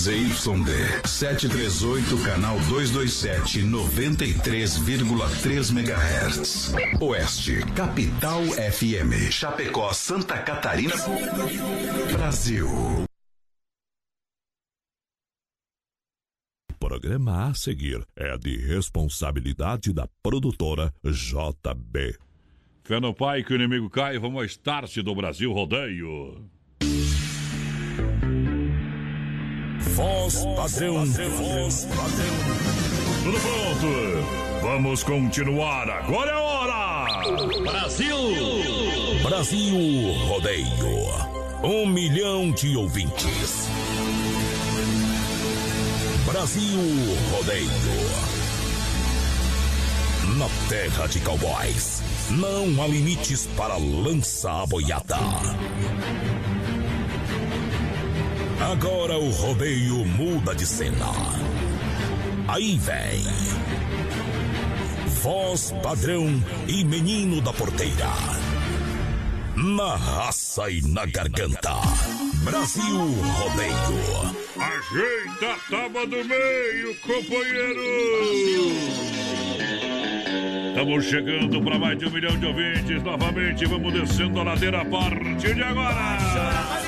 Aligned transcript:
ZYD 0.00 1.04
738, 1.04 2.24
canal 2.24 2.56
227, 2.70 3.60
93,3 3.60 5.72
MHz. 5.72 6.72
Oeste, 6.98 7.60
Capital 7.76 8.46
FM. 8.46 9.30
Chapecó, 9.30 9.92
Santa 9.92 10.38
Catarina. 10.38 10.94
Brasil. 12.14 12.66
O 16.70 16.74
programa 16.78 17.48
a 17.48 17.54
seguir 17.54 18.02
é 18.16 18.38
de 18.38 18.56
responsabilidade 18.56 19.92
da 19.92 20.08
produtora 20.22 20.94
JB. 21.04 22.16
Fé 22.84 23.00
no 23.00 23.12
pai 23.12 23.44
que 23.44 23.52
o 23.52 23.56
inimigo 23.56 23.90
cai, 23.90 24.18
vamos 24.18 24.38
ao 24.38 24.44
start 24.46 24.96
do 25.02 25.14
Brasil 25.14 25.52
Rodeio. 25.52 26.48
Voz 30.00 30.46
padrão, 30.56 31.04
voz. 31.04 31.86
Tudo 33.22 33.38
pronto? 33.38 34.62
Vamos 34.62 35.02
continuar, 35.04 35.90
agora 35.90 36.30
é 36.30 36.36
hora! 36.36 37.06
Brasil! 37.62 38.16
Brasil 39.22 39.76
Rodeio. 40.26 40.66
Um 41.62 41.86
milhão 41.86 42.50
de 42.50 42.74
ouvintes. 42.78 43.68
Brasil 46.24 46.80
Rodeio. 47.32 47.70
Na 50.38 50.48
terra 50.70 51.06
de 51.08 51.20
cowboys, 51.20 52.02
não 52.30 52.82
há 52.82 52.86
limites 52.86 53.46
para 53.54 53.76
lança 53.76 54.64
boiada. 54.66 55.18
Agora 58.60 59.18
o 59.18 59.30
rodeio 59.30 60.04
muda 60.04 60.54
de 60.54 60.66
cena. 60.66 61.06
Aí 62.46 62.78
vem. 62.78 63.24
Voz 65.22 65.74
padrão 65.82 66.28
e 66.68 66.84
menino 66.84 67.40
da 67.40 67.52
porteira. 67.54 68.10
Na 69.56 69.96
raça 69.96 70.70
e 70.70 70.82
na 70.82 71.06
garganta. 71.06 71.74
Brasil 72.44 72.98
Rodeio. 72.98 74.36
Ajeita 74.58 75.52
a 75.52 75.70
tábua 75.70 76.06
do 76.06 76.24
meio, 76.24 76.94
companheiro! 77.00 77.80
Estamos 80.68 81.04
chegando 81.04 81.62
para 81.62 81.78
mais 81.78 81.98
de 81.98 82.06
um 82.06 82.10
milhão 82.10 82.38
de 82.38 82.46
ouvintes. 82.46 83.02
Novamente, 83.02 83.66
vamos 83.66 83.92
descendo 83.92 84.40
a 84.40 84.44
ladeira 84.44 84.82
a 84.82 84.84
partir 84.84 85.54
de 85.54 85.62
agora. 85.62 86.79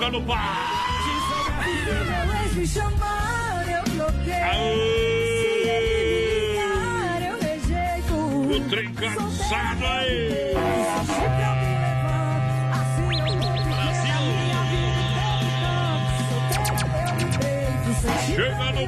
Nunca 0.00 0.12
no 0.12 0.22
me 2.54 2.66
chamar, 2.66 3.66
eu 3.68 3.82
bloqueio. 3.92 4.34
Eu 7.28 7.38
rejeito. 7.38 8.14
O 8.14 8.60
trem 8.70 8.94
cansado 8.94 9.84
aí. 9.84 10.54
Se 18.24 18.36
pra 18.56 18.72
me 18.72 18.86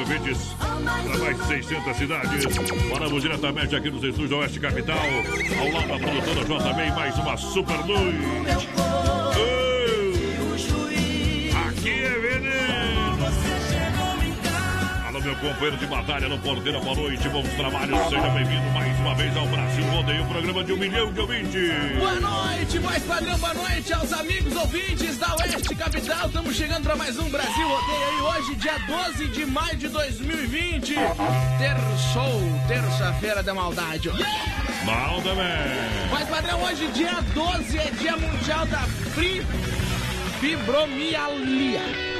ouvintes 0.00 0.56
para 0.58 1.18
mais 1.18 1.36
de 1.36 1.46
600 1.46 1.96
cidades. 1.96 2.44
Paramos 2.90 3.22
diretamente 3.22 3.76
aqui 3.76 3.90
nos 3.90 4.02
estúdios 4.02 4.30
da 4.30 4.36
Oeste 4.36 4.60
Capital, 4.60 4.96
ao 4.96 5.72
lado 5.72 5.88
da 5.88 5.98
produtora 5.98 6.74
JB, 6.74 6.90
mais 6.92 7.18
uma 7.18 7.36
super 7.36 7.86
noite. 7.86 9.19
Meu 15.30 15.36
companheiro 15.36 15.76
de 15.76 15.86
batalha 15.86 16.28
no 16.28 16.38
Porteira, 16.38 16.80
boa 16.80 16.96
noite, 16.96 17.28
bons 17.28 17.48
trabalhos. 17.50 17.98
Seja 18.08 18.28
bem-vindo 18.30 18.68
mais 18.70 18.98
uma 18.98 19.14
vez 19.14 19.36
ao 19.36 19.46
Brasil 19.46 19.84
Rodeio, 19.84 20.26
programa 20.26 20.64
de 20.64 20.72
um 20.72 20.76
milhão 20.76 21.12
de 21.12 21.20
ouvintes. 21.20 21.98
Boa 21.98 22.14
noite, 22.14 22.78
voz 22.78 23.02
padrão, 23.04 23.38
boa 23.38 23.54
noite 23.54 23.92
aos 23.92 24.12
amigos 24.12 24.56
ouvintes 24.56 25.18
da 25.18 25.36
Oeste 25.36 25.74
Capital. 25.76 26.26
Estamos 26.26 26.56
chegando 26.56 26.82
para 26.82 26.96
mais 26.96 27.16
um 27.18 27.28
Brasil 27.28 27.68
Rodeio 27.68 28.08
aí 28.08 28.20
hoje, 28.22 28.54
dia 28.56 28.76
12 28.78 29.28
de 29.28 29.46
maio 29.46 29.76
de 29.76 29.88
2020. 29.88 30.94
Terçou, 31.58 32.40
terça-feira 32.66 33.42
da 33.42 33.54
maldade. 33.54 34.10
Mal 34.84 35.22
também. 35.22 36.08
Voz 36.10 36.28
padrão, 36.28 36.62
hoje, 36.64 36.88
dia 36.88 37.20
12, 37.34 37.78
é 37.78 37.90
dia 37.92 38.16
mundial 38.16 38.66
da 38.66 38.80
fri... 39.14 39.46
fibromialgia. 40.40 42.10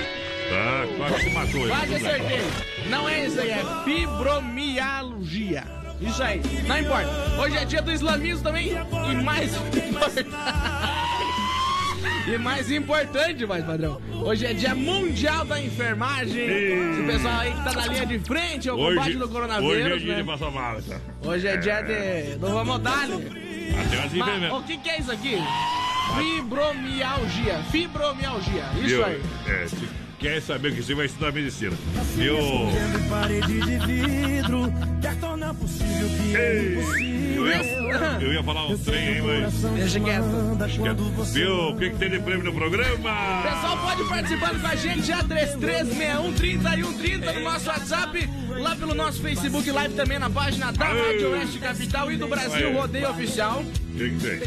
Tá, 0.51 0.85
quase 0.97 1.23
se 1.23 1.31
matou. 1.31 1.69
Quase 1.69 1.95
acertei. 1.95 2.80
Não 2.91 3.09
é 3.09 3.27
isso 3.27 3.41
aí, 3.41 3.51
é 3.51 3.65
fibromialgia. 3.85 5.65
Isso 6.01 6.23
aí, 6.23 6.41
não 6.67 6.79
importa. 6.79 7.09
Hoje 7.39 7.57
é 7.57 7.65
dia 7.65 7.83
do 7.83 7.93
islamismo 7.93 8.43
também. 8.43 8.71
E 8.71 9.15
mais 9.23 9.53
E 12.27 12.39
mais 12.39 12.71
importante, 12.71 13.45
mais 13.47 13.65
padrão, 13.65 14.01
hoje 14.23 14.47
é 14.47 14.53
dia 14.53 14.75
mundial 14.75 15.45
da 15.45 15.61
enfermagem. 15.61 16.45
Esse 16.45 17.03
pessoal 17.03 17.41
aí 17.41 17.53
que 17.53 17.65
tá 17.65 17.73
na 17.73 17.87
linha 17.87 18.07
de 18.07 18.19
frente 18.21 18.69
ao 18.69 18.77
combate 18.77 19.13
do 19.15 19.25
Hoje 19.25 19.25
é 19.25 19.33
coronavírus, 19.33 20.03
dia 20.03 20.15
de 20.15 20.23
né? 20.23 20.33
passar 20.33 20.51
mal, 20.51 20.81
tá? 20.83 21.01
Hoje 21.23 21.49
é 21.49 21.57
dia 21.57 21.83
de... 21.83 22.37
do 22.39 22.49
Vamos 22.49 22.79
dar, 22.81 23.09
né? 23.09 23.17
Até 23.17 23.97
umas 23.97 24.13
Mas, 24.13 24.15
enfermeiras. 24.15 24.59
o 24.59 24.63
que 24.63 24.77
que 24.77 24.91
é 24.91 25.01
isso 25.01 25.13
aqui? 25.13 25.39
Fibromialgia. 26.17 27.63
Fibromialgia. 27.71 28.65
Isso 28.85 29.03
aí. 29.03 29.23
É, 29.47 29.67
quer 30.21 30.41
saber 30.43 30.75
que 30.75 30.83
você 30.83 30.95
vai 30.95 31.07
estudar 31.07 31.33
medicina. 31.33 31.77
Parede 33.09 33.61
de 33.61 33.79
vidro, 33.87 34.73
Ei, 36.37 37.37
eu, 37.37 37.47
ia, 37.47 38.19
eu 38.21 38.33
ia 38.35 38.43
falar 38.45 38.67
um 38.67 38.77
trem 38.79 39.09
aí, 39.09 39.23
mas. 39.23 39.55
Deixa 39.75 39.99
quieto. 39.99 40.27
Viu? 41.33 41.69
O 41.71 41.77
que, 41.77 41.91
que 41.91 41.97
tem 41.97 42.11
de 42.11 42.21
prêmio 42.21 42.45
no 42.45 42.53
programa? 42.53 43.43
Pessoal, 43.43 43.79
pode 43.79 44.09
participando 44.09 44.61
com 44.61 44.67
a 44.67 44.77
gente 44.77 45.03
já 45.07 45.23
336130 45.25 46.77
e 46.79 46.85
130 46.85 47.33
no 47.33 47.41
nosso 47.41 47.69
WhatsApp, 47.69 48.29
lá 48.51 48.77
pelo 48.77 48.95
nosso 48.95 49.23
Facebook 49.23 49.71
Live 49.71 49.95
também 49.95 50.19
na 50.19 50.29
página 50.29 50.71
da 50.71 50.85
Rádio 50.85 51.31
Oeste 51.33 51.59
Capital 51.59 52.13
e 52.13 52.17
do 52.17 52.29
Brasil. 52.29 52.73
Rodeio 52.75 53.11
Oficial. 53.11 53.65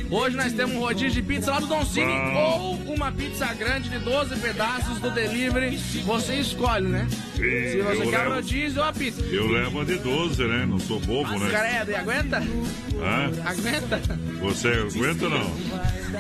Hoje 0.09 0.35
nós 0.35 0.53
temos 0.53 0.75
um 0.75 0.79
rodízio 0.79 1.12
de 1.12 1.22
pizza 1.22 1.51
lá 1.51 1.59
do 1.59 1.67
Don 1.67 1.85
Cine 1.85 2.12
ou 2.35 2.75
uma 2.94 3.12
pizza 3.12 3.45
grande 3.53 3.89
de 3.89 4.00
12 4.00 4.35
pedaços 4.38 5.00
do 5.00 5.12
delivery. 5.12 5.62
Você 6.06 6.35
escolhe, 6.35 6.88
né? 6.88 7.07
Sim, 7.35 7.41
Se 7.72 7.81
você 7.81 8.06
quer 8.09 8.18
levo- 8.19 8.35
rodízio 8.35 8.81
ou 8.81 8.88
a 8.88 8.94
pizza. 8.94 9.22
Eu 9.24 9.47
levo 9.51 9.81
a 9.81 9.84
de 9.84 9.96
12, 9.96 10.44
né? 10.44 10.66
Não 10.68 10.79
sou 10.79 11.00
bobo, 11.00 11.38
né? 11.40 11.50
Cara, 11.50 11.68
é, 11.68 11.96
aguenta? 11.97 12.38
Hã? 12.38 13.31
Aguenta? 13.50 14.01
Você 14.41 14.68
aguenta 14.68 15.25
ou 15.25 15.29
não? 15.31 15.53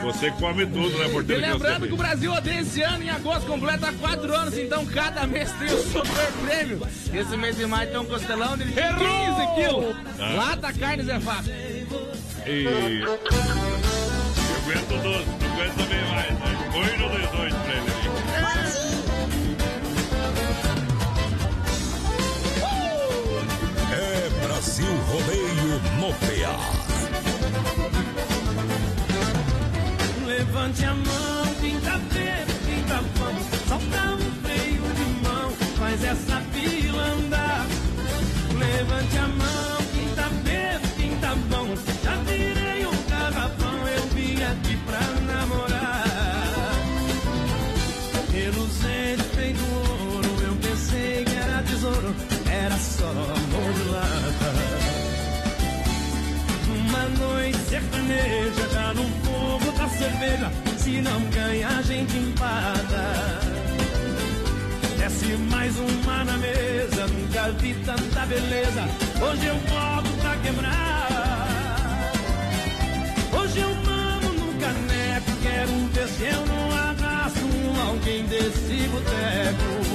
Você 0.03 0.31
come 0.31 0.65
tudo, 0.65 0.97
né, 0.97 1.05
E 1.07 1.09
porteiro? 1.11 1.41
lembrando 1.41 1.87
que 1.87 1.93
o 1.93 1.97
Brasil 1.97 2.31
odeia 2.33 2.61
esse 2.61 2.81
ano, 2.81 3.03
em 3.03 3.09
agosto, 3.09 3.45
completa 3.45 3.93
4 3.99 4.35
anos, 4.35 4.57
então 4.57 4.85
cada 4.87 5.27
mês 5.27 5.51
tem 5.53 5.67
o 5.67 5.83
super 5.83 6.31
prêmio. 6.45 6.81
Esse 7.13 7.37
mês 7.37 7.55
de 7.55 7.65
maio 7.67 7.89
tem 7.89 7.99
um 7.99 8.05
costelão 8.05 8.57
de 8.57 8.63
15 8.65 8.75
quilos. 9.55 9.95
Ah. 10.19 10.33
Lata 10.35 10.73
carne 10.73 11.03
Zé 11.03 11.19
Fábio. 11.19 11.53
E... 12.47 13.01
Eu 13.03 13.13
aguento 14.57 15.03
12, 15.03 15.25
não 15.25 15.53
aguento 15.53 15.89
bem 15.89 16.05
mais, 16.09 16.31
né? 16.31 16.69
Põe 16.71 16.97
no 16.97 17.09
18 17.09 17.55
pra 17.55 17.73
ele 17.75 18.02
Brasil 24.73 24.89
Rodeio 25.07 25.79
no 25.99 26.09
PA. 26.15 26.57
Levante 30.25 30.83
a 30.85 30.95
mão, 30.95 31.32
cerveja. 60.33 60.51
Se 60.77 61.01
não 61.01 61.21
ganha, 61.29 61.67
a 61.67 61.81
gente 61.81 62.17
empata. 62.17 63.39
Desce 64.97 65.37
mais 65.49 65.75
uma 65.77 66.23
na 66.23 66.37
mesa, 66.37 67.07
nunca 67.07 67.51
vi 67.59 67.73
tanta 67.85 68.25
beleza. 68.25 68.87
Hoje 69.21 69.45
eu 69.45 69.55
volto 69.55 70.21
pra 70.21 70.35
quebrar. 70.37 72.11
Hoje 73.39 73.59
eu 73.59 73.75
mamo 73.75 74.33
no 74.33 74.59
caneco, 74.59 75.31
quero 75.41 75.71
ver 75.93 76.07
se 76.07 76.23
eu 76.23 76.45
não 76.45 76.71
arrasto 76.71 77.41
alguém 77.87 78.23
desse 78.25 78.87
boteco. 78.89 79.92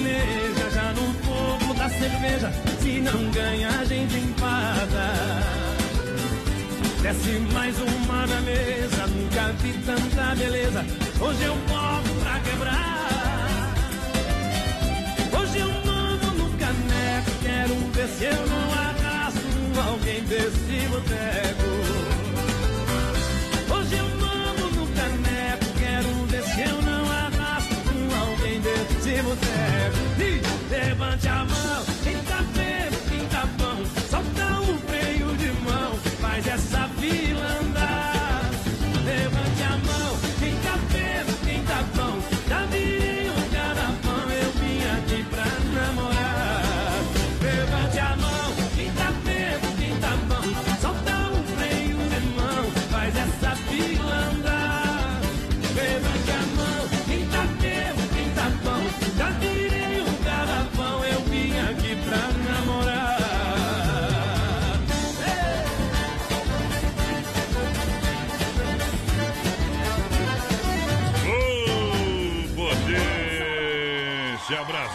Sertaneja, 0.00 0.70
já 0.70 0.92
no 0.92 1.14
fogo 1.24 1.74
da 1.74 1.88
cerveja. 1.88 2.52
Se 2.80 3.00
não 3.00 3.30
ganha, 3.30 3.68
a 3.68 3.84
gente 3.84 4.16
empata. 4.16 5.12
Desce 7.02 7.38
mais 7.52 7.76
uma 7.78 8.26
na 8.26 8.40
mesa, 8.42 9.06
nunca 9.06 9.52
vi 9.62 9.72
tanta 9.84 10.34
beleza. 10.34 10.84
Hoje 11.20 11.42
eu 11.42 11.54
volto 11.54 12.10
pra 12.22 12.40
quebrar. 12.40 13.74
Hoje 15.38 15.58
eu 15.58 15.68
mamo 15.68 16.32
no 16.38 16.50
caneco, 16.58 17.30
quero 17.42 17.74
ver 17.92 18.08
se 18.08 18.24
eu 18.24 18.46
não 18.46 18.72
arrasto 18.72 19.80
alguém 19.88 20.22
desse 20.24 20.88
boteco. 20.88 22.09
Levante 30.70 31.28
a 31.28 31.44
mão, 31.44 31.49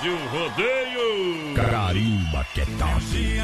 Brasil 0.06 0.18
Rodeio! 0.28 1.54
Carimba 1.56 2.46
que 2.54 2.62
tosse. 2.78 3.38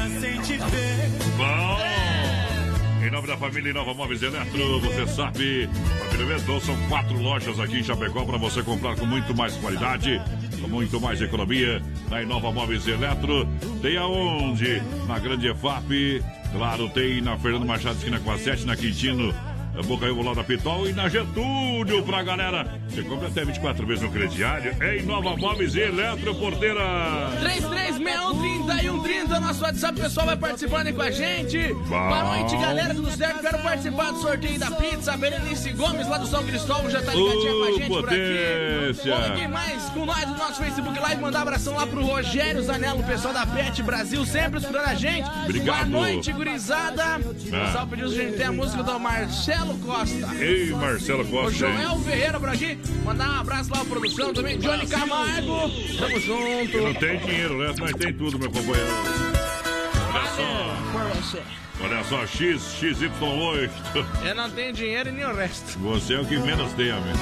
Bom! 1.36 3.04
Em 3.04 3.10
nome 3.10 3.26
da 3.26 3.36
família 3.36 3.70
Inova 3.70 3.92
Móveis 3.92 4.22
Eletro, 4.22 4.78
você 4.78 5.04
sabe, 5.08 5.68
família 6.08 6.34
Eletro, 6.34 6.60
são 6.60 6.76
quatro 6.88 7.20
lojas 7.20 7.58
aqui 7.58 7.80
em 7.80 7.82
Chapecó 7.82 8.24
para 8.24 8.38
você 8.38 8.62
comprar 8.62 8.94
com 8.94 9.04
muito 9.04 9.34
mais 9.34 9.56
qualidade, 9.56 10.22
com 10.60 10.68
muito 10.68 11.00
mais 11.00 11.20
economia. 11.20 11.82
Na 12.08 12.22
Inova 12.22 12.52
Móveis 12.52 12.86
Eletro, 12.86 13.44
tem 13.82 13.96
aonde? 13.96 14.80
Na 15.08 15.18
Grande 15.18 15.48
EFAP, 15.48 16.22
claro, 16.52 16.88
tem 16.90 17.20
na 17.20 17.36
Fernando 17.38 17.66
Machado, 17.66 17.96
esquina 17.96 18.20
com 18.20 18.30
a 18.30 18.38
7, 18.38 18.64
na 18.66 18.76
Quintino, 18.76 19.34
Bocaíba 19.80 20.22
lá 20.22 20.34
da 20.34 20.44
Pitol 20.44 20.86
e 20.88 20.92
na 20.92 21.08
Getúlio 21.08 22.02
pra 22.04 22.22
galera. 22.22 22.66
Você 22.88 23.02
compra 23.02 23.28
até 23.28 23.44
24 23.44 23.86
vezes 23.86 24.02
no 24.02 24.10
crediário. 24.10 24.76
É 24.80 24.98
em 24.98 25.02
Nova 25.02 25.34
Móveis 25.36 25.74
e 25.74 25.80
Eletro 25.80 26.34
Porteira. 26.34 26.80
33613130, 27.40 29.40
nosso 29.40 29.62
WhatsApp, 29.64 29.98
o 29.98 30.02
pessoal 30.02 30.26
vai 30.26 30.36
participando 30.36 30.86
aí 30.88 30.92
com 30.92 31.02
a 31.02 31.10
gente. 31.10 31.72
Boa 31.88 32.24
noite, 32.36 32.56
galera, 32.58 32.94
tudo 32.94 33.10
certo? 33.10 33.40
Quero 33.40 33.58
participar 33.58 34.12
do 34.12 34.20
sorteio 34.20 34.58
da 34.58 34.70
pizza. 34.70 35.12
A 35.12 35.16
Berenice 35.16 35.70
Gomes, 35.72 36.06
lá 36.08 36.18
do 36.18 36.26
São 36.26 36.44
Cristóvão, 36.44 36.90
já 36.90 37.00
tá 37.02 37.12
ligadinha 37.14 37.52
com 37.52 37.64
a 37.64 37.72
gente 37.72 37.86
por 37.88 38.04
aqui. 38.04 38.94
potência. 38.94 39.32
Quem 39.36 39.48
mais 39.48 39.82
com 39.90 40.04
nós 40.06 40.26
no 40.28 40.36
nosso 40.36 40.62
Facebook 40.62 40.98
Live. 40.98 41.22
Mandar 41.22 41.42
abração 41.42 41.74
lá 41.76 41.86
pro 41.86 42.04
Rogério 42.04 42.62
Zanello, 42.62 43.00
o 43.00 43.04
pessoal 43.04 43.32
da 43.32 43.46
Pet 43.46 43.82
Brasil, 43.82 44.24
sempre 44.26 44.58
escutando 44.60 44.84
a 44.86 44.94
gente. 44.94 45.28
Obrigado. 45.44 45.88
Boa 45.90 46.02
noite, 46.02 46.32
gurizada. 46.32 47.18
O 47.18 47.56
Ah. 47.56 47.64
pessoal 47.66 47.86
pediu 47.86 48.08
se 48.08 48.20
a 48.20 48.24
gente 48.24 48.36
tem 48.36 48.46
a 48.46 48.52
música 48.52 48.82
do 48.82 49.00
Marcelo 49.00 49.61
Costa. 49.78 50.34
Ei, 50.38 50.70
Marcelo 50.70 51.22
O 51.22 51.26
Costa. 51.26 51.66
hein? 51.66 51.76
Joel 51.82 51.98
Ferreira 52.00 52.40
por 52.40 52.48
aqui. 52.48 52.78
Mandar 53.04 53.28
um 53.30 53.40
abraço 53.40 53.70
lá 53.72 53.80
à 53.80 53.84
produção 53.84 54.32
também. 54.34 54.58
Johnny 54.58 54.86
Camargo. 54.86 55.70
Tamo 55.98 56.20
junto. 56.20 56.78
Não 56.82 56.94
tem 56.94 57.18
dinheiro, 57.18 57.58
né? 57.58 57.74
Mas 57.80 57.92
tem 57.94 58.12
tudo, 58.12 58.38
meu 58.38 58.50
companheiro. 58.50 58.90
Olha 60.14 60.26
só, 61.22 61.44
olha 61.82 62.04
só, 62.04 62.26
X, 62.26 62.62
XY8. 62.80 63.70
Eu 64.26 64.34
não 64.34 64.50
tenho 64.50 64.72
dinheiro 64.72 65.08
e 65.08 65.12
nem 65.12 65.24
o 65.24 65.34
resto. 65.34 65.78
Você 65.78 66.14
é 66.14 66.20
o 66.20 66.24
que 66.24 66.36
menos 66.38 66.72
tem, 66.74 66.90
amigo. 66.90 67.16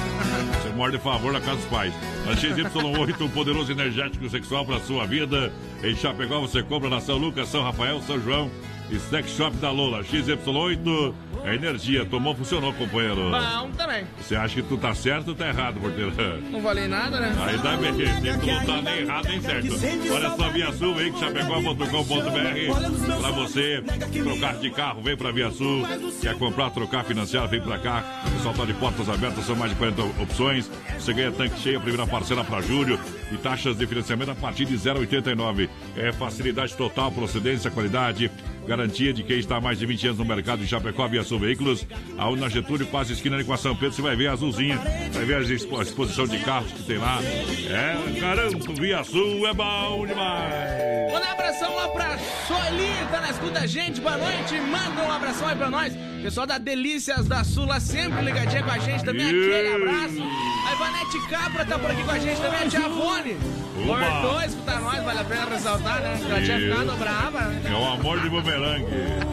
Você 0.61 0.69
morde 0.75 0.97
de 0.97 1.03
favor 1.03 1.31
na 1.31 1.39
casa 1.39 1.55
dos 1.57 1.65
pais. 1.65 1.93
A 2.29 2.35
XY8, 2.35 3.21
um 3.21 3.29
poderoso 3.29 3.71
energético 3.71 4.29
sexual 4.29 4.65
para 4.65 4.79
sua 4.81 5.05
vida. 5.05 5.51
Em 5.83 5.95
Chapecó 5.95 6.39
você 6.41 6.61
compra 6.63 6.89
na 6.89 6.99
São 6.99 7.17
Lucas, 7.17 7.47
São 7.49 7.63
Rafael, 7.63 8.01
São 8.01 8.19
João. 8.21 8.51
Snack 8.91 9.29
Shop 9.29 9.55
da 9.57 9.71
Lola. 9.71 10.03
XY8, 10.03 11.13
é 11.43 11.55
energia. 11.55 12.05
Tomou, 12.05 12.35
funcionou, 12.35 12.73
companheiro. 12.73 13.31
Bom 13.31 13.71
também. 13.71 14.05
Você 14.19 14.35
acha 14.35 14.55
que 14.55 14.61
tu 14.61 14.77
tá 14.77 14.93
certo 14.93 15.29
ou 15.29 15.35
tá 15.35 15.47
errado, 15.47 15.79
porteiro? 15.79 16.11
Não 16.51 16.61
falei 16.61 16.87
nada, 16.87 17.19
né? 17.19 17.35
Aí 17.39 17.57
dá 17.57 17.77
bem, 17.77 17.93
tem 17.93 18.39
que 18.39 18.51
lutar 18.51 18.81
nem 18.81 18.99
errado 18.99 19.27
nem 19.27 19.41
certo. 19.41 19.67
Olha 20.11 20.29
só, 20.31 20.49
Via 20.49 20.71
Sul, 20.73 20.95
vem 20.95 21.11
que 21.11 21.19
chapecó.com.br 21.19 23.21
pra 23.21 23.31
você 23.31 23.83
trocar 24.23 24.57
de 24.57 24.69
carro, 24.71 25.01
vem 25.01 25.17
pra 25.17 25.31
Via 25.31 25.51
Sul. 25.51 25.85
Quer 26.21 26.37
comprar, 26.37 26.69
trocar, 26.71 27.03
financiar, 27.03 27.47
vem 27.47 27.61
pra 27.61 27.79
cá. 27.79 28.03
O 28.27 28.31
pessoal 28.31 28.53
tá 28.53 28.65
de 28.65 28.73
portas 28.73 29.09
abertas, 29.09 29.45
são 29.45 29.55
mais 29.55 29.71
de 29.71 29.77
40 29.77 30.01
opções. 30.21 30.69
Você 30.97 31.13
ganha 31.13 31.31
tanque 31.31 31.59
cheio, 31.59 31.77
a 31.77 31.81
primeira 31.81 32.07
parcela 32.07 32.43
pra 32.43 32.61
julho 32.61 32.99
e 33.31 33.37
taxas 33.37 33.77
de 33.77 33.87
financiamento 33.87 34.31
a 34.31 34.35
partir 34.35 34.65
de 34.65 34.75
0,89. 34.75 35.69
É 35.95 36.11
facilidade 36.11 36.75
total, 36.75 37.11
procedência, 37.11 37.71
qualidade, 37.71 38.29
garantia 38.71 39.11
de 39.11 39.21
quem 39.21 39.37
está 39.37 39.57
há 39.57 39.61
mais 39.61 39.77
de 39.77 39.85
20 39.85 40.05
anos 40.07 40.19
no 40.19 40.23
mercado 40.23 40.59
de 40.59 40.67
Chapecó, 40.67 41.05
Via 41.05 41.23
Sul 41.25 41.39
Veículos. 41.39 41.85
A 42.17 42.31
na 42.37 42.47
Getúlio, 42.47 42.87
quase 42.87 43.11
esquina 43.11 43.35
ali 43.35 43.43
com 43.43 43.51
a 43.51 43.57
São 43.57 43.75
Pedro, 43.75 43.93
você 43.93 44.01
vai 44.01 44.15
ver 44.15 44.27
a 44.27 44.31
azulzinha, 44.31 44.79
vai 45.11 45.25
ver 45.25 45.35
a 45.35 45.41
expo- 45.41 45.77
a 45.77 45.83
exposição 45.83 46.25
de 46.25 46.39
carros 46.39 46.71
que 46.71 46.83
tem 46.83 46.97
lá. 46.97 47.19
É, 47.21 48.19
garanto, 48.21 48.73
Via 48.81 49.03
Sul 49.03 49.45
é 49.45 49.53
bom 49.53 50.07
demais. 50.07 51.11
Manda 51.11 51.27
um 51.27 51.31
abração 51.31 51.75
lá 51.75 51.87
pra 51.89 52.17
Sueli, 52.47 52.87
tá 53.11 53.19
na 53.19 53.29
escuta 53.31 53.67
gente, 53.67 53.99
boa 53.99 54.15
noite. 54.17 54.55
Manda 54.61 55.03
um 55.03 55.11
abração 55.11 55.47
aí 55.49 55.55
pra 55.57 55.69
nós. 55.69 55.93
Pessoal 56.23 56.47
da 56.47 56.57
Delícias 56.57 57.27
da 57.27 57.43
Sula, 57.43 57.77
sempre 57.81 58.21
ligadinha 58.23 58.63
com 58.63 58.71
a 58.71 58.77
gente 58.79 59.03
também. 59.03 59.25
Aquele 59.27 59.73
abraço. 59.75 60.23
A 60.67 60.73
Ivanete 60.73 61.27
Capra 61.29 61.65
tá 61.65 61.77
por 61.77 61.91
aqui 61.91 62.03
com 62.03 62.11
a 62.11 62.19
gente 62.19 62.39
também, 62.39 62.59
a 62.61 62.69
Tia 62.69 62.81
Fone. 62.89 63.35
Oba. 63.77 64.05
Cortou, 64.21 64.41
escuta 64.43 64.79
nós, 64.79 65.03
vale 65.03 65.19
a 65.19 65.23
pena 65.23 65.45
ressaltar, 65.45 66.01
né? 66.01 66.19
Ela 66.29 66.41
tinha 66.41 66.59
ficado 66.59 66.97
brava. 66.97 67.39
né? 67.41 67.61
É 67.69 67.73
o 67.73 67.93
amor 67.93 68.19
de 68.19 68.29
bumerangue. 68.29 68.85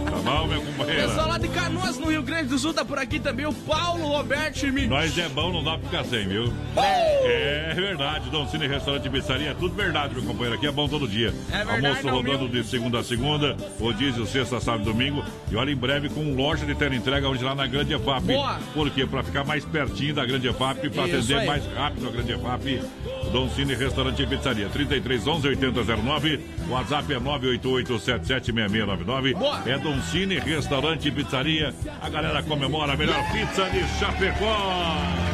Tá 0.04 0.16
bom, 0.30 0.46
minha 0.46 0.60
companheira? 0.60 1.08
Pessoal 1.08 1.28
lá 1.28 1.38
de 1.38 1.48
Canoas, 1.48 1.98
no 1.98 2.10
Rio 2.10 2.22
Grande 2.22 2.48
do 2.48 2.58
Sul, 2.58 2.72
tá 2.72 2.84
por 2.84 2.98
aqui 2.98 3.18
também 3.18 3.46
o 3.46 3.52
Paulo 3.52 4.06
Roberto 4.08 4.58
Schmidt. 4.58 4.86
Nós 4.88 5.16
é 5.18 5.28
bom, 5.28 5.52
não 5.52 5.62
dá 5.62 5.76
pra 5.78 5.88
ficar 5.90 6.04
sem, 6.04 6.26
viu? 6.28 6.52
É 6.76 7.72
verdade, 7.74 8.30
Dom 8.30 8.46
Cine 8.48 8.66
Restaurante 8.66 9.06
e 9.06 9.10
Pizzaria, 9.10 9.50
é 9.50 9.54
tudo 9.54 9.74
verdade, 9.74 10.14
meu 10.14 10.22
companheiro. 10.24 10.54
Aqui 10.54 10.66
é 10.66 10.72
bom 10.72 10.88
todo 10.88 11.06
dia. 11.06 11.32
É 11.52 11.64
verdade, 11.64 11.86
Almoço 11.86 12.08
rodando 12.08 12.48
de 12.48 12.64
segunda 12.64 13.00
a 13.00 13.04
segunda, 13.04 13.56
rodízio, 13.78 14.26
sexta, 14.26 14.60
sábado 14.60 14.82
e 14.82 14.92
domingo. 14.92 15.24
E 15.50 15.56
olha, 15.56 15.70
em 15.70 15.76
breve 15.76 16.08
com 16.08 16.34
loja 16.34 16.64
de 16.64 16.72
entrega 16.72 17.28
hoje 17.28 17.44
lá 17.44 17.54
na 17.54 17.66
Grande 17.66 17.92
EFAP. 17.94 18.24
Boa. 18.26 18.58
Por 18.72 18.90
quê? 18.90 19.06
Pra 19.06 19.22
ficar 19.22 19.44
mais 19.44 19.64
pertinho 19.64 20.14
da 20.14 20.24
Grande 20.24 20.48
EFAP, 20.48 20.88
pra 20.90 21.06
Isso 21.06 21.16
atender 21.16 21.38
aí. 21.40 21.46
mais 21.46 21.62
rápido 21.74 22.08
a 22.08 22.10
Grande 22.10 22.32
EFAP. 22.32 22.80
Dom 23.28 23.48
Cine 23.50 23.74
Restaurante 23.74 24.22
e 24.22 24.26
Pizzaria. 24.26 24.68
33 24.68 25.26
11 25.26 25.48
8009. 25.48 26.40
WhatsApp 26.68 27.12
é 27.12 27.20
988 27.20 27.98
776699. 27.98 29.34
Boa. 29.34 29.62
É 29.66 29.78
Dom 29.78 30.00
Cine 30.02 30.38
Restaurante 30.38 31.08
e 31.08 31.10
Pizzaria. 31.10 31.74
A 32.00 32.08
galera 32.08 32.42
comemora 32.42 32.92
a 32.92 32.96
melhor 32.96 33.22
pizza 33.32 33.68
de 33.70 33.86
Chapecó. 33.98 34.56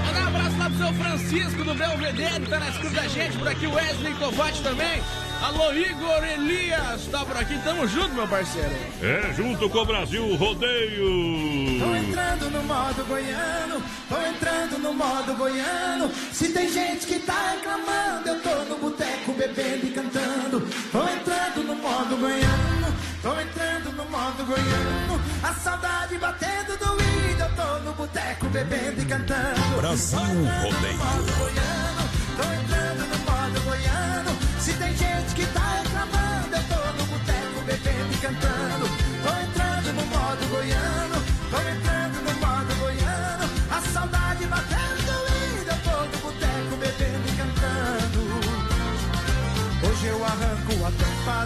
Mandar 0.06 0.24
um 0.24 0.28
abraço 0.28 0.58
lá 0.58 0.70
pro 0.70 0.78
seu 0.78 0.92
Francisco 0.94 1.64
do 1.64 1.74
Belvedere, 1.74 2.46
tá 2.46 2.58
na 2.58 2.68
escuta 2.68 2.90
da 2.90 3.08
gente, 3.08 3.36
por 3.38 3.48
aqui 3.48 3.66
o 3.66 3.74
Wesley 3.74 4.14
Covate 4.14 4.62
também. 4.62 5.00
Alô, 5.44 5.74
Igor 5.74 6.24
Elias, 6.24 7.06
tá 7.12 7.22
por 7.22 7.36
aqui, 7.36 7.58
tamo 7.62 7.86
junto, 7.86 8.14
meu 8.14 8.26
parceiro. 8.26 8.74
É 9.02 9.30
junto 9.34 9.68
com 9.68 9.78
o 9.78 9.84
Brasil 9.84 10.34
Rodeio. 10.36 11.80
Tô 11.80 11.94
entrando 11.94 12.50
no 12.50 12.62
modo 12.62 13.04
goiano, 13.04 13.82
tô 14.08 14.16
entrando 14.22 14.78
no 14.78 14.94
modo 14.94 15.34
goiano. 15.34 16.10
Se 16.32 16.48
tem 16.48 16.72
gente 16.72 17.06
que 17.06 17.18
tá 17.18 17.56
reclamando, 17.56 18.26
eu 18.26 18.40
tô 18.40 18.54
no 18.70 18.78
boteco 18.78 19.34
bebendo 19.34 19.86
e 19.86 19.90
cantando. 19.90 20.60
Tô 20.90 21.02
entrando 21.02 21.62
no 21.62 21.76
modo 21.76 22.16
goiano, 22.16 22.94
tô 23.20 23.38
entrando 23.38 23.92
no 23.96 24.04
modo 24.10 24.46
goiano. 24.46 25.20
A 25.42 25.52
saudade 25.52 26.16
batendo 26.16 26.78
doída, 26.78 27.44
eu 27.44 27.54
tô 27.54 27.78
no 27.80 27.92
boteco 27.92 28.46
bebendo 28.46 29.02
e 29.02 29.04
cantando. 29.04 29.76
Brasil 29.76 30.18
Rodeio. 30.18 31.63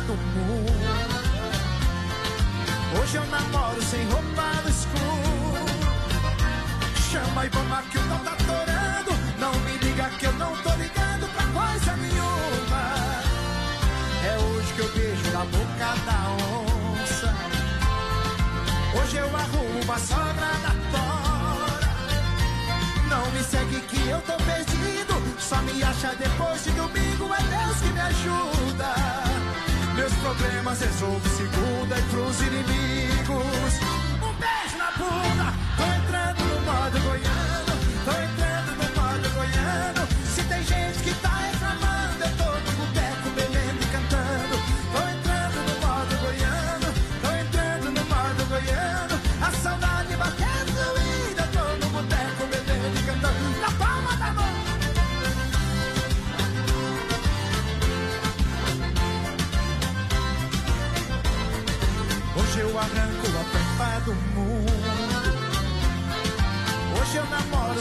Do 0.01 0.15
mundo. 0.15 1.09
Hoje 3.01 3.17
eu 3.17 3.27
namoro 3.27 3.83
sem 3.83 4.05
roupa 4.07 4.43
no 4.63 4.69
escuro. 4.71 5.65
Chama 7.11 7.47
e 7.47 7.49
vamos 7.49 7.89
que 7.91 7.99
o 7.99 8.05
não 8.07 8.19
tá 8.19 8.37
torando. 8.47 9.13
Não 9.39 9.53
me 9.61 9.79
liga 9.79 10.09
que 10.19 10.27
eu 10.27 10.33
não 10.35 10.55
tô 10.57 10.71
ligando 10.77 11.29
pra 11.35 11.45
coisa 11.61 11.97
nenhuma. 11.97 12.83
É 14.25 14.39
hoje 14.39 14.73
que 14.75 14.81
eu 14.81 14.93
beijo 14.93 15.31
na 15.33 15.45
boca 15.45 15.97
da 16.07 16.19
onça. 17.03 17.35
Hoje 19.01 19.17
eu 19.17 19.37
arrumo 19.37 19.81
uma 19.83 19.99
sogra 19.99 20.51
da 20.65 20.75
tora. 20.93 21.89
Não 23.09 23.31
me 23.33 23.43
segue 23.43 23.81
que 23.81 24.09
eu 24.09 24.21
tô 24.23 24.37
perdido. 24.45 25.39
Só 25.39 25.57
me 25.63 25.83
acha 25.83 26.15
depois 26.15 26.65
de 26.65 26.71
domingo. 26.73 27.35
É 27.35 27.43
Deus 27.43 27.79
que 27.81 27.89
me 27.89 28.01
ajuda. 28.01 29.28
Meus 30.09 30.21
problemas 30.21 30.81
resolvo 30.81 31.29
segunda 31.29 31.99
e 31.99 32.03
pros 32.05 32.41
inimigos. 32.41 33.75
Um 34.23 34.33
beijo 34.41 34.79
na 34.79 34.91
bunda. 34.93 35.55
Tô 35.77 35.85
entrando 35.85 36.45
no 36.45 36.61
modo 36.63 36.99
goiano. 37.01 37.48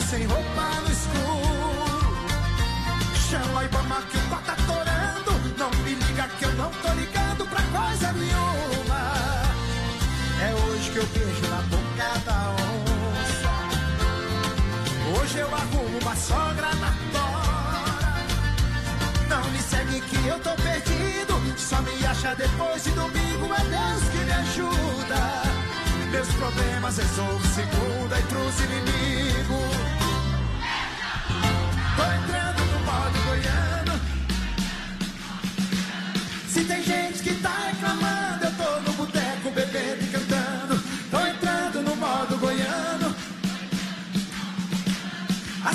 Sem 0.10 0.26
roupa 0.26 0.66
no 0.82 0.92
escuro. 0.92 1.98
Chama 3.30 3.60
a 3.60 3.66
Ibama 3.66 4.02
que 4.10 4.18
o 4.18 4.22
pau 4.30 4.42
tá 4.46 4.56
torando. 4.66 5.32
Não 5.58 5.70
me 5.84 5.96
liga 5.96 6.28
que 6.40 6.46
eu 6.46 6.54
não 6.54 6.72
tô 6.72 6.94
ligando 6.94 7.46
pra 7.50 7.62
coisa 7.78 8.14
nenhuma. 8.14 9.02
É 10.42 10.54
hoje 10.54 10.92
que 10.92 10.98
eu 10.98 11.06
beijo 11.08 11.48
na 11.50 11.62
boca 11.74 12.20
da 12.26 12.56
onça. 12.70 13.54
Hoje 15.20 15.40
eu 15.40 15.54
arrumo 15.54 15.98
uma 16.02 16.16
sogra 16.16 16.74
na 16.76 16.92
tora. 17.12 18.18
Não 19.28 19.52
me 19.52 19.60
segue 19.60 20.00
que 20.02 20.28
eu 20.28 20.40
tô 20.40 20.52
perdido. 20.56 21.34
Só 21.58 21.82
me 21.82 22.06
acha 22.06 22.34
depois 22.36 22.84
de 22.84 22.92
domingo. 22.92 23.54
É 23.54 23.64
Deus 23.76 24.04
que 24.12 24.18
me 24.24 24.32
ajuda. 24.32 25.22
Meus 26.12 26.30
problemas 26.30 26.98
resolvo 26.98 27.46
segunda 27.48 28.18
e 28.18 28.24
pros 28.24 28.60
inimigos. 28.62 29.97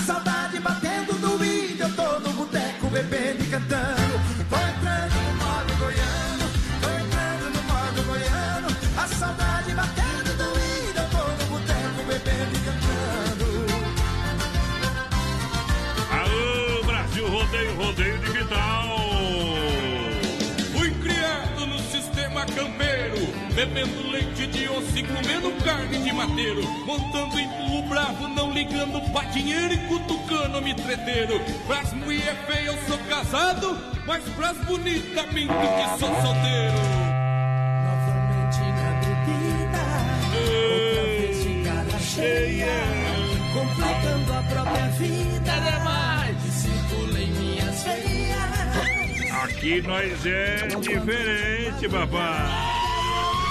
Saudade 0.02 0.58
batendo 0.58 1.14
no 1.18 1.44
índio, 1.44 1.86
eu 1.86 1.94
tô 1.94 2.18
no 2.20 2.32
boteco 2.32 2.88
bebendo 2.88 3.44
e 3.44 3.46
cantando. 3.46 4.01
Rodeio, 17.82 18.18
Digital. 18.18 18.96
Fui 20.72 20.90
criado 21.02 21.66
no 21.66 21.78
sistema 21.80 22.46
campeiro, 22.46 23.26
bebendo 23.54 24.08
leite 24.10 24.46
de 24.46 24.68
osso 24.68 24.96
e 24.96 25.02
comendo 25.02 25.50
carne 25.64 25.98
de 25.98 26.12
mateiro, 26.12 26.62
montando 26.86 27.38
em 27.38 27.48
burro 27.48 27.88
bravo, 27.88 28.28
não 28.28 28.52
ligando 28.52 29.00
pra 29.12 29.24
dinheiro 29.24 29.74
e 29.74 29.78
cutucando 29.88 30.62
me 30.62 30.74
treteiro. 30.74 31.40
Pras 31.66 31.92
mulher 31.92 32.36
feia 32.46 32.66
eu 32.66 32.78
sou 32.86 32.98
casado, 33.08 33.76
mas 34.06 34.22
pras 34.36 34.56
bonitas 34.58 35.32
minto 35.32 35.52
que 35.52 35.98
sou 35.98 36.22
solteiro. 36.22 37.02
Cheia, 42.14 42.66
complicando 43.54 44.32
a 44.34 44.42
própria 44.42 44.88
vida. 44.90 46.11
Aqui 49.42 49.82
nós 49.82 50.24
é 50.24 50.68
diferente, 50.68 51.88
papai. 51.88 52.72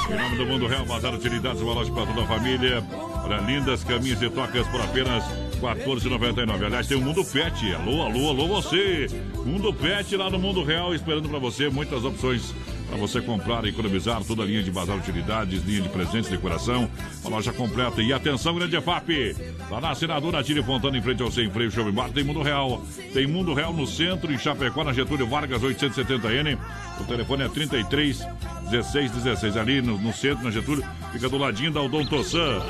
Em 0.09 0.15
nome 0.15 0.37
do 0.37 0.45
Mundo 0.45 0.65
Real, 0.65 0.85
Bazar 0.85 1.13
Utilidades, 1.13 1.61
uma 1.61 1.73
loja 1.73 1.91
para 1.91 2.05
toda 2.05 2.21
a 2.21 2.27
família. 2.27 2.81
Olha, 3.25 3.37
lindas 3.41 3.83
caminhas 3.83 4.21
e 4.21 4.29
tocas 4.29 4.65
por 4.67 4.79
apenas 4.79 5.21
R$ 5.25 5.59
14,99. 5.59 6.65
Aliás, 6.65 6.87
tem 6.87 6.95
o 6.95 7.01
Mundo 7.01 7.25
Pet. 7.25 7.73
Alô, 7.73 8.03
alô, 8.03 8.29
alô, 8.29 8.47
você. 8.47 9.07
Mundo 9.45 9.73
Pet 9.73 10.15
lá 10.15 10.29
no 10.29 10.39
Mundo 10.39 10.63
Real, 10.63 10.95
esperando 10.95 11.27
para 11.27 11.39
você 11.39 11.69
muitas 11.69 12.05
opções 12.05 12.53
para 12.91 12.99
você 12.99 13.21
comprar 13.21 13.63
e 13.63 13.69
economizar 13.69 14.21
toda 14.25 14.43
a 14.43 14.45
linha 14.45 14.61
de 14.61 14.69
bazar 14.69 14.97
utilidades, 14.97 15.63
linha 15.63 15.81
de 15.81 15.87
presentes, 15.87 16.29
decoração, 16.29 16.89
uma 17.21 17.37
loja 17.37 17.53
completa. 17.53 18.01
E 18.01 18.11
atenção, 18.11 18.53
grande 18.53 18.75
EFAP, 18.75 19.33
lá 19.69 19.79
na 19.79 19.91
assinadora 19.91 20.43
Tire 20.43 20.61
Fontana, 20.61 20.97
em 20.97 21.01
frente 21.01 21.23
ao 21.23 21.31
Sem 21.31 21.49
Freio 21.49 21.71
Shopping 21.71 21.93
Bar, 21.93 22.11
tem 22.11 22.25
Mundo 22.25 22.41
Real. 22.41 22.85
Tem 23.13 23.25
Mundo 23.25 23.53
Real 23.53 23.71
no 23.71 23.87
centro, 23.87 24.33
em 24.33 24.37
Chapecó, 24.37 24.83
na 24.83 24.91
Getúlio 24.91 25.25
Vargas, 25.25 25.61
870N. 25.61 26.57
O 26.99 27.03
telefone 27.05 27.43
é 27.43 27.47
33 27.47 28.27
16 28.71 29.11
16, 29.11 29.57
ali 29.57 29.81
no, 29.81 29.97
no 29.97 30.13
centro, 30.13 30.45
na 30.45 30.49
Getúlio, 30.49 30.83
fica 31.11 31.27
do 31.27 31.37
ladinho 31.37 31.71
da 31.71 31.81
Odontosan. 31.81 32.63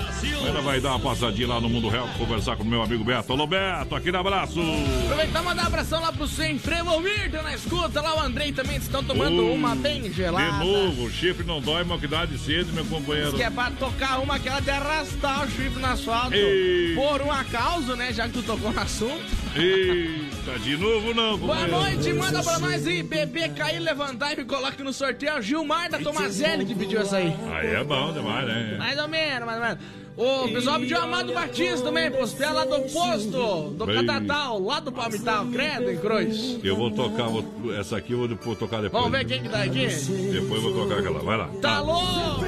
Ainda 0.45 0.61
vai 0.61 0.81
dar 0.81 0.95
uma 0.95 0.99
passadinha 0.99 1.47
lá 1.47 1.61
no 1.61 1.69
Mundo 1.69 1.89
Real, 1.89 2.09
conversar 2.17 2.57
com 2.57 2.63
o 2.63 2.65
meu 2.65 2.81
amigo 2.81 3.03
Beto. 3.03 3.31
Alô, 3.31 3.45
Beto, 3.45 3.95
aquele 3.95 4.17
abraço. 4.17 4.59
Aproveitar 5.03 5.43
mandar 5.43 5.63
um 5.63 5.67
abração 5.67 6.01
lá 6.01 6.11
pro 6.11 6.27
Sem 6.27 6.57
Freio 6.57 6.83
tá 7.31 7.43
na 7.43 7.53
escuta. 7.53 8.01
Lá 8.01 8.15
o 8.15 8.19
Andrei 8.19 8.51
também 8.51 8.77
estão 8.77 9.03
tomando 9.03 9.45
Oh, 9.45 9.53
uma 9.53 9.75
bem 9.75 10.11
gelada. 10.11 10.51
De 10.51 10.65
novo, 10.65 11.03
o 11.05 11.11
chifre 11.11 11.45
não 11.45 11.61
dói, 11.61 11.83
mas 11.83 11.99
que 11.99 12.07
dá 12.07 12.25
de 12.25 12.37
cedo, 12.39 12.73
meu 12.73 12.85
companheiro. 12.85 13.33
Que 13.33 13.43
é 13.43 13.49
pra 13.49 13.69
tocar 13.71 14.19
uma 14.19 14.35
aquela 14.35 14.59
de 14.59 14.71
arrastar 14.71 15.45
o 15.45 15.51
chifre 15.51 15.79
no 15.79 15.85
asfalto. 15.85 16.33
Ei. 16.33 16.95
Por 16.95 17.21
uma 17.21 17.43
causa, 17.43 17.95
né? 17.95 18.11
Já 18.11 18.27
que 18.27 18.33
tu 18.33 18.43
tocou 18.43 18.71
no 18.73 18.79
assunto. 18.79 19.23
Eita, 20.41 20.57
de 20.57 20.75
novo 20.75 21.13
não, 21.13 21.37
Boa 21.37 21.67
noite, 21.67 22.11
manda 22.13 22.41
pra 22.41 22.57
nós 22.57 22.87
aí. 22.87 23.03
Bebê 23.03 23.49
cair, 23.49 23.79
levantar 23.79 24.33
e 24.33 24.37
me 24.37 24.45
coloque 24.45 24.81
no 24.81 24.91
sorteio. 24.91 25.39
Gilmar 25.41 25.89
da 25.89 25.99
Tomazelli 25.99 26.65
que 26.65 26.73
pediu 26.73 26.99
essa 27.01 27.17
aí. 27.17 27.35
Aí 27.53 27.75
é 27.75 27.83
bom 27.83 28.11
demais, 28.11 28.47
né? 28.47 28.75
Mais 28.79 28.97
ou 28.97 29.07
menos, 29.07 29.45
mais 29.45 29.59
ou 29.59 29.67
menos. 29.67 30.00
O 30.17 30.47
pessoal 30.49 30.79
pediu 30.79 30.99
Amado 31.01 31.33
Batista 31.33 31.85
também, 31.85 32.11
pés 32.11 32.35
lá 32.39 32.65
do 32.65 32.79
posto, 32.91 33.69
do 33.77 33.89
Ei. 33.89 34.05
Catatal, 34.05 34.59
lá 34.61 34.79
do 34.79 34.91
Palmital, 34.91 35.45
credo 35.47 35.89
em 35.91 35.97
cruz. 35.97 36.59
Eu 36.63 36.75
vou 36.75 36.91
tocar, 36.91 37.27
vou- 37.29 37.45
essa 37.77 37.97
aqui 37.97 38.11
eu 38.13 38.27
vou 38.27 38.55
tocar 38.55 38.81
depois. 38.81 39.03
Vamos 39.03 39.17
ver 39.17 39.25
quem 39.25 39.41
que 39.41 39.49
tá 39.49 39.63
aqui. 39.63 39.87
Depois 39.87 40.63
eu 40.63 40.73
vou 40.73 40.83
tocar 40.83 40.99
aquela. 40.99 41.19
Vai 41.19 41.37
lá. 41.37 41.49
Tá 41.61 41.79
louco! 41.81 42.41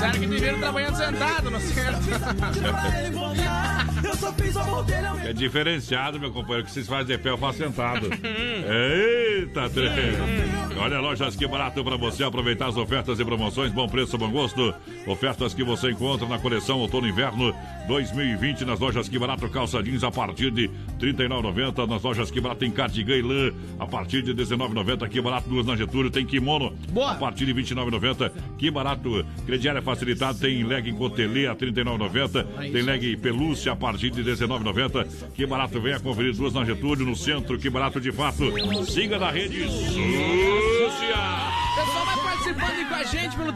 Sério 0.00 0.20
que 0.20 0.26
deveram 0.26 0.58
trabalhando 0.60 0.96
sentado, 0.96 1.50
não 1.50 1.60
certo? 1.60 1.98
É 5.26 5.32
diferenciado, 5.32 6.18
meu 6.20 6.30
companheiro, 6.32 6.64
que 6.66 6.72
vocês 6.72 6.86
fazem 6.86 7.16
de 7.16 7.18
pé, 7.22 7.30
eu 7.30 7.38
faço 7.38 7.58
sentado. 7.58 8.08
Eita, 8.14 9.68
trem! 9.70 9.88
Olha, 10.80 11.00
lojas 11.00 11.34
que 11.34 11.46
barato 11.46 11.82
pra 11.82 11.96
você 11.96 12.22
aproveitar 12.22 12.68
as 12.68 12.76
ofertas 12.76 13.18
e 13.18 13.24
promoções, 13.24 13.72
bom 13.72 13.88
preço, 13.88 14.16
bom 14.16 14.30
gosto. 14.30 14.72
Ofertas 15.06 15.47
que 15.54 15.64
você 15.64 15.90
encontra 15.90 16.26
na 16.28 16.38
coleção 16.38 16.78
Outono 16.78 17.06
Inverno 17.06 17.54
2020 17.86 18.64
nas 18.64 18.78
lojas 18.78 19.08
que 19.08 19.18
barato, 19.18 19.48
calça 19.48 19.82
jeans 19.82 20.04
a 20.04 20.10
partir 20.10 20.50
de 20.50 20.66
R$ 20.66 20.72
39,90. 21.00 21.88
Nas 21.88 22.02
lojas 22.02 22.30
que 22.30 22.40
barato 22.40 22.60
tem 22.60 22.70
cardigan 22.70 23.16
e 23.16 23.22
lã 23.22 23.52
a 23.78 23.86
partir 23.86 24.22
de 24.22 24.32
R$ 24.32 24.36
19,90. 24.36 25.08
Que 25.08 25.20
barato, 25.20 25.48
duas 25.48 25.66
na 25.66 25.76
Getúlio, 25.76 26.10
tem 26.10 26.26
kimono 26.26 26.72
Boa. 26.90 27.12
a 27.12 27.14
partir 27.14 27.46
de 27.46 27.52
R$ 27.52 27.62
29,90. 27.62 28.30
Que 28.58 28.70
barato, 28.70 29.24
crediário 29.46 29.82
facilitado, 29.82 30.38
tem 30.38 30.62
leg 30.64 30.88
em 30.88 30.94
cotelê 30.94 31.46
a 31.46 31.52
R$ 31.52 31.58
39,90. 31.58 32.46
Tem 32.72 32.82
leg 32.82 33.16
pelúcia 33.16 33.72
a 33.72 33.76
partir 33.76 34.10
de 34.10 34.22
R$ 34.22 34.32
19,90. 34.32 35.06
Que 35.34 35.46
barato, 35.46 35.80
venha 35.80 35.98
conferir 35.98 36.34
duas 36.34 36.52
na 36.52 36.64
Getúlio, 36.64 37.06
no 37.06 37.16
centro. 37.16 37.58
Que 37.58 37.70
barato 37.70 38.00
de 38.00 38.12
fato. 38.12 38.44
Siga 38.86 39.18
na 39.18 39.30
rede 39.30 39.68
Súcia. 39.68 41.16
O 41.72 41.80
pessoal 41.80 42.06
vai 42.06 42.16
participando 42.24 42.70
aí 42.70 42.84
com 42.84 42.94
a 42.94 43.04
gente 43.04 43.36
pelo 43.36 43.52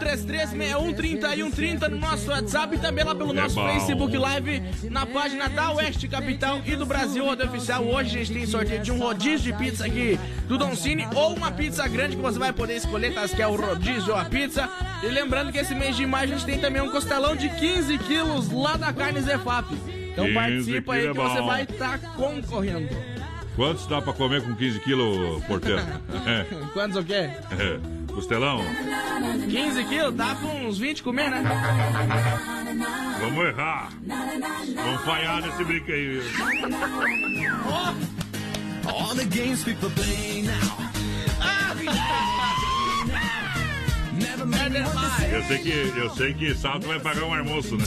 336130 1.83 1.89
no 1.89 1.99
nosso 1.99 2.31
WhatsApp 2.31 2.77
e 2.77 2.79
também 2.79 3.05
lá 3.05 3.15
pelo 3.15 3.33
É 3.33 3.43
nosso. 3.43 3.55
Facebook 3.55 4.17
Live 4.17 4.62
na 4.91 5.07
página 5.07 5.49
da 5.49 5.73
Oeste 5.73 6.07
Capital 6.09 6.61
e 6.65 6.77
do 6.77 6.87
Brasil 6.87 7.25
Rodeio 7.25 7.49
Oficial. 7.49 7.85
Hoje 7.85 8.17
a 8.17 8.25
gente 8.25 8.33
tem 8.33 8.47
sorteio 8.47 8.83
de 8.83 8.93
um 8.93 8.99
rodízio 8.99 9.53
de 9.53 9.59
pizza 9.59 9.87
aqui 9.87 10.19
do 10.47 10.57
Don 10.57 10.75
Cine 10.77 11.07
ou 11.15 11.35
uma 11.35 11.51
pizza 11.51 11.87
grande 11.89 12.17
que 12.17 12.23
você 12.23 12.39
vai 12.39 12.53
poder 12.53 12.77
escolher, 12.77 13.15
tá? 13.15 13.27
Se 13.27 13.35
quer 13.35 13.47
o 13.47 13.57
rodízio 13.57 14.12
ou 14.12 14.19
a 14.19 14.25
pizza. 14.25 14.69
E 15.03 15.07
lembrando 15.07 15.51
que 15.51 15.59
esse 15.59 15.75
mês 15.75 15.97
de 15.97 16.07
maio 16.07 16.25
a 16.25 16.27
gente 16.27 16.45
tem 16.45 16.59
também 16.59 16.81
um 16.83 16.91
costelão 16.91 17.35
de 17.35 17.49
15 17.49 17.99
quilos 17.99 18.51
lá 18.53 18.77
da 18.77 18.93
Carne 18.93 19.21
Zefap. 19.21 19.67
Então 20.12 20.27
15 20.27 20.35
participa 20.35 20.93
aí 20.95 21.03
que 21.03 21.09
é 21.09 21.12
você 21.12 21.41
vai 21.41 21.62
estar 21.62 21.99
concorrendo. 22.15 22.89
Quantos 23.57 23.87
dá 23.87 24.01
pra 24.01 24.15
comer 24.15 24.43
com 24.43 24.55
15 24.55 24.81
quilos, 24.81 25.45
porteiro? 25.45 25.83
Quantos 26.73 26.97
o 26.97 27.05
quê? 27.05 27.31
é. 28.12 28.14
Costelão? 28.14 28.64
15 29.50 29.85
quilos? 29.85 30.14
Dá 30.14 30.35
pra 30.35 30.49
uns 30.49 30.78
20 30.78 31.02
comer, 31.02 31.31
né? 31.31 31.42
Vamos 33.21 33.45
errar. 33.47 33.90
Vamos 34.75 35.04
falhar 35.04 35.42
nesse 35.42 35.64
brinco 35.64 35.90
aí, 35.90 36.21
viu? 36.21 36.23
All 38.85 39.14
the 39.14 39.25
games 39.25 39.62
people 39.64 39.90
play 39.90 40.42
now. 40.42 40.83
Never 43.07 43.51
Eu 45.33 45.43
sei 45.45 45.59
que, 45.59 45.71
eu 45.71 46.11
sei 46.11 46.35
que 46.35 46.55
sábado 46.55 46.87
vai 46.87 47.00
pagar 47.00 47.25
um 47.25 47.35
almoço, 47.35 47.76
né? 47.76 47.85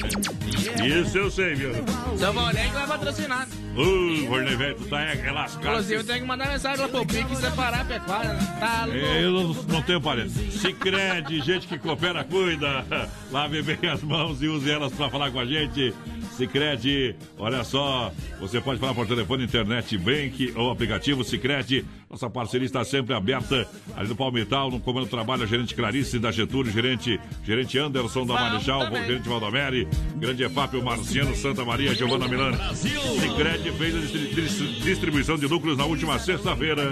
Isso 0.86 1.18
eu 1.18 1.30
sei, 1.32 1.56
viu? 1.56 1.72
Seu 2.18 2.34
Valnei 2.34 2.65
que 2.65 2.74
vai 2.74 2.88
patrocinar. 2.88 3.48
Uh, 3.75 4.75
tu 4.77 4.86
tá 4.86 5.01
é, 5.01 5.22
é 5.25 5.32
lascado. 5.32 5.68
Inclusive, 5.68 5.96
eu 5.96 6.04
tenho 6.06 6.20
que 6.22 6.25
mandar 6.25 6.48
mensagem 6.48 6.82
lá 6.82 6.88
pro 6.88 7.06
Pique 7.06 7.34
e 7.34 7.36
separar 7.36 7.82
a 7.82 7.86
pecuária. 7.86 8.34
né? 8.34 8.58
Tá 8.60 8.86
louco. 8.86 9.00
É, 9.00 9.24
Eu 9.24 9.32
não, 9.32 9.54
não 9.63 9.82
tenho 9.82 10.01
parente. 10.01 10.51
Se 10.51 10.72
crede, 10.74 11.42
gente 11.42 11.68
que 11.68 11.77
coopera, 11.77 12.24
cuida. 12.24 12.86
Lave 13.32 13.62
bem 13.62 13.89
as 13.89 14.01
mãos 14.01 14.42
e 14.42 14.48
use 14.48 14.72
elas 14.72 14.94
pra 14.94 15.10
falar 15.10 15.30
com 15.32 15.39
a 15.39 15.46
gente. 15.46 15.94
Sicredi, 16.38 17.15
olha 17.38 17.63
só, 17.63 18.12
você 18.39 18.60
pode 18.60 18.80
falar 18.80 18.94
por 18.94 19.08
telefone, 19.08 19.46
internet, 19.46 19.98
bank 19.98 20.54
ou 20.56 20.70
aplicativo 20.70 21.24
Sicredi. 21.24 21.86
Nossa 22.10 22.30
parceria 22.30 22.65
está 22.65 22.84
sempre 22.86 23.13
aberta 23.13 23.68
ali 23.96 24.08
no 24.08 24.15
Palmital, 24.15 24.70
no 24.72 24.80
comando 24.80 25.08
trabalho, 25.08 25.44
a 25.44 25.46
gerente 25.46 25.74
Clarice 25.76 26.20
da 26.20 26.32
Getúlio, 26.32 26.72
gerente, 26.72 27.20
gerente 27.44 27.78
Anderson 27.78 28.26
da 28.26 28.34
Marechal, 28.36 28.89
gerente 28.91 29.28
Valdomeri, 29.28 29.88
grande 30.15 30.44
EFAP, 30.44 30.78
o 30.78 30.84
Marciano, 30.84 31.36
Santa 31.36 31.65
Maria, 31.65 31.94
Giovana 31.96 32.28
Milano. 32.28 32.58
Sicredi 32.76 33.72
fez 33.72 33.96
a 33.96 34.00
distri- 34.00 34.34
distri- 34.36 34.74
distribuição 34.82 35.38
de 35.38 35.48
lucros 35.48 35.78
na 35.78 35.86
última 35.86 36.18
sexta-feira. 36.20 36.89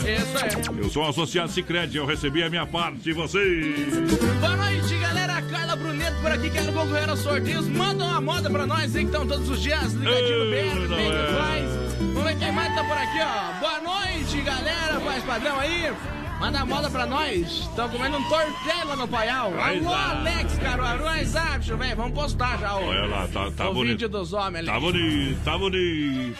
Eu 0.78 0.90
sou 0.90 1.04
um 1.04 1.10
associado 1.10 1.50
Sicredi, 1.52 1.98
eu 1.98 2.06
recebi 2.06 2.42
a 2.44 2.50
minha 2.50 2.66
parte, 2.66 3.10
e 3.10 3.14
vocês? 3.14 3.94
Boa 4.40 4.56
noite, 4.58 4.96
galera. 5.00 5.42
Carla 5.44 5.76
Bruneto 5.76 6.20
por 6.22 6.32
aqui, 6.32 6.50
quero 6.50 6.74
concorrer 6.74 7.10
aos 7.10 7.20
sorteios. 7.20 7.68
Manda 7.68 8.04
uma 8.04 8.20
moda 8.20 8.50
pra 8.50 8.66
nós, 8.66 8.96
hein, 8.96 9.04
que 9.08 9.12
estão 9.12 9.28
todos 9.28 9.48
os 9.50 9.62
dias 9.62 9.94
ligadinho 9.94 10.46
no 10.46 10.52
BR, 10.52 10.96
bem 10.96 11.12
é. 11.12 11.28
faz. 11.38 11.93
Vamos 12.14 12.24
ver 12.24 12.38
quem 12.38 12.52
mais 12.52 12.74
tá 12.76 12.84
por 12.84 12.98
aqui, 12.98 13.20
ó. 13.22 13.60
Boa 13.60 13.80
noite, 13.82 14.42
galera. 14.42 15.00
Faz 15.00 15.24
padrão 15.24 15.60
aí. 15.60 15.94
Manda 16.40 16.60
a 16.60 16.66
moda 16.66 16.90
pra 16.90 17.06
nós. 17.06 17.48
Estão 17.48 17.88
comendo 17.90 18.18
um 18.18 18.24
tortelho 18.30 18.88
lá 18.88 18.96
no 18.98 19.08
Paial. 19.08 19.54
Alô. 19.58 19.94
Alex 19.94 20.58
Caruaru. 20.58 21.04
Nós 21.06 21.36
acho, 21.36 21.78
velho. 21.78 21.96
Vamos 21.96 22.14
postar 22.14 22.58
já 22.60 22.76
o, 22.76 22.86
Olha 22.88 23.06
lá, 23.06 23.28
tá, 23.32 23.50
tá 23.52 23.70
o 23.70 23.74
bonito. 23.74 23.92
vídeo 23.94 24.10
dos 24.10 24.34
homens 24.34 24.66
Tá 24.66 24.74
ali. 24.74 24.82
bonito, 24.82 25.40
tá 25.46 25.58
bonito. 25.58 26.38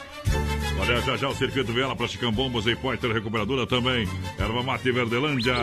Olha, 0.80 1.02
já 1.02 1.18
já 1.18 1.30
o 1.30 1.36
Circuito 1.36 1.72
Vela 1.72 1.96
para 1.96 2.08
Bombas 2.32 2.66
e 2.68 2.76
Poiter 2.76 3.12
Recuperadora 3.12 3.66
também. 3.66 4.08
Erva 4.38 4.64
Mate 4.64 4.92
Verdelândia. 4.92 5.56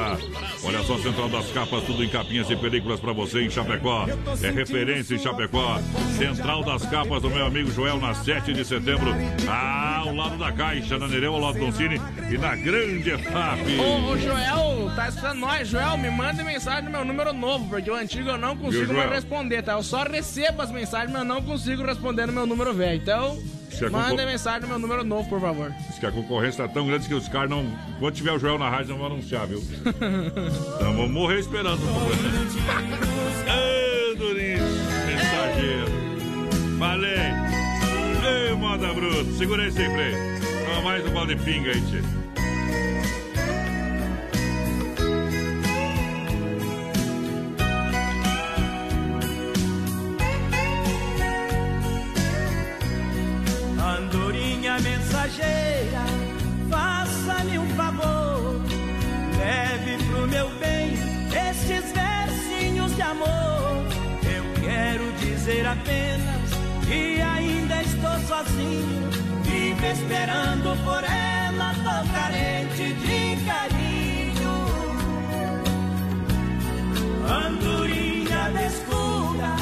Olha 0.65 0.83
só, 0.83 0.99
Central 0.99 1.29
das 1.29 1.51
Capas, 1.51 1.85
tudo 1.85 2.03
em 2.05 2.09
capinhas 2.09 2.49
e 2.51 2.57
películas 2.57 3.01
para 3.01 3.13
você 3.13 3.43
em 3.43 3.51
Chapecó. 3.51 4.07
É 4.43 4.51
referência 4.51 5.15
em 5.15 5.19
Chapecó. 5.19 5.79
Central 6.17 6.65
das 6.65 6.87
Capas 6.87 7.23
do 7.23 7.31
meu 7.31 7.45
amigo 7.47 7.71
Joel, 7.71 7.99
na 7.99 8.15
7 8.15 8.53
de 8.53 8.65
setembro. 8.65 9.11
Ah, 9.49 9.99
ao 9.99 10.15
lado 10.15 10.39
da 10.39 10.53
Caixa, 10.53 10.99
na 10.99 11.07
Nereu, 11.09 11.35
ao 11.35 11.41
lado 11.41 11.59
do 11.59 11.73
Cine 11.73 12.01
e 12.31 12.39
na 12.39 12.55
Grande 12.57 13.11
EFAP. 13.11 13.79
Ô, 13.79 14.11
ô, 14.11 14.19
Joel, 14.19 14.80
tá 14.97 15.09
escutando 15.09 15.39
nós? 15.39 15.69
Joel, 15.69 15.97
me 15.97 16.11
manda 16.11 16.43
mensagem 16.45 16.85
no 16.85 16.91
meu 16.91 17.05
número 17.05 17.33
novo, 17.33 17.69
porque 17.69 17.91
o 17.91 17.95
antigo 17.95 18.29
eu 18.29 18.39
não 18.39 18.57
consigo 18.57 18.87
Viu, 18.87 18.97
mais 18.97 19.11
responder, 19.11 19.63
tá? 19.63 19.73
Eu 19.73 19.83
só 19.83 20.03
recebo 20.05 20.63
as 20.63 20.71
mensagens, 20.71 21.11
mas 21.11 21.23
eu 21.23 21.29
não 21.29 21.43
consigo 21.43 21.83
responder 21.85 22.27
no 22.27 22.33
meu 22.33 22.47
número 22.47 22.73
velho. 22.75 23.01
Então, 23.01 23.39
manda 23.91 24.11
concor- 24.11 24.27
mensagem 24.27 24.61
no 24.63 24.69
meu 24.69 24.79
número 24.79 25.05
novo, 25.05 25.29
por 25.29 25.41
favor. 25.41 25.73
Diz 25.89 25.99
que 25.99 26.07
a 26.07 26.13
concorrência 26.13 26.67
tá 26.67 26.73
tão 26.73 26.87
grande 26.87 27.07
que 27.09 27.15
os 27.15 27.29
caras 27.29 27.51
não. 27.51 27.65
Quando 27.99 28.15
tiver 28.15 28.33
o 28.33 28.39
Joel 28.39 28.59
na 28.59 28.69
rádio, 28.69 28.91
não 28.91 28.99
vão 28.99 29.07
anunciar, 29.07 29.47
viu? 29.47 29.63
então 29.85 30.93
vamos 30.95 31.11
morrer 31.11 31.39
esperando. 31.41 31.81
Ô, 33.49 34.15
Durinho, 34.17 34.63
mensageiro. 35.07 35.91
Falei. 36.79 37.11
Ei, 38.49 38.55
moda 38.55 38.93
bruto, 38.93 39.33
segura 39.37 39.63
aí 39.63 39.73
sempre. 39.73 40.13
Toma 40.67 40.83
mais 40.83 41.07
um 41.07 41.11
balde 41.13 41.35
de 41.35 41.43
pinga 41.43 41.71
aí, 41.71 41.81
tio. 41.83 42.03
Esperando 69.91 70.77
por 70.85 71.03
ela, 71.05 71.75
tô 71.85 72.13
carente 72.13 72.95
de 72.95 73.37
carinho. 73.45 74.55
Andorinha 77.29 78.51
descubra 78.61 79.57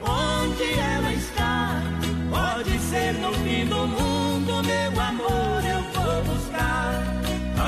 onde 0.00 0.66
ela 0.78 1.12
está. 1.12 1.82
Pode 2.30 2.78
ser 2.78 3.14
no 3.14 3.32
fim 3.32 3.66
do 3.66 3.86
mundo, 3.86 4.62
meu 4.62 5.00
amor, 5.00 5.60
eu 5.64 5.82
vou 5.92 6.34
buscar. 6.34 7.02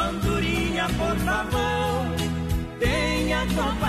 Andorinha, 0.09 0.87
por 0.99 1.17
favor, 1.19 2.17
tenha 2.79 3.41
compaixão. 3.47 3.86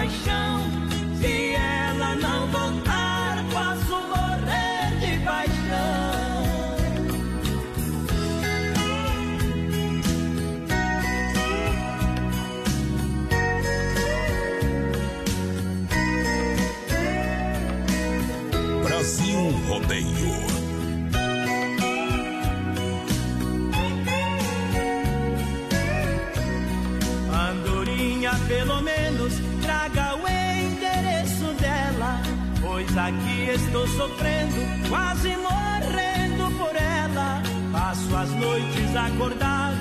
Estou 33.68 33.88
sofrendo, 33.88 34.56
quase 34.90 35.30
morrendo 35.38 36.58
por 36.58 36.76
ela. 36.76 37.42
Passo 37.72 38.16
as 38.16 38.30
noites 38.32 38.96
acordado, 38.96 39.78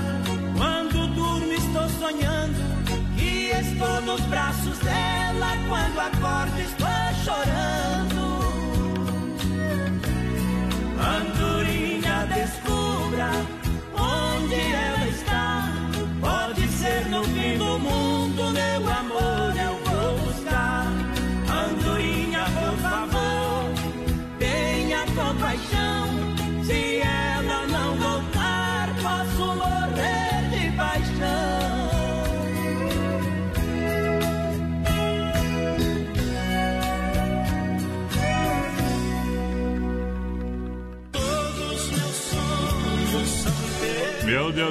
quando 0.57 1.07
durmo 1.15 1.53
estou 1.53 1.89
sonhando 2.01 2.57
que 3.17 3.51
estou 3.51 4.01
nos 4.03 4.21
braços 4.23 4.79
dela. 4.79 5.47
Quando 5.69 6.01
acordo 6.01 6.61
estou 6.61 6.87
chorando. 7.25 8.27
Andorinha, 10.99 12.27
descubra 12.27 13.31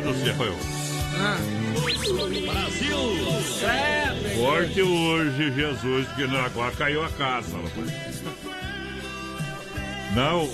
Deus 0.01 0.17
do 0.17 0.25
céu. 0.25 0.55
Ah, 1.17 1.38
Brasil! 2.51 3.45
credo. 3.60 4.36
Forte 4.38 4.81
hoje, 4.81 5.53
Jesus, 5.53 6.08
porque 6.08 6.27
não, 6.27 6.39
agora 6.39 6.71
caiu 6.75 7.03
a 7.03 7.08
rapaz. 7.08 7.47
Não, 10.13 10.49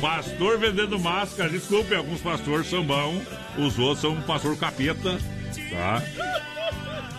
pastor 0.00 0.58
vendendo 0.58 0.98
máscara, 0.98 1.48
desculpe, 1.48 1.94
alguns 1.94 2.20
pastores 2.20 2.68
são 2.68 2.84
bons, 2.84 3.22
os 3.58 3.78
outros 3.78 4.00
são 4.00 4.12
um 4.12 4.22
pastor 4.22 4.56
capeta, 4.56 5.18
tá? 5.70 6.02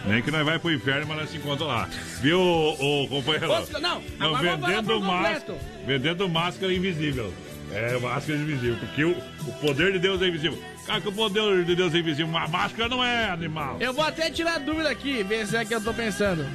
Nem 0.06 0.22
que 0.22 0.30
nós 0.30 0.46
vai 0.46 0.60
pro 0.60 0.72
inferno, 0.72 1.08
mas 1.08 1.18
nós 1.18 1.30
se 1.32 1.38
encontra 1.38 1.66
lá. 1.66 1.90
Viu, 2.22 2.40
ô, 2.40 3.08
companheiro? 3.08 3.48
Não, 3.80 4.04
Não, 4.20 4.38
vendendo 4.38 5.02
máscara, 5.02 5.58
vendendo 5.86 6.30
máscara 6.30 6.74
invisível. 6.74 7.34
É, 7.72 7.98
máscara 7.98 8.38
invisível, 8.38 8.78
porque 8.80 9.04
o, 9.04 9.12
o 9.12 9.52
poder 9.60 9.94
de 9.94 10.00
Deus 10.00 10.22
é 10.22 10.28
invisível. 10.28 10.62
Cara, 10.86 11.02
que 11.02 11.08
o 11.08 11.12
poder 11.12 11.64
de 11.66 11.76
Deus 11.76 11.94
é 11.96 11.98
invisível, 11.98 12.28
uma 12.28 12.48
máscara 12.48 12.88
não 12.88 13.04
é 13.04 13.30
animal. 13.30 13.78
Eu 13.80 13.92
vou 13.94 14.04
até 14.04 14.30
tirar 14.30 14.60
dúvida 14.60 14.90
aqui, 14.90 15.24
ver 15.24 15.48
se 15.48 15.58
é 15.58 15.66
que 15.66 15.74
eu 15.74 15.82
tô 15.82 15.94
pensando. 15.94 16.46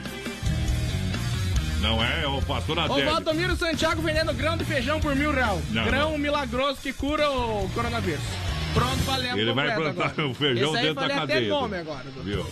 Não 1.81 2.03
é, 2.05 2.23
é 2.23 2.27
o 2.29 2.41
pastor 2.43 2.79
Adélio. 2.79 3.11
Valdomiro 3.11 3.57
Santiago 3.57 4.03
vendendo 4.03 4.33
grão 4.35 4.57
de 4.57 4.65
feijão 4.65 5.01
por 5.01 5.17
mil 5.17 5.33
real. 5.33 5.61
Não, 5.71 5.85
grão 5.85 6.11
não. 6.13 6.19
milagroso 6.19 6.79
que 6.81 6.93
cura 6.93 7.29
o 7.31 7.69
coronavírus. 7.75 8.21
Pronto, 8.75 8.99
valendo. 8.99 9.39
Ele 9.39 9.53
vai 9.53 9.75
plantar 9.75 10.11
agora. 10.11 10.29
o 10.29 10.35
feijão 10.35 10.73
dentro 10.75 10.95
da 10.95 11.01
falei 11.01 11.17
até 11.17 11.33
cadeia. 11.35 11.49
nome 11.49 11.79
agora. 11.79 12.05
Viu? 12.23 12.47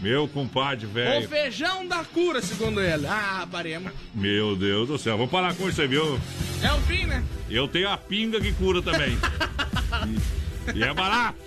Meu 0.00 0.28
compadre, 0.28 0.86
O 0.86 0.90
velho. 0.90 1.28
feijão 1.28 1.86
da 1.86 2.04
cura, 2.04 2.40
segundo 2.42 2.80
ele. 2.80 3.06
Ah, 3.06 3.46
parema. 3.50 3.92
Meu 4.14 4.54
Deus 4.54 4.88
do 4.88 4.98
céu. 4.98 5.16
Vamos 5.16 5.32
parar 5.32 5.54
com 5.54 5.68
isso 5.68 5.80
aí, 5.80 5.86
viu? 5.88 6.20
É 6.62 6.72
o 6.72 6.80
fim, 6.82 7.04
né? 7.06 7.22
Eu 7.50 7.66
tenho 7.68 7.88
a 7.88 7.96
pinga 7.96 8.40
que 8.40 8.52
cura 8.52 8.80
também. 8.82 9.16
e, 10.74 10.82
é 10.82 10.94
barato. 10.94 11.38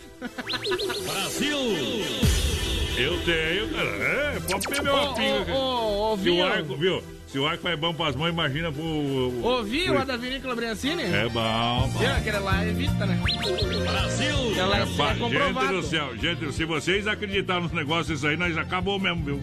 Brasil! 1.05 1.57
Eu 2.97 3.19
tenho, 3.23 3.69
cara. 3.69 3.87
É, 3.89 4.39
pode 4.49 4.67
beber 4.67 4.89
uma 4.91 5.11
Ô, 5.11 5.13
pinga. 5.13 5.53
ô, 5.53 6.13
ô, 6.13 6.17
Se 6.17 6.29
o 6.29 6.33
ouviu? 6.33 6.45
arco, 6.45 6.75
viu? 6.77 7.03
Se 7.27 7.37
o 7.37 7.45
arco 7.47 7.67
é 7.67 7.75
bom 7.75 7.93
pras 7.93 8.15
mãos, 8.15 8.29
imagina 8.29 8.71
pro. 8.71 8.83
Ouviu 9.43 9.97
a 9.99 10.03
da 10.03 10.17
vinícola 10.17 10.55
Briancini? 10.55 11.03
É 11.03 11.29
bom. 11.29 11.91
Viu? 11.99 12.09
Aquele 12.09 12.39
lá 12.39 12.65
evita, 12.65 13.05
né? 13.05 13.21
Brasil! 13.83 14.53
Ela 14.57 14.79
é, 14.79 14.81
É, 14.81 14.85
pá, 14.97 15.11
é 15.11 15.15
gente 15.15 15.67
do 15.73 15.83
céu, 15.83 16.17
gente, 16.17 16.51
se 16.53 16.65
vocês 16.65 17.05
acreditarem 17.05 17.63
nos 17.63 17.71
negócios 17.71 18.25
aí, 18.25 18.35
nós 18.35 18.57
acabou 18.57 18.97
mesmo, 18.99 19.23
viu? 19.23 19.41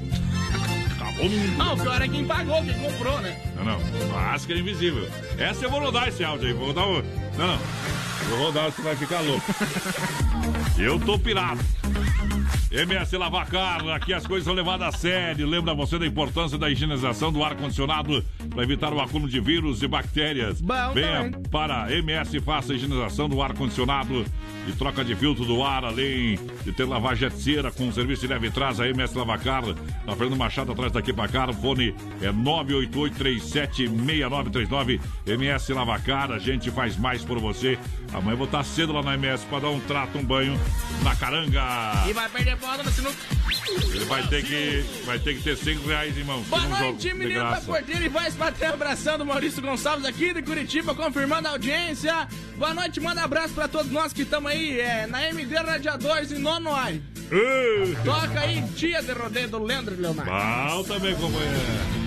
Acabou 0.97 1.29
mesmo. 1.29 1.57
Não, 1.59 1.75
o 1.75 1.77
pior 1.81 2.03
é 2.03 2.09
quem 2.09 2.25
pagou, 2.25 2.65
quem 2.65 2.75
comprou, 2.75 3.21
né? 3.21 3.41
Não, 3.57 3.65
não. 3.65 4.09
Máscara 4.09 4.59
invisível. 4.59 5.07
Essa 5.39 5.67
eu 5.67 5.71
vou 5.71 5.79
rodar 5.81 6.09
esse 6.09 6.25
áudio 6.25 6.49
aí. 6.49 6.53
Vou 6.55 6.69
rodar 6.69 6.89
o. 6.89 7.03
Não, 7.39 7.47
não. 7.47 7.59
Rodar, 8.31 8.71
você 8.71 8.83
vai 8.83 8.97
ficar 8.97 9.21
louco. 9.21 9.45
Eu 10.79 10.99
tô 11.01 11.19
pirado. 11.19 11.61
MS 12.75 13.17
Lavacar, 13.17 13.87
aqui 13.91 14.13
as 14.13 14.27
coisas 14.27 14.45
são 14.45 14.53
levadas 14.53 14.93
a 14.93 14.99
sério. 14.99 15.47
Lembra 15.47 15.73
você 15.75 15.97
da 15.97 16.05
importância 16.05 16.59
da 16.59 16.69
higienização 16.69 17.33
do 17.33 17.45
ar-condicionado 17.45 18.25
para 18.51 18.65
evitar 18.65 18.93
o 18.93 19.01
acúmulo 19.01 19.31
de 19.31 19.39
vírus 19.39 19.81
e 19.81 19.87
bactérias. 19.87 20.61
Bom 20.61 20.93
Venha 20.93 21.31
também. 21.31 21.43
para 21.51 21.93
MS 21.93 22.37
e 22.37 22.41
faça 22.41 22.73
a 22.73 22.77
higienização 22.77 23.29
do 23.29 23.41
ar-condicionado 23.41 24.25
e 24.67 24.73
troca 24.73 25.05
de 25.05 25.15
filtro 25.15 25.45
do 25.45 25.63
ar, 25.63 25.85
além 25.85 26.37
de 26.65 26.73
ter 26.73 26.85
lavagem 26.85 27.31
cera 27.31 27.71
com 27.71 27.93
serviço 27.93 28.23
de 28.23 28.27
leve 28.29 28.51
traz 28.51 28.81
a 28.81 28.89
MS 28.89 29.17
Lavacar. 29.17 29.63
Na 30.05 30.17
Fernando 30.17 30.37
Machado, 30.37 30.73
atrás 30.73 30.91
daqui 30.91 31.13
para 31.13 31.29
cá. 31.29 31.49
O 31.49 31.53
fone 31.53 31.95
é 32.21 32.33
988-376939. 32.33 35.01
MS 35.27 35.73
Lavacar, 35.73 36.33
a 36.33 36.39
gente 36.41 36.73
faz 36.73 36.97
mais 36.97 37.23
por 37.23 37.39
você. 37.39 37.79
Amanhã 38.13 38.33
eu 38.33 38.37
vou 38.39 38.47
estar 38.47 38.65
cedo 38.65 38.93
lá 38.93 39.01
na 39.03 39.15
MS 39.15 39.45
para 39.47 39.61
dar 39.61 39.69
um 39.69 39.79
trato, 39.81 40.19
um 40.19 40.25
banho 40.25 40.59
na 41.03 41.15
caranga. 41.15 41.63
E 42.09 42.13
vai 42.13 42.29
perder 42.29 42.57
sinuca. 42.91 43.17
Ele 43.95 44.05
vai 44.05 44.27
ter 44.27 44.45
que, 44.45 44.85
vai 45.05 45.19
ter 45.19 45.35
que 45.35 45.43
ter 45.43 45.57
5 45.57 45.89
reais, 45.89 46.17
irmão. 46.17 46.43
Boa 46.43 46.63
Não 46.63 46.71
joga 46.71 46.85
noite, 46.85 47.15
menino 47.15 47.51
da 47.51 47.61
porteira 47.61 48.05
e 48.05 48.09
voz 48.09 48.35
bater 48.35 48.67
abraçando 48.67 49.25
Maurício 49.25 49.63
Gonçalves 49.63 50.05
aqui 50.05 50.33
de 50.33 50.43
Curitiba, 50.43 50.95
confirmando 50.95 51.49
a 51.49 51.53
audiência. 51.53 52.29
Boa 52.57 52.75
noite, 52.75 53.01
manda 53.01 53.23
abraço 53.23 53.55
pra 53.55 53.69
todos 53.69 53.91
nós 53.91 54.13
que 54.13 54.23
estamos 54.23 54.51
aí 54.51 54.81
é, 54.81 55.07
na 55.07 55.29
MD 55.29 55.55
Radiadores 55.57 56.33
em 56.33 56.39
Nonoai. 56.39 57.01
Ei! 57.31 57.97
Toca 58.05 58.41
aí, 58.41 58.61
dia 58.77 59.03
de 59.03 59.13
rodeio 59.13 59.49
do 59.49 59.63
Leandro 59.63 59.95
Leonardo. 59.99 60.77
Bom 60.77 60.83
também, 60.85 61.15
companheiro. 61.15 62.04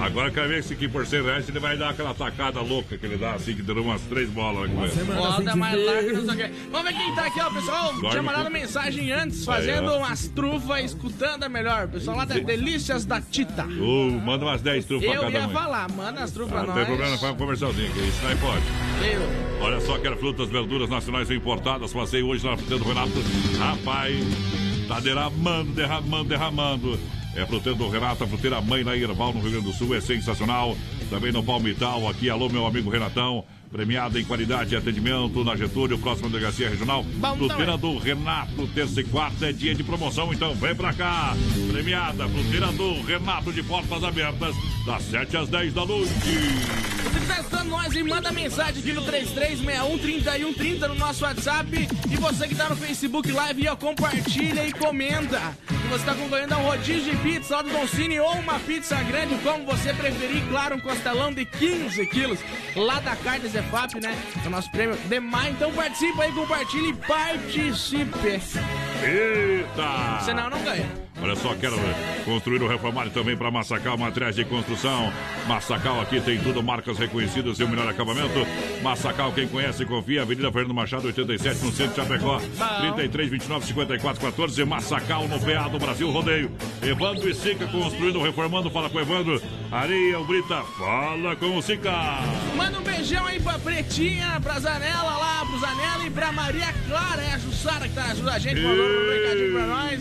Agora 0.00 0.28
eu 0.28 0.32
quero 0.32 0.48
ver 0.48 0.62
se 0.64 0.72
aqui 0.72 0.88
por 0.88 1.06
100 1.06 1.22
reais 1.22 1.48
ele 1.48 1.58
vai 1.60 1.76
dar 1.76 1.90
aquela 1.90 2.14
tacada 2.14 2.60
louca 2.60 2.96
que 2.96 3.04
ele 3.04 3.16
dá, 3.18 3.32
assim, 3.34 3.54
que 3.54 3.62
deu 3.62 3.76
umas 3.82 4.00
três 4.02 4.28
bolas. 4.30 4.68
né, 4.70 4.88
companheiro. 4.88 5.12
Roda 5.22 5.56
mais 5.56 5.84
larga, 5.86 6.12
não 6.14 6.24
sei 6.24 6.34
o 6.34 6.36
quê. 6.36 6.54
Vamos 6.72 6.90
ver 6.92 6.98
quem 6.98 7.14
tá 7.14 7.26
aqui, 7.26 7.40
ó, 7.40 7.50
pessoal. 7.50 7.92
Dorme 7.92 8.10
Tinha 8.10 8.22
mandado 8.22 8.44
com- 8.44 8.50
mensagem 8.50 9.12
antes, 9.12 9.38
Aí, 9.40 9.44
fazendo 9.44 9.90
ó. 9.92 9.98
umas 9.98 10.28
trufas, 10.28 10.84
escutando 10.84 11.44
a 11.44 11.48
melhor. 11.48 11.86
Pessoal 11.88 12.16
lá 12.16 12.24
da 12.24 12.34
Delícias 12.38 13.04
da 13.04 13.20
Tita. 13.20 13.64
Ô, 13.64 14.10
manda 14.24 14.44
umas 14.46 14.62
10 14.62 14.84
trufas 14.86 15.06
pra 15.08 15.16
Eu 15.16 15.22
cada 15.22 15.38
ia 15.38 15.48
falar, 15.48 15.90
manda 15.92 16.22
as 16.24 16.30
trufas 16.30 16.58
Ah, 16.58 16.66
não 16.66 16.74
tem 16.74 16.86
problema, 16.86 17.18
faz 17.18 17.32
um 17.34 17.36
comercialzinho, 17.36 17.92
que 17.92 17.98
isso 18.00 18.18
não 18.26 18.36
pode. 18.38 18.62
Eu. 19.12 19.60
Olha 19.62 19.80
só, 19.80 19.98
quero 19.98 20.16
frutas, 20.16 20.48
verduras 20.48 20.88
nacionais 20.88 21.30
importadas. 21.30 21.92
Passei 21.92 22.22
hoje 22.22 22.44
na 22.44 22.56
fruteira 22.56 22.82
do 22.82 22.88
Renato. 22.88 23.12
Rapaz, 23.58 24.16
tá 24.88 24.98
derramando, 25.00 25.72
derramando, 25.72 26.28
derramando. 26.28 26.98
É 27.34 27.46
fruteira 27.46 27.78
do 27.78 27.88
Renato, 27.88 28.24
a 28.24 28.26
fruteira 28.26 28.60
mãe 28.60 28.82
na 28.82 28.96
Irval, 28.96 29.32
no 29.32 29.40
Rio 29.40 29.52
Grande 29.52 29.66
do 29.66 29.72
Sul. 29.72 29.94
É 29.94 30.00
sensacional. 30.00 30.76
Também 31.08 31.32
no 31.32 31.42
Palmital, 31.42 32.08
aqui. 32.08 32.28
Alô, 32.28 32.48
meu 32.48 32.66
amigo 32.66 32.90
Renatão. 32.90 33.44
Premiado 33.70 34.18
em 34.18 34.24
qualidade 34.24 34.74
e 34.74 34.76
atendimento 34.76 35.44
na 35.44 35.54
Getúlio, 35.54 35.96
próxima 35.96 36.28
delegacia 36.28 36.68
regional. 36.68 37.04
Fruteira 37.38 37.78
do 37.78 37.98
Renato, 37.98 38.66
terça 38.74 39.00
e 39.00 39.04
quarta 39.04 39.48
é 39.48 39.52
dia 39.52 39.74
de 39.76 39.84
promoção, 39.84 40.32
então 40.32 40.52
vem 40.56 40.74
pra 40.74 40.92
cá. 40.92 41.36
Premiada, 41.70 42.28
fruteira 42.28 42.66
do 42.72 43.00
Renato 43.02 43.52
de 43.52 43.62
portas 43.62 44.02
abertas, 44.02 44.56
das 44.84 45.02
7 45.04 45.36
às 45.36 45.48
10 45.48 45.72
da 45.72 45.86
noite. 45.86 46.10
Você 46.10 47.20
que 47.20 47.26
tá 47.26 47.40
escutando 47.40 47.68
nós 47.68 47.94
e 47.94 48.02
manda 48.02 48.32
mensagem 48.32 48.80
aqui 48.80 48.92
no 48.92 49.02
33613130 49.02 50.88
no 50.88 50.94
nosso 50.96 51.24
WhatsApp. 51.24 51.88
E 52.10 52.16
você 52.16 52.48
que 52.48 52.54
tá 52.54 52.68
no 52.68 52.76
Facebook 52.76 53.30
Live, 53.30 53.68
ó, 53.68 53.76
compartilha 53.76 54.66
e 54.66 54.72
comenta. 54.72 55.56
E 55.70 55.88
você 55.88 56.04
tá 56.04 56.12
acompanhando 56.12 56.56
um 56.56 56.62
rodízio 56.62 57.12
de 57.12 57.16
pizza 57.18 57.56
lá 57.56 57.62
do 57.62 57.70
Don 57.70 57.86
Cine 57.86 58.18
ou 58.20 58.32
uma 58.32 58.58
pizza 58.60 59.00
grande, 59.04 59.36
como 59.42 59.64
você 59.64 59.94
preferir. 59.94 60.42
Claro, 60.48 60.76
um 60.76 60.80
costelão 60.80 61.32
de 61.32 61.44
15 61.44 62.06
quilos 62.06 62.40
lá 62.76 63.00
da 63.00 63.16
Carne 63.16 63.48
Zefap, 63.60 64.00
né? 64.00 64.16
É 64.42 64.46
o 64.46 64.50
nosso 64.50 64.70
prêmio 64.70 64.96
demais. 65.08 65.54
Então 65.54 65.70
participa 65.72 66.22
aí, 66.22 66.32
compartilha 66.32 66.88
e 66.88 66.94
participe. 66.94 68.40
Eita! 69.02 70.20
Senão 70.24 70.48
não 70.48 70.62
ganha. 70.62 71.09
Olha 71.22 71.36
só, 71.36 71.54
quero 71.54 71.76
construir 72.24 72.62
ou 72.62 72.68
reformar 72.68 73.08
também 73.10 73.36
para 73.36 73.50
Massacal 73.50 73.98
Materiais 73.98 74.36
de 74.36 74.44
Construção. 74.44 75.12
Massacal 75.46 76.00
aqui 76.00 76.20
tem 76.20 76.38
tudo, 76.38 76.62
marcas 76.62 76.98
reconhecidas 76.98 77.58
e 77.58 77.64
o 77.64 77.68
melhor 77.68 77.88
acabamento. 77.88 78.46
Massacal, 78.82 79.32
quem 79.32 79.46
conhece, 79.46 79.84
confia. 79.84 80.22
Avenida 80.22 80.50
Fernando 80.50 80.74
Machado, 80.74 81.06
87, 81.06 81.64
no 81.64 81.72
centro 81.72 81.92
de 81.92 81.96
Chapecó. 81.96 82.40
33, 82.80 83.30
29, 83.30 83.66
54, 83.66 84.20
14. 84.20 84.64
Massacal, 84.64 85.28
no 85.28 85.38
PA 85.40 85.68
do 85.68 85.78
Brasil 85.78 86.10
Rodeio. 86.10 86.50
Evandro 86.82 87.28
e 87.28 87.34
Sica 87.34 87.66
construindo 87.66 88.16
ou 88.16 88.22
reformando. 88.22 88.70
Fala 88.70 88.88
com 88.88 88.98
o 88.98 89.00
Evandro. 89.00 89.42
Areia, 89.70 90.18
o 90.18 90.24
Brita, 90.24 90.62
fala 90.78 91.36
com 91.36 91.56
o 91.56 91.62
Sica. 91.62 91.92
Manda 92.56 92.78
um 92.78 92.82
beijão 92.82 93.24
aí 93.26 93.38
pra 93.40 93.58
Pretinha, 93.58 94.40
pra 94.42 94.58
Zanela 94.58 95.16
lá, 95.16 95.46
pro 95.46 95.58
Zanela 95.58 96.06
e 96.06 96.10
pra 96.10 96.32
Maria 96.32 96.74
Clara, 96.88 97.22
é 97.22 97.34
a 97.34 97.38
Jussara 97.38 97.88
que 97.88 97.94
tá 97.94 98.04
ajuda 98.06 98.32
a 98.32 98.38
gente, 98.38 98.60
mandou 98.60 98.84
um 98.84 99.10
recadinho 99.10 99.52
pra 99.52 99.66
nós. 99.66 100.00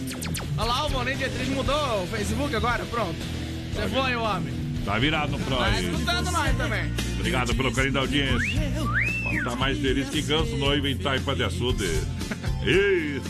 Olha 0.57 0.67
lá, 0.67 0.85
o 0.87 0.89
Valente 1.09 1.25
Atriz 1.25 1.49
mudou 1.49 2.03
o 2.03 2.07
Facebook 2.07 2.55
agora, 2.55 2.85
pronto. 2.85 3.15
Você 3.73 3.87
foi, 3.89 4.15
o 4.15 4.21
homem. 4.21 4.53
Tá 4.85 4.99
virado 4.99 5.31
no 5.31 5.39
Tá 5.39 5.45
Croy. 5.45 5.89
escutando 5.89 6.31
nós 6.31 6.55
também. 6.55 6.93
Obrigado 7.17 7.55
pelo 7.55 7.71
carinho 7.73 7.93
da 7.93 7.99
audiência. 8.01 8.61
Tá 9.43 9.55
mais 9.55 9.79
feliz 9.79 10.07
que 10.07 10.21
ganso 10.21 10.55
noivo 10.57 10.87
em 10.87 10.95
Taipa 10.95 11.35
de 11.35 11.43
Açude. 11.43 11.85
Isso. 12.63 13.27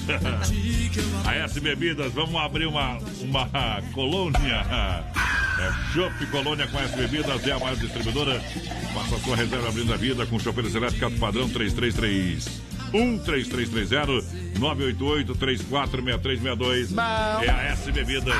A 1.26 1.36
S 1.36 1.58
Bebidas, 1.62 2.12
vamos 2.12 2.36
abrir 2.36 2.66
uma, 2.66 2.98
uma 3.22 3.82
colônia. 3.94 4.66
É 5.60 5.94
Chopp 5.94 6.26
Colônia 6.28 6.68
com 6.68 6.80
S 6.80 6.94
Bebidas, 6.98 7.48
é 7.48 7.52
a 7.54 7.60
maior 7.60 7.78
distribuidora. 7.78 8.42
Faça 8.94 9.24
sua 9.24 9.38
reserva 9.38 9.70
abrindo 9.70 9.94
a 9.94 9.98
vida 9.98 10.26
com 10.26 10.38
chopeiros 10.38 10.76
elétricos 10.76 11.04
alto 11.04 11.18
padrão 11.18 11.48
333 11.48 12.60
13330 12.92 14.26
988 14.60 15.36
346362. 15.36 16.92
Bom. 16.92 17.02
É 17.44 17.50
a 17.50 17.64
S 17.74 17.92
Bebidas. 17.92 18.36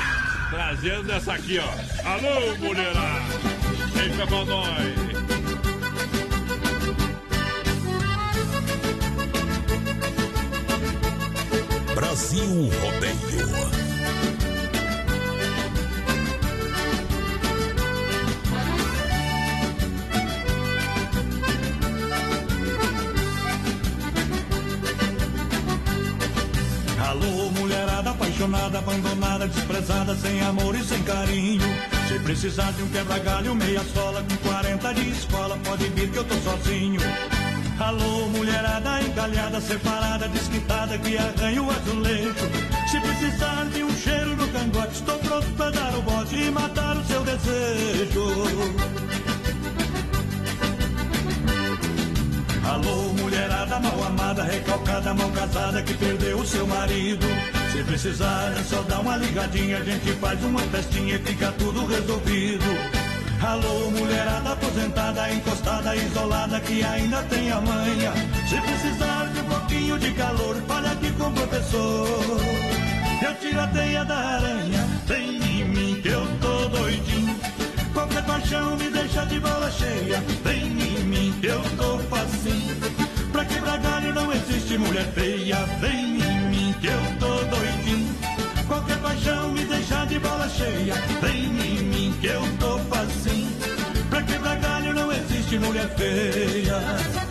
Trazendo 0.50 1.12
essa 1.12 1.34
aqui, 1.34 1.58
ó. 1.58 2.08
Alô, 2.08 2.56
mulherada! 2.58 3.24
Vem 3.94 4.26
com 4.26 4.44
nós. 4.44 5.10
Brasil 11.94 12.70
Rodeio. 12.80 13.89
Abandonada, 28.78 29.48
desprezada, 29.48 30.14
sem 30.16 30.40
amor 30.42 30.74
e 30.74 30.84
sem 30.84 31.02
carinho. 31.02 31.62
Se 32.08 32.18
precisar 32.20 32.72
de 32.72 32.82
um 32.82 32.88
quebra-galho, 32.88 33.54
meia 33.54 33.82
sola, 33.94 34.22
com 34.22 34.36
40 34.48 34.94
de 34.94 35.10
escola, 35.10 35.58
pode 35.64 35.88
vir 35.90 36.10
que 36.10 36.16
eu 36.16 36.24
tô 36.24 36.34
sozinho. 36.36 37.00
Alô, 37.78 38.28
mulherada 38.28 39.00
encalhada, 39.02 39.60
separada, 39.60 40.28
desquitada, 40.28 40.98
que 40.98 41.16
arranha 41.16 41.62
o 41.62 41.70
azulejo. 41.70 42.34
Se 42.90 43.00
precisar 43.00 43.64
de 43.72 43.82
um 43.82 43.96
cheiro 43.96 44.36
no 44.36 44.48
cangote, 44.48 44.92
estou 44.92 45.18
pronto 45.18 45.46
pra 45.56 45.70
dar 45.70 45.94
o 45.96 46.02
bote 46.02 46.36
e 46.36 46.50
matar 46.50 46.96
o 46.96 47.04
seu 47.04 47.22
desejo. 47.24 48.24
Alô, 52.64 53.14
mulherada 53.14 53.80
mal 53.80 54.04
amada, 54.04 54.44
recalcada, 54.44 55.14
mal 55.14 55.30
casada, 55.30 55.82
que 55.82 55.94
perdeu 55.94 56.38
o 56.38 56.46
seu 56.46 56.66
marido. 56.66 57.26
Se 57.72 57.84
precisar, 57.84 58.52
é 58.58 58.62
só 58.64 58.82
dar 58.82 59.00
uma 59.00 59.16
ligadinha, 59.16 59.78
a 59.78 59.84
gente 59.84 60.12
faz 60.14 60.42
uma 60.44 60.60
festinha 60.60 61.14
e 61.14 61.18
fica 61.18 61.52
tudo 61.52 61.86
resolvido. 61.86 62.64
Alô, 63.40 63.90
mulherada 63.90 64.52
aposentada, 64.52 65.32
encostada, 65.32 65.96
isolada, 65.96 66.60
que 66.60 66.82
ainda 66.82 67.22
tem 67.24 67.50
a 67.50 67.60
manha. 67.60 68.12
Se 68.48 68.60
precisar 68.60 69.30
de 69.32 69.40
um 69.40 69.44
pouquinho 69.44 69.98
de 69.98 70.10
calor, 70.12 70.56
fale 70.66 70.88
aqui 70.88 71.10
com 71.12 71.28
o 71.28 71.32
professor. 71.32 72.40
Eu 73.22 73.34
tiro 73.36 73.60
a 73.60 73.66
teia 73.68 74.04
da 74.04 74.16
aranha, 74.16 74.86
vem 75.06 75.36
em 75.36 75.64
mim 75.64 76.00
que 76.02 76.08
eu 76.08 76.26
tô 76.40 76.68
doidinho. 76.68 77.36
Qualquer 77.94 78.24
paixão 78.24 78.76
me 78.76 78.90
deixa 78.90 79.24
de 79.26 79.40
bola 79.40 79.70
cheia, 79.70 80.22
vem 80.44 80.66
em 80.66 81.04
mim 81.04 81.34
que 81.40 81.46
eu 81.46 81.62
tô 81.76 81.98
facinho. 82.10 82.76
Pra 83.32 83.44
quebrar 83.44 83.78
galho 83.78 84.12
não 84.12 84.32
existe 84.32 84.76
mulher 84.76 85.10
feia, 85.14 85.56
vem 85.80 86.20
em 86.20 86.40
mim 86.50 86.74
que 86.80 86.88
eu 86.88 87.00
tô 87.18 87.39
paixão 89.20 89.52
me 89.52 89.64
deixa 89.64 90.04
de 90.06 90.18
bola 90.18 90.48
cheia, 90.48 90.94
vem 91.20 91.44
em 91.44 91.82
mim 91.82 92.14
que 92.20 92.26
eu 92.26 92.42
tô 92.58 92.78
facinho. 92.78 93.50
Pra 94.08 94.22
quebrar 94.22 94.56
galho 94.56 94.94
não 94.94 95.12
existe 95.12 95.58
mulher 95.58 95.88
feia. 95.96 97.29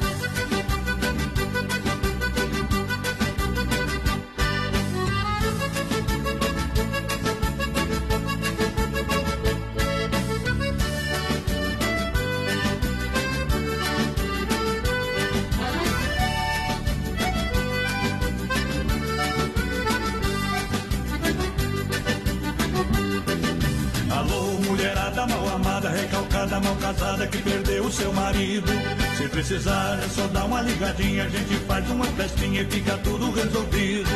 Mal 26.62 26.76
casada, 26.76 27.28
que 27.28 27.38
perdeu 27.40 27.86
o 27.86 27.92
seu 27.92 28.12
marido. 28.14 28.72
Se 29.18 29.28
precisar, 29.28 30.00
é 30.04 30.08
só 30.10 30.28
dar 30.28 30.46
uma 30.46 30.62
ligadinha, 30.62 31.26
a 31.26 31.30
gente 31.30 31.56
faz 31.66 31.90
uma 31.90 32.06
festinha 32.06 32.62
e 32.62 32.66
fica 32.66 32.98
tudo 32.98 33.32
resolvido. 33.32 34.10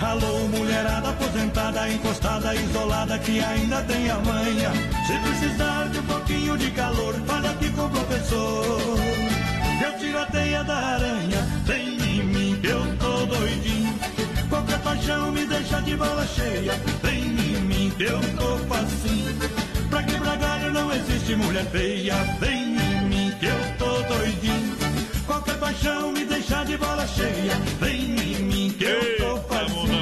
Alô, 0.00 0.48
mulherada 0.48 1.10
aposentada, 1.10 1.88
encostada, 1.88 2.54
isolada, 2.54 3.18
que 3.18 3.40
ainda 3.40 3.82
tem 3.82 4.10
a 4.10 4.18
manha. 4.18 4.72
Se 5.06 5.18
precisar 5.18 5.88
de 5.90 5.98
um 6.00 6.02
pouquinho 6.02 6.58
de 6.58 6.70
calor, 6.72 7.14
fale 7.26 7.48
aqui 7.48 7.70
com 7.70 7.86
o 7.86 7.90
professor. 7.90 8.98
Eu 9.84 9.98
tiro 9.98 10.18
a 10.18 10.26
teia 10.26 10.64
da 10.64 10.76
aranha, 10.76 11.48
vem 11.64 11.96
em 11.96 12.24
mim 12.24 12.58
que 12.60 12.66
eu 12.66 12.96
tô 12.96 13.26
doidinho. 13.26 13.94
Qualquer 14.48 14.78
paixão 14.80 15.30
me 15.30 15.46
deixa 15.46 15.80
de 15.80 15.96
bola 15.96 16.26
cheia, 16.26 16.72
vem 17.02 17.22
em 17.22 17.60
mim 17.62 17.92
que 17.96 18.02
eu 18.02 18.20
tô 18.36 18.58
facinho. 18.66 19.71
Não 20.72 20.90
existe 20.92 21.36
mulher 21.36 21.64
feia, 21.66 22.14
vem 22.40 22.76
em 22.76 23.08
mim 23.08 23.32
que 23.38 23.46
eu 23.46 23.76
tô 23.78 24.02
doidinho. 24.14 24.76
Qualquer 25.26 25.58
paixão 25.58 26.12
me 26.12 26.24
deixa 26.24 26.64
de 26.64 26.76
bola 26.78 27.06
cheia, 27.06 27.54
vem 27.78 28.16
em 28.16 28.42
mim 28.42 28.74
que 28.78 28.84
eu 28.84 29.16
tô 29.18 29.38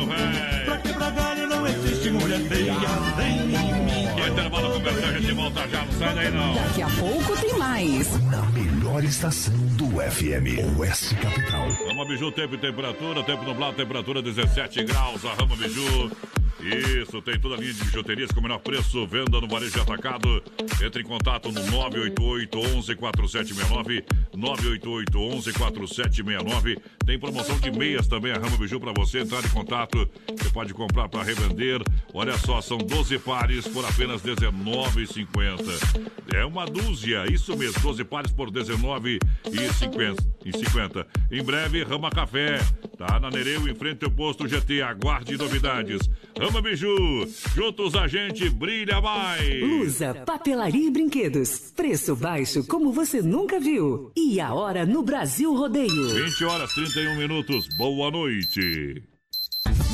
velho. 0.07 0.65
Pra 0.65 0.79
quebrar 0.79 1.11
galho 1.11 1.47
não 1.49 1.67
existe 1.67 2.11
mulher 2.11 2.41
feia, 2.49 2.89
vem 3.17 3.37
em 3.37 3.85
mim 3.85 4.15
que 4.15 4.21
eu 4.21 4.29
intervalo 4.29 4.69
tô 4.69 4.75
comercial, 4.75 5.11
a 5.11 5.13
gente 5.13 5.35
doidinho. 5.35 5.35
volta 5.35 5.69
já, 5.69 5.85
não 5.85 5.93
sai 5.93 6.15
daí 6.15 6.31
não. 6.31 6.55
Daqui 6.55 6.83
a 6.83 6.89
pouco 6.89 7.41
tem 7.41 7.59
mais. 7.59 8.21
Na 8.31 8.43
melhor 8.43 9.05
estação 9.05 9.55
do 9.77 9.87
FM, 9.87 10.79
Oeste 10.79 11.17
Capital. 11.17 11.69
Rama 11.89 12.05
Biju, 12.05 12.31
tempo 12.33 12.55
e 12.55 12.59
temperatura, 12.59 13.23
tempo 13.25 13.45
nublado, 13.45 13.77
temperatura 13.77 14.23
17 14.23 14.85
graus, 14.85 15.25
a 15.25 15.35
Rama 15.35 15.57
Biju. 15.57 16.11
Isso, 16.63 17.23
tem 17.23 17.39
toda 17.39 17.55
a 17.55 17.59
linha 17.59 17.73
de 17.73 17.85
bijuterias 17.85 18.31
com 18.31 18.41
o 18.41 18.43
menor 18.43 18.59
preço, 18.59 19.07
venda 19.07 19.41
no 19.41 19.49
varejo 19.49 19.81
atacado. 19.81 20.43
Entre 20.85 21.03
em 21.03 21.05
contato 21.05 21.51
no 21.51 21.61
988 21.71 22.59
11 22.77 22.95
4769, 22.97 24.05
988 24.37 25.19
11 25.19 25.53
4769. 25.53 26.79
Tem 27.07 27.19
promoção 27.19 27.59
de 27.59 27.71
meias 27.71 28.07
também, 28.07 28.33
a 28.33 28.37
Rama 28.37 28.57
Biju, 28.57 28.79
para 28.81 28.93
você 28.93 29.21
entrar 29.21 29.45
em 29.45 29.49
contato. 29.49 30.09
Você 30.29 30.51
pode 30.51 30.75
comprar 30.75 31.09
para 31.09 31.23
revender. 31.23 31.83
Olha 32.13 32.37
só, 32.39 32.61
são 32.61 32.79
12 32.79 33.19
pares 33.19 33.67
por 33.67 33.85
apenas 33.85 34.23
R$19,50. 34.23 36.11
É 36.35 36.45
uma 36.45 36.67
dúzia, 36.67 37.25
isso 37.31 37.57
mesmo, 37.57 37.81
12 37.81 38.05
pares 38.05 38.33
por 38.33 38.49
R$19,50. 38.49 40.17
Em 40.45 40.53
50. 40.53 41.07
Em 41.31 41.43
breve, 41.43 41.83
Rama 41.83 42.11
Café. 42.11 42.59
Tá 42.97 43.19
na 43.19 43.31
Nereu, 43.31 43.69
em 43.69 43.75
frente 43.75 44.05
ao 44.05 44.11
posto 44.11 44.49
GT. 44.49 44.83
Aguarde 44.83 45.37
novidades. 45.37 46.11
Rama 46.39 46.50
Biju, 46.59 47.27
juntos 47.55 47.95
a 47.95 48.07
gente 48.07 48.49
brilha 48.51 49.01
mais. 49.01 49.63
Lusa, 49.63 50.15
papelaria 50.27 50.89
e 50.89 50.91
brinquedos. 50.91 51.73
Preço 51.77 52.17
baixo 52.17 52.67
como 52.67 52.93
você 52.93 53.23
nunca 53.23 53.61
viu. 53.61 54.11
E 54.17 54.41
a 54.41 54.53
hora 54.53 54.85
no 54.85 55.03
Brasil 55.03 55.55
Rodeio. 55.55 56.09
20 56.25 56.45
horas 56.45 56.75
31 56.75 57.17
minutos. 57.17 57.69
Boa 57.77 58.11
noite. 58.11 59.03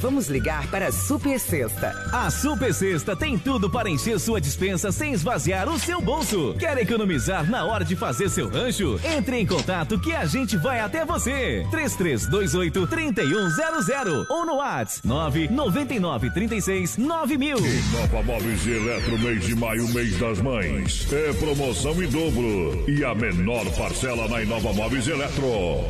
Vamos 0.00 0.28
ligar 0.28 0.66
para 0.68 0.86
a 0.86 0.92
Super 0.92 1.38
Sexta. 1.38 1.92
A 2.10 2.30
Super 2.30 2.72
Sexta 2.72 3.14
tem 3.14 3.38
tudo 3.38 3.68
para 3.68 3.90
encher 3.90 4.18
sua 4.18 4.40
dispensa 4.40 4.90
sem 4.90 5.12
esvaziar 5.12 5.68
o 5.68 5.78
seu 5.78 6.00
bolso. 6.00 6.54
Quer 6.58 6.78
economizar 6.78 7.50
na 7.50 7.66
hora 7.66 7.84
de 7.84 7.94
fazer 7.94 8.30
seu 8.30 8.48
rancho? 8.48 8.98
Entre 9.04 9.36
em 9.38 9.44
contato 9.44 10.00
que 10.00 10.14
a 10.14 10.24
gente 10.24 10.56
vai 10.56 10.80
até 10.80 11.04
você. 11.04 11.66
3328 11.70 12.86
3100 12.86 14.26
ou 14.30 14.46
no 14.46 14.54
WhatsApp 14.54 15.06
999 15.06 16.30
36 16.30 16.96
9000. 16.96 17.58
Nova 17.92 18.22
Móveis 18.22 18.64
e 18.66 18.70
Eletro, 18.70 19.18
mês 19.18 19.44
de 19.44 19.54
maio, 19.54 19.86
mês 19.88 20.18
das 20.18 20.40
mães. 20.40 21.12
É 21.12 21.30
promoção 21.34 22.02
em 22.02 22.08
dobro. 22.08 22.84
E 22.88 23.04
a 23.04 23.14
menor 23.14 23.66
parcela 23.76 24.26
na 24.28 24.42
Inova 24.42 24.72
Móveis 24.72 25.06
e 25.06 25.10
Eletro. 25.10 25.44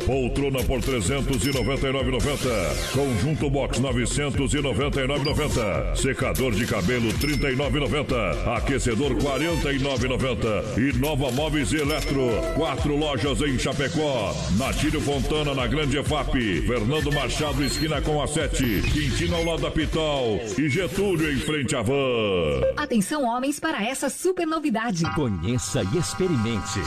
Poltrona 0.05 0.61
por 0.65 0.81
399,90. 0.81 2.91
Conjunto 2.91 3.49
box 3.49 3.79
999,90. 4.05 5.95
Secador 5.95 6.53
de 6.53 6.65
cabelo 6.65 7.09
39,90. 7.13 8.57
Aquecedor 8.57 9.15
49,90. 9.15 10.77
E 10.77 10.97
Nova 10.97 11.31
Móveis 11.31 11.71
e 11.71 11.77
Eletro. 11.77 12.29
Quatro 12.55 12.95
lojas 12.95 13.41
em 13.41 13.57
Chapecó. 13.57 14.35
Natílio 14.57 15.01
Fontana 15.01 15.53
na 15.53 15.67
Grande 15.67 15.97
EFAP. 15.97 16.61
Fernando 16.65 17.11
Machado, 17.11 17.63
esquina 17.63 18.01
com 18.01 18.21
a 18.21 18.27
7. 18.27 18.81
Quintino 18.91 19.35
ao 19.35 19.43
lado 19.45 19.61
da 19.61 19.71
Pitol. 19.71 20.41
E 20.57 20.69
Getúlio 20.69 21.31
em 21.31 21.37
frente 21.37 21.75
à 21.75 21.81
van. 21.81 22.61
Atenção, 22.77 23.23
homens, 23.25 23.59
para 23.59 23.83
essa 23.83 24.09
super 24.09 24.45
novidade. 24.45 25.03
Conheça 25.13 25.83
e 25.93 25.97
experimente. 25.97 26.79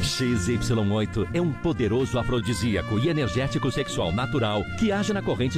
XY8 0.00 1.28
é 1.34 1.40
um 1.40 1.52
poderoso 1.52 2.18
afrodisíaco 2.18 2.98
e 2.98 3.08
energético 3.08 3.70
sexual 3.70 4.12
natural 4.12 4.62
que 4.78 4.90
age 4.92 5.12
na 5.12 5.22
corrente 5.22 5.57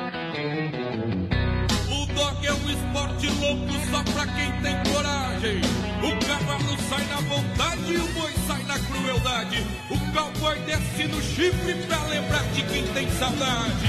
Desce 10.71 11.07
no 11.07 11.21
chifre 11.21 11.73
pra 11.85 12.01
lembrar 12.07 12.43
de 12.53 12.63
quem 12.63 12.85
tem 12.93 13.09
saudade. 13.11 13.87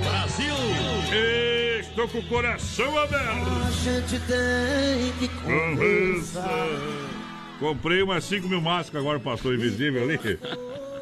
Brasil! 0.00 0.54
Estou 1.80 2.08
com 2.08 2.18
o 2.18 2.22
coração 2.24 2.98
aberto. 2.98 3.46
A 3.66 3.70
gente 3.70 4.18
tem 4.26 5.12
que 5.18 5.28
Conversa. 5.28 6.44
Comprei 7.60 8.02
umas 8.02 8.24
5 8.24 8.48
mil 8.48 8.60
máscaras 8.60 9.02
agora, 9.02 9.20
pastor 9.20 9.54
invisível 9.54 10.02
ali. 10.02 10.18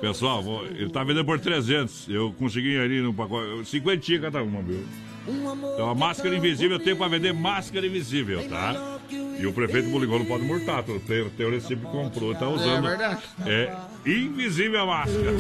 Pessoal, 0.00 0.42
vou- 0.42 0.66
ele 0.66 0.90
tá 0.90 1.02
vendendo 1.02 1.24
por 1.24 1.40
300. 1.40 2.06
Eu 2.08 2.32
consegui 2.38 2.78
ali 2.78 3.00
no 3.00 3.12
pacote. 3.14 3.64
50 3.68 4.20
cada 4.20 4.42
uma, 4.42 4.62
viu? 4.62 4.84
Então 5.26 5.88
a 5.88 5.94
máscara 5.94 6.36
invisível 6.36 6.76
eu 6.76 6.84
tenho 6.84 6.96
pra 6.96 7.08
vender 7.08 7.32
máscara 7.32 7.86
invisível, 7.86 8.46
tá? 8.48 8.93
E 9.10 9.46
o 9.46 9.52
prefeito 9.52 9.88
me 9.88 9.98
ligou, 9.98 10.18
não 10.18 10.26
pode 10.26 10.44
multar. 10.44 10.82
Tem 10.82 11.46
o 11.46 11.50
recibo 11.50 11.86
que 11.86 11.92
comprou, 11.92 12.34
tá 12.34 12.48
usando. 12.48 12.86
É 12.86 12.88
verdade. 12.88 13.22
É 13.46 13.76
invisível 14.06 14.80
a 14.80 14.86
máscara. 14.86 15.32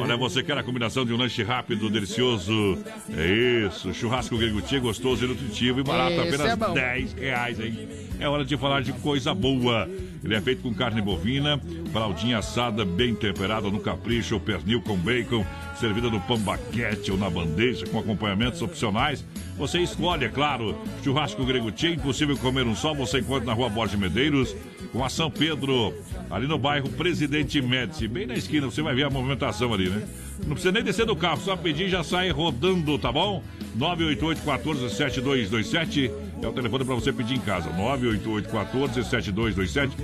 Olha, 0.00 0.16
você 0.16 0.42
quer 0.42 0.58
a 0.58 0.62
combinação 0.62 1.04
de 1.04 1.12
um 1.12 1.16
lanche 1.16 1.42
rápido, 1.42 1.88
delicioso? 1.88 2.78
É 3.16 3.66
isso, 3.66 3.92
churrasco 3.94 4.36
grego 4.36 4.60
tia, 4.62 4.80
gostoso 4.80 5.24
e 5.24 5.28
nutritivo 5.28 5.80
e 5.80 5.82
barato, 5.82 6.12
Esse 6.12 6.34
apenas 6.34 6.52
é 6.52 6.56
bom. 6.56 6.74
10 6.74 7.12
reais, 7.14 7.60
hein? 7.60 7.88
É 8.20 8.28
hora 8.28 8.44
de 8.44 8.56
falar 8.56 8.82
de 8.82 8.92
coisa 8.94 9.32
boa. 9.32 9.88
Ele 10.24 10.34
é 10.34 10.40
feito 10.40 10.62
com 10.62 10.74
carne 10.74 11.00
bovina, 11.00 11.60
fraldinha 11.92 12.38
assada, 12.38 12.84
bem 12.84 13.14
temperada 13.14 13.70
no 13.70 13.78
capricho, 13.78 14.34
ou 14.34 14.40
pernil 14.40 14.82
com 14.82 14.96
bacon, 14.96 15.46
servida 15.78 16.10
no 16.10 16.20
pão 16.20 16.36
baguete 16.38 17.12
ou 17.12 17.16
na 17.16 17.30
bandeja, 17.30 17.86
com 17.86 18.00
acompanhamentos 18.00 18.60
opcionais. 18.60 19.24
Você 19.56 19.78
escolhe, 19.78 20.24
é 20.24 20.28
claro. 20.28 20.76
Churrasco 21.02 21.44
grego 21.44 21.72
impossível 21.82 22.36
comer 22.36 22.66
um 22.66 22.74
só, 22.74 22.92
você 22.92 23.18
encontra 23.20 23.46
na 23.46 23.52
rua 23.52 23.68
Borges 23.68 23.98
Medeiros, 23.98 24.54
com 24.92 25.04
a 25.04 25.08
São 25.08 25.30
Pedro, 25.30 25.94
ali 26.30 26.46
no 26.46 26.58
bairro 26.58 26.88
Presidente 26.90 27.60
Médici, 27.60 28.08
bem 28.08 28.26
na 28.26 28.34
esquina, 28.34 28.66
você 28.66 28.82
vai 28.82 28.94
ver 28.94 29.04
a 29.04 29.10
movimentação 29.10 29.72
ali, 29.72 29.88
né? 29.88 30.06
Não 30.46 30.52
precisa 30.52 30.72
nem 30.72 30.82
descer 30.82 31.06
do 31.06 31.16
carro, 31.16 31.40
só 31.40 31.56
pedir 31.56 31.86
e 31.86 31.90
já 31.90 32.02
sai 32.02 32.30
rodando, 32.30 32.98
tá 32.98 33.10
bom? 33.10 33.42
988 33.74 34.42
14 34.42 34.90
7227 34.90 36.10
é 36.42 36.46
o 36.48 36.52
telefone 36.52 36.84
para 36.84 36.94
você 36.94 37.12
pedir 37.12 37.34
em 37.34 37.40
casa. 37.40 37.70
988 37.70 38.48
14 38.48 38.94
7227 39.04 39.96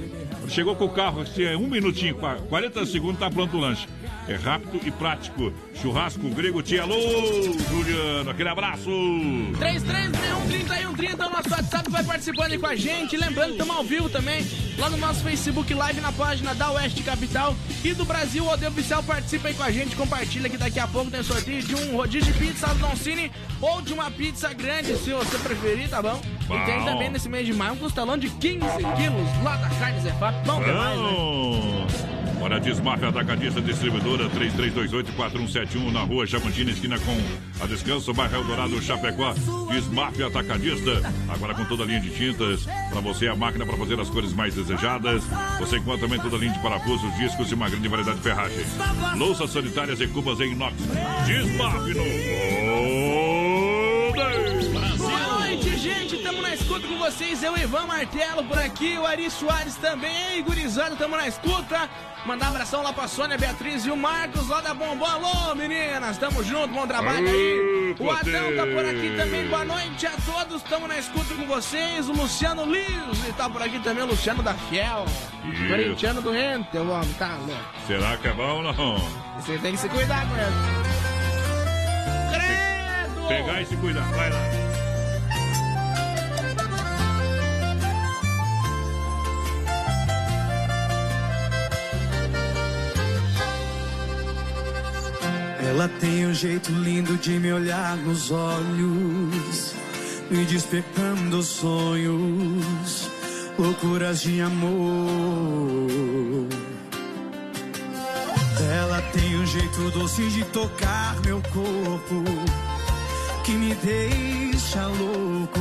Chegou 0.49 0.77
com 0.77 0.85
o 0.85 0.89
carro, 0.91 1.23
assim, 1.23 1.43
é 1.45 1.57
um 1.57 1.67
minutinho, 1.67 2.15
qua- 2.17 2.37
40 2.49 2.85
segundos, 2.87 3.19
tá 3.19 3.31
pronto 3.31 3.57
o 3.57 3.61
lanche. 3.61 3.89
É 4.29 4.35
rápido 4.37 4.81
e 4.87 4.91
prático. 4.91 5.53
Churrasco 5.75 6.29
grego 6.31 6.63
tia. 6.63 6.83
Alô, 6.83 6.95
Juliano, 7.71 8.31
aquele 8.31 8.49
abraço. 8.49 8.91
3361 9.59 11.21
é 11.23 11.27
o 11.27 11.31
nosso 11.31 11.51
WhatsApp 11.51 11.91
vai 11.91 12.05
participando 12.05 12.53
aí 12.53 12.59
com 12.59 12.67
a 12.67 12.77
gente. 12.77 13.17
Lembrando 13.17 13.47
que 13.49 13.53
estamos 13.53 13.77
ao 13.77 13.85
vivo 13.85 14.09
também 14.09 14.47
lá 14.79 14.89
no 14.89 14.97
nosso 14.97 15.23
Facebook 15.23 15.73
Live 15.75 16.01
na 16.01 16.13
página 16.13 16.55
da 16.55 16.71
Oeste 16.73 17.03
Capital 17.03 17.55
e 17.85 17.93
do 17.93 18.05
Brasil 18.05 18.45
Rodeio 18.45 18.71
Oficial. 18.71 19.03
Participa 19.03 19.49
aí 19.49 19.55
com 19.55 19.63
a 19.63 19.71
gente, 19.71 19.95
compartilha 19.97 20.49
que 20.49 20.57
daqui 20.57 20.79
a 20.81 20.87
pouco 20.87 21.11
tem 21.11 21.23
sorteio 21.23 21.63
de 21.63 21.75
um 21.75 21.97
rodízio 21.97 22.33
de 22.33 22.39
pizza 22.39 22.69
do 22.69 22.79
Don 22.81 22.97
Cine 22.97 23.31
ou 23.61 23.83
de 23.83 23.93
uma 23.93 24.11
pizza 24.11 24.53
grande, 24.53 24.97
se 24.97 25.11
você 25.13 25.39
preferir, 25.39 25.89
tá 25.91 26.01
bom? 26.01 26.21
E 26.45 26.67
tem 26.67 26.79
Bom. 26.79 26.85
também 26.85 27.11
nesse 27.11 27.29
mês 27.29 27.47
de 27.47 27.55
maio 27.55 27.73
um 27.73 27.77
costelão 27.77 28.19
de 28.19 28.29
15 28.29 28.59
quilos 28.59 29.43
lá 29.43 29.57
da 29.57 29.69
Carne 29.71 30.01
Zé 30.01 30.13
Fábio. 30.13 30.41
Bom 30.45 30.63
demais, 30.63 30.99
né? 30.99 31.09
Bom. 31.17 31.87
Olha, 32.45 32.61
Desmafia 32.61 33.09
Atacadista 33.09 33.59
Distribuidora 33.59 34.29
3328-4171 34.29 35.91
na 35.91 36.01
rua 36.03 36.27
Chamantina, 36.27 36.73
esquina 36.73 36.99
com 36.99 37.17
a 37.65 37.67
Descanso, 37.67 38.13
bairro 38.13 38.37
Eldorado, 38.37 38.83
Chapecó. 38.83 39.33
Desmafia 39.71 40.27
Atacadista, 40.27 41.11
agora 41.27 41.55
com 41.55 41.65
toda 41.65 41.85
a 41.85 41.87
linha 41.87 42.01
de 42.01 42.11
tintas. 42.11 42.67
Para 42.91 43.01
você, 43.01 43.29
a 43.29 43.35
máquina 43.35 43.65
para 43.65 43.79
fazer 43.79 43.99
as 43.99 44.11
cores 44.11 44.35
mais 44.35 44.55
desejadas. 44.55 45.25
Você 45.59 45.79
encontra 45.79 46.07
também 46.07 46.21
toda 46.21 46.37
a 46.37 46.39
linha 46.39 46.53
de 46.53 46.59
parafusos, 46.59 47.15
discos 47.17 47.51
e 47.51 47.55
uma 47.55 47.71
grande 47.71 47.89
variedade 47.89 48.19
de 48.19 48.23
ferragens. 48.23 48.67
Louças 49.17 49.51
sanitárias 49.51 49.99
e 50.03 50.07
cubas 50.09 50.39
em 50.41 50.53
inox. 50.53 50.75
Desmafia 51.27 51.95
no 51.95 52.64
escuta 56.65 56.89
com 56.89 56.97
vocês. 56.97 57.43
Eu, 57.43 57.57
Ivan 57.59 57.87
Martelo, 57.87 58.43
por 58.45 58.59
aqui. 58.59 58.97
O 58.97 59.07
Ari 59.07 59.31
Soares 59.31 59.77
também. 59.77 60.17
Ei, 60.33 60.43
gurizada, 60.43 60.97
tamo 60.97 61.15
na 61.15 61.29
escuta. 61.29 61.89
Mandar 62.25 62.47
um 62.47 62.49
abração 62.51 62.83
lá 62.83 62.91
pra 62.91 63.07
Sônia 63.07 63.37
Beatriz 63.37 63.85
e 63.85 63.91
o 63.91 63.97
Marcos 63.97 64.49
lá 64.49 64.63
da 64.63 64.73
Bombom. 64.73 65.05
Alô, 65.05 65.55
meninas. 65.55 66.17
Tamo 66.17 66.43
junto, 66.43 66.69
bom 66.69 66.87
trabalho 66.87 67.29
aí. 67.29 67.95
O 67.99 68.11
Adão 68.11 68.57
tá 68.57 68.67
por 68.67 68.85
aqui 68.85 69.15
também. 69.15 69.47
Boa 69.47 69.65
noite 69.65 70.07
a 70.07 70.13
todos. 70.25 70.63
Tamo 70.63 70.89
na 70.89 70.99
escuta 70.99 71.35
com 71.35 71.45
vocês. 71.45 72.09
O 72.09 72.13
Luciano 72.13 72.65
Liso 72.65 73.33
tá 73.37 73.51
por 73.51 73.63
aqui 73.63 73.79
também. 73.81 74.03
O 74.03 74.07
Luciano 74.07 74.43
da 74.43 74.55
Fiel. 74.55 75.05
Isso. 75.45 75.69
Corintiano 75.69 76.23
doente, 76.23 76.79
o 76.79 76.91
homem, 76.91 77.13
tá 77.19 77.37
louco. 77.37 77.63
Será 77.87 78.17
que 78.17 78.29
é 78.29 78.33
bom 78.33 78.57
ou 78.57 78.63
não? 78.63 78.97
Você 79.39 79.59
tem 79.59 79.73
que 79.73 79.79
se 79.79 79.89
cuidar 79.91 80.27
com 80.27 80.35
ele. 80.35 80.55
Credo! 82.33 83.29
Pegar 83.29 83.61
e 83.61 83.67
se 83.67 83.77
cuidar. 83.77 84.11
Vai 84.13 84.31
lá. 84.31 84.64
Ela 95.67 95.89
tem 95.99 96.27
um 96.27 96.35
jeito 96.35 96.71
lindo 96.71 97.17
de 97.17 97.39
me 97.39 97.51
olhar 97.51 97.97
nos 97.97 98.31
olhos, 98.31 99.75
me 100.31 100.45
despertando 100.45 101.43
sonhos, 101.43 103.09
loucuras 103.59 104.21
de 104.21 104.43
amor. 104.43 105.89
Ela 108.77 109.01
tem 109.13 109.37
um 109.39 109.47
jeito 109.47 109.91
doce 109.93 110.29
de 110.29 110.45
tocar 110.47 111.17
meu 111.25 111.41
corpo, 111.41 112.25
que 113.45 113.53
me 113.53 113.75
deixa 113.75 114.87
louco, 114.87 115.61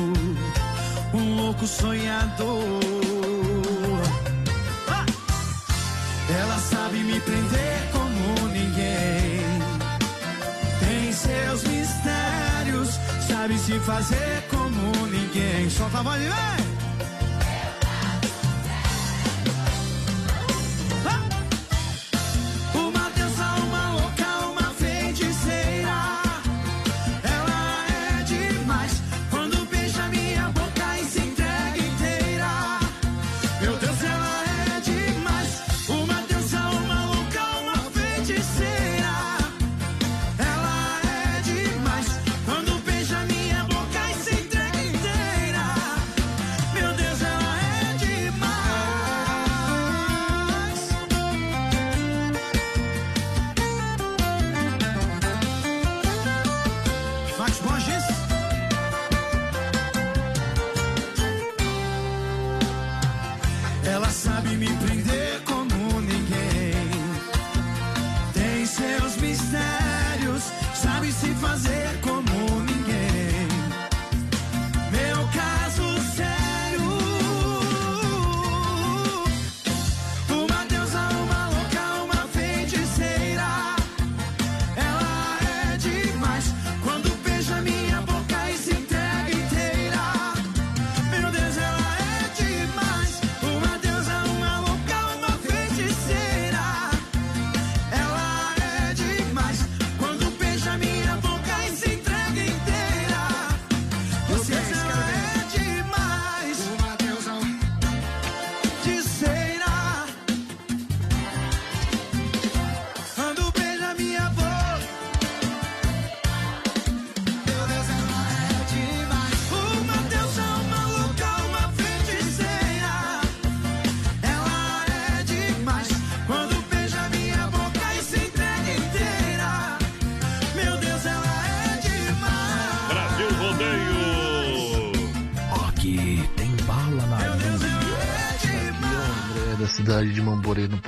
um 1.13 1.35
louco 1.37 1.65
sonhador. 1.65 2.59
Ah! 4.89 5.05
Ela 6.29 6.57
sabe 6.59 6.97
me 6.99 7.21
prender 7.21 7.92
se 13.51 13.77
fazer 13.81 14.43
como 14.49 15.05
ninguém. 15.07 15.69
Solta 15.69 15.99
a 15.99 16.03
voz, 16.03 16.21
vem! 16.21 16.72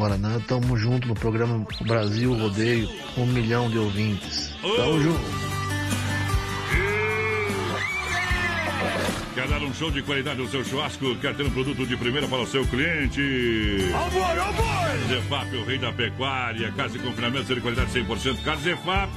Paraná. 0.06 0.40
Tamo 0.48 0.78
junto 0.78 1.08
no 1.08 1.16
programa 1.16 1.66
Brasil 1.82 2.32
Rodeio, 2.38 2.88
um 3.18 3.26
milhão 3.26 3.68
de 3.72 3.80
ouvintes. 3.80 4.54
Tamo 4.62 5.02
junto. 5.02 5.20
Quer 9.34 9.48
dar 9.48 9.62
um 9.64 9.74
show 9.74 9.90
de 9.90 10.04
qualidade 10.04 10.40
no 10.40 10.48
seu 10.48 10.64
churrasco? 10.64 11.16
Quer 11.16 11.36
ter 11.36 11.44
um 11.44 11.50
produto 11.50 11.88
de 11.88 11.98
primeira 11.98 12.28
para 12.28 12.40
o 12.40 12.46
seu 12.46 12.66
cliente? 12.68 13.20
Amor, 13.94 14.40
amor! 14.40 15.08
Zefap, 15.10 15.56
o 15.58 15.66
rei 15.66 15.80
da 15.80 15.92
pecuária. 15.92 16.72
Casa 16.74 17.00
de 17.00 17.04
confinamento, 17.04 17.56
de 17.56 17.62
qualidade 17.62 17.92
100%. 17.92 18.44
Carne 18.44 18.62
Zefap. 18.62 19.16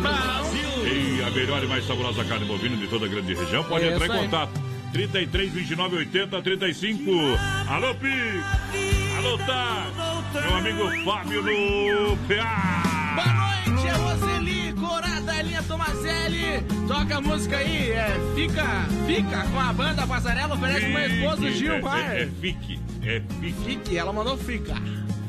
Brasil! 0.00 0.86
E 0.86 1.22
a 1.24 1.30
melhor 1.30 1.62
e 1.62 1.66
mais 1.66 1.84
saborosa 1.86 2.24
carne 2.24 2.46
bovina 2.46 2.76
de 2.76 2.86
toda 2.86 3.06
a 3.06 3.08
grande 3.08 3.34
região. 3.34 3.64
Pode 3.64 3.84
É 3.84 3.94
entrar 3.94 4.06
em 4.06 4.22
contato. 4.22 4.62
33, 4.92 5.52
29, 5.52 5.96
80, 5.96 6.40
35. 6.40 7.10
Alô, 7.68 7.94
Pi! 7.96 8.12
Alô, 9.18 9.38
Tá! 9.38 10.03
Meu 10.34 10.56
amigo 10.56 10.90
Fábio 11.04 11.42
no 11.42 12.16
PA! 12.26 12.82
Boa 13.14 13.70
noite, 13.72 13.86
é 13.86 13.92
Roseli, 13.92 14.72
Corada, 14.72 15.38
Elinha 15.38 15.62
Tomazelli. 15.62 16.60
Toca 16.88 17.18
a 17.18 17.20
música 17.20 17.58
aí, 17.58 17.92
é 17.92 18.16
Fica, 18.34 18.64
Fica 19.06 19.44
com 19.46 19.60
a 19.60 19.72
banda 19.72 20.04
Passarela, 20.04 20.54
oferece 20.54 20.80
pro 20.80 20.92
meu 20.92 21.06
esposo 21.06 21.42
Fique, 21.42 21.54
Gilmar. 21.54 22.10
É, 22.10 22.22
é, 22.22 22.26
fique, 22.40 22.80
é 23.04 23.22
fique. 23.40 23.64
Fique, 23.64 23.96
ela 23.96 24.12
mandou 24.12 24.36
Fica. 24.36 24.74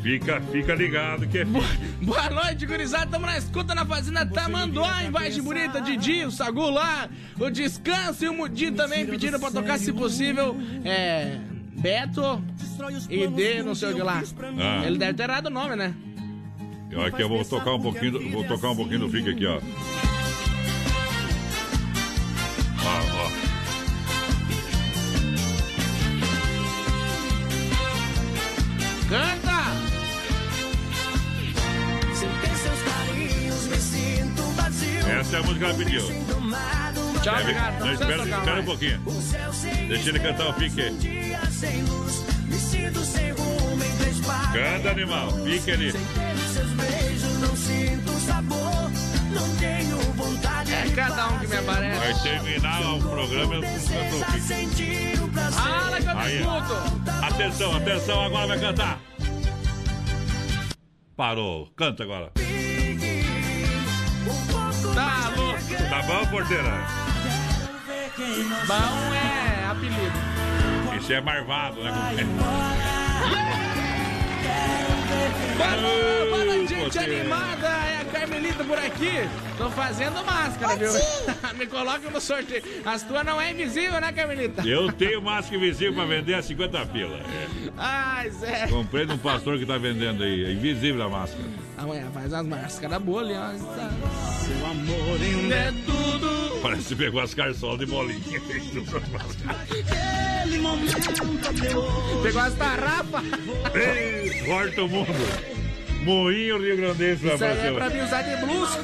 Fica, 0.01 0.41
fica 0.51 0.73
ligado 0.73 1.27
que 1.27 1.37
é 1.37 1.45
fique. 1.45 1.85
Boa 2.01 2.29
noite, 2.31 2.65
gurizada. 2.65 3.05
Tamo 3.05 3.27
na 3.27 3.37
escuta 3.37 3.75
na 3.75 3.85
Fazenda 3.85 4.25
Tamanduá, 4.25 5.03
em 5.03 5.11
Vargem 5.11 5.43
Bonita, 5.43 5.81
Didi, 5.81 6.25
o 6.25 6.31
Sagu 6.31 6.71
lá, 6.71 7.07
o 7.39 7.51
Descanso 7.51 8.25
e 8.25 8.29
o 8.29 8.33
Mudinho 8.33 8.73
também 8.73 9.05
pedindo 9.05 9.39
pra 9.39 9.51
tocar, 9.51 9.77
se 9.77 9.93
possível, 9.93 10.57
é... 10.83 11.37
Beto 11.85 12.41
e 13.11 13.27
D, 13.27 13.61
não 13.61 13.75
sei 13.75 13.91
o 13.91 13.95
que 13.95 14.01
lá. 14.01 14.23
Ah. 14.59 14.87
Ele 14.87 14.97
deve 14.97 15.13
ter 15.13 15.29
errado 15.29 15.45
o 15.45 15.49
nome, 15.51 15.75
né? 15.75 15.93
Aqui 17.05 17.21
eu 17.21 17.29
vou 17.29 17.45
tocar 17.45 17.75
um 17.75 17.79
pouquinho, 17.79 18.13
do- 18.13 18.31
vou 18.31 18.43
tocar 18.43 18.71
um 18.71 18.75
pouquinho 18.75 19.01
do 19.01 19.09
Fique 19.09 19.29
aqui, 19.29 19.45
ó. 19.45 19.57
Ó, 22.81 23.21
ó. 23.21 23.31
Canta! 29.09 29.61
Sem 32.13 32.29
ter 32.41 32.55
seus 32.57 32.81
carinhos, 32.81 33.67
me 33.67 33.77
sinto 33.77 34.41
vazio. 34.55 35.07
Essa 35.07 35.35
é 35.35 35.39
a 35.39 35.43
música 35.43 35.59
que 35.59 35.65
ela 35.65 35.73
pediu. 35.75 36.01
Tchau, 37.25 37.37
Deve- 37.37 37.49
obrigado. 37.49 37.79
Não, 37.79 37.91
espera, 37.91 38.23
espera 38.23 38.61
um 38.61 38.65
pouquinho. 38.65 39.01
Deixa 39.87 40.09
ele 40.09 40.19
cantar 40.19 40.47
o 40.47 40.53
partes. 44.19 44.53
Canta, 44.53 44.91
animal. 44.91 45.31
Fique 45.43 45.71
ali. 45.71 45.89
É 50.69 50.89
cada 50.95 51.27
um 51.29 51.39
que 51.39 51.47
me 51.47 51.57
aparece. 51.57 51.99
Vai 51.99 52.13
terminar 52.21 52.81
o 52.93 52.99
programa 52.99 53.55
eu 53.55 53.61
não 53.61 53.79
canto 53.79 55.17
o 55.19 55.27
prazer. 55.29 55.59
Fala 55.59 55.97
que 55.99 56.07
eu 56.07 56.15
te 56.15 56.35
escuto. 56.35 57.25
Atenção, 57.25 57.75
atenção, 57.75 58.21
agora 58.23 58.47
vai 58.47 58.59
cantar. 58.59 58.99
Parou. 61.17 61.71
Canta 61.75 62.03
agora. 62.03 62.31
Tá 64.93 65.33
louco. 65.35 65.89
Tá 65.89 66.03
bom, 66.03 66.25
porteira? 66.27 67.04
Bom 68.17 69.13
é 69.13 69.65
apelido. 69.65 70.97
Isso 70.97 71.11
é 71.11 71.19
marvado, 71.19 71.83
né? 71.83 71.91
Boa, 75.57 76.29
boa 76.29 76.45
noite, 76.45 76.75
gente 76.75 76.97
animada. 76.97 77.67
É 77.67 78.01
a 78.01 78.05
Carmelita 78.05 78.63
por 78.63 78.77
aqui. 78.77 79.11
Tô 79.57 79.69
fazendo 79.69 80.23
máscara, 80.25 80.77
viu? 80.77 80.91
Me 81.59 81.67
coloca 81.67 82.09
no 82.09 82.21
sorteio. 82.21 82.63
As 82.85 83.03
tuas 83.03 83.25
não 83.25 83.39
é 83.39 83.51
invisível, 83.51 83.99
né, 83.99 84.13
Carmelita? 84.13 84.65
Eu 84.65 84.91
tenho 84.93 85.21
máscara 85.21 85.57
invisível 85.57 85.93
pra 85.93 86.05
vender 86.05 86.35
a 86.35 86.41
50 86.41 86.85
pila. 86.85 87.17
É. 87.17 87.47
Ai, 87.77 88.29
Zé. 88.29 88.67
Comprei 88.67 89.05
de 89.05 89.11
um 89.11 89.17
pastor 89.17 89.59
que 89.59 89.65
tá 89.65 89.77
vendendo 89.77 90.23
aí. 90.23 90.45
É 90.45 90.51
invisível 90.53 91.03
a 91.03 91.09
máscara. 91.09 91.43
Amanhã 91.77 92.09
faz 92.13 92.31
umas 92.31 92.47
máscaras 92.47 93.01
boas 93.01 93.27
ali, 93.27 93.35
ó. 93.37 94.24
Seu 94.45 94.65
amor 94.65 95.21
ainda 95.21 95.55
é 95.55 95.71
tudo. 95.85 96.59
Parece 96.61 96.89
que 96.89 96.95
pegou 96.95 97.21
as 97.21 97.33
carçolas 97.33 97.79
de 97.79 97.85
bolinha. 97.85 98.41
Pegou 102.23 102.41
as 102.41 102.53
tarrafas. 102.55 103.23
Ei, 103.73 104.41
Corta 104.45 104.83
o 104.83 104.87
mundo. 104.87 105.54
Moinho 106.05 106.61
Rio 106.61 106.77
Grandense, 106.77 107.25
Isso 107.25 107.43
aí 107.43 107.67
é 107.67 107.71
pra 107.71 107.89
mim 107.89 107.99
usar 108.01 108.21
de 108.21 108.45
blusa. 108.45 108.79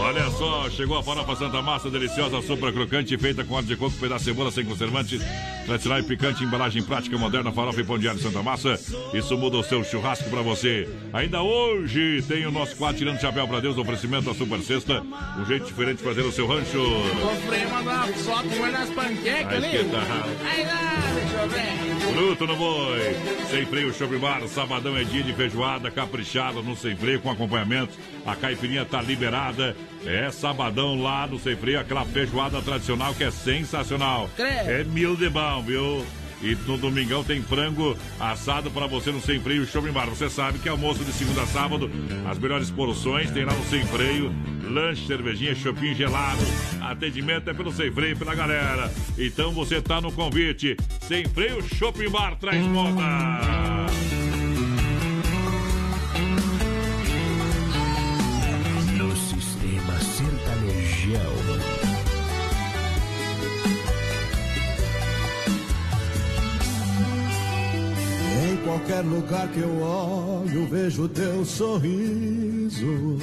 Olha 0.00 0.30
só, 0.30 0.68
chegou 0.68 0.98
a 0.98 1.02
farofa 1.02 1.36
Santa 1.36 1.62
Massa, 1.62 1.88
deliciosa, 1.88 2.42
super 2.42 2.72
crocante, 2.72 3.16
feita 3.16 3.44
com 3.44 3.54
óleo 3.54 3.66
de 3.66 3.76
coco, 3.76 3.96
pedaço 3.98 4.24
de 4.24 4.30
cebola 4.32 4.50
sem 4.50 4.64
conservantes, 4.64 5.22
tradicional 5.64 6.00
e 6.00 6.02
picante, 6.02 6.42
embalagem 6.42 6.82
prática, 6.82 7.16
moderna, 7.16 7.52
farofa 7.52 7.80
e 7.80 7.84
pão 7.84 7.96
de 7.96 8.08
alho 8.08 8.18
Santa 8.18 8.42
Massa. 8.42 8.80
Isso 9.14 9.38
muda 9.38 9.58
o 9.58 9.62
seu 9.62 9.84
churrasco 9.84 10.28
pra 10.28 10.42
você. 10.42 10.88
Ainda 11.12 11.40
hoje 11.40 12.20
tem 12.26 12.44
o 12.44 12.50
nosso 12.50 12.74
quadro 12.74 12.98
Tirando 12.98 13.20
Chapéu 13.20 13.46
pra 13.46 13.60
Deus, 13.60 13.78
oferecimento 13.78 14.24
da 14.24 14.34
Super 14.34 14.60
Sexta, 14.60 15.04
um 15.38 15.44
jeito 15.46 15.66
diferente 15.66 15.98
de 15.98 16.02
fazer 16.02 16.22
o 16.22 16.32
seu 16.32 16.48
rancho. 16.48 16.78
Mandou 17.70 17.92
uma 17.92 18.06
foto 18.08 18.48
ele 18.48 18.70
nas 18.72 18.90
panquecas 18.90 19.52
ali. 19.52 19.66
Aí 19.66 19.84
deixa 21.14 21.36
eu 21.36 21.48
ver. 21.48 21.97
Fruto 22.12 22.46
no 22.46 22.56
boi, 22.56 23.16
sem 23.50 23.66
freio, 23.66 23.92
shopping 23.92 24.18
bar, 24.18 24.46
sabadão 24.48 24.96
é 24.96 25.04
dia 25.04 25.22
de 25.22 25.32
feijoada, 25.32 25.90
caprichada 25.90 26.60
no 26.62 26.76
sem 26.76 26.96
freio 26.96 27.20
com 27.20 27.30
acompanhamento. 27.30 27.92
A 28.26 28.34
caipirinha 28.34 28.84
tá 28.84 29.00
liberada. 29.00 29.76
É 30.06 30.30
sabadão 30.30 31.00
lá 31.00 31.26
no 31.26 31.38
sem 31.38 31.56
freio, 31.56 31.80
aquela 31.80 32.04
feijoada 32.04 32.62
tradicional 32.62 33.14
que 33.14 33.24
é 33.24 33.30
sensacional. 33.30 34.30
É 34.38 34.84
mil 34.84 35.16
de 35.16 35.28
bom, 35.28 35.62
viu? 35.62 36.06
E 36.42 36.54
no 36.66 36.76
domingão 36.76 37.24
tem 37.24 37.42
frango 37.42 37.96
assado 38.18 38.70
para 38.70 38.86
você 38.86 39.10
no 39.10 39.20
Sem 39.20 39.40
Freio 39.40 39.66
Shopping 39.66 39.92
Bar. 39.92 40.08
Você 40.08 40.30
sabe 40.30 40.58
que 40.58 40.68
é 40.68 40.70
almoço 40.70 41.04
de 41.04 41.12
segunda 41.12 41.42
a 41.42 41.46
sábado, 41.46 41.90
as 42.28 42.38
melhores 42.38 42.70
porções 42.70 43.30
tem 43.30 43.44
lá 43.44 43.54
no 43.54 43.64
Sem 43.64 43.84
Freio. 43.86 44.32
Lanche, 44.68 45.06
cervejinha, 45.06 45.54
shopping 45.54 45.94
gelado. 45.94 46.42
Atendimento 46.80 47.48
é 47.48 47.54
pelo 47.54 47.72
Sem 47.72 47.90
Freio, 47.90 48.16
pela 48.16 48.34
galera. 48.34 48.92
Então 49.16 49.52
você 49.52 49.80
tá 49.80 50.00
no 50.00 50.12
convite. 50.12 50.76
Sem 51.00 51.24
Freio 51.26 51.62
Shopping 51.74 52.10
Bar 52.10 52.36
traz 52.36 52.62
moda. 52.66 54.17
Qualquer 68.68 69.02
lugar 69.02 69.48
que 69.48 69.60
eu 69.60 69.80
olho, 69.80 70.66
vejo 70.66 71.08
teu 71.08 71.42
sorriso. 71.42 73.18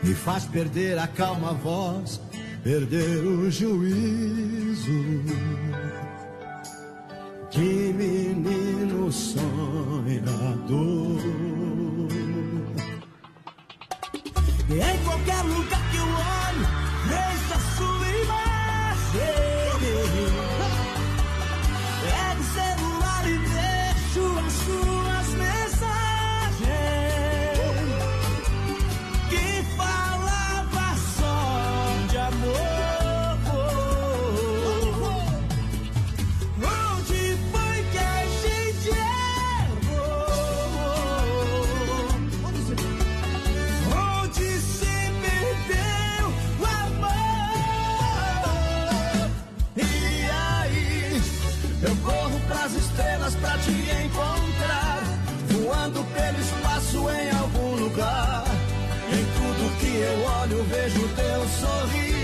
Me 0.00 0.14
faz 0.14 0.44
perder 0.44 0.96
a 0.96 1.08
calma 1.08 1.52
voz, 1.54 2.20
perder 2.62 3.24
o 3.26 3.50
juízo. 3.50 5.24
Que 7.50 7.92
menino 7.98 9.10
sonhador. 9.10 9.50
E 14.68 14.74
em 14.74 14.98
qualquer 15.04 15.42
lugar 15.42 15.90
que 15.90 15.96
eu 15.96 16.04
olho, 16.04 16.66
vejo 17.08 17.54
a 17.54 17.58
sua 17.76 18.08
imagem. 18.22 19.66
Pra 53.34 53.58
te 53.58 53.70
encontrar, 53.70 55.02
voando 55.50 56.04
pelo 56.14 56.38
espaço 56.38 57.10
em 57.10 57.30
algum 57.30 57.74
lugar. 57.76 58.44
Em 59.10 59.24
tudo 59.36 59.78
que 59.80 59.96
eu 59.96 60.24
olho, 60.42 60.64
vejo 60.64 61.08
teu 61.08 61.48
sorriso. 61.48 62.15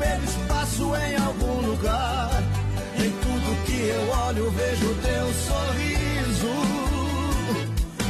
Pelo 0.00 0.24
espaço 0.24 0.96
em 0.96 1.16
algum 1.16 1.60
lugar. 1.66 2.42
Em 2.96 3.10
tudo 3.10 3.64
que 3.66 3.80
eu 3.88 4.08
olho, 4.26 4.50
vejo 4.50 4.94
teu 4.94 5.26
sorriso. 5.46 6.54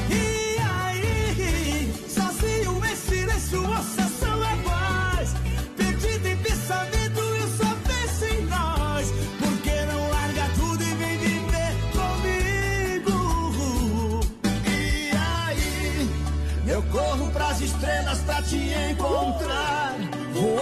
E 0.09 0.57
aí, 0.59 1.93
sozinho 2.09 2.81
em 2.85 2.97
silêncio, 2.97 3.61
ouça 3.69 4.09
sua 4.21 4.55
voz. 4.67 5.35
Perdido 5.77 6.27
em 6.29 6.37
pensamento, 6.37 7.21
eu 7.21 7.49
só 7.59 7.75
penso 7.89 8.25
em 8.35 8.47
nós. 8.47 9.13
Por 9.41 9.55
que 9.63 9.77
não 9.87 10.11
larga 10.11 10.49
tudo 10.55 10.83
e 10.83 10.95
vem 10.95 11.19
viver 11.19 11.75
comigo? 11.99 13.17
E 14.67 15.11
aí, 15.17 16.09
eu 16.69 16.83
corro 16.85 17.31
pras 17.33 17.61
estrelas 17.61 18.19
pra 18.21 18.43
te 18.43 18.57
encontrar. 18.91 19.70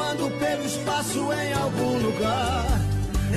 Voando 0.09 0.31
pelo 0.39 0.65
espaço 0.65 1.19
em 1.35 1.53
algum 1.53 1.99
lugar. 1.99 2.67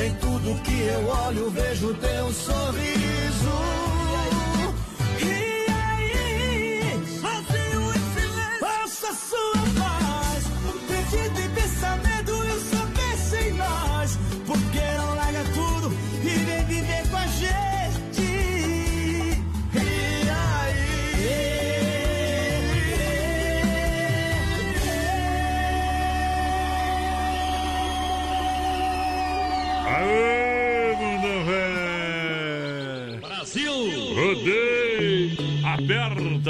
Em 0.01 0.13
tudo 0.15 0.61
que 0.63 0.81
eu 0.83 1.05
olho, 1.05 1.49
vejo 1.49 1.93
teu 1.95 2.31
sorriso. 2.31 3.51
E 5.19 5.65
aí, 5.69 7.03
sozinho 7.19 7.91
em 7.91 8.01
silêncio, 8.13 8.67
ouça 8.81 9.13
sua 9.13 9.61
voz. 9.75 10.45
Perdido 10.87 11.41
em 11.41 11.49
pensamento, 11.49 12.40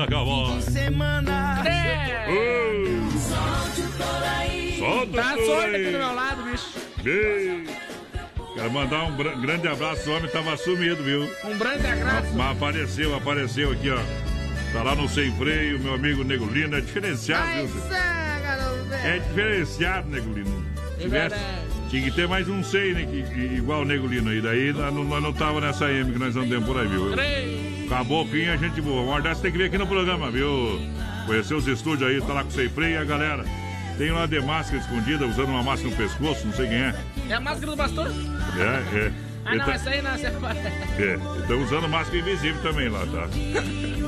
Aperta, 0.02 0.08
cavalo! 0.08 0.62
Semana. 0.62 1.64
Ô, 2.28 3.20
Solte 3.20 3.82
por 3.98 4.24
aí. 4.24 4.76
Solta 4.80 5.22
Tá 5.22 5.36
sorte 5.36 5.76
aqui 5.76 5.86
do 5.92 5.98
meu 5.98 6.16
lado, 6.16 6.44
bicho. 6.44 6.70
Bem. 7.04 7.66
Quero 8.56 8.72
mandar 8.72 9.04
um 9.06 9.16
grande 9.42 9.68
abraço, 9.68 10.10
o 10.10 10.16
homem 10.16 10.30
tava 10.30 10.58
sumido, 10.58 11.04
viu? 11.04 11.24
Um 11.46 11.58
grande 11.58 11.88
abraço. 11.88 12.34
Mas 12.34 12.58
apareceu, 12.58 13.16
apareceu 13.16 13.72
aqui, 13.72 13.90
ó. 13.90 14.00
Tá 14.74 14.84
lá 14.84 14.96
no 14.96 15.08
Sem 15.08 15.32
Freio, 15.38 15.80
meu 15.80 15.94
amigo 15.94 16.24
Negolino. 16.24 16.78
É 16.78 16.82
diferenciado, 16.82 17.44
Ai, 17.44 17.66
viu? 17.66 17.82
saga, 17.84 18.58
meu 18.88 18.98
É 18.98 19.20
diferenciado, 19.20 20.10
Negolino. 20.10 20.66
É 20.98 21.02
Tivesse-. 21.04 21.71
Tinha 21.92 22.04
que 22.04 22.12
ter 22.12 22.26
mais 22.26 22.48
um 22.48 22.64
100, 22.64 22.94
né? 22.94 23.06
que- 23.06 23.24
que- 23.24 23.56
igual 23.56 23.82
o 23.82 23.86
Negolino 23.86 24.30
aí. 24.30 24.40
Daí 24.42 24.72
nós 24.72 24.94
não, 24.94 25.04
nós 25.04 25.22
não 25.22 25.34
tava 25.34 25.60
nessa 25.60 25.92
M 25.92 26.14
que 26.14 26.18
nós 26.18 26.34
andamos 26.38 26.66
por 26.66 26.80
aí, 26.80 26.88
viu? 26.88 27.12
Três. 27.12 27.90
Caboclinho, 27.90 28.54
a 28.54 28.56
gente 28.56 28.80
boa. 28.80 29.02
Hora 29.12 29.24
dessa 29.24 29.42
tem 29.42 29.52
que 29.52 29.58
vir 29.58 29.66
aqui 29.66 29.78
no 29.78 29.86
programa, 29.86 30.32
viu? 30.32 30.80
Conhecer 31.26 31.54
os 31.54 31.68
estúdios 31.68 32.10
aí, 32.10 32.22
tá 32.22 32.32
lá 32.32 32.44
com 32.44 32.50
o 32.50 32.52
Sem 32.54 32.70
Freio 32.70 32.94
e 32.94 32.98
a 32.98 33.04
galera. 33.04 33.44
Tem 33.98 34.10
lá 34.10 34.26
de 34.26 34.40
máscara 34.40 34.78
escondida, 34.82 35.28
usando 35.28 35.50
uma 35.50 35.62
máscara 35.62 35.92
no 35.92 35.98
pescoço, 35.98 36.48
não 36.48 36.54
sei 36.54 36.68
quem 36.68 36.78
é. 36.78 36.96
É 37.28 37.34
a 37.34 37.42
máscara 37.42 37.72
do 37.72 37.78
pastor? 37.78 38.08
É, 38.08 38.98
é. 38.98 39.12
Ah, 39.44 39.56
não, 39.56 39.66
Ele 39.66 39.72
essa 39.74 39.90
aí 39.90 40.02
não, 40.02 40.12
essa 40.12 40.28
é... 40.28 40.32
É, 40.98 41.40
estão 41.42 41.62
usando 41.62 41.90
máscara 41.90 42.20
invisível 42.20 42.62
também 42.62 42.88
lá, 42.88 43.06
tá? 43.06 43.28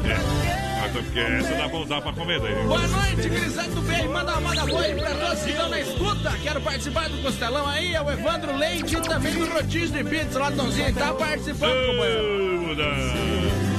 É. 0.07 0.62
Porque 0.93 1.19
essa 1.19 1.55
dá 1.55 1.67
pra 1.67 1.79
usar 1.79 2.01
pra 2.01 2.13
comer 2.13 2.39
daí. 2.39 2.53
Boa 2.67 2.87
noite, 2.87 3.27
Grisado 3.27 3.75
do 3.75 3.81
Bem. 3.81 4.07
Manda 4.07 4.31
uma 4.33 4.41
moda 4.41 4.65
boa 4.67 4.81
aí 4.81 4.93
pra 4.93 5.09
todos 5.09 5.43
que 5.43 5.49
estão 5.49 5.69
na 5.69 5.81
escuta. 5.81 6.31
Quero 6.43 6.61
participar 6.61 7.09
do 7.09 7.17
Costelão 7.23 7.67
aí. 7.67 7.95
É 7.95 8.01
o 8.01 8.11
Evandro 8.11 8.55
Leite 8.55 8.95
e 8.95 9.01
também 9.01 9.33
do 9.33 9.45
Rodízio 9.51 10.03
de 10.03 10.03
Pizza. 10.03 10.37
lá 10.37 10.49
Latãozinho 10.49 10.93
tá 10.93 11.13
participando, 11.13 11.85
companheiro. 11.87 13.72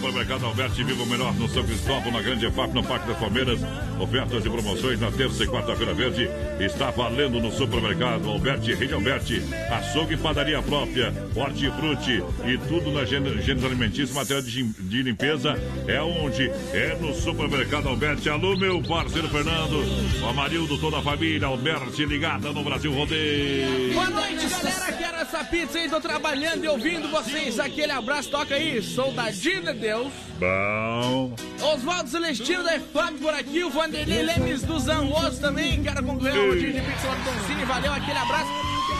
Supermercado 0.00 0.46
Alberti, 0.46 0.82
viva 0.82 1.02
o 1.02 1.06
melhor 1.06 1.34
no 1.34 1.46
São 1.46 1.62
Cristóvão, 1.62 2.10
na 2.10 2.22
Grande 2.22 2.46
EFAP, 2.46 2.72
no 2.72 2.82
Parque 2.82 3.06
das 3.06 3.18
Palmeiras. 3.18 3.60
Ofertas 4.00 4.46
e 4.46 4.48
promoções 4.48 4.98
na 4.98 5.10
terça 5.12 5.44
e 5.44 5.46
quarta-feira 5.46 5.92
verde. 5.92 6.26
Está 6.58 6.90
valendo 6.90 7.38
no 7.38 7.52
supermercado 7.52 8.30
Alberti, 8.30 8.72
Rede 8.72 8.94
Alberti. 8.94 9.42
Açougue 9.70 10.14
e 10.14 10.16
padaria 10.16 10.62
própria, 10.62 11.12
hortifruti 11.36 12.24
e 12.46 12.56
tudo 12.66 12.90
na 12.92 13.04
gênero 13.04 13.42
gêneros 13.42 13.64
alimentícios, 13.66 14.12
material 14.12 14.40
de, 14.40 14.62
de 14.62 15.02
limpeza. 15.02 15.54
É 15.86 16.00
onde? 16.00 16.50
É 16.72 16.96
no 16.98 17.14
supermercado 17.14 17.90
Alberti. 17.90 18.30
Alô, 18.30 18.56
meu 18.56 18.82
parceiro 18.82 19.28
Fernando, 19.28 19.84
o 20.22 20.26
Amarildo, 20.26 20.78
toda 20.78 20.96
a 20.96 21.02
família, 21.02 21.46
Alberti 21.46 22.06
ligada 22.06 22.50
no 22.52 22.64
Brasil 22.64 22.90
Rodeio. 22.90 23.92
Boa 23.92 24.08
noite, 24.08 24.48
galera. 24.48 24.92
Quero 24.92 25.16
essa 25.18 25.44
pizza 25.44 25.78
aí. 25.78 25.90
Tô 25.90 26.00
trabalhando 26.00 26.64
e 26.64 26.68
ouvindo 26.68 27.06
vocês. 27.10 27.60
Aquele 27.60 27.92
abraço, 27.92 28.30
toca 28.30 28.54
aí. 28.54 28.82
Soldadinho 28.82 29.60
de 29.62 29.74
Deus. 29.90 30.12
Bom. 30.38 31.34
Oswaldo 31.60 32.08
Celestino 32.08 32.62
da 32.62 32.76
EFAP 32.76 33.18
por 33.18 33.34
aqui. 33.34 33.64
O 33.64 33.70
Vanderlei 33.70 34.22
Lemes 34.22 34.62
do 34.62 34.78
Zanroso 34.78 35.40
também. 35.40 35.82
Quero 35.82 36.04
concorrer 36.04 36.36
ao 36.36 36.46
rodízio 36.46 36.72
de 36.74 36.80
pizza 36.80 37.08
do 37.08 37.24
Toncini. 37.24 37.64
Valeu, 37.64 37.92
aquele 37.92 38.18
abraço. 38.18 38.50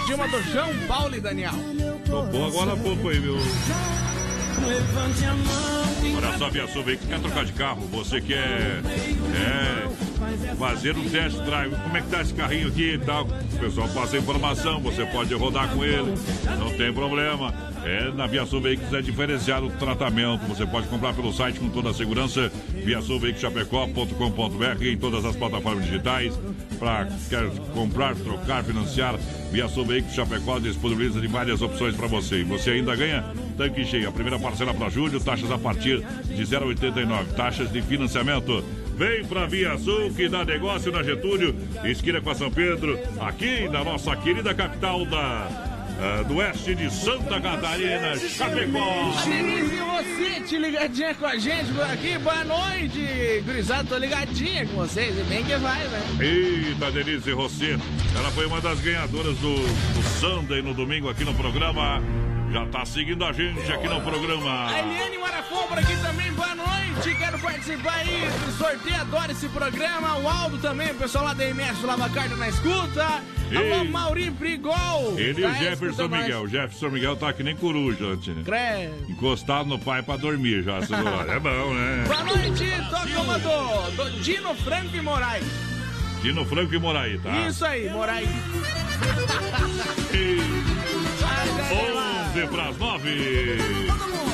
Dilma 0.07 0.27
do 0.27 0.43
João, 0.43 0.69
Paulo 0.89 1.15
e 1.15 1.21
Daniel. 1.21 1.53
Tocou 2.05 2.45
agora 2.45 2.73
há 2.73 2.77
pouco 2.77 3.09
aí, 3.09 3.21
meu. 3.21 3.37
Levante 3.37 5.25
a 5.25 5.35
mão. 5.35 6.17
Olha 6.17 6.39
só, 6.39 6.51
Via 6.51 6.67
Sul, 6.67 6.83
quer 6.83 7.21
trocar 7.21 7.45
de 7.45 7.53
carro? 7.53 7.83
Você 7.93 8.21
quer 8.21 8.83
é, 8.83 9.89
fazer 10.59 10.97
um 10.97 11.09
test 11.09 11.37
drive? 11.39 11.75
Como 11.75 11.97
é 11.97 12.01
que 12.01 12.09
tá 12.09 12.21
esse 12.21 12.35
carrinho 12.35 12.69
aqui 12.69 12.95
e 12.95 12.99
tal? 12.99 13.27
O 13.27 13.59
pessoal 13.59 13.89
passa 13.89 14.19
informação, 14.19 14.81
você 14.81 15.07
pode 15.07 15.33
rodar 15.35 15.69
com 15.69 15.85
ele, 15.85 16.15
não 16.59 16.77
tem 16.77 16.93
problema. 16.93 17.55
É, 17.85 18.11
na 18.13 18.27
Via 18.27 18.45
Sul 18.45 18.61
Veículos 18.61 18.93
é 18.93 19.01
diferenciado 19.01 19.67
o 19.67 19.71
tratamento. 19.71 20.45
Você 20.47 20.67
pode 20.67 20.87
comprar 20.89 21.15
pelo 21.15 21.33
site 21.33 21.59
com 21.59 21.71
toda 21.71 21.89
a 21.91 21.95
segurança, 21.95 22.53
viasulveiculoschapecó.com.br 22.75 24.85
em 24.85 24.99
todas 24.99 25.25
as 25.25 25.35
plataformas 25.35 25.85
digitais. 25.85 26.39
Para 26.79 27.09
quer 27.29 27.51
comprar, 27.75 28.15
trocar, 28.17 28.65
financiar, 28.65 29.17
Via 29.51 29.69
Sul 29.69 29.85
Veículos 29.85 30.15
Chapecó 30.15 30.59
disponibiliza 30.59 31.21
de 31.21 31.27
várias 31.27 31.61
opções 31.61 31.97
para 31.97 32.07
você. 32.07 32.41
E 32.41 32.45
você 32.45 32.71
ainda 32.71 32.95
ganha 32.95 33.25
tanque 33.57 33.85
cheio. 33.85 34.09
A 34.09 34.13
primeira 34.13 34.39
parcela 34.39 34.73
para 34.73 34.89
julho, 34.89 35.21
taxas 35.21 35.51
a 35.51 35.59
partir 35.59 36.03
de 36.25 36.43
0,89. 36.43 37.35
Taxas 37.35 37.73
de 37.73 37.83
financiamento. 37.83 38.65
Vem 39.01 39.25
pra 39.25 39.47
Via 39.47 39.79
Sul 39.79 40.13
que 40.15 40.29
dá 40.29 40.45
negócio 40.45 40.93
na 40.93 41.03
Getúlio, 41.03 41.57
esquina 41.85 42.21
com 42.21 42.29
a 42.29 42.35
São 42.35 42.51
Pedro, 42.51 42.99
aqui 43.19 43.67
na 43.67 43.83
nossa 43.83 44.15
querida 44.15 44.53
capital 44.53 45.07
da, 45.07 45.49
ah, 45.99 46.23
do 46.29 46.37
oeste 46.37 46.75
de 46.75 46.93
Santa 46.93 47.41
Catarina, 47.41 48.15
Chapecó. 48.19 49.11
Denise 49.25 49.75
e 49.75 49.79
você, 49.79 50.41
te 50.43 50.59
ligadinha 50.59 51.15
com 51.15 51.25
a 51.25 51.39
gente 51.39 51.73
por 51.73 51.85
aqui. 51.85 52.19
Boa 52.19 52.45
noite, 52.45 53.43
gurizada. 53.47 53.85
Tô 53.85 53.97
ligadinha 53.97 54.67
com 54.67 54.75
vocês. 54.75 55.19
E 55.19 55.23
bem 55.23 55.45
que 55.45 55.57
vai, 55.57 55.81
velho. 55.89 56.23
Eita, 56.23 56.91
Denise 56.91 57.33
Rossi. 57.33 57.79
Ela 58.15 58.31
foi 58.33 58.45
uma 58.45 58.61
das 58.61 58.81
ganhadoras 58.81 59.35
do, 59.39 59.55
do 59.55 60.03
Sunday 60.21 60.61
no 60.61 60.75
domingo 60.75 61.09
aqui 61.09 61.25
no 61.25 61.33
programa. 61.33 62.03
Já 62.53 62.67
tá 62.67 62.85
seguindo 62.85 63.25
a 63.25 63.33
gente 63.33 63.73
aqui 63.73 63.89
no 63.89 64.03
programa. 64.03 64.69
A 64.69 64.79
Eliane 64.79 65.17
Marafon 65.17 65.67
por 65.69 65.79
aqui 65.79 65.97
também, 66.03 66.31
boa 66.33 66.50
noite. 67.01 67.15
Quero 67.17 67.39
participar 67.39 67.95
aí 67.95 68.29
do 68.45 68.53
sorteio, 68.53 69.01
adoro 69.01 69.33
esse 69.33 69.49
programa. 69.49 70.19
O 70.19 70.29
Aldo 70.29 70.59
também, 70.59 70.91
o 70.91 70.95
pessoal 70.95 71.25
lá 71.25 71.33
da 71.35 71.45
MS 71.45 71.85
Lava 71.85 72.09
Carta 72.11 72.37
na 72.37 72.49
escuta. 72.49 73.05
Alô, 73.51 73.61
Ei. 73.61 73.89
Mauri 73.89 74.31
Brigol. 74.31 75.19
Ele 75.19 75.41
e 75.41 75.43
Tá 75.43 75.49
o 75.51 75.55
Jefferson 75.55 75.87
escutando 75.87 76.11
nós. 76.11 76.23
Miguel. 76.23 76.43
O 76.43 76.49
Jefferson 76.49 76.89
Miguel 76.91 77.17
tá 77.17 77.33
que 77.33 77.43
nem 77.43 77.57
coruja, 77.57 78.07
ontem, 78.07 78.35
né? 78.35 78.91
Encostado 79.09 79.69
no 79.69 79.79
pai 79.79 80.03
pra 80.03 80.17
dormir 80.17 80.63
já. 80.63 80.79
É 80.79 81.39
bom, 81.41 81.75
né? 81.75 82.05
Boa 82.07 82.25
noite, 82.25 82.65
toca 82.91 83.21
uma 83.21 83.39
do, 83.39 83.91
do 83.97 84.11
Dino 84.21 84.55
Franco 84.57 84.95
e 84.95 85.01
Moraes. 85.01 85.45
Dino 86.23 86.45
Franco 86.45 86.75
e 86.75 86.79
Moraí, 86.79 87.19
tá? 87.19 87.49
Isso 87.49 87.65
aí, 87.65 87.89
Moraes. 87.91 88.29
11 92.31 92.47
pras 92.49 92.77
9. 92.77 93.11
Eu 93.11 94.30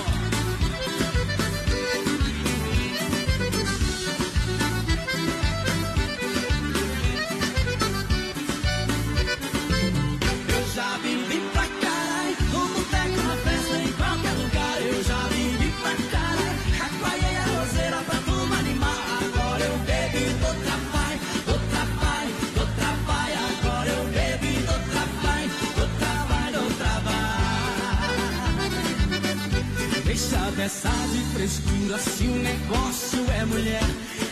dessa 30.57 30.89
de 30.89 31.23
frescura, 31.35 31.99
se 31.99 32.25
o 32.25 32.37
negócio 32.37 33.25
é 33.39 33.45
mulher. 33.45 33.83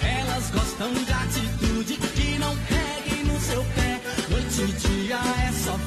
Elas 0.02 0.50
gostam 0.50 0.92
de 0.92 1.12
atitude 1.12 1.96
que 2.14 2.38
não 2.38 2.56
peguem 2.56 3.24
no 3.24 3.38
seu 3.38 3.62
pé. 3.76 4.00
Noite 4.30 4.62
e 4.62 4.72
dia 4.72 5.16
é 5.16 5.52
só 5.52 5.78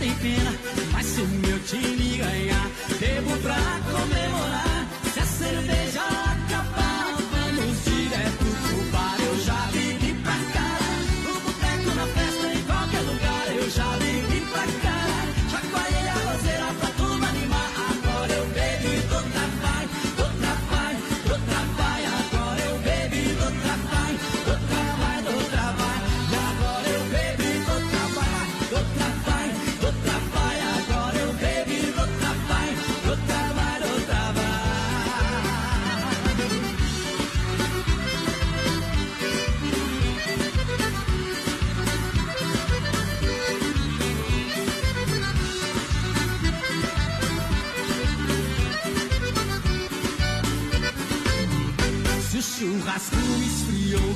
tem 0.00 0.14
pena. 0.14 0.52
Mas 0.92 1.06
se 1.06 1.20
o 1.20 1.26
meu 1.26 1.58
time 1.60 2.16
ganhar, 2.16 2.30
bebo 2.30 2.49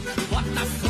What 0.04 0.44
the 0.54 0.83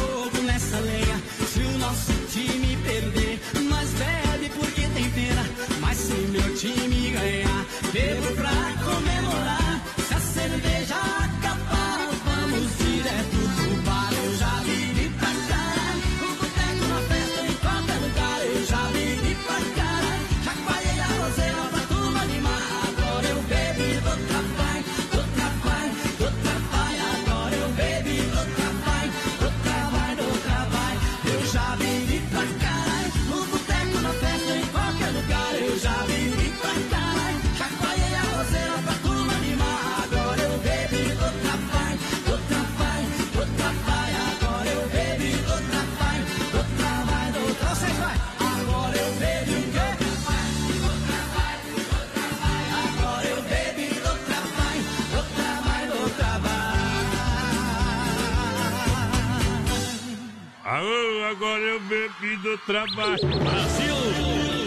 do 62.54 62.58
trabalho. 62.58 63.18
Brasil! 63.18 63.94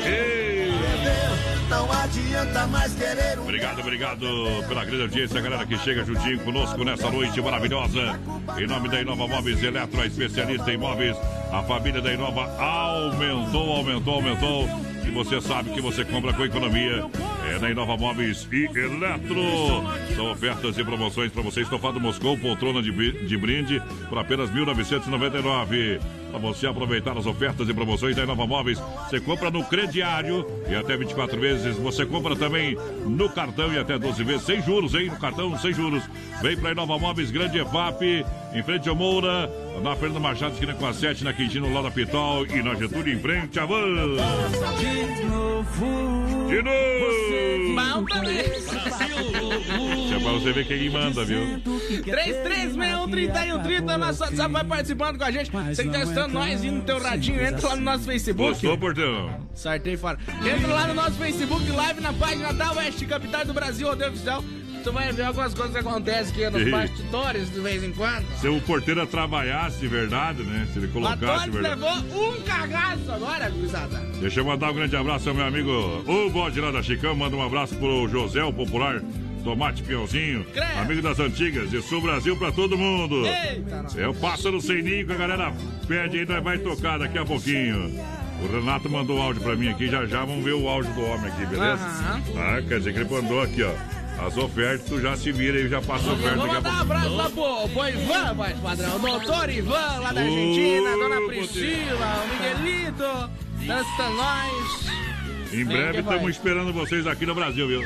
Ei! 0.05 0.67
Não 1.69 1.91
adianta 1.91 2.65
mais 2.67 2.93
querer 2.93 3.37
um 3.39 3.43
Obrigado, 3.43 3.79
obrigado 3.79 4.25
pela 4.69 4.85
grande 4.85 5.01
audiência, 5.03 5.41
galera 5.41 5.65
que 5.65 5.77
chega 5.79 6.05
juntinho 6.05 6.39
conosco 6.39 6.81
nessa 6.83 7.09
noite 7.11 7.41
maravilhosa. 7.41 8.19
Em 8.57 8.67
nome 8.67 8.89
da 8.89 9.01
Inova 9.01 9.27
Móveis 9.27 9.61
Eletro, 9.61 10.01
a 10.01 10.05
especialista 10.05 10.71
em 10.71 10.77
móveis, 10.77 11.15
a 11.51 11.63
família 11.63 12.01
da 12.01 12.13
Inova 12.13 12.43
aumentou, 12.61 13.71
aumentou, 13.73 14.13
aumentou. 14.15 14.69
E 15.05 15.11
você 15.11 15.39
sabe 15.41 15.71
que 15.71 15.81
você 15.81 16.03
compra 16.03 16.33
com 16.33 16.43
economia. 16.45 17.05
É 17.49 17.59
na 17.59 17.69
Inova 17.69 17.95
Móveis 17.95 18.47
e 18.51 18.65
Eletro. 18.65 19.41
São 20.15 20.31
ofertas 20.31 20.77
e 20.77 20.83
promoções 20.83 21.31
para 21.31 21.41
você. 21.41 21.61
Estofado 21.61 21.99
Moscou, 21.99 22.37
poltrona 22.37 22.81
de, 22.81 22.91
de 23.25 23.37
brinde 23.37 23.81
por 24.09 24.17
apenas 24.17 24.49
1.999. 24.51 25.99
Para 26.29 26.39
você 26.39 26.67
aproveitar 26.67 27.17
as 27.17 27.25
ofertas 27.25 27.67
e 27.69 27.73
promoções 27.73 28.15
da 28.15 28.23
Inova 28.23 28.45
Móveis, 28.45 28.79
você 29.09 29.19
compra 29.19 29.49
no 29.49 29.63
crediário 29.63 30.45
e 30.69 30.75
até 30.75 30.97
24 30.97 31.39
vezes. 31.39 31.75
Você 31.77 32.05
compra 32.05 32.35
também 32.35 32.77
no 33.05 33.29
cartão 33.29 33.73
e 33.73 33.79
até 33.79 33.97
12 33.97 34.23
vezes, 34.23 34.43
sem 34.43 34.61
juros, 34.61 34.93
hein? 34.93 35.07
No 35.07 35.17
cartão, 35.17 35.57
sem 35.57 35.73
juros. 35.73 36.03
Vem 36.41 36.57
para 36.57 36.71
Inova 36.71 36.99
Móveis, 36.99 37.31
Grande 37.31 37.59
EFAP, 37.59 38.25
em 38.57 38.63
frente 38.63 38.89
ao 38.89 38.95
Moura, 38.95 39.49
na 39.83 39.95
Fernanda 39.95 40.19
Machado, 40.19 40.53
esquina 40.53 40.73
com 40.73 40.87
a 40.87 40.93
7, 40.93 41.23
na 41.23 41.31
Quintino, 41.31 41.71
lá 41.71 41.83
da 41.83 41.91
Pitol 41.91 42.45
e 42.47 42.63
na 42.63 42.73
Getúlio, 42.73 43.13
em 43.13 43.19
frente 43.19 43.59
à 43.59 43.65
Van. 43.65 43.83
De 44.79 45.23
novo. 45.25 46.47
De 46.47 46.61
novo! 46.63 47.27
Bom 47.75 48.05
também. 48.05 48.39
Isso 48.39 50.15
é 50.15 50.19
pra 50.19 50.31
você 50.31 50.51
ver 50.51 50.65
quem 50.65 50.89
manda, 50.89 51.23
viu? 51.23 51.61
3361-3130, 52.05 53.97
nosso 53.97 54.23
WhatsApp 54.23 54.51
vai 54.51 54.63
participando 54.63 55.17
com 55.19 55.23
a 55.25 55.31
gente. 55.31 55.51
Você 55.51 55.83
que 55.83 55.89
tá 55.89 56.03
estando 56.03 56.33
nós 56.33 56.63
e 56.63 56.71
no 56.71 56.81
teu 56.81 56.99
radinho, 56.99 57.39
entra 57.45 57.69
lá 57.69 57.75
no 57.75 57.83
nosso 57.83 58.05
Facebook. 58.05 58.49
Gostou, 58.49 58.77
portão? 58.77 59.39
Sorteio 59.53 59.99
fora. 59.99 60.17
Entra 60.43 60.73
lá 60.73 60.87
no 60.87 60.95
nosso 60.95 61.13
Facebook 61.13 61.69
Live 61.69 62.01
na 62.01 62.13
página 62.13 62.51
da 62.53 62.71
Oeste 62.73 63.05
Capital 63.05 63.45
do 63.45 63.53
Brasil 63.53 63.87
Rodeio 63.87 64.09
Oficial. 64.11 64.43
Tu 64.87 64.93
vai 64.93 65.11
ver 65.11 65.23
algumas 65.23 65.53
coisas 65.53 65.73
que 65.73 65.79
acontecem 65.79 66.31
aqui 66.45 66.49
nos 66.49 66.63
Sim. 66.63 66.71
bastidores 66.71 67.51
de 67.53 67.59
vez 67.59 67.83
em 67.83 67.91
quando. 67.91 68.25
Se 68.39 68.47
o 68.47 68.61
porteiro 68.61 69.05
trabalhasse 69.05 69.79
de 69.79 69.87
verdade, 69.89 70.43
né? 70.43 70.65
Se 70.71 70.79
ele 70.79 70.87
colocasse 70.87 71.43
de 71.43 71.51
verdade. 71.51 71.81
levou 71.81 72.29
um 72.31 72.41
cagaço 72.43 73.11
agora, 73.11 73.49
gurizada. 73.49 73.97
Deixa 74.21 74.39
eu 74.39 74.45
mandar 74.45 74.71
um 74.71 74.75
grande 74.75 74.95
abraço 74.95 75.27
ao 75.27 75.35
meu 75.35 75.45
amigo 75.45 75.69
o 76.07 76.29
Bode 76.29 76.61
lá 76.61 76.71
da 76.71 76.81
Chicão. 76.81 77.13
Manda 77.17 77.35
um 77.35 77.43
abraço 77.45 77.75
pro 77.75 78.07
José, 78.07 78.41
o 78.45 78.53
popular 78.53 79.01
Tomate 79.43 79.83
Piãozinho, 79.83 80.45
Credo. 80.53 80.79
amigo 80.79 81.01
das 81.01 81.19
antigas. 81.19 81.73
E 81.73 81.81
sul 81.81 81.99
Brasil 81.99 82.37
pra 82.37 82.53
todo 82.53 82.77
mundo. 82.77 83.25
Eita. 83.25 83.87
É 83.97 84.07
o 84.07 84.13
pássaro 84.13 84.61
sem 84.61 84.81
ninho 84.81 85.05
que 85.05 85.11
a 85.11 85.17
galera 85.17 85.53
pede 85.85 86.19
aí, 86.19 86.25
nós 86.25 86.41
vai 86.41 86.59
tocar 86.59 86.97
daqui 86.97 87.17
a 87.17 87.25
pouquinho. 87.25 87.93
O 88.41 88.47
Renato 88.55 88.89
mandou 88.89 89.21
áudio 89.21 89.41
pra 89.41 89.53
mim 89.53 89.67
aqui, 89.67 89.89
já 89.89 90.05
já 90.05 90.23
vamos 90.23 90.45
ver 90.45 90.53
o 90.53 90.69
áudio 90.69 90.93
do 90.93 91.01
homem 91.01 91.29
aqui, 91.29 91.45
beleza? 91.45 91.83
Aham. 91.83 92.21
Ah, 92.37 92.61
quer 92.65 92.77
dizer 92.77 92.93
que 92.93 92.99
ele 92.99 93.09
mandou 93.09 93.41
aqui, 93.41 93.63
ó. 93.63 93.96
As 94.19 94.35
ofertas, 94.35 94.87
tu 94.87 94.99
já 94.99 95.15
se 95.15 95.31
vira 95.31 95.57
aí, 95.57 95.69
já 95.69 95.81
passa 95.81 96.11
oferta 96.11 96.35
vou 96.35 96.45
a 96.45 96.53
mandar 96.53 96.73
um 96.73 96.81
abraço 96.81 97.15
lá 97.15 97.29
pro, 97.29 97.69
pro 97.69 97.89
Ivan, 97.89 98.33
voz 98.33 98.59
padrão. 98.59 98.99
Doutor 98.99 99.49
Ivan, 99.49 99.99
lá 99.99 100.11
da 100.11 100.21
Argentina, 100.21 100.89
dona. 100.91 101.27
Priscila, 101.27 102.23
o 102.23 102.27
Miguelito, 102.33 103.29
dança 103.65 104.09
nós. 104.09 104.87
Em 105.53 105.63
breve 105.63 105.99
estamos 105.99 106.29
esperando 106.31 106.73
vocês 106.73 107.05
aqui 107.05 107.25
no 107.25 107.35
Brasil, 107.35 107.67
viu? 107.67 107.81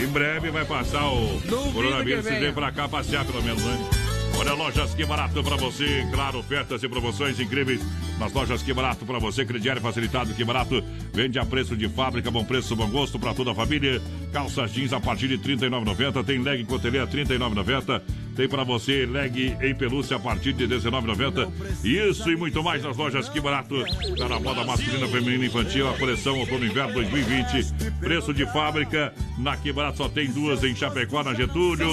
Em 0.00 0.06
breve 0.06 0.50
vai 0.50 0.64
passar 0.64 1.06
o 1.12 1.40
Duvido 1.44 1.72
coronavírus, 1.72 2.24
vocês 2.24 2.40
vêm 2.40 2.52
pra 2.52 2.72
cá 2.72 2.88
passear 2.88 3.24
pelo 3.24 3.42
menos, 3.42 3.62
né? 3.62 4.01
Olha, 4.38 4.54
lojas 4.54 4.94
que 4.94 5.04
barato 5.04 5.42
pra 5.42 5.56
você, 5.56 6.06
claro, 6.12 6.38
ofertas 6.38 6.82
e 6.82 6.88
promoções 6.88 7.38
incríveis 7.38 7.80
nas 8.18 8.32
lojas 8.32 8.62
que 8.62 8.72
barato 8.72 9.04
pra 9.04 9.18
você, 9.18 9.44
crediário 9.44 9.82
facilitado, 9.82 10.32
que 10.34 10.44
barato, 10.44 10.82
vende 11.12 11.38
a 11.38 11.44
preço 11.44 11.76
de 11.76 11.88
fábrica, 11.88 12.30
bom 12.30 12.44
preço, 12.44 12.76
bom 12.76 12.88
gosto 12.88 13.18
pra 13.18 13.34
toda 13.34 13.50
a 13.52 13.54
família, 13.54 14.00
calças 14.32 14.72
jeans 14.72 14.92
a 14.92 15.00
partir 15.00 15.28
de 15.28 15.36
R$ 15.36 15.56
39,90, 15.56 16.24
tem 16.24 16.40
leg 16.40 16.64
cotelê 16.64 16.98
a 17.00 17.04
R$ 17.04 17.24
39,90, 17.24 18.02
tem 18.36 18.48
pra 18.48 18.64
você 18.64 19.06
leg 19.06 19.56
em 19.60 19.74
pelúcia 19.74 20.16
a 20.16 20.20
partir 20.20 20.52
de 20.52 20.66
R$ 20.66 20.76
19,90, 20.76 21.50
isso 21.84 22.30
e 22.30 22.36
muito 22.36 22.62
mais 22.62 22.82
nas 22.82 22.96
lojas 22.96 23.28
que 23.28 23.40
barato, 23.40 23.82
tá 24.16 24.28
na 24.28 24.38
moda 24.38 24.64
masculina, 24.64 25.08
feminina 25.08 25.46
infantil, 25.46 25.88
a 25.88 25.98
coleção 25.98 26.38
outono 26.38 26.64
inverno 26.64 26.94
2020, 26.94 27.94
preço 27.98 28.32
de 28.32 28.46
fábrica, 28.52 29.12
na 29.38 29.56
que 29.56 29.72
barato 29.72 29.98
só 29.98 30.08
tem 30.08 30.30
duas 30.30 30.62
em 30.62 30.74
Chapecó, 30.74 31.22
na 31.24 31.34
Getúlio, 31.34 31.88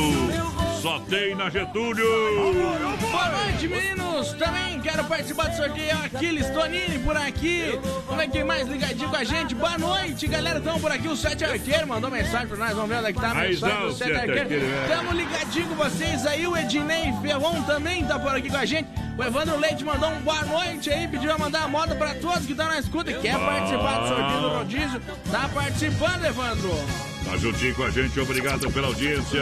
só 0.81 0.99
tem 1.01 1.35
na 1.35 1.49
Getúlio. 1.49 2.05
Boa 3.01 3.29
noite, 3.29 3.67
meninos! 3.67 4.31
Também 4.33 4.79
quero 4.79 5.03
participar 5.03 5.49
do 5.49 5.57
sorteio. 5.57 5.97
Aquiles 6.05 6.49
Tonini 6.51 6.99
por 6.99 7.17
aqui. 7.17 7.77
Vamos 8.05 8.23
ver 8.23 8.29
quem 8.29 8.43
mais 8.45 8.67
ligadinho 8.67 9.09
com 9.09 9.15
a 9.15 9.23
gente. 9.23 9.53
Boa 9.55 9.77
noite, 9.77 10.25
galera. 10.27 10.59
Estamos 10.59 10.81
por 10.81 10.91
aqui. 10.91 11.07
O 11.09 11.17
Sete 11.17 11.43
Arqueiro 11.43 11.85
mandou 11.85 12.09
mensagem 12.09 12.47
pra 12.47 12.57
nós. 12.57 12.73
Vamos 12.73 12.89
ver 12.89 12.97
onde 12.97 13.07
é 13.07 13.13
que 13.13 13.19
tá 13.19 13.31
a 13.31 13.35
mensagem 13.35 13.87
do 13.87 13.93
Sete 13.93 14.11
Arqueiro. 14.13 14.49
Né? 14.49 14.87
Estamos 14.89 15.15
ligadinho 15.15 15.67
com 15.67 15.75
vocês 15.75 16.25
aí. 16.25 16.47
O 16.47 16.55
Ednei 16.55 17.13
Ferron 17.21 17.61
também 17.63 18.05
tá 18.05 18.17
por 18.17 18.33
aqui 18.33 18.49
com 18.49 18.57
a 18.57 18.65
gente. 18.65 18.87
O 19.17 19.23
Evandro 19.23 19.57
Leite 19.57 19.83
mandou 19.83 20.09
um 20.09 20.21
boa 20.21 20.43
noite 20.43 20.89
aí. 20.89 21.07
Pediu 21.09 21.33
a 21.33 21.37
mandar 21.37 21.63
a 21.63 21.67
moda 21.67 21.93
pra 21.93 22.15
todos 22.15 22.45
que 22.45 22.53
estão 22.53 22.67
na 22.67 22.79
escuta 22.79 23.11
e 23.11 23.15
quer 23.15 23.37
participar 23.37 23.99
do 23.99 24.07
sorteio 24.07 24.41
do 24.41 24.49
rodízio. 24.49 25.01
Tá 25.29 25.49
participando, 25.53 26.23
Evandro. 26.23 26.71
Tá 27.25 27.37
juntinho 27.37 27.75
com 27.75 27.83
a 27.83 27.89
gente, 27.91 28.19
obrigado 28.19 28.71
pela 28.71 28.87
audiência. 28.87 29.41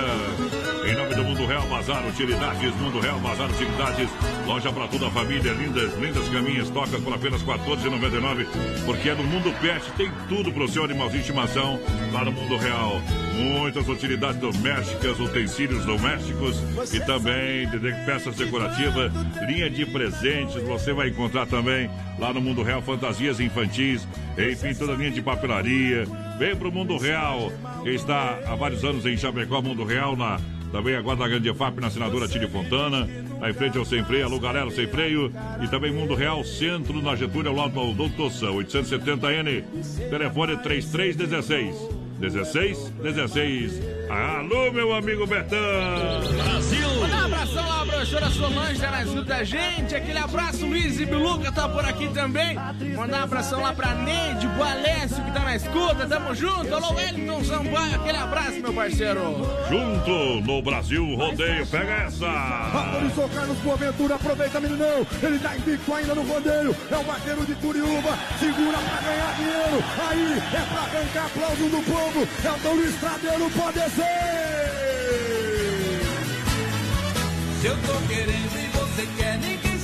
Em 0.85 0.95
nome 0.95 1.15
do 1.15 1.23
Mundo 1.23 1.45
Real 1.45 1.65
Bazar 1.67 2.05
Utilidades, 2.07 2.75
Mundo 2.75 2.99
Real 2.99 3.19
Bazar 3.19 3.49
Utilidades, 3.49 4.09
loja 4.45 4.71
para 4.71 4.87
toda 4.87 5.07
a 5.07 5.11
família, 5.11 5.53
lindas, 5.53 5.93
lindas 5.97 6.27
caminhas, 6.29 6.69
toca 6.69 6.99
por 6.99 7.13
apenas 7.13 7.41
R$ 7.41 7.53
14,99, 7.53 8.45
porque 8.85 9.09
é 9.09 9.15
no 9.15 9.23
Mundo 9.23 9.53
Pet, 9.61 9.83
tem 9.95 10.11
tudo 10.27 10.51
pro 10.51 10.67
seu 10.67 10.83
animalzinho 10.83 11.23
de 11.23 11.29
estimação, 11.29 11.79
lá 12.11 12.25
no 12.25 12.31
Mundo 12.31 12.57
Real. 12.57 13.01
Muitas 13.35 13.87
utilidades 13.87 14.39
domésticas, 14.39 15.19
utensílios 15.19 15.85
domésticos 15.85 16.61
e 16.91 16.99
também 17.01 17.69
peças 18.05 18.35
decorativas, 18.35 19.11
linha 19.47 19.69
de 19.69 19.85
presentes, 19.85 20.55
você 20.63 20.91
vai 20.91 21.09
encontrar 21.09 21.45
também 21.45 21.89
lá 22.17 22.33
no 22.33 22.41
Mundo 22.41 22.63
Real 22.63 22.81
fantasias 22.81 23.39
infantis, 23.39 24.07
enfim, 24.37 24.73
toda 24.73 24.93
a 24.93 24.95
linha 24.95 25.11
de 25.11 25.21
papelaria. 25.21 26.05
Vem 26.37 26.55
pro 26.55 26.71
Mundo 26.71 26.97
Real, 26.97 27.51
está 27.85 28.39
há 28.45 28.55
vários 28.55 28.83
anos 28.83 29.05
em 29.05 29.17
Chapecó, 29.17 29.59
Mundo 29.61 29.83
Real, 29.83 30.15
na, 30.15 30.39
também 30.71 30.95
agora 30.95 31.17
na 31.17 31.27
Grande 31.27 31.51
FAP, 31.53 31.79
na 31.79 31.89
senadora 31.89 32.27
Tílio 32.27 32.47
Fontana, 32.49 33.07
lá 33.39 33.49
em 33.49 33.53
frente 33.53 33.77
ao 33.77 33.83
Sem 33.83 34.03
Freio, 34.03 34.25
alô 34.25 34.39
galera, 34.39 34.69
Sem 34.69 34.87
Freio, 34.87 35.33
e 35.63 35.67
também 35.67 35.91
Mundo 35.91 36.13
Real, 36.13 36.43
centro 36.43 37.01
na 37.01 37.15
Getúlio, 37.15 37.49
ao 37.49 37.57
lado 37.57 37.73
do 37.73 37.93
Doutor 37.93 38.31
São, 38.31 38.55
870N, 38.57 39.63
telefone 40.09 40.57
3316. 40.57 41.97
16, 42.19 42.93
16. 43.03 43.81
Alô, 44.09 44.71
meu 44.71 44.93
amigo 44.93 45.27
Betão! 45.27 45.57
Brasil! 46.35 47.16
Professora 48.07 48.29
Solange 48.31 48.79
tá 48.79 48.91
na 48.91 49.03
escuta 49.03 49.23
da 49.23 49.43
gente. 49.43 49.95
Aquele 49.95 50.17
abraço, 50.17 50.65
Luiz 50.65 50.99
e 50.99 51.05
Biluca 51.05 51.51
tá 51.51 51.67
por 51.67 51.83
aqui 51.83 52.07
também. 52.13 52.55
Mandar 52.95 53.19
um 53.19 53.23
abração 53.23 53.61
lá 53.61 53.73
pra 53.73 53.93
Neide, 53.95 54.47
o 54.47 54.63
Alessio 54.63 55.23
que 55.23 55.31
tá 55.31 55.41
na 55.41 55.55
escuta. 55.55 56.07
Tamo 56.07 56.33
junto. 56.33 56.73
Alô, 56.73 56.93
Wellington 56.93 57.43
Sampaio. 57.43 57.95
Aquele 57.95 58.17
abraço, 58.17 58.61
meu 58.61 58.73
parceiro. 58.73 59.21
Junto 59.69 60.41
no 60.45 60.61
Brasil 60.61 61.15
Rodeio, 61.15 61.67
pega 61.67 61.93
essa! 62.05 62.27
Autorizou 62.27 63.29
Carlos 63.29 63.57
Boaventura, 63.57 64.15
aproveita, 64.15 64.59
meninão. 64.61 65.05
Ele 65.21 65.39
tá 65.39 65.57
invicto 65.57 65.93
ainda 65.93 66.15
no 66.15 66.23
rodeio. 66.23 66.75
É 66.89 66.97
o 66.97 67.03
vaqueiro 67.03 67.45
de 67.45 67.55
Curiúba. 67.55 68.17
Segura 68.39 68.77
pra 68.77 69.01
ganhar 69.01 69.35
dinheiro. 69.35 69.83
Aí 70.09 70.37
é 70.53 70.65
pra 70.65 70.79
arrancar 70.81 71.25
aplauso 71.25 71.69
do 71.69 71.83
povo. 71.83 72.27
É 72.45 72.51
o 72.51 72.59
Dom 72.59 72.73
Luiz 72.75 72.95
Tradeiro, 72.95 73.49
pode 73.51 73.79
ser. 73.91 74.76
Se 77.59 77.65
eu 77.65 77.75
tô 77.75 78.07
querendo 78.07 78.55
e 78.55 78.67
você 78.67 79.07
quer, 79.17 79.39
ninguém 79.39 79.76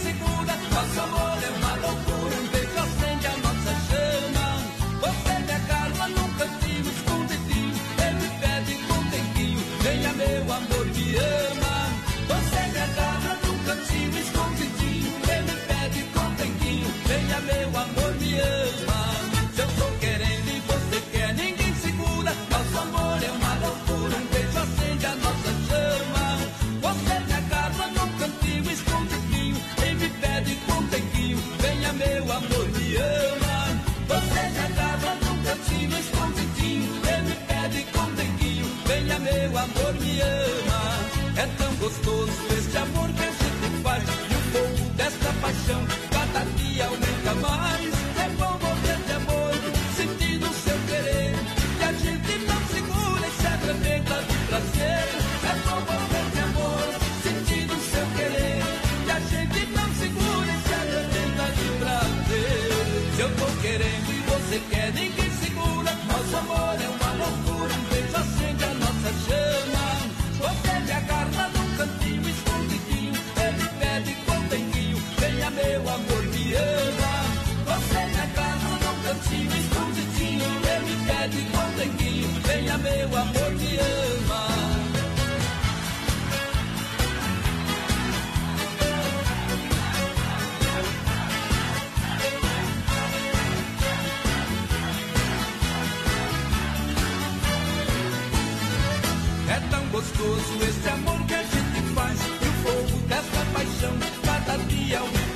É 41.35 41.47
tão 41.57 41.75
gostoso 41.75 42.31
este 42.57 42.77
amor 42.77 43.09
que 43.09 43.23
a 43.23 43.31
gente 43.31 43.81
faz. 43.81 44.03
E 44.03 44.35
o 44.35 44.39
fogo 44.51 44.89
desta 44.95 45.33
paixão 45.41 46.02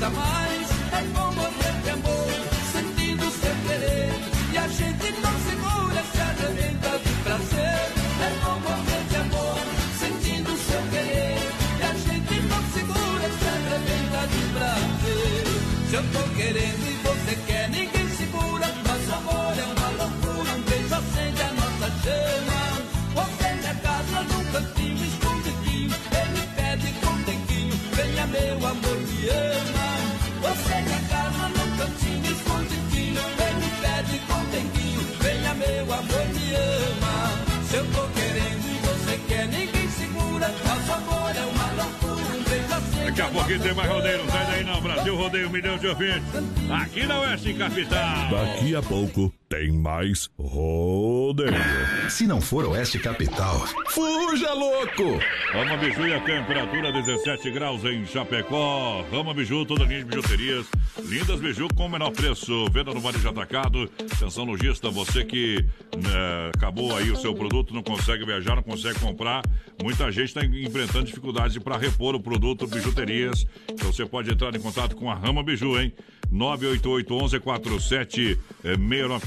the 0.09 0.15
mind. 0.15 0.46
A 43.27 43.31
pouquinho 43.31 43.61
tem 43.61 43.73
mais 43.73 43.89
rodeio, 43.89 44.19
sai 44.29 44.45
daí 44.45 44.63
não. 44.63 44.81
Brasil 44.81 45.15
rodeio, 45.15 45.47
um 45.47 45.51
milhão 45.51 45.77
de 45.77 45.87
ouvintes. 45.87 46.23
Aqui 46.69 47.05
na 47.05 47.19
Oeste 47.19 47.53
Capital. 47.53 48.29
Daqui 48.29 48.75
a 48.75 48.81
pouco 48.81 49.33
tem 49.49 49.71
mais 49.71 50.29
rodeio. 50.39 51.51
Se 52.09 52.25
não 52.25 52.39
for 52.39 52.65
Oeste 52.65 52.99
Capital, 52.99 53.67
fuja 53.89 54.53
louco! 54.53 55.19
Rama 55.51 55.77
Biju 55.77 56.07
e 56.07 56.13
a 56.13 56.21
temperatura 56.21 56.91
17 56.91 57.51
graus 57.51 57.83
em 57.83 58.05
Chapecó. 58.05 59.03
Rama 59.11 59.33
Biju, 59.33 59.65
toda 59.65 59.83
linha 59.83 59.99
de 59.99 60.05
bijuterias. 60.05 60.65
Lindas 61.03 61.39
Biju 61.39 61.67
com 61.75 61.85
o 61.85 61.89
menor 61.89 62.11
preço. 62.11 62.65
Venda 62.71 62.93
no 62.93 63.01
varejo 63.01 63.27
atacado. 63.27 63.91
Atenção 63.99 64.45
lojista, 64.45 64.89
você 64.89 65.25
que 65.25 65.65
né, 65.95 66.51
acabou 66.55 66.95
aí 66.95 67.11
o 67.11 67.17
seu 67.17 67.35
produto, 67.35 67.73
não 67.73 67.83
consegue 67.83 68.25
viajar, 68.25 68.55
não 68.55 68.63
consegue 68.63 68.99
comprar. 68.99 69.41
Muita 69.83 70.09
gente 70.11 70.27
está 70.27 70.45
enfrentando 70.45 71.05
dificuldades 71.05 71.57
para 71.57 71.77
repor 71.77 72.15
o 72.15 72.19
produto 72.19 72.67
bijuterias. 72.67 73.45
Então 73.69 73.91
você 73.91 74.05
pode 74.05 74.31
entrar 74.31 74.55
em 74.55 74.59
contato 74.59 74.95
com 74.95 75.11
a 75.11 75.15
Rama 75.15 75.43
Biju, 75.43 75.79
hein? 75.79 75.93
988-11-4769. 76.33 78.37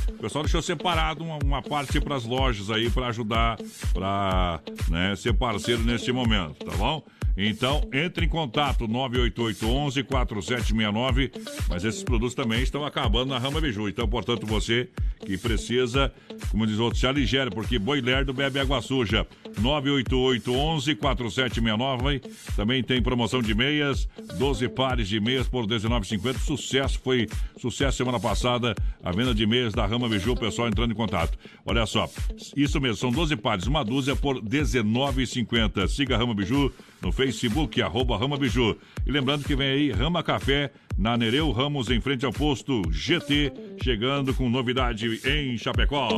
O 0.09 0.13
pessoal 0.15 0.45
deixou 0.45 0.63
separado 0.63 1.23
uma, 1.25 1.39
uma 1.43 1.63
parte 1.63 2.01
para 2.01 2.17
as 2.17 2.25
lojas 2.25 2.70
aí 2.71 2.91
para 2.91 3.09
ajudar, 3.09 3.59
para 3.93 4.61
né, 4.89 5.17
ser 5.17 5.35
parceiro 5.35 5.83
neste 5.83 6.13
momento, 6.13 6.65
tá 6.65 6.77
bom? 6.77 7.03
Então, 7.37 7.89
entre 7.93 8.25
em 8.27 8.29
contato 8.29 8.89
988-11-4769. 8.89 11.31
Mas 11.69 11.85
esses 11.85 12.03
produtos 12.03 12.35
também 12.35 12.61
estão 12.63 12.85
acabando 12.85 13.31
na 13.31 13.39
Rama 13.39 13.61
Biju. 13.61 13.89
Então, 13.89 14.09
portanto, 14.09 14.45
você 14.47 14.89
que 15.25 15.39
precisa, 15.39 16.13
como 16.51 16.67
diz 16.67 16.79
outro, 16.79 16.99
se 16.99 17.07
aligere, 17.07 17.51
porque 17.51 17.79
boi 17.79 18.01
lerdo 18.01 18.33
bebe 18.33 18.59
água 18.59 18.81
suja. 18.81 19.27
988-11-4769. 19.61 22.23
Também 22.57 22.83
tem 22.83 23.03
promoção 23.03 23.43
de 23.43 23.55
meias, 23.55 24.09
12 24.39 24.67
pares 24.69 25.07
de 25.09 25.21
meias 25.21 25.47
por 25.49 25.69
R$19,50. 25.69 26.39
Sucesso, 26.39 26.99
foi 27.03 27.29
sucesso 27.59 27.99
semana 27.99 28.19
passada. 28.19 28.75
A 29.03 29.13
venda 29.13 29.35
de 29.35 29.45
meias 29.47 29.75
da 29.75 29.85
Rama 29.87 30.09
Biju, 30.09 30.33
o 30.33 30.37
pessoal 30.37 30.69
entrando 30.69 30.93
em 30.93 30.97
contato. 30.97 31.39
Olha 31.65 31.87
só, 31.87 32.09
isso 32.57 32.81
mesmo, 32.81 32.97
são 32.97 33.11
12 33.11 33.37
pares, 33.37 33.67
uma 33.67 33.85
dúzia 33.85 34.17
por 34.17 34.37
R$19,50. 34.37 35.89
Siga 35.89 36.15
a 36.15 36.19
Rama 36.19 36.35
Biju 36.35 36.73
no 37.03 37.13
Facebook, 37.13 37.81
arroba 37.81 38.17
Rama 38.17 38.37
Biju. 38.37 38.77
E 39.07 39.11
lembrando 39.11 39.45
que 39.45 39.57
vem 39.57 39.69
aí 39.69 39.91
Rama 39.91 40.23
Café 40.23 40.73
na 40.97 41.17
Nereu 41.17 41.51
Ramos, 41.51 41.91
em 41.91 42.01
frente 42.01 42.25
ao 42.27 42.33
posto 42.33 42.83
GT, 42.91 43.53
chegando 43.83 44.35
com 44.35 44.49
novidade 44.49 45.21
em 45.25 45.57
Chapecó. 45.57 46.09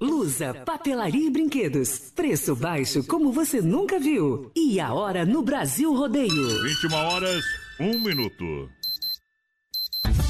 Lusa, 0.00 0.52
papelaria 0.66 1.28
e 1.28 1.30
brinquedos. 1.30 2.12
Preço 2.14 2.56
baixo 2.56 3.06
como 3.06 3.30
você 3.30 3.60
nunca 3.60 4.00
viu. 4.00 4.50
E 4.56 4.80
a 4.80 4.92
hora 4.92 5.24
no 5.24 5.42
Brasil 5.42 5.94
Rodeio. 5.94 6.62
21 6.62 6.94
horas, 6.94 7.44
1 7.78 8.00
minuto. 8.00 8.68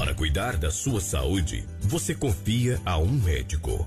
Para 0.00 0.14
cuidar 0.14 0.56
da 0.56 0.70
sua 0.70 0.98
saúde, 0.98 1.62
você 1.78 2.14
confia 2.14 2.80
a 2.86 2.96
um 2.96 3.12
médico. 3.12 3.86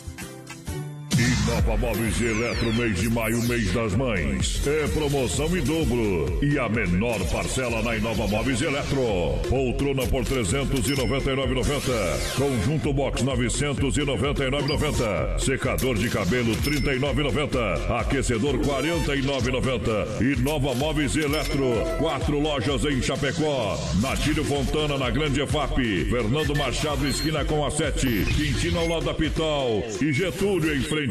E 1.21 1.45
Nova 1.45 1.77
Móveis 1.77 2.19
e 2.19 2.25
Eletro, 2.25 2.73
mês 2.73 2.99
de 2.99 3.07
maio, 3.07 3.39
mês 3.43 3.71
das 3.71 3.93
mães. 3.93 4.59
É 4.65 4.87
promoção 4.87 5.55
em 5.55 5.61
dobro. 5.61 6.39
E 6.41 6.57
a 6.57 6.67
menor 6.67 7.19
parcela 7.29 7.83
na 7.83 7.95
Inova 7.95 8.25
Móveis 8.25 8.59
e 8.59 8.65
Eletro. 8.65 9.37
Poltrona 9.47 10.07
por 10.07 10.23
399,90. 10.23 12.35
Conjunto 12.35 12.91
Box 12.91 13.23
999,90. 13.23 15.37
Secador 15.37 15.95
de 15.95 16.09
cabelo 16.09 16.55
39,90. 16.55 17.99
Aquecedor 17.99 18.57
49,90. 18.57 20.21
E 20.21 20.35
Nova 20.41 20.73
Móveis 20.73 21.15
e 21.15 21.19
Eletro. 21.19 21.83
Quatro 21.99 22.39
lojas 22.39 22.83
em 22.85 22.99
Chapecó. 22.99 23.77
Natílio 24.01 24.43
Fontana 24.43 24.97
na 24.97 25.11
Grande 25.11 25.39
EFAP. 25.39 26.05
Fernando 26.05 26.55
Machado, 26.55 27.07
esquina 27.07 27.45
com 27.45 27.63
a 27.63 27.69
7. 27.69 28.25
Quintino 28.25 28.79
ao 28.79 28.87
lado 28.87 29.05
da 29.05 29.13
Pitol. 29.13 29.85
E 30.01 30.11
Getúlio 30.11 30.75
em 30.75 30.81
frente 30.81 31.10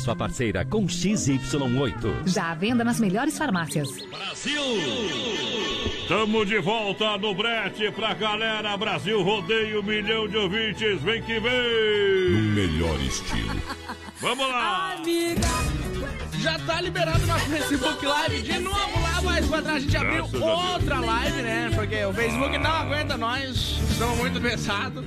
sua 0.00 0.16
parceira 0.16 0.64
com 0.64 0.86
XY8. 0.86 2.26
Já 2.26 2.50
à 2.50 2.54
venda 2.54 2.82
nas 2.82 2.98
melhores 2.98 3.36
farmácias. 3.36 3.88
Brasil! 4.10 4.62
Tamo 6.08 6.46
de 6.46 6.58
volta 6.60 7.18
no 7.18 7.34
brete 7.34 7.90
pra 7.92 8.14
galera. 8.14 8.76
Brasil 8.76 9.22
rodeio, 9.22 9.82
milhão 9.82 10.26
de 10.26 10.36
ouvintes. 10.36 11.02
Vem 11.02 11.22
que 11.22 11.38
vem! 11.38 12.30
No 12.30 12.52
melhor 12.54 13.00
estilo. 13.00 13.60
Vamos 14.20 14.48
lá! 14.48 14.94
Amiga! 14.94 15.42
Já 16.40 16.58
tá 16.60 16.80
liberado 16.80 17.26
no 17.26 17.38
Facebook 17.38 18.06
Live 18.06 18.42
de 18.42 18.58
novo 18.60 19.00
lá, 19.02 19.20
mais 19.22 19.46
pra 19.46 19.62
trás 19.62 19.76
a 19.76 19.80
gente 19.80 19.96
abriu 19.96 20.24
outra 20.24 21.00
live, 21.00 21.42
né? 21.42 21.70
Porque 21.74 22.04
o 22.04 22.12
Facebook 22.12 22.58
não 22.58 22.70
aguenta 22.70 23.16
nós, 23.16 23.78
estamos 23.90 24.16
muito 24.18 24.40
pesados. 24.40 25.04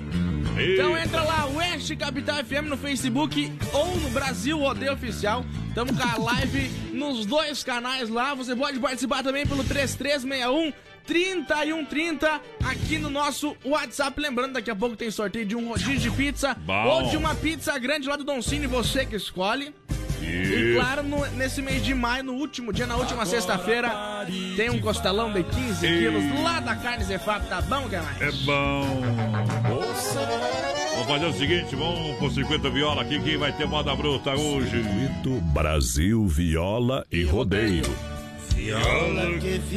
Então 0.62 0.98
entra 0.98 1.24
lá, 1.24 1.46
West 1.46 1.96
Capital 1.96 2.44
FM 2.44 2.68
no 2.68 2.76
Facebook 2.78 3.52
ou 3.72 3.96
no 3.98 4.10
Brasil 4.10 4.58
Rodeio 4.58 4.92
Oficial. 4.92 5.46
Estamos 5.70 5.98
com 5.98 6.04
a 6.04 6.18
live 6.18 6.70
nos 6.92 7.26
dois 7.26 7.64
canais 7.64 8.10
lá. 8.10 8.34
Você 8.34 8.54
pode 8.54 8.78
participar 8.78 9.24
também 9.24 9.46
pelo 9.46 9.64
3361 9.64 10.74
3130 11.06 12.42
aqui 12.66 12.98
no 12.98 13.10
nosso 13.10 13.56
WhatsApp. 13.64 14.20
Lembrando, 14.20 14.54
daqui 14.54 14.70
a 14.70 14.76
pouco 14.76 14.98
tem 14.98 15.10
sorteio 15.10 15.46
de 15.46 15.56
um 15.56 15.70
rodízio 15.70 16.12
de 16.12 16.12
pizza 16.12 16.54
Bom. 16.54 16.86
ou 16.86 17.10
de 17.10 17.16
uma 17.16 17.34
pizza 17.36 17.78
grande 17.80 18.10
lá 18.10 18.18
do 18.18 18.26
Don 18.26 18.42
Cine, 18.42 18.68
você 18.68 19.06
que 19.06 19.16
escolhe. 19.16 19.74
E 20.22 20.76
claro, 20.76 21.04
no- 21.04 21.26
nesse 21.32 21.62
mês 21.62 21.84
de 21.84 21.94
maio, 21.94 22.24
no 22.24 22.34
último 22.34 22.72
dia, 22.74 22.86
na 22.88 22.96
última 22.96 23.26
sexta-feira, 23.26 23.90
tem 24.56 24.70
um 24.70 24.80
costelão 24.80 25.32
de 25.32 25.44
15 25.44 25.88
quilos 25.88 26.44
lá 26.44 26.60
da 26.60 26.76
carne 26.76 27.04
Zefap, 27.06 27.46
tá 27.48 27.62
bom, 27.62 27.88
galera? 27.88 28.16
É 28.20 28.32
bom. 28.46 29.02
Vamos 30.96 31.08
fazer 31.08 31.26
o 31.26 31.34
seguinte, 31.34 31.76
vamos 31.76 32.18
por 32.18 32.32
50 32.32 32.70
viola 32.70 33.02
aqui, 33.02 33.20
quem 33.22 33.38
vai 33.38 33.52
ter 33.54 33.66
moda 33.66 33.96
bruta 33.96 34.32
hoje? 34.36 34.84
Brasil, 35.54 36.28
viola 36.28 37.06
e 37.12 37.24
rodeio. 37.24 37.84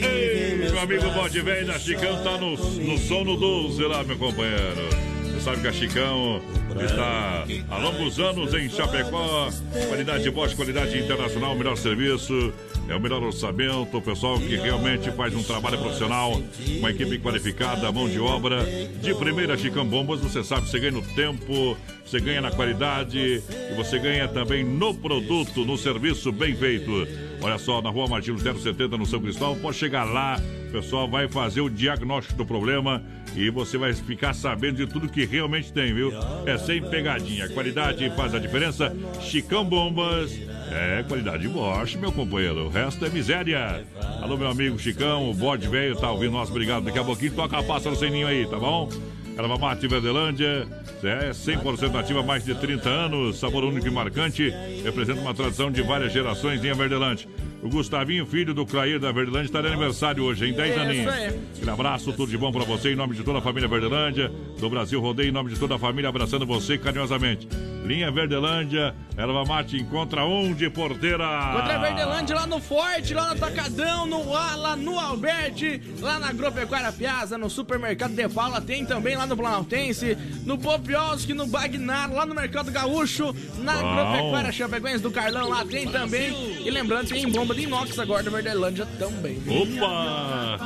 Ei, 0.03 0.57
meu 0.71 0.81
amigo 0.81 1.11
Bode 1.13 1.41
Velho 1.41 1.67
da 1.67 1.79
Chicão 1.79 2.23
tá 2.25 2.37
no, 2.37 2.57
no 2.57 2.99
sono 2.99 3.37
12 3.37 3.83
lá, 3.85 4.03
meu 4.03 4.19
companheiro. 4.19 5.12
Sabe 5.43 5.61
que 5.61 5.67
a 5.67 5.73
Chicão 5.73 6.41
está 6.85 7.45
há 7.69 7.79
longos 7.79 8.21
anos 8.21 8.55
em 8.55 8.71
Chapecó. 8.71 9.51
Qualidade 9.89 10.31
Bosch, 10.31 10.55
qualidade 10.55 10.97
internacional, 10.97 11.57
melhor 11.57 11.77
serviço, 11.77 12.53
é 12.89 12.95
o 12.95 13.01
melhor 13.01 13.25
orçamento. 13.25 13.99
O 13.99 14.01
pessoal 14.01 14.39
que 14.39 14.55
realmente 14.55 15.11
faz 15.11 15.35
um 15.35 15.43
trabalho 15.43 15.79
profissional, 15.79 16.41
uma 16.79 16.93
equipe 16.93 17.19
qualificada, 17.19 17.91
mão 17.91 18.09
de 18.09 18.21
obra. 18.21 18.65
De 19.03 19.13
primeira, 19.17 19.59
Chicão 19.59 19.85
Bombas, 19.85 20.21
você 20.21 20.45
sabe, 20.45 20.69
você 20.69 20.79
ganha 20.79 20.93
no 20.93 21.03
tempo, 21.03 21.77
você 22.07 22.21
ganha 22.21 22.41
na 22.41 22.53
qualidade 22.53 23.19
e 23.19 23.75
você 23.75 23.99
ganha 23.99 24.29
também 24.29 24.63
no 24.63 24.95
produto, 24.95 25.65
no 25.65 25.77
serviço 25.77 26.31
bem 26.31 26.55
feito. 26.55 26.93
Olha 27.41 27.59
só, 27.59 27.83
na 27.83 27.91
rua 27.91 28.07
Martins 28.07 28.43
070, 28.43 28.97
no 28.97 29.05
São 29.05 29.21
Cristóvão, 29.21 29.59
pode 29.59 29.77
chegar 29.77 30.05
lá, 30.05 30.41
o 30.69 30.71
pessoal 30.71 31.09
vai 31.09 31.27
fazer 31.27 31.61
o 31.61 31.69
diagnóstico 31.69 32.39
do 32.39 32.47
problema 32.47 33.03
e 33.35 33.51
você 33.51 33.79
vai 33.79 33.93
ficar 33.93 34.35
sabendo 34.35 34.77
de 34.77 34.87
tudo 34.87 35.09
que 35.09 35.25
realmente 35.25 35.73
tem, 35.73 35.95
viu? 35.95 36.13
É 36.47 36.59
sem 36.59 36.83
pegadinha. 36.83 37.49
Qualidade 37.49 38.11
faz 38.17 38.35
a 38.35 38.39
diferença. 38.39 38.95
Chicão 39.21 39.65
Bombas. 39.65 40.33
É, 40.71 41.05
qualidade 41.07 41.47
Bosch, 41.49 41.97
meu 41.97 42.11
companheiro. 42.11 42.67
O 42.67 42.69
resto 42.69 43.05
é 43.05 43.11
miséria. 43.11 43.85
Alô, 44.23 44.39
meu 44.39 44.49
amigo 44.49 44.79
Chicão, 44.79 45.31
o 45.31 45.35
bode 45.35 45.69
velho 45.69 45.97
tá 45.97 46.11
ouvindo 46.11 46.33
nós. 46.33 46.51
Obrigado. 46.51 46.85
Daqui 46.85 46.99
a 46.99 47.05
pouquinho 47.05 47.33
toca 47.33 47.59
a 47.59 47.63
pássaro 47.63 47.95
sem 47.95 48.11
ninho 48.11 48.27
aí, 48.27 48.47
tá 48.47 48.59
bom? 48.59 48.89
Erva 49.37 49.57
Mate 49.57 49.89
Verdelândia, 49.89 50.67
é 51.03 51.31
100% 51.31 51.99
ativa 51.99 52.21
há 52.21 52.23
mais 52.23 52.45
de 52.45 52.55
30 52.55 52.89
anos, 52.89 53.39
sabor 53.39 53.65
único 53.65 53.87
e 53.87 53.91
marcante, 53.91 54.53
representa 54.85 55.21
uma 55.21 55.35
tradição 55.35 55.71
de 55.71 55.83
várias 55.83 56.13
gerações 56.13 56.63
em 56.63 56.73
Verdelândia. 56.73 57.29
O 57.63 57.69
Gustavinho, 57.69 58.27
filho 58.27 58.53
do 58.53 58.67
Clair 58.67 58.99
da 58.99 59.11
Verdelândia, 59.11 59.47
está 59.47 59.61
de 59.61 59.69
aniversário 59.69 60.25
hoje, 60.25 60.47
em 60.47 60.53
10 60.53 60.71
Isso 60.71 60.81
aninhos. 60.81 61.15
Aquele 61.57 61.71
abraço, 61.71 62.13
tudo 62.13 62.31
de 62.31 62.37
bom 62.37 62.53
pra 62.53 62.65
você, 62.65 62.93
em 62.93 62.97
nome 62.97 63.15
de 63.15 63.23
toda 63.23 63.39
a 63.39 63.43
família 63.43 63.69
Verdelândia, 63.69 64.31
do 64.61 64.69
Brasil 64.69 65.01
Rodeio, 65.01 65.29
em 65.31 65.33
nome 65.33 65.51
de 65.51 65.59
toda 65.59 65.77
a 65.77 65.79
família, 65.79 66.09
abraçando 66.09 66.45
você 66.45 66.77
carinhosamente. 66.77 67.49
Linha 67.85 68.11
Verdelândia, 68.11 68.95
Erva 69.17 69.45
Mate 69.45 69.77
encontra 69.77 70.25
um 70.25 70.55
de 70.55 70.71
porteira. 70.71 71.53
Contra 71.53 71.75
a 71.75 71.79
Verdelândia 71.79 72.37
lá 72.37 72.47
no 72.47 72.61
Forte, 72.61 73.13
lá 73.13 73.27
no 73.27 73.33
Atacadão, 73.33 74.07
no 74.07 74.35
A, 74.35 74.55
lá 74.55 74.77
no 74.77 74.99
Alberti, 74.99 75.83
lá 76.01 76.19
na 76.19 76.29
Agropecuária 76.29 76.93
Piazza, 76.93 77.37
no 77.37 77.51
Supermercado 77.51 78.15
de 78.15 78.29
Paula, 78.29 78.61
tem 78.61 78.87
também 78.87 79.17
lá 79.17 79.27
no 79.27 79.37
Planaltense, 79.37 80.17
no 80.47 80.57
Popioski, 80.57 81.35
no 81.35 81.47
Bagnar, 81.47 82.13
lá 82.13 82.25
no 82.25 82.35
Mercado 82.35 82.71
Gaúcho, 82.71 83.35
na 83.59 83.75
Bom. 83.75 83.89
Agropecuária 83.89 84.53
Chapecoense 84.53 85.03
do 85.03 85.11
Carlão, 85.11 85.49
lá 85.49 85.65
tem 85.65 85.89
também. 85.89 86.33
E 86.65 86.71
lembrando, 86.71 87.09
tem 87.09 87.29
bomba 87.29 87.55
de 87.55 87.63
inox 87.63 87.99
agora 87.99 88.23
da 88.23 88.31
Verdelândia 88.31 88.87
também. 88.99 89.43
Opa! 89.47 90.59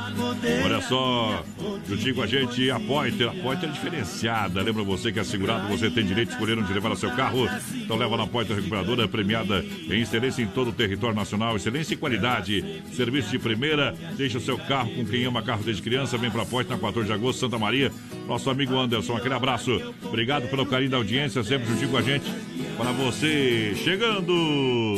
Olha 0.65 0.81
só, 0.83 1.43
juntinho 1.89 2.15
com 2.15 2.23
a 2.23 2.27
gente, 2.27 2.71
a 2.71 2.79
Pointer. 2.79 3.29
A 3.29 3.35
Pointer 3.35 3.69
é 3.71 3.73
diferenciada. 3.73 4.63
Lembra 4.63 4.85
você 4.85 5.11
que 5.11 5.19
é 5.19 5.25
segurado, 5.25 5.67
você 5.69 5.91
tem 5.91 6.05
direito 6.05 6.29
de 6.29 6.35
escolher 6.35 6.59
onde 6.59 6.73
levar 6.73 6.93
o 6.93 6.97
seu 7.07 7.17
carro. 7.17 7.49
Então 7.75 7.97
leva 7.97 8.17
na 8.17 8.27
Pointer 8.27 8.57
Recuperadora, 8.57 9.07
premiada 9.07 9.65
em 9.65 10.01
excelência 10.01 10.43
em 10.43 10.47
todo 10.47 10.69
o 10.69 10.73
território 10.73 11.15
nacional. 11.15 11.57
Excelência 11.57 11.95
e 11.95 11.97
qualidade. 11.97 12.83
Serviço 12.93 13.31
de 13.31 13.39
primeira. 13.39 13.95
Deixa 14.17 14.39
o 14.39 14.41
seu 14.41 14.59
carro 14.59 14.91
com 14.95 15.05
quem 15.05 15.25
ama 15.25 15.43
carro 15.43 15.63
desde 15.63 15.83
criança. 15.83 16.19
Vem 16.19 16.31
pra 16.31 16.45
Pointer 16.45 16.77
na 16.77 16.83
14 16.83 17.07
de 17.07 17.13
agosto, 17.13 17.41
Santa 17.41 17.59
Maria. 17.59 17.93
Nosso 18.27 18.51
amigo 18.51 18.77
Anderson, 18.77 19.17
aquele 19.17 19.35
abraço. 19.35 19.95
Obrigado 20.03 20.49
pelo 20.49 20.67
carinho 20.67 20.91
da 20.91 20.97
audiência, 20.97 21.43
sempre 21.45 21.69
juntinho 21.69 21.91
com 21.91 21.97
a 21.97 22.03
gente. 22.03 22.25
Para 22.77 22.93
você, 22.93 23.75
chegando! 23.77 24.97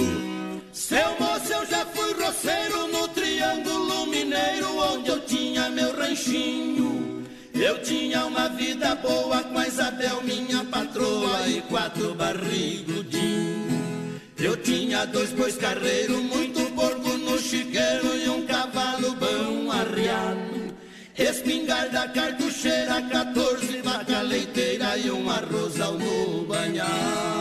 Seu 0.73 1.19
moço, 1.19 1.53
eu 1.53 1.67
já 1.67 1.85
fui 1.87 2.13
roceiro 2.15 2.87
no 2.89 3.09
Triângulo 3.09 4.07
Mineiro, 4.07 4.77
onde 4.77 5.09
eu 5.09 5.21
tinha 5.21 5.69
meu 5.71 5.97
ranchinho. 5.97 6.88
Eu 7.61 7.83
tinha 7.83 8.25
uma 8.25 8.49
vida 8.51 8.95
boa 8.95 9.43
com 9.43 9.59
a 9.59 9.67
Isabel, 9.67 10.23
minha 10.23 10.65
patroa, 10.65 11.49
e 11.49 11.61
quatro 11.63 12.15
barrigudinhos. 12.15 14.23
Eu 14.39 14.57
tinha 14.59 15.05
dois 15.07 15.33
bois 15.33 15.57
carreiros, 15.57 16.23
muito 16.23 16.61
porco 16.77 17.19
no 17.19 17.37
chiqueiro 17.37 18.17
e 18.17 18.29
um 18.29 18.47
cavalo 18.47 19.17
bom 19.17 19.73
arriado. 19.73 20.73
Espingarda 21.17 22.09
cartucheira, 22.11 23.03
14 23.03 23.83
vaca 23.83 24.23
leiteira 24.23 24.97
e 24.97 25.11
um 25.11 25.29
arrozal 25.29 25.95
no 25.95 26.45
banhado. 26.45 27.38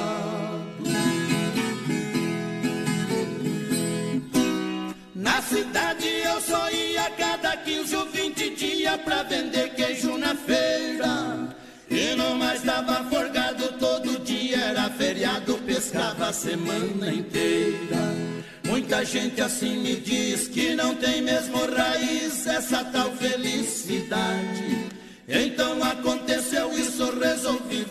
Pescava 15.98 16.28
a 16.28 16.34
semana 16.34 17.12
inteira. 17.12 18.16
Muita 18.64 19.04
gente 19.04 19.42
assim 19.42 19.82
me 19.82 19.96
diz 19.96 20.48
que 20.48 20.76
não 20.76 20.94
tem 20.96 21.22
mesmo 21.24 21.58
raiz 21.76 22.46
essa 22.46 22.84
tal 22.86 23.12
felicidade. 23.14 24.90
Então 25.28 25.84
aconteceu 25.84 26.72
isso, 26.78 27.12
resolvi 27.20 27.84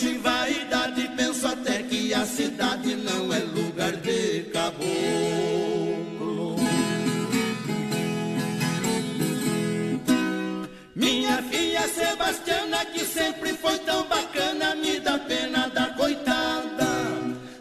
luxo 0.00 0.06
e 0.06 0.18
vaidade, 0.18 1.10
penso 1.16 1.46
até 1.46 1.82
que 1.82 2.14
a 2.14 2.24
cidade 2.24 2.96
não 2.96 3.32
é 3.32 3.40
lugar 3.40 3.92
de 3.96 4.42
caboclo. 4.52 6.56
Minha 10.94 11.42
filha 11.42 11.86
Sebastiana, 11.88 12.84
que 12.86 13.04
sempre 13.04 13.52
foi 13.54 13.78
tão 13.80 14.06
bacana, 14.06 14.74
me 14.74 15.00
dá 15.00 15.18
pena 15.18 15.68
da 15.68 15.86
coitada. 15.90 16.88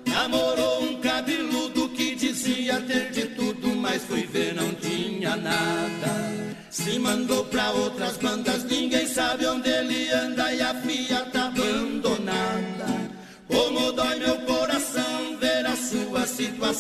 Namorou 0.08 0.84
um 0.84 1.02
cabeludo 1.02 1.90
que 1.90 2.16
dizia 2.16 2.80
ter 2.82 3.12
de 3.12 3.28
tudo, 3.36 3.76
mas 3.76 4.04
fui 4.04 4.24
ver, 4.24 4.54
não 4.54 4.74
tinha 4.76 5.36
nada. 5.36 6.30
Se 6.70 7.00
mandou 7.00 7.46
pra 7.46 7.72
outras 7.72 8.18
bandas, 8.18 8.64
ninguém 8.64 9.08
sabe 9.08 9.46
onde 9.46 9.70
ele 9.70 10.10
anda 10.12 10.54
e 10.54 10.62
a 10.62 10.74
filha 10.76 11.26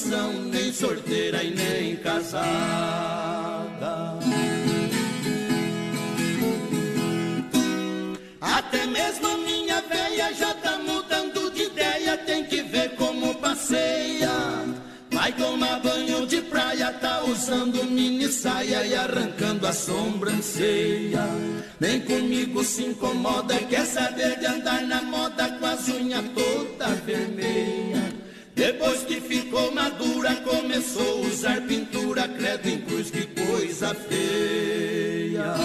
situação, 0.09 0.33
nem 0.45 0.73
sorteira 0.73 1.43
e 1.43 1.53
nem 1.53 1.95
casada. 1.97 2.49
Até 8.41 8.85
mesmo 8.87 9.37
minha 9.37 9.81
véia 9.81 10.33
já 10.33 10.53
tá 10.55 10.77
mudando 10.79 11.51
de 11.51 11.63
ideia, 11.63 12.17
tem 12.17 12.43
que 12.45 12.63
ver 12.63 12.95
como 12.95 13.35
passeia. 13.35 14.29
Vai 15.11 15.31
tomar 15.33 15.79
banho 15.81 16.25
de 16.25 16.41
praia, 16.41 16.93
tá 16.93 17.23
usando 17.23 17.83
mini 17.83 18.27
saia 18.27 18.85
e 18.85 18.95
arrancando 18.95 19.67
a 19.67 19.73
sobrancelha. 19.73 21.27
Nem 21.79 22.01
comigo 22.01 22.63
se 22.63 22.83
incomoda, 22.83 23.55
quer 23.69 23.85
saber 23.85 24.39
de 24.39 24.45
andar 24.45 24.81
na 24.83 25.01
moda 25.01 25.49
com 25.59 25.65
as 25.65 25.87
unhas 25.87 26.25
toda 26.33 26.87
vermelha. 27.05 28.18
Depois 28.59 29.05
que 29.05 29.21
ficou 29.21 29.73
madura, 29.73 30.35
começou 30.41 31.23
a 31.23 31.27
usar 31.27 31.61
pintura, 31.61 32.27
credo 32.27 32.67
em 32.67 32.81
cruz, 32.81 33.09
que 33.09 33.25
coisa 33.25 33.95
feia. 33.95 35.55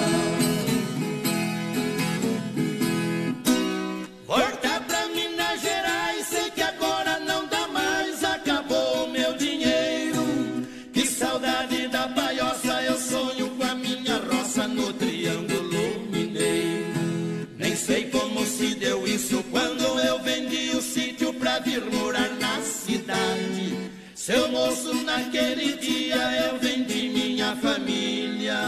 Seu 24.24 24.48
moço, 24.50 25.04
naquele 25.04 25.76
dia 25.76 26.16
eu 26.46 26.58
vendi 26.58 27.10
minha 27.10 27.54
família 27.56 28.58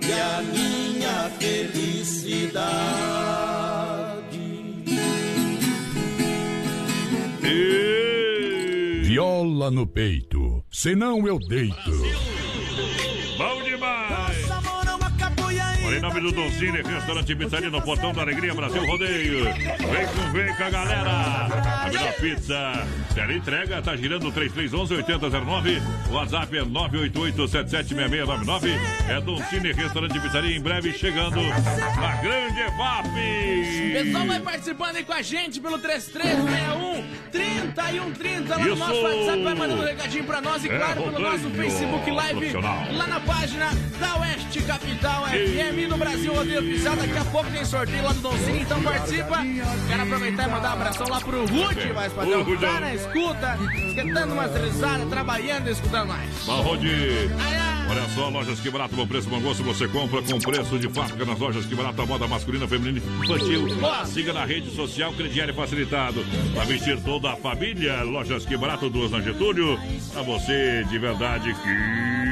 e 0.00 0.10
a 0.10 0.40
minha 0.40 1.28
felicidade. 1.38 2.62
Viola 9.02 9.70
no 9.70 9.86
peito, 9.86 10.64
senão 10.70 11.26
eu 11.26 11.38
deito. 11.38 11.92
Bom 13.36 13.62
demais! 13.64 14.21
Nome 16.02 16.20
do 16.20 16.32
Doncini, 16.32 16.82
restaurante 16.82 17.32
Pizzaria 17.36 17.70
no 17.70 17.80
Portão 17.80 18.12
da 18.12 18.22
Alegria, 18.22 18.52
Brasil 18.52 18.84
Rodeio. 18.84 19.44
Vem 19.44 19.54
com, 20.08 20.32
vem 20.32 20.52
com 20.56 20.64
a 20.64 20.70
galera. 20.70 21.10
A 21.10 21.86
melhor 21.86 22.12
pizza. 22.14 22.84
Tela 23.14 23.32
entrega, 23.32 23.80
tá 23.80 23.94
girando 23.94 24.32
3311-8009. 24.32 25.80
O 26.10 26.14
WhatsApp 26.14 26.58
é 26.58 26.62
988-776699. 26.62 28.76
É 29.08 29.20
Doncini, 29.20 29.70
restaurante 29.70 30.18
Pizzaria, 30.18 30.56
em 30.56 30.60
breve 30.60 30.92
chegando 30.92 31.40
na 31.40 32.16
Grande 32.20 32.60
EFAP. 32.62 33.08
Pessoal, 33.92 34.26
vai 34.26 34.40
participando 34.40 34.96
aí 34.96 35.04
com 35.04 35.12
a 35.12 35.22
gente 35.22 35.60
pelo 35.60 35.78
3361 35.78 37.04
3130 37.30 38.50
lá 38.50 38.58
no 38.58 38.66
Isso. 38.68 38.76
nosso 38.76 39.02
WhatsApp, 39.02 39.42
vai 39.44 39.54
mandando 39.54 39.82
um 39.82 39.86
recadinho 39.86 40.24
pra 40.24 40.40
nós 40.40 40.64
e 40.64 40.68
É, 40.68 40.76
claro 40.76 41.02
pelo 41.02 41.18
nosso 41.20 41.48
Facebook 41.50 42.10
Live 42.10 42.52
lá 42.52 43.06
na 43.06 43.20
página 43.20 43.70
da 44.00 44.16
Oeste 44.20 44.62
Capital 44.62 45.26
FM 45.26 45.91
no 45.92 45.98
Brasil 45.98 46.34
Rodeio 46.34 46.60
Oficial. 46.60 46.96
Daqui 46.96 47.18
a 47.18 47.24
pouco 47.26 47.50
tem 47.50 47.64
sorteio 47.64 48.02
lá 48.02 48.12
do 48.12 48.20
Donzinho, 48.20 48.62
então 48.62 48.82
participa. 48.82 49.42
Quero 49.88 50.02
aproveitar 50.02 50.48
e 50.48 50.50
mandar 50.50 50.70
um 50.70 50.72
abração 50.72 51.06
lá 51.08 51.20
pro 51.20 51.46
Rude, 51.46 51.92
vai 51.92 52.10
padrão. 52.10 52.56
Tá 52.56 52.80
na 52.80 52.94
escuta, 52.94 53.58
esquentando 53.88 54.32
umas 54.32 54.56
risadas, 54.56 55.08
trabalhando 55.08 55.68
e 55.68 55.72
escutando 55.72 56.08
nós. 56.08 56.46
Barrode. 56.46 56.88
Olha 57.90 58.08
só, 58.14 58.28
lojas 58.30 58.58
que 58.58 58.70
barato, 58.70 58.96
bom 58.96 59.06
preço, 59.06 59.28
bom 59.28 59.40
gosto. 59.40 59.62
Você 59.64 59.86
compra 59.86 60.22
com 60.22 60.38
preço 60.38 60.78
de 60.78 60.88
fábrica 60.88 61.26
nas 61.26 61.38
lojas 61.38 61.66
que 61.66 61.74
barato, 61.74 62.00
a 62.00 62.06
moda 62.06 62.26
masculina, 62.26 62.66
feminina 62.66 62.98
e 62.98 63.24
infantil. 63.24 63.66
Siga 64.06 64.32
na 64.32 64.46
rede 64.46 64.74
social 64.74 65.12
Crediário 65.12 65.52
Facilitado. 65.52 66.24
Para 66.54 66.64
vestir 66.64 66.98
toda 67.02 67.32
a 67.32 67.36
família, 67.36 68.02
lojas 68.02 68.46
que 68.46 68.56
barato, 68.56 68.88
duas 68.88 69.10
na 69.10 69.20
Getúlio. 69.20 69.78
Pra 70.10 70.22
você 70.22 70.84
de 70.88 70.98
verdade 70.98 71.52
que 71.52 72.31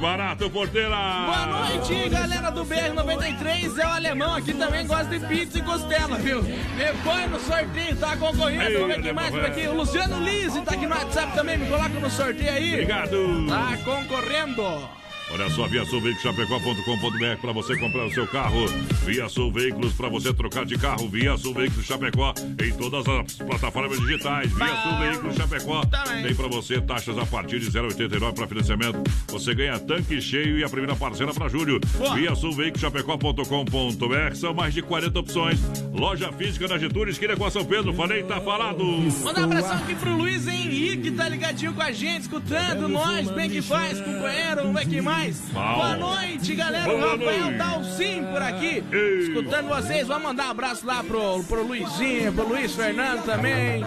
barato, 0.00 0.50
porteira. 0.50 0.88
Boa 0.90 1.46
noite, 1.46 2.08
galera 2.08 2.50
do 2.50 2.64
BR93. 2.64 3.78
É 3.78 3.86
o 3.86 3.88
alemão 3.90 4.34
aqui 4.34 4.52
também, 4.54 4.86
gosta 4.86 5.18
de 5.18 5.26
pizza 5.26 5.58
e 5.58 5.62
costela, 5.62 6.16
viu? 6.18 6.42
Me 6.42 6.92
põe 7.02 7.26
no 7.28 7.38
sorteio, 7.40 7.96
tá 7.96 8.16
concorrendo. 8.16 8.62
Ei, 8.62 8.74
Vamos 8.74 8.88
ver 8.96 9.02
quem 9.02 9.12
mais 9.12 9.30
por 9.30 9.44
aqui. 9.44 9.60
velho. 9.60 9.72
O 9.72 9.76
Luciano 9.76 10.20
Lise 10.24 10.60
tá 10.62 10.74
aqui 10.74 10.86
no 10.86 10.94
WhatsApp 10.94 11.34
também, 11.34 11.58
me 11.58 11.66
coloca 11.66 11.88
no 11.88 12.10
sorteio 12.10 12.50
aí. 12.52 12.72
Obrigado. 12.74 13.46
Tá 13.48 13.76
concorrendo. 13.84 15.03
Olha 15.34 15.50
só, 15.50 15.66
Via 15.66 15.84
Sul 15.84 16.00
Veículos 16.00 16.22
Chapecó.com.br 16.22 17.40
para 17.40 17.50
você 17.50 17.76
comprar 17.76 18.06
o 18.06 18.14
seu 18.14 18.24
carro. 18.24 18.68
Via 19.04 19.28
Sul 19.28 19.50
Veículos 19.50 19.92
para 19.92 20.08
você 20.08 20.32
trocar 20.32 20.64
de 20.64 20.78
carro. 20.78 21.08
Via 21.08 21.36
Sul 21.36 21.52
Veículos 21.52 21.84
Chapecó 21.84 22.32
em 22.64 22.72
todas 22.74 23.04
as 23.08 23.32
plataformas 23.38 23.98
digitais. 23.98 24.52
Via 24.52 24.82
Sul 24.82 24.98
Veículos 25.00 25.34
Chapecó 25.34 25.82
tem 26.22 26.34
para 26.36 26.46
você 26.46 26.80
taxas 26.80 27.18
a 27.18 27.26
partir 27.26 27.58
de 27.58 27.68
0,89 27.68 28.32
para 28.32 28.46
financiamento. 28.46 29.02
Você 29.26 29.56
ganha 29.56 29.76
tanque 29.80 30.20
cheio 30.20 30.56
e 30.56 30.62
a 30.62 30.68
primeira 30.68 30.94
parcela 30.94 31.34
para 31.34 31.48
julho. 31.48 31.80
Via 32.14 32.32
Sul 32.36 32.52
Veículos 32.52 32.82
Chapecó.com.br 32.82 34.34
são 34.36 34.54
mais 34.54 34.72
de 34.72 34.82
40 34.82 35.18
opções. 35.18 35.58
Loja 35.92 36.32
física 36.32 36.68
na 36.68 36.78
Getúlio, 36.78 37.10
esquina 37.10 37.36
com 37.36 37.44
a 37.44 37.50
São 37.50 37.64
Pedro. 37.64 37.92
Falei, 37.92 38.22
tá 38.22 38.40
falado. 38.40 38.84
Manda 38.84 39.40
um 39.40 39.44
abração 39.44 39.78
aqui 39.78 39.96
pro 39.96 40.16
Luiz 40.16 40.46
Henrique, 40.46 41.10
tá 41.10 41.28
ligadinho 41.28 41.74
com 41.74 41.82
a 41.82 41.90
gente, 41.90 42.22
escutando 42.22 42.86
nós, 42.86 43.28
bem 43.32 43.50
que 43.50 43.60
faz, 43.60 43.98
companheiro, 44.00 44.62
vamos 44.62 44.80
ver 44.80 44.88
quem 44.88 45.00
mais. 45.00 45.23
Bom. 45.32 45.74
Boa 45.74 45.96
noite, 45.96 46.54
galera. 46.54 46.92
O 46.92 46.98
Boa 46.98 47.12
Rafael 47.12 47.40
noite. 47.40 47.58
Dalcin 47.58 48.24
por 48.24 48.42
aqui, 48.42 48.84
escutando 49.20 49.68
vocês. 49.68 50.06
Vamos 50.06 50.24
mandar 50.24 50.46
um 50.48 50.50
abraço 50.50 50.86
lá 50.86 51.02
pro, 51.02 51.42
pro 51.44 51.66
Luizinho, 51.66 52.32
pro 52.32 52.48
Luiz 52.48 52.74
Fernando 52.74 53.24
também. 53.24 53.84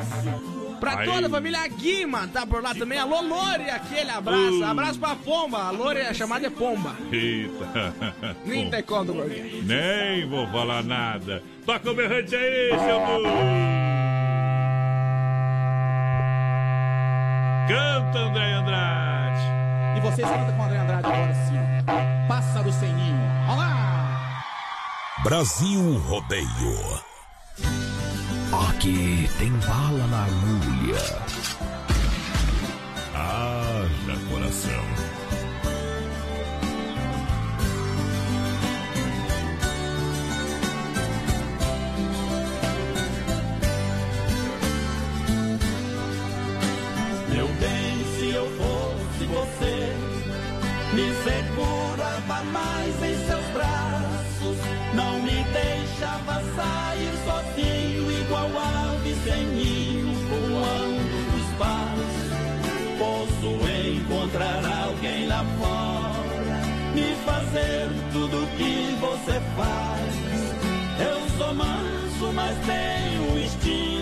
Pra 0.80 1.00
Aí. 1.00 1.08
toda 1.10 1.26
a 1.28 1.30
família 1.30 1.68
Guima, 1.68 2.28
tá 2.28 2.46
por 2.46 2.62
lá 2.62 2.74
também. 2.76 3.00
Alô, 3.00 3.22
Lore, 3.22 3.70
aquele 3.70 4.12
abraço. 4.12 4.60
Uh. 4.60 4.66
Abraço 4.66 5.00
pra 5.00 5.16
Pomba. 5.16 5.64
A 5.64 5.72
Lore 5.72 6.00
é 6.00 6.14
chamada 6.14 6.48
de 6.48 6.56
Pomba. 6.56 6.96
Eita. 7.12 7.94
Nem 8.46 8.70
tem 8.70 8.84
conta, 8.84 9.12
porque. 9.12 9.62
Nem 9.64 10.28
vou 10.30 10.48
falar 10.48 10.84
nada. 10.84 11.42
Toca 11.66 11.90
o 11.90 11.96
berrante 11.96 12.36
aí, 12.36 12.70
seu 12.70 13.00
burro. 13.00 13.78
Canta, 17.68 18.20
André 18.20 18.54
Andrade. 18.54 19.17
E 19.98 20.00
você 20.00 20.22
escuta 20.22 20.52
com 20.52 20.62
o 20.62 20.66
André 20.66 20.78
Andrade 20.78 21.08
agora 21.08 21.34
sim. 21.34 21.58
Pássaro 22.28 22.72
sem 22.72 22.94
ninho. 22.94 23.20
Olá! 23.50 24.44
Brasil 25.24 25.98
Rodeio. 26.08 27.02
Aqui 28.70 29.28
tem 29.40 29.52
bala 29.54 30.06
na 30.08 30.26
agulha. 30.26 31.02
Haja 33.16 34.20
coração. 34.30 34.97
fazer 67.58 67.90
tudo 68.12 68.48
que 68.58 68.96
você 69.00 69.42
faz. 69.56 70.14
Eu 71.00 71.38
sou 71.38 71.54
manso, 71.54 72.34
mas 72.34 72.58
tenho 72.66 73.40
instinto 73.40 73.97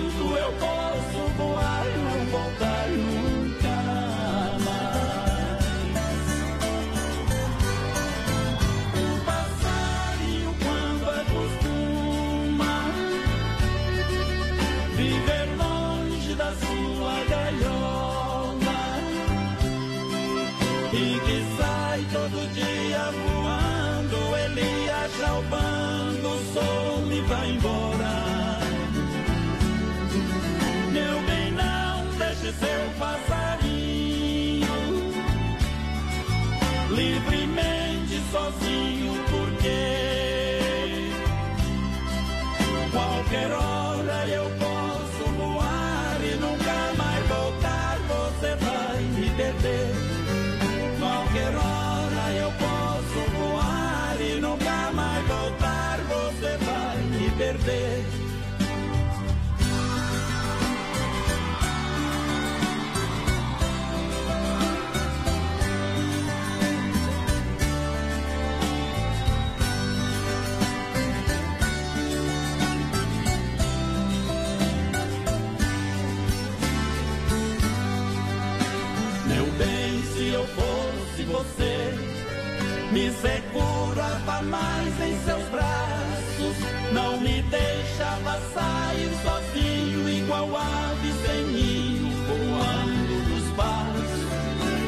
me 82.96 83.12
segurava 83.12 84.42
mais 84.44 85.02
em 85.02 85.20
seus 85.26 85.44
braços, 85.50 86.56
não 86.94 87.20
me 87.20 87.42
deixava 87.42 88.40
sair 88.54 89.12
sozinho, 89.22 90.10
igual 90.10 90.56
ave 90.56 91.12
sem 91.26 91.44
ninho, 91.48 92.10
voando 92.26 93.16
no 93.28 93.38
espaço. 93.38 94.24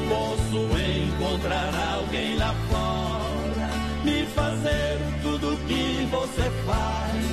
Posso 0.07 0.57
encontrar 0.79 1.95
alguém 1.95 2.38
lá 2.38 2.55
fora, 2.69 3.69
me 4.05 4.25
fazer 4.27 4.99
tudo 5.21 5.57
que 5.67 6.07
você 6.09 6.49
faz. 6.65 7.25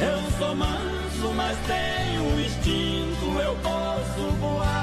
Eu 0.00 0.38
sou 0.38 0.54
manso, 0.54 1.34
mas 1.34 1.58
tenho 1.66 2.40
instinto, 2.40 3.40
eu 3.40 3.56
posso 3.56 4.30
voar 4.36 4.77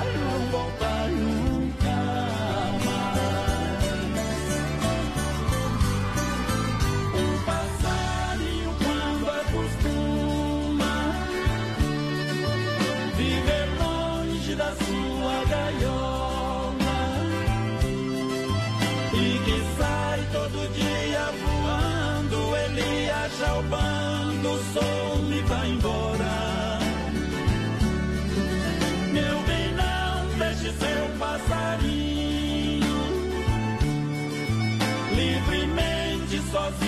sozinho, 36.56 36.85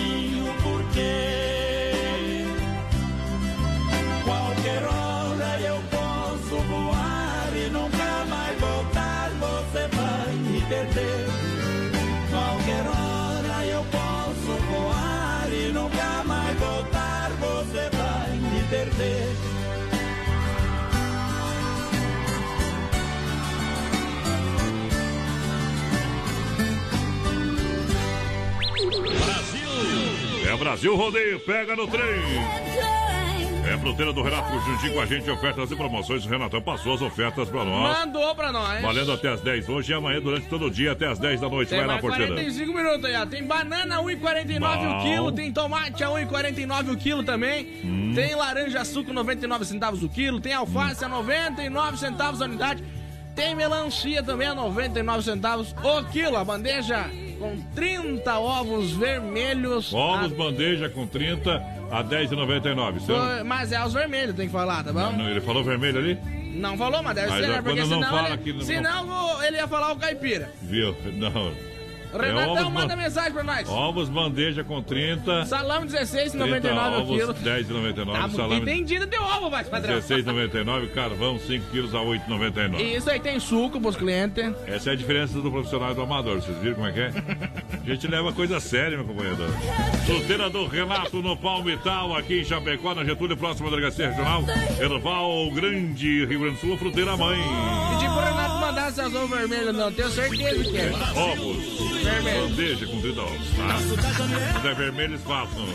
Brasil! 30.67 30.97
Rodeio, 30.97 31.39
pega 31.39 31.77
no 31.77 31.87
trem! 31.87 32.03
É 33.71 33.77
fruteira 33.77 34.11
do 34.11 34.21
Renato 34.21 34.59
juntinho 34.59 34.93
com 34.95 34.99
a 34.99 35.05
gente, 35.05 35.29
ofertas 35.29 35.71
e 35.71 35.75
promoções. 35.77 36.25
O 36.25 36.29
Renatão 36.29 36.61
passou 36.61 36.95
as 36.95 37.01
ofertas 37.01 37.47
pra 37.47 37.63
nós. 37.63 37.99
Mandou 37.99 38.35
pra 38.35 38.51
nós. 38.51 38.81
Valendo 38.81 39.13
até 39.13 39.29
as 39.29 39.39
10 39.39 39.69
hoje 39.69 39.93
e 39.93 39.95
amanhã 39.95 40.19
durante 40.19 40.47
todo 40.47 40.65
o 40.65 40.69
dia 40.69 40.91
até 40.91 41.07
as 41.07 41.19
10 41.19 41.39
da 41.39 41.47
noite. 41.49 41.69
Tem 41.69 41.77
Vai 41.77 41.87
lá, 41.87 41.93
mais 41.93 42.01
porteira. 42.01 42.33
45 42.33 42.73
minutos 42.73 43.05
aí, 43.05 43.15
ó. 43.15 43.25
Tem 43.25 43.43
banana 43.45 44.01
1,49 44.01 44.99
o 44.99 45.01
quilo, 45.03 45.31
tem 45.31 45.53
tomate 45.53 46.03
a 46.03 46.09
1,49 46.09 46.91
o 46.91 46.97
quilo 46.97 47.23
também. 47.23 47.81
Hum. 47.85 48.11
Tem 48.13 48.35
laranja 48.35 48.83
suco 48.83 49.13
99 49.13 49.63
centavos 49.63 50.03
o 50.03 50.09
quilo, 50.09 50.41
tem 50.41 50.53
alface 50.53 51.03
a 51.05 51.07
99 51.07 51.97
centavos 51.97 52.41
a 52.41 52.45
unidade. 52.45 52.83
Tem 53.37 53.53
melancia 53.53 54.23
também 54.23 54.47
a 54.47 54.55
99 54.55 55.23
centavos 55.23 55.75
o 55.83 56.03
quilo. 56.05 56.37
A 56.37 56.43
bandeja 56.43 57.07
com 57.37 57.55
30 57.75 58.39
ovos 58.39 58.93
vermelhos. 58.93 59.93
Ovos, 59.93 60.31
bandeja 60.31 60.89
com 60.89 61.05
30 61.05 61.63
a 61.91 62.03
10,99. 62.03 62.99
Você 62.99 63.11
não- 63.11 63.39
a... 63.41 63.43
Mas 63.43 63.71
é 63.71 63.85
os 63.85 63.93
vermelhos, 63.93 64.35
tem 64.35 64.47
que 64.47 64.51
falar, 64.51 64.83
tá 64.83 64.91
bom? 64.91 65.11
não, 65.11 65.29
ele 65.29 65.39
falou 65.39 65.63
vermelho 65.63 65.99
ali? 65.99 66.17
Não 66.55 66.75
falou, 66.75 67.03
mas 67.03 67.13
deve 67.13 67.29
Mas 67.29 67.39
ser, 67.39 67.45
é 67.45 67.47
né? 67.49 67.61
Porque 67.61 67.79
não 67.81 67.87
senão, 67.87 68.25
ele, 68.25 68.33
aqui, 68.33 68.53
não- 68.53 68.61
senão 68.61 69.43
ele 69.43 69.57
ia 69.57 69.67
falar 69.67 69.91
o 69.91 69.97
caipira. 69.97 70.51
Viu? 70.63 70.95
Não. 71.13 71.53
Renatão, 72.13 72.53
ovos, 72.53 72.73
manda 72.73 72.95
mensagem 72.95 73.33
pra 73.33 73.43
nós. 73.43 73.69
Ovos, 73.69 74.09
bandeja 74.09 74.63
com 74.63 74.81
30. 74.81 75.45
Salame 75.45 75.87
16,99 75.87 76.61
30 76.61 76.97
o 76.99 77.05
quilo. 77.05 77.33
10,99. 77.33 78.11
Tá 78.11 78.29
salame 78.29 78.61
entendido 78.61 79.05
de 79.05 79.17
ovo, 79.17 79.49
vai, 79.49 79.63
padrão. 79.63 79.97
16,99. 79.99 80.89
Carvão, 80.91 81.39
5 81.39 81.69
quilos 81.71 81.93
a 81.93 81.99
8,99. 81.99 82.79
Isso 82.79 83.09
aí 83.09 83.19
tem 83.19 83.39
suco 83.39 83.79
pros 83.79 83.95
clientes. 83.95 84.53
Essa 84.65 84.91
é 84.91 84.93
a 84.93 84.95
diferença 84.95 85.39
do 85.39 85.51
profissional 85.51 85.91
e 85.91 85.95
do 85.95 86.01
amador. 86.01 86.41
Vocês 86.41 86.57
viram 86.59 86.75
como 86.75 86.87
é 86.87 86.91
que 86.91 86.99
é? 86.99 87.11
A 87.83 87.89
gente 87.89 88.07
leva 88.07 88.31
coisa 88.33 88.57
a 88.57 88.59
sério, 88.59 88.97
meu 88.97 89.07
companheiro. 89.07 89.37
Fruteira 90.05 90.49
do 90.49 90.65
Renato 90.67 91.21
no 91.21 91.35
Palmital, 91.37 92.15
aqui 92.15 92.41
em 92.41 92.43
Chapecó, 92.43 92.93
na 92.95 93.03
Getúlio, 93.03 93.37
próxima 93.37 93.69
delegacia 93.69 94.09
regional. 94.09 94.43
Erval 94.79 95.51
Grande, 95.51 96.25
Rio 96.25 96.39
Grande 96.39 96.55
do 96.55 96.61
Sul, 96.61 96.77
fruteira 96.77 97.15
mãe. 97.17 97.37
Pedi 97.91 98.05
pro 98.05 98.19
Renato 98.19 98.55
mandar 98.59 98.87
essas 98.89 99.13
ovos 99.13 99.29
vermelhos, 99.29 99.75
não. 99.75 99.91
Tenho 99.91 100.09
certeza 100.09 100.63
que 100.63 100.77
é. 100.77 100.91
Ovos. 101.15 102.06
Vermelho. 102.07 102.47
Bandeja 102.47 102.87
com 102.87 103.01
30 103.01 103.21
ovos, 103.21 103.49
tá? 103.57 103.77
Se 104.61 104.67
é 104.67 104.73
vermelho, 104.73 105.13
eles 105.13 105.23
façam. 105.23 105.65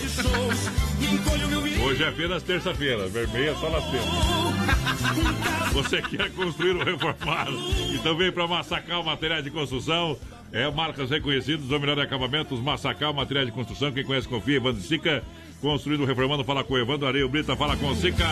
Hoje 1.85 2.03
é 2.03 2.09
apenas 2.09 2.43
terça-feira. 2.43 3.07
Vermelho 3.09 3.51
é 3.51 3.55
só 3.55 3.69
nas 3.71 3.85
terças. 3.91 5.73
Você 5.73 6.01
quer 6.03 6.31
construir 6.33 6.77
ou 6.77 6.85
reformar? 6.85 7.49
Então 7.95 8.17
vem 8.17 8.33
para 8.33 8.47
Massacal 8.47 9.03
Materiais 9.05 9.45
de 9.45 9.51
Construção. 9.51 10.19
É 10.53 10.71
marcas 10.71 11.11
reconhecidas, 11.11 11.71
o 11.71 11.79
melhor 11.79 11.99
acabamentos, 11.99 12.61
Massacal 12.61 13.13
Materiais 13.13 13.47
de 13.47 13.53
Construção. 13.53 13.93
Quem 13.93 14.05
conhece, 14.05 14.29
confia. 14.29 14.57
Evandro 14.57 14.83
Sica. 14.83 15.23
Construindo, 15.63 16.05
reformando, 16.05 16.43
fala 16.43 16.65
com 16.65 16.75
o 16.75 16.79
Evandro 16.79 17.07
Areio 17.07 17.29
Brita, 17.29 17.55
fala 17.55 17.77
com 17.77 17.87
o 17.87 17.95
Sica. 17.95 18.27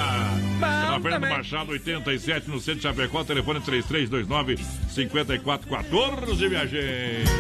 Na 0.59 0.99
Fernando. 1.01 1.31
Machado, 1.31 1.71
87, 1.71 2.51
no 2.51 2.59
centro 2.59 2.81
de 2.81 2.83
Chapecó, 2.83 3.23
telefone 3.23 3.61
3329-5414, 3.61 6.49
minha 6.49 6.67
gente. 6.67 7.31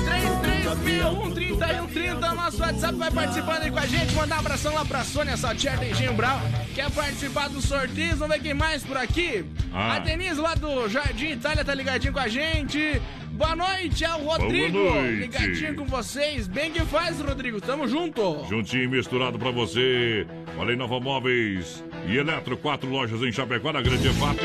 3361-3130, 0.71 2.35
nosso 2.37 2.63
WhatsApp 2.63 2.97
vai 2.97 3.11
participando 3.11 3.63
aí 3.63 3.71
com 3.73 3.81
a 3.81 3.87
gente. 3.87 4.15
Mandar 4.15 4.37
um 4.37 4.39
abração 4.39 4.75
lá 4.75 4.85
pra 4.85 5.03
Sônia 5.03 5.37
Saltier, 5.37 5.77
Dentinho 5.81 6.15
Brau. 6.15 6.41
Quer 6.73 6.89
participar 6.93 7.49
dos 7.49 7.65
sorteios? 7.65 8.21
Vamos 8.21 8.37
ver 8.37 8.43
quem 8.43 8.55
mais 8.55 8.85
por 8.85 8.97
aqui. 8.97 9.45
Ah. 9.73 9.97
A 9.97 9.99
Denise 9.99 10.41
lá 10.41 10.55
do 10.55 10.89
Jardim 10.89 11.33
Itália 11.33 11.65
tá 11.65 11.75
ligadinho 11.75 12.13
com 12.13 12.21
a 12.21 12.29
gente. 12.29 13.03
Boa 13.41 13.57
noite, 13.57 14.05
é 14.05 14.15
o 14.15 14.19
Rodrigo. 14.19 14.79
Boa 14.79 15.01
noite. 15.01 15.15
Ligadinho 15.15 15.75
com 15.75 15.87
vocês. 15.87 16.47
Bem 16.47 16.71
que 16.71 16.81
faz, 16.81 17.19
Rodrigo. 17.23 17.59
Tamo 17.59 17.89
junto. 17.89 18.45
Juntinho 18.47 18.85
e 18.85 18.89
misturado 18.89 19.39
pra 19.39 19.51
você. 19.51 20.27
Olha 20.59 20.73
aí, 20.73 20.77
Nova 20.77 21.01
Móveis 21.01 21.83
e 22.07 22.19
Eletro, 22.19 22.55
quatro 22.59 22.91
lojas 22.91 23.23
em 23.23 23.33
Chapecó, 23.33 23.73
na 23.73 23.81
Grande 23.81 24.09
EFAP. 24.09 24.41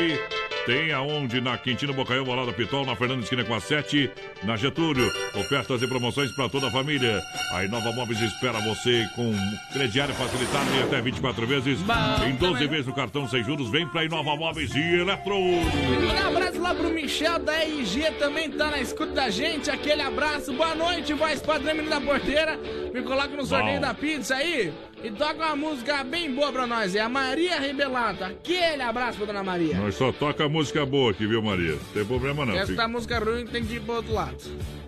Tem 0.66 0.92
aonde? 0.92 1.40
Na 1.40 1.56
Quintino 1.56 1.94
Bocaiúva, 1.94 2.32
Balada 2.32 2.52
Pitol, 2.52 2.84
na 2.84 2.96
Fernanda 2.96 3.22
Esquina 3.22 3.44
com 3.44 3.54
a 3.54 3.60
7, 3.60 4.10
na 4.42 4.56
Getúlio. 4.56 5.08
Ofertas 5.32 5.80
e 5.80 5.86
promoções 5.86 6.32
para 6.32 6.48
toda 6.48 6.66
a 6.66 6.70
família. 6.72 7.22
A 7.52 7.62
Nova 7.68 7.92
Móveis 7.92 8.20
espera 8.20 8.58
você 8.60 9.06
com 9.14 9.32
crediário 9.72 10.12
facilitado 10.12 10.68
em 10.74 10.82
até 10.82 11.00
24 11.00 11.46
vezes. 11.46 11.78
em 12.26 12.34
12 12.34 12.66
vezes 12.66 12.86
no 12.86 12.92
cartão 12.92 13.28
sem 13.28 13.44
juros. 13.44 13.70
Vem 13.70 13.86
pra 13.86 14.04
Inova 14.04 14.34
Móveis 14.34 14.74
e 14.74 14.96
Eletro. 14.96 15.36
Um 15.36 16.26
abraço 16.26 16.60
lá 16.60 16.74
pro 16.74 16.90
Michel 16.90 17.38
da 17.38 17.62
RG, 17.62 18.10
também 18.18 18.50
tá 18.50 18.68
na 18.72 18.80
escuta 18.80 19.12
da 19.12 19.30
gente. 19.30 19.70
Aquele 19.70 20.02
abraço, 20.02 20.52
boa 20.52 20.74
noite, 20.74 21.12
voz 21.12 21.40
padrão 21.40 21.76
menino 21.76 21.90
da 21.90 22.00
porteira. 22.00 22.58
Me 22.92 23.02
coloca 23.02 23.28
no 23.28 23.46
sorteio 23.46 23.76
Bom. 23.76 23.82
da 23.82 23.94
pizza 23.94 24.34
aí 24.34 24.74
e 25.06 25.10
toca 25.12 25.34
uma 25.46 25.56
música 25.56 26.02
bem 26.04 26.34
boa 26.34 26.52
pra 26.52 26.66
nós. 26.66 26.94
É 26.94 27.00
a 27.00 27.08
Maria 27.08 27.58
Rebelata. 27.60 28.26
Aquele 28.26 28.82
abraço 28.82 29.18
pra 29.18 29.26
dona 29.26 29.42
Maria. 29.42 29.76
Nós 29.78 29.94
só 29.94 30.10
toca 30.12 30.48
música 30.48 30.84
boa 30.84 31.10
aqui, 31.12 31.26
viu, 31.26 31.42
Maria? 31.42 31.72
Não 31.72 31.78
tem 31.94 32.04
problema 32.04 32.44
não. 32.44 32.54
Essa 32.54 32.66
Fica- 32.66 32.88
música 32.88 33.18
ruim 33.18 33.46
tem 33.46 33.64
que 33.64 33.74
ir 33.76 33.80
pro 33.80 33.94
outro 33.96 34.12
lado. 34.12 34.36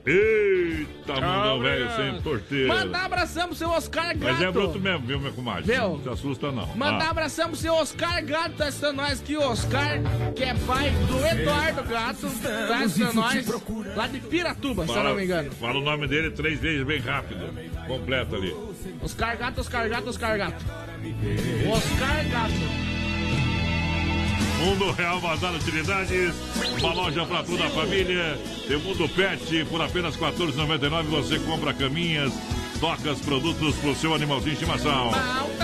Eita, 0.06 1.12
mundão 1.14 1.60
velho, 1.60 1.90
sem 1.96 2.20
porteiro. 2.22 2.68
Mandar 2.68 3.04
abração 3.04 3.48
pro 3.48 3.56
seu 3.56 3.68
Oscar 3.68 4.06
Gato. 4.16 4.18
Mas 4.32 4.40
é 4.40 4.50
bruto 4.50 4.80
mesmo, 4.80 5.06
viu, 5.06 5.20
meu 5.20 5.32
comadre? 5.32 5.70
Viu? 5.72 5.82
Não 5.82 6.02
se 6.02 6.08
assusta, 6.08 6.50
não. 6.50 6.66
Mandar 6.76 7.06
Ah. 7.08 7.10
abração 7.10 7.48
pro 7.48 7.56
seu 7.56 7.74
Oscar 7.74 8.24
Gato, 8.24 8.52
tá 8.56 8.68
assistindo 8.68 8.94
nós 8.94 9.20
aqui. 9.20 9.36
O 9.36 9.42
Oscar, 9.42 9.98
que 10.34 10.44
é 10.44 10.54
pai 10.66 10.90
do 10.90 11.26
Eduardo 11.26 11.82
Gato, 11.84 12.26
tá 12.68 12.78
assistindo 12.84 13.12
nós 13.14 13.46
lá 13.96 14.06
de 14.06 14.20
Piratuba, 14.20 14.86
se 14.86 14.92
eu 14.94 15.04
não 15.04 15.14
me 15.14 15.24
engano. 15.24 15.50
Fala 15.52 15.78
o 15.78 15.82
nome 15.82 16.06
dele 16.08 16.30
três 16.30 16.58
vezes 16.58 16.84
bem 16.86 17.00
rápido. 17.00 17.52
Completo 17.88 18.36
ali. 18.36 18.54
Oscar 19.02 19.36
Gato, 19.38 19.60
Oscar 19.60 19.88
Gato, 19.88 20.10
Oscar 20.10 20.38
Gato. 20.38 20.64
Oscar 21.72 22.28
Gato. 22.28 22.88
Mundo 24.58 24.90
Real 24.90 25.20
Bazar 25.20 25.54
Utilidades, 25.54 26.34
uma 26.80 26.92
loja 26.92 27.24
para 27.24 27.44
toda 27.44 27.64
a 27.64 27.70
família. 27.70 28.36
Tem 28.66 28.76
Mundo 28.76 29.08
Pet, 29.08 29.64
por 29.66 29.80
apenas 29.80 30.16
R$ 30.16 30.26
14,99 30.32 31.02
você 31.04 31.38
compra 31.38 31.72
caminhas, 31.72 32.32
tocas, 32.78 33.20
produtos 33.20 33.76
para 33.76 33.90
o 33.90 33.94
seu 33.94 34.14
animalzinho 34.14 34.56
de 34.56 34.62
estimação. 34.62 35.10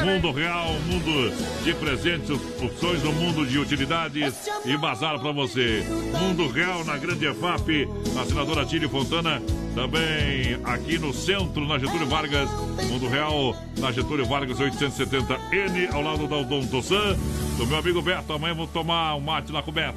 Mundo 0.04 0.32
Real, 0.32 0.72
mundo 0.86 1.32
de 1.62 1.74
presentes, 1.74 2.30
opções 2.30 3.00
do 3.02 3.12
mundo 3.12 3.46
de 3.46 3.58
utilidades 3.58 4.48
e 4.64 4.76
bazar 4.76 5.18
para 5.18 5.32
você. 5.32 5.84
Mundo 6.20 6.48
Real 6.48 6.84
na 6.84 6.96
Grande 6.96 7.26
EFAP, 7.26 7.88
na 8.14 8.24
senadora 8.24 8.64
Tílio 8.64 8.88
Fontana, 8.88 9.40
também 9.74 10.58
aqui 10.64 10.98
no 10.98 11.12
centro, 11.12 11.66
na 11.66 11.78
Getúlio 11.78 12.06
Vargas. 12.06 12.50
Mundo 12.88 13.08
Real, 13.08 13.56
na 13.78 13.92
Getúlio 13.92 14.26
Vargas 14.26 14.58
870N, 14.58 15.92
ao 15.92 16.02
lado 16.02 16.26
da 16.26 16.36
Odonto 16.36 16.82
San. 16.82 17.16
Do 17.56 17.66
meu 17.66 17.78
amigo 17.78 18.02
Beto, 18.02 18.32
amanhã 18.32 18.52
eu 18.52 18.56
vou 18.56 18.66
tomar 18.66 19.14
um 19.14 19.20
mate 19.20 19.52
lá 19.52 19.62
com 19.62 19.70
o 19.70 19.74
Beto. 19.74 19.96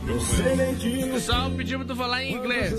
pessoal 1.14 1.50
pediu 1.52 1.80
pra 1.80 1.88
tu 1.88 1.96
falar 1.96 2.24
em 2.24 2.36
inglês. 2.36 2.74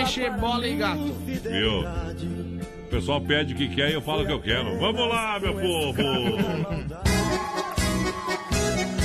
Enche 0.00 0.28
bola 0.30 0.66
e 0.68 0.76
gato. 0.76 1.14
Viu? 1.24 2.53
O 2.94 2.96
pessoal 2.96 3.20
pede 3.20 3.54
o 3.54 3.56
que 3.56 3.66
quer 3.66 3.90
e 3.90 3.94
eu 3.94 4.00
falo 4.00 4.22
o 4.22 4.26
que 4.26 4.30
eu 4.30 4.40
quero. 4.40 4.78
Vamos 4.78 5.08
lá, 5.08 5.40
meu 5.40 5.52
povo! 5.52 6.00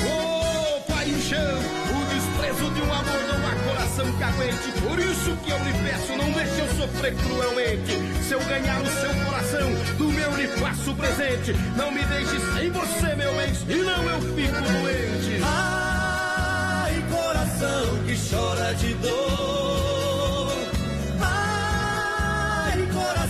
Ô, 0.06 0.82
paixão, 0.82 1.57
o 1.57 2.06
desprezo 2.14 2.70
de 2.76 2.82
um 2.82 2.94
amor 2.94 3.24
não 3.28 3.48
há 3.48 3.56
coração 3.68 4.06
que 4.16 4.24
aguente. 4.24 4.72
Por 4.88 4.99
isso 4.99 5.36
que 5.44 5.49
eu 5.49 5.57
lhe 5.57 5.74
peço, 5.84 6.16
não 6.16 6.32
deixe 6.32 6.60
eu 6.60 6.68
sofrer 6.76 7.16
cruelmente. 7.16 7.98
Se 8.22 8.36
eu 8.36 8.40
ganhar 8.45 8.80
o 8.80 8.86
seu 8.86 9.10
coração, 9.26 9.72
do 9.98 10.11
meu 10.11 10.38
lhe 10.38 10.48
faço 10.49 10.94
presente. 10.94 11.56
Não 11.76 11.91
me 11.91 12.06
deixe 12.06 12.40
sem 12.53 12.70
você, 12.70 13.16
meu 13.16 13.34
bem, 13.38 13.56
senão 13.56 14.03
eu 14.03 14.22
fico 14.36 14.61
doente. 14.61 15.41
Ai, 15.44 17.03
coração 17.10 18.03
que 18.06 18.16
chora 18.30 18.72
de 18.76 18.94
dor. 18.94 19.89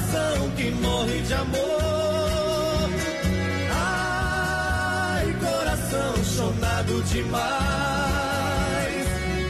Coração 0.10 0.49
que 0.57 0.72
morre 0.72 1.22
de 1.22 1.34
amor. 1.34 2.90
Ai, 3.72 5.36
coração 5.40 6.23
chonado 6.23 7.03
demais. 7.03 7.40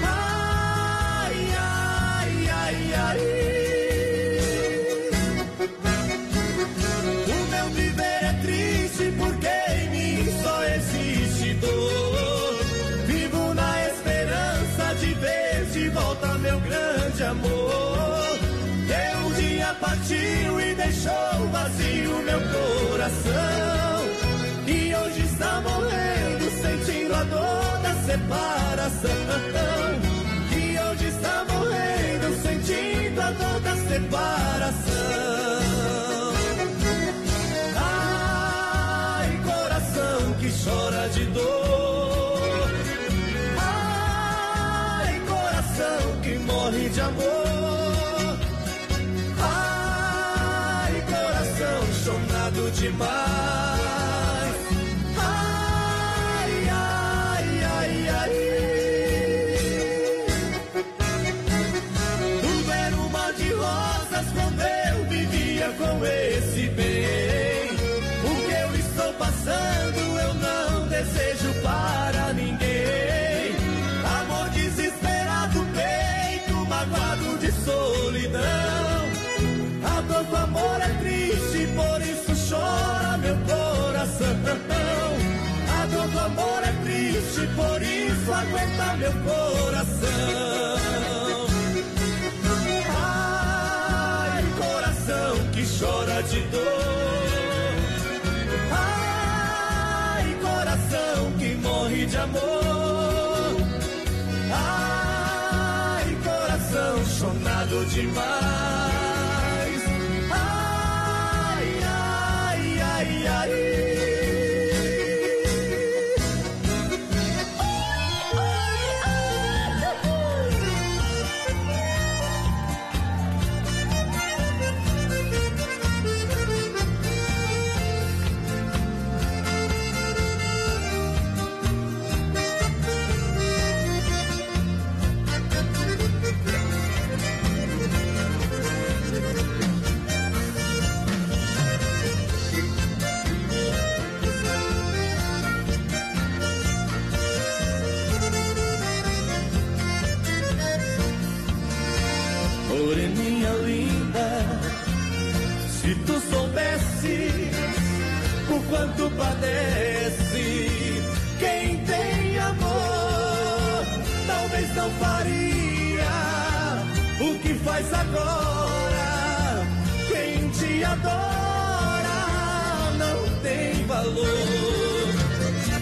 Ai, 0.03 1.35
ai, 1.57 2.49
ai, 2.49 2.93
ai. 2.93 3.48
Coração. 23.09 24.05
E 24.67 24.95
hoje 24.95 25.21
está 25.21 25.61
morrendo, 25.61 26.51
sentindo 26.61 27.15
a 27.15 27.23
dor 27.23 27.79
da 27.81 27.95
separação. 28.05 29.09
Que 30.49 30.79
hoje 30.79 31.07
está 31.07 31.45
morrendo, 31.49 32.41
sentindo 32.41 33.21
a 33.21 33.31
dor 33.31 33.59
da 33.61 33.75
separação. 33.75 34.98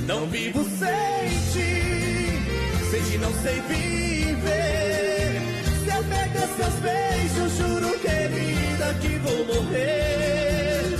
Não 0.05 0.25
vivo 0.27 0.63
sem 0.63 1.29
ti, 1.51 2.89
sem 2.89 3.01
ti 3.03 3.17
não 3.17 3.33
sei 3.41 3.61
viver. 3.61 5.41
Se 5.83 5.89
eu 5.95 6.03
pegar 6.03 6.47
seus 6.55 6.75
beijos, 6.75 7.57
juro, 7.57 7.99
querida, 7.99 8.93
que 9.01 9.17
vou 9.19 9.45
morrer. 9.45 10.97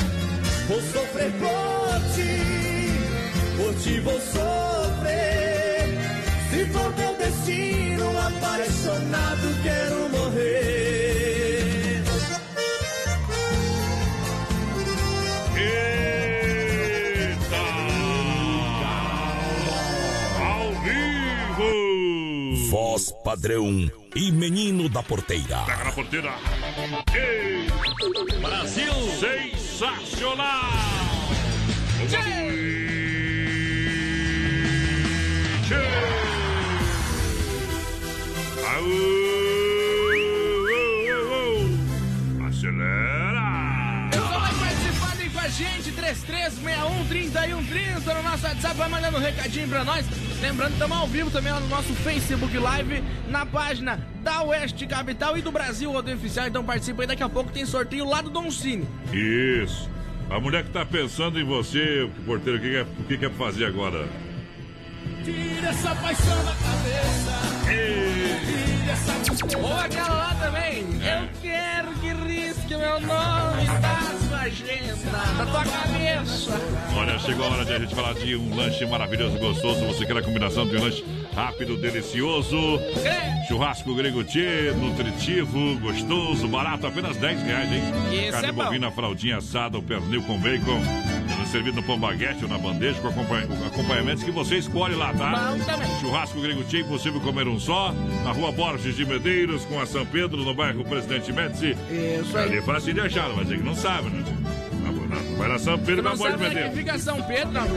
Vou 0.68 0.82
sofrer 0.82 1.32
por 1.40 2.02
ti, 2.16 2.34
por 3.58 3.74
ti 3.82 4.00
vou 4.02 4.20
sofrer. 4.20 4.57
Voz 23.38 23.38
padrão 23.38 23.92
e 24.16 24.32
menino 24.32 24.90
da 24.90 25.04
porteira. 25.04 25.60
Pega 25.66 25.84
na 25.84 25.92
porteira. 25.92 26.34
Ei! 27.14 27.68
Brasil! 28.42 28.92
Sensacional! 29.20 30.72
Acelera! 42.48 44.08
Pessoal 44.12 44.40
vai 44.40 44.54
participando 44.56 45.20
aí 45.20 45.30
com 45.30 45.40
a 45.40 45.50
gente, 45.50 45.92
3361-3130 45.92 48.16
no 48.16 48.24
nosso 48.24 48.48
WhatsApp, 48.48 48.76
vai 48.76 48.90
mandando 48.90 49.18
um 49.18 49.22
recadinho 49.22 49.68
pra 49.68 49.84
nós. 49.84 50.06
Lembrando 50.42 50.74
estamos 50.74 50.98
ao 50.98 51.08
vivo 51.08 51.32
também 51.32 51.52
lá 51.52 51.60
no 51.60 51.68
nosso 51.68 51.94
Facebook 51.96 52.56
Live, 52.58 53.04
na 53.28 53.46
página 53.46 54.00
da 54.22 54.44
Oeste 54.44 54.86
Capital 54.86 55.38
e 55.38 55.42
do 55.42 55.52
Brasil 55.52 55.92
Rodeio 55.92 56.18
Oficial. 56.18 56.48
Então 56.48 56.64
participa 56.64 57.02
aí, 57.02 57.08
daqui 57.08 57.24
a 57.24 57.30
pouco 57.30 57.52
tem 57.52 57.66
sorteio 57.66 58.08
lá 58.08 58.22
do 58.22 58.30
Don 58.30 58.52
Cine. 58.52 58.88
Isso. 59.12 59.90
A 60.30 60.40
mulher 60.40 60.64
que 60.64 60.70
tá 60.70 60.86
pensando 60.86 61.40
em 61.40 61.44
você, 61.44 62.10
porteiro, 62.26 62.60
o 62.60 62.62
que, 62.62 62.70
que, 62.70 62.76
é, 62.76 62.82
o 62.82 63.04
que, 63.06 63.18
que 63.18 63.26
é 63.26 63.30
fazer 63.30 63.66
agora? 63.66 64.08
Tira 65.24 65.70
essa 65.70 65.96
paixão 65.96 66.46
da 66.46 66.52
cabeça. 66.52 67.38
Tira 68.46 68.92
essa 68.92 69.58
Ou 69.58 69.74
aquela 69.80 70.10
lá 70.10 70.36
também. 70.40 70.86
Eu 71.02 71.30
quero 71.42 71.92
que 72.00 72.14
risque 72.28 72.76
meu 72.76 73.00
nome 73.00 73.66
sua 73.66 74.17
agenda, 74.48 74.96
da 75.38 75.46
tua 75.46 75.66
cabeça. 75.66 76.52
Olha, 76.96 77.20
chegou 77.20 77.46
a 77.46 77.50
hora 77.50 77.66
de 77.66 77.74
a 77.74 77.80
gente 77.80 77.94
falar 77.94 78.14
de 78.14 78.36
um 78.36 78.56
lanche 78.56 78.86
maravilhoso, 78.86 79.38
gostoso. 79.38 79.86
Você 79.86 80.06
quer 80.06 80.18
a 80.18 80.22
combinação 80.22 80.66
de 80.66 80.78
um 80.78 80.82
lanche 80.82 81.04
rápido, 81.36 81.76
delicioso? 81.78 82.58
Churrasco 83.48 83.94
grego 83.94 84.24
tchê, 84.24 84.72
nutritivo, 84.72 85.78
gostoso, 85.80 86.48
barato, 86.48 86.88
apenas 86.88 87.18
10 87.18 87.44
reais, 87.44 87.72
hein? 87.72 87.84
Isso 88.12 88.32
Carne 88.32 88.48
é 88.48 88.52
bovina, 88.52 88.92
fraldinha 88.92 89.38
assada, 89.38 89.78
o 89.78 89.84
pernil 89.84 90.24
com 90.24 90.40
bacon. 90.40 90.82
Servido 91.48 91.78
no 91.78 91.84
pão 91.84 91.98
baguete 91.98 92.44
ou 92.44 92.50
na 92.50 92.58
bandeja 92.58 93.00
com 93.00 93.08
acompanha- 93.08 93.48
acompanhamentos 93.68 94.24
que 94.24 94.32
você 94.32 94.58
escolhe 94.58 94.96
lá, 94.96 95.14
tá? 95.14 95.54
Bom 95.54 95.60
também. 95.64 95.88
Churrasco 96.02 96.40
grego 96.42 96.64
impossível 96.82 97.22
comer 97.22 97.48
um 97.48 97.58
só. 97.60 97.94
Na 98.24 98.32
rua 98.32 98.52
Borges 98.52 98.96
de 98.96 99.06
Medeiros, 99.06 99.64
com 99.66 99.80
a 99.80 99.86
São 99.86 100.06
Pedro, 100.06 100.44
no 100.44 100.54
bairro 100.54 100.84
Presidente 100.84 101.32
Médici. 101.32 101.76
Isso 102.22 102.38
aí. 102.38 102.50
Ali 102.50 102.58
é 102.58 102.62
fácil 102.62 102.94
de 102.94 103.00
achar, 103.00 103.30
mas 103.36 103.50
é 103.52 103.56
que 103.56 103.64
não 103.64 103.76
sabe, 103.76 104.10
né? 104.10 104.24
Vai 105.38 105.48
na 105.50 105.60
São 105.60 105.78
Pedro 105.78 106.00
e 106.00 106.02
na 106.02 106.10
não 106.12 106.18
Borges 106.18 106.38
de 106.40 106.46
é 106.46 106.50
Medeiros. 106.50 106.78
fica 106.78 107.00
São 107.00 107.22
Pedro, 107.24 107.52
não? 107.52 107.68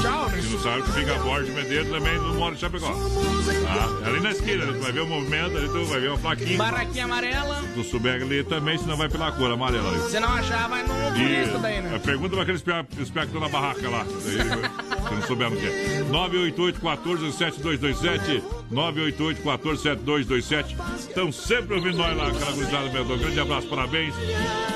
Tchau, 0.00 0.28
né? 0.28 0.42
Se 0.42 0.48
não 0.48 0.60
sabe 0.62 0.82
que 0.82 0.92
fica 0.92 1.14
a 1.14 1.18
Borges 1.18 1.54
Medeiros 1.54 1.88
também 1.90 2.18
no 2.18 2.34
Moro 2.34 2.54
de 2.54 2.60
Chapecó. 2.60 2.86
Tá? 2.92 4.08
Ali 4.08 4.20
na 4.20 4.30
esquina, 4.30 4.66
tu 4.66 4.78
vai 4.80 4.92
ver 4.92 5.00
o 5.00 5.06
movimento, 5.06 5.56
ali 5.56 5.68
tu 5.68 5.84
vai 5.86 6.00
ver 6.00 6.08
uma 6.08 6.18
plaquinha. 6.18 6.56
Barraquinha 6.58 7.04
amarela. 7.04 7.60
Se 7.62 7.68
tu 7.74 7.84
souber 7.84 8.22
ali 8.22 8.44
também, 8.44 8.78
senão 8.78 8.96
vai 8.96 9.08
pela 9.08 9.32
cor 9.32 9.50
amarela 9.50 9.88
ali. 9.90 10.00
Se 10.10 10.20
não 10.20 10.28
achar, 10.32 10.68
vai 10.68 10.82
no 10.82 10.94
E 11.16 11.58
daí, 11.60 11.80
né? 11.82 11.96
a 11.96 11.98
pergunta 11.98 12.30
pra 12.34 12.42
aquele 12.42 12.56
espiar 12.58 12.86
espiar 12.98 13.26
que 13.26 13.32
tá 13.32 13.40
na 13.40 13.48
barraca 13.48 13.88
lá. 13.88 14.04
Daí, 14.04 14.99
Se 15.08 15.14
não 15.14 15.22
souber 15.22 15.48
o 15.52 15.56
que 15.56 15.66
é. 15.66 16.04
988 16.10 16.80
14 16.80 17.32
7227 17.32 18.42
988 18.70 19.42
14 19.42 19.82
7227 19.82 20.76
Estão 20.98 21.32
sempre 21.32 21.74
ouvindo 21.76 21.96
nós 21.98 22.16
lá, 22.16 22.28
aquela 22.28 22.52
gurizada, 22.52 22.88
meu 22.90 23.04
Deus. 23.04 23.20
Grande 23.20 23.40
abraço, 23.40 23.66
parabéns 23.68 24.14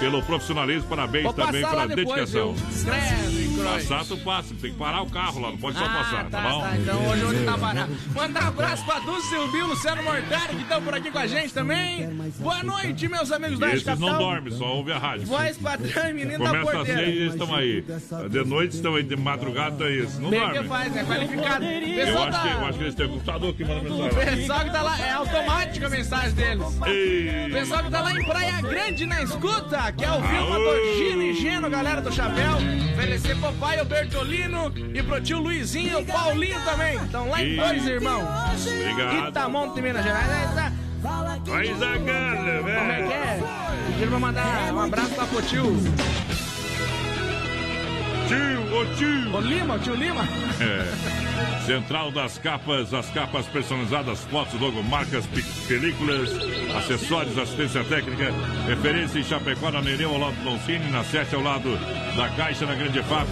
pelo 0.01 0.22
profissionalismo, 0.22 0.88
parabéns 0.88 1.24
Vou 1.24 1.32
também 1.32 1.62
pela 1.62 1.86
depois, 1.86 2.30
dedicação. 2.30 2.52
viu? 2.55 3.53
Passar, 3.64 4.04
tu 4.04 4.16
passa, 4.18 4.54
tem 4.60 4.70
que 4.72 4.76
parar 4.78 5.02
o 5.02 5.10
carro 5.10 5.40
lá, 5.40 5.50
não 5.50 5.58
pode 5.58 5.78
só 5.78 5.84
passar, 5.88 6.24
tá, 6.30 6.42
tá, 6.42 6.50
bom? 6.50 6.60
tá. 6.60 6.76
Então 6.76 7.06
hoje 7.08 7.24
onde 7.24 7.44
tá 7.44 7.58
parado. 7.58 7.92
Mandar 8.14 8.44
um 8.44 8.48
abraço 8.48 8.84
pra 8.84 8.98
Dulce 9.00 9.28
Silvio, 9.28 9.66
Luciano 9.66 10.02
Mortari, 10.02 10.56
que 10.56 10.62
estão 10.62 10.82
por 10.82 10.94
aqui 10.94 11.10
com 11.10 11.18
a 11.18 11.26
gente 11.26 11.52
também. 11.52 12.08
Boa 12.38 12.62
noite, 12.62 13.08
meus 13.08 13.32
amigos 13.32 13.58
da 13.58 13.66
Rádio 13.68 13.96
não 13.98 14.18
dormem, 14.18 14.52
só 14.52 14.64
ouve 14.76 14.92
a 14.92 14.98
rádio. 14.98 15.26
Voz 15.26 15.56
padrão 15.58 16.08
e 16.10 16.12
menino 16.12 16.44
da 16.44 16.50
Começa 16.50 16.68
às 16.70 16.76
porteira. 16.76 17.00
seis 17.00 17.14
e 17.14 17.18
eles 17.20 17.32
estão 17.32 17.54
aí. 17.54 17.84
De 18.30 18.44
noite 18.44 18.76
estão 18.76 18.94
aí, 18.94 19.02
de 19.02 19.16
madrugada 19.16 19.84
é 19.84 19.92
isso. 19.92 20.20
Não 20.20 20.30
Bem 20.30 20.40
dormem. 20.40 20.62
que 20.62 20.68
faz, 20.68 20.92
né? 20.92 21.04
Qualificado. 21.04 21.64
Eu 21.64 21.78
acho, 21.78 22.42
que, 22.42 22.48
eu 22.48 22.58
tá... 22.60 22.66
acho 22.68 22.78
que 22.78 22.84
eles 22.84 22.94
têm 22.94 23.06
um 23.06 23.10
computador 23.10 23.54
que 23.54 23.64
manda 23.64 23.92
O 23.92 24.02
mensagem. 24.04 24.36
pessoal 24.36 24.60
que 24.64 24.70
tá 24.70 24.82
lá, 24.82 24.98
é 25.00 25.10
automática 25.12 25.86
a 25.86 25.90
mensagem 25.90 26.32
deles. 26.32 26.80
Ei. 26.86 27.46
O 27.48 27.52
pessoal 27.52 27.84
que 27.84 27.90
tá 27.90 28.00
lá 28.00 28.12
em 28.12 28.24
Praia 28.24 28.60
Grande 28.62 29.06
na 29.06 29.22
escuta, 29.22 29.92
que 29.92 30.04
é 30.04 30.10
o 30.10 30.20
Vilma 30.20 30.56
Aô. 30.56 30.64
do 30.64 30.96
Gino 30.96 31.22
e 31.22 31.34
Geno, 31.34 31.68
galera 31.70 32.00
do 32.00 32.12
Chapéu. 32.12 32.54
Oferecer 32.94 33.36
pai 33.55 33.81
o 33.81 33.85
Bertolino 33.85 34.72
e 34.94 35.02
pro 35.02 35.20
tio 35.20 35.39
Luizinho 35.40 36.01
o 36.01 36.06
Paulinho 36.06 36.60
também. 36.64 36.97
Então 36.97 37.28
lá 37.28 37.43
em 37.43 37.56
dois 37.56 37.86
irmãos. 37.86 38.26
Obrigado. 38.66 39.28
Itamonte, 39.28 39.81
Minas 39.82 40.02
Gerais. 40.05 40.28
Aí 40.31 40.55
tá- 40.55 40.72
Vai 41.44 41.66
Zagana, 41.74 42.59
Como 42.59 42.68
é 42.70 42.97
velho. 42.97 43.06
que 43.09 43.12
é? 43.12 43.40
Pediram 43.89 44.10
pra 44.10 44.18
mandar 44.18 44.72
um 44.72 44.81
abraço 44.81 45.14
lá 45.18 45.26
pro 45.26 45.43
tio. 45.43 45.76
Tio, 48.28 48.76
ô 48.80 48.84
tio. 48.96 49.36
O 49.36 49.40
Lima, 49.40 49.78
tio 49.78 49.94
Lima. 49.94 50.22
É. 50.60 51.64
Central 51.66 52.10
das 52.10 52.36
capas, 52.38 52.92
as 52.92 53.09
capas 53.10 53.46
personalizadas, 53.46 54.20
fotos, 54.24 54.60
logomarcas, 54.60 55.26
pi- 55.26 55.42
películas, 55.66 56.28
acessórios, 56.76 57.38
assistência 57.38 57.82
técnica, 57.84 58.32
referência 58.66 59.18
em 59.18 59.24
Chapecó, 59.24 59.70
na 59.70 59.80
Nereu, 59.80 60.10
ao 60.10 60.18
lado 60.18 60.34
do 60.36 60.44
Doncini, 60.44 60.90
na 60.90 61.02
7 61.02 61.34
ao 61.34 61.42
lado 61.42 61.70
da 62.16 62.28
Caixa, 62.36 62.66
na 62.66 62.74
Grande 62.74 63.02
FAP, 63.02 63.28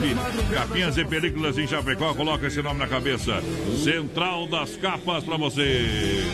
capinhas 0.53 0.97
e 0.97 1.05
películas 1.05 1.59
em 1.59 1.67
Chapecó, 1.67 2.15
coloca 2.15 2.47
esse 2.47 2.63
nome 2.63 2.79
na 2.79 2.87
cabeça. 2.87 3.43
Central 3.85 4.47
das 4.49 4.77
capas 4.77 5.23
pra 5.25 5.37
você. 5.37 6.25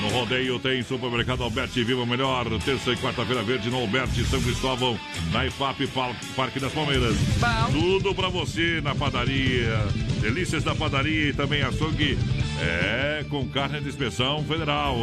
No 0.00 0.10
rodeio 0.10 0.58
tem 0.60 0.82
supermercado 0.82 1.42
Alberti 1.42 1.82
Viva 1.82 2.04
Melhor, 2.06 2.44
terça 2.64 2.90
e 2.92 2.96
quarta-feira 2.96 3.42
verde 3.42 3.68
no 3.70 3.78
Alberti 3.80 4.22
São 4.24 4.40
Cristóvão, 4.40 4.98
na 5.32 5.46
IFAP 5.46 5.88
Parque 6.36 6.60
das 6.60 6.72
Palmeiras. 6.72 7.16
Tudo 7.72 8.14
pra 8.14 8.28
você 8.28 8.80
na 8.82 8.94
padaria. 8.94 9.78
Delícias 10.20 10.64
da 10.64 10.74
padaria 10.74 11.30
e 11.30 11.32
também 11.32 11.62
açougue. 11.62 12.18
É, 12.60 13.24
com 13.28 13.46
carne 13.48 13.80
de 13.80 13.88
inspeção 13.88 14.42
federal. 14.44 14.96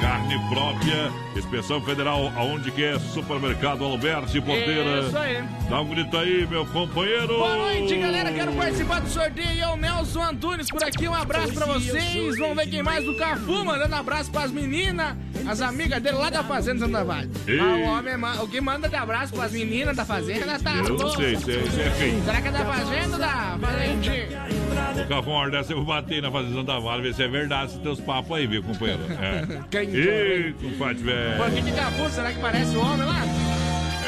Carne 0.00 0.36
própria, 0.50 1.10
inspeção 1.36 1.80
federal, 1.80 2.30
aonde 2.36 2.70
que 2.70 2.84
é? 2.84 2.98
Supermercado 2.98 3.82
Alberti 3.84 4.40
Porteira. 4.40 5.00
Isso 5.06 5.16
aí. 5.16 5.42
Dá 5.70 5.80
um 5.80 5.88
grito 5.88 6.16
aí, 6.16 6.46
meu 6.46 6.66
companheiro. 6.66 7.28
Boa 7.28 7.56
noite, 7.56 7.96
galera. 7.96 8.30
Quero 8.32 8.52
participar 8.52 9.00
do 9.00 9.08
sorteio. 9.08 9.62
É 9.62 9.68
o 9.68 9.76
Nelson 9.76 10.22
Antunes 10.22 10.68
por 10.68 10.82
aqui. 10.84 11.08
Um 11.08 11.14
abraço 11.14 11.52
pra 11.54 11.66
vocês. 11.66 12.38
Vamos 12.38 12.56
ver 12.56 12.68
quem 12.68 12.82
mais 12.82 13.04
do 13.04 13.14
Cafu. 13.16 13.64
Mandando 13.64 13.94
abraço 13.94 14.30
pras 14.30 14.50
meninas, 14.52 15.16
as 15.48 15.60
amigas 15.62 16.00
dele 16.02 16.16
lá 16.18 16.28
da 16.30 16.44
Fazenda 16.44 16.80
Santa 16.86 17.02
Vale. 17.04 17.30
Ah, 17.60 17.76
o 17.76 17.82
homem, 17.84 18.16
ma- 18.18 18.42
o 18.42 18.48
que 18.48 18.60
manda 18.60 18.88
de 18.88 18.96
abraço 18.96 19.32
pras 19.32 19.52
meninas 19.52 19.96
da 19.96 20.04
Fazenda 20.04 20.58
tá 20.58 20.74
Eu 20.76 20.84
não 20.84 20.96
louco. 20.96 21.16
sei, 21.16 21.36
Será 22.24 22.42
que 22.42 22.48
é 22.48 22.50
da 22.50 22.64
Fazenda 22.66 23.18
da 23.18 23.58
Fazendinha? 23.60 25.22
O 25.26 25.30
hora 25.30 25.50
dessa 25.50 25.72
eu 25.72 25.76
vou 25.78 25.86
bater 25.86 26.20
na 26.20 26.30
Fazenda 26.30 26.62
da 26.62 26.78
Vale, 26.78 27.02
ver 27.02 27.14
se 27.14 27.22
é 27.22 27.28
verdade 27.28 27.70
esses 27.70 27.78
teus 27.82 28.00
papos 28.00 28.36
aí, 28.36 28.46
viu, 28.46 28.62
companheiro? 28.62 29.02
É. 29.22 29.62
Quem 29.70 29.88
Ih, 29.88 30.54
compadre, 30.60 31.02
velho. 31.02 31.54
que 31.54 31.62
que 31.62 31.72
Cafu? 31.72 32.10
Será 32.10 32.32
que 32.32 32.40
parece 32.40 32.76
o 32.76 32.80
homem 32.80 33.06
lá? 33.06 33.22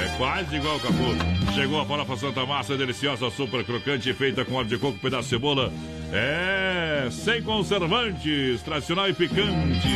É 0.03 0.17
quase 0.19 0.57
igual 0.57 0.77
o 0.77 0.81
Capu. 0.81 1.53
Chegou 1.55 1.81
a 1.81 1.87
farofa 1.87 2.17
Santa 2.17 2.45
Massa, 2.45 2.77
deliciosa, 2.77 3.31
super 3.31 3.65
crocante, 3.65 4.13
feita 4.13 4.45
com 4.45 4.55
óleo 4.55 4.69
de 4.69 4.79
coco, 4.79 4.99
pedaço 4.99 5.25
de 5.25 5.31
cebola. 5.31 5.73
É, 6.13 7.09
sem 7.11 7.43
conservantes, 7.43 8.61
tradicional 8.63 9.09
e 9.09 9.15
picante. 9.15 9.89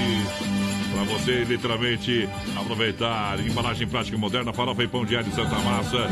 Pra 0.98 1.16
você 1.16 1.44
literalmente 1.44 2.28
aproveitar. 2.56 3.38
Embalagem 3.38 3.86
prática 3.86 4.16
e 4.16 4.20
moderna, 4.20 4.52
farofa 4.52 4.82
e 4.82 4.88
pão 4.88 5.04
diário 5.04 5.32
Santa 5.32 5.56
Massa. 5.60 6.08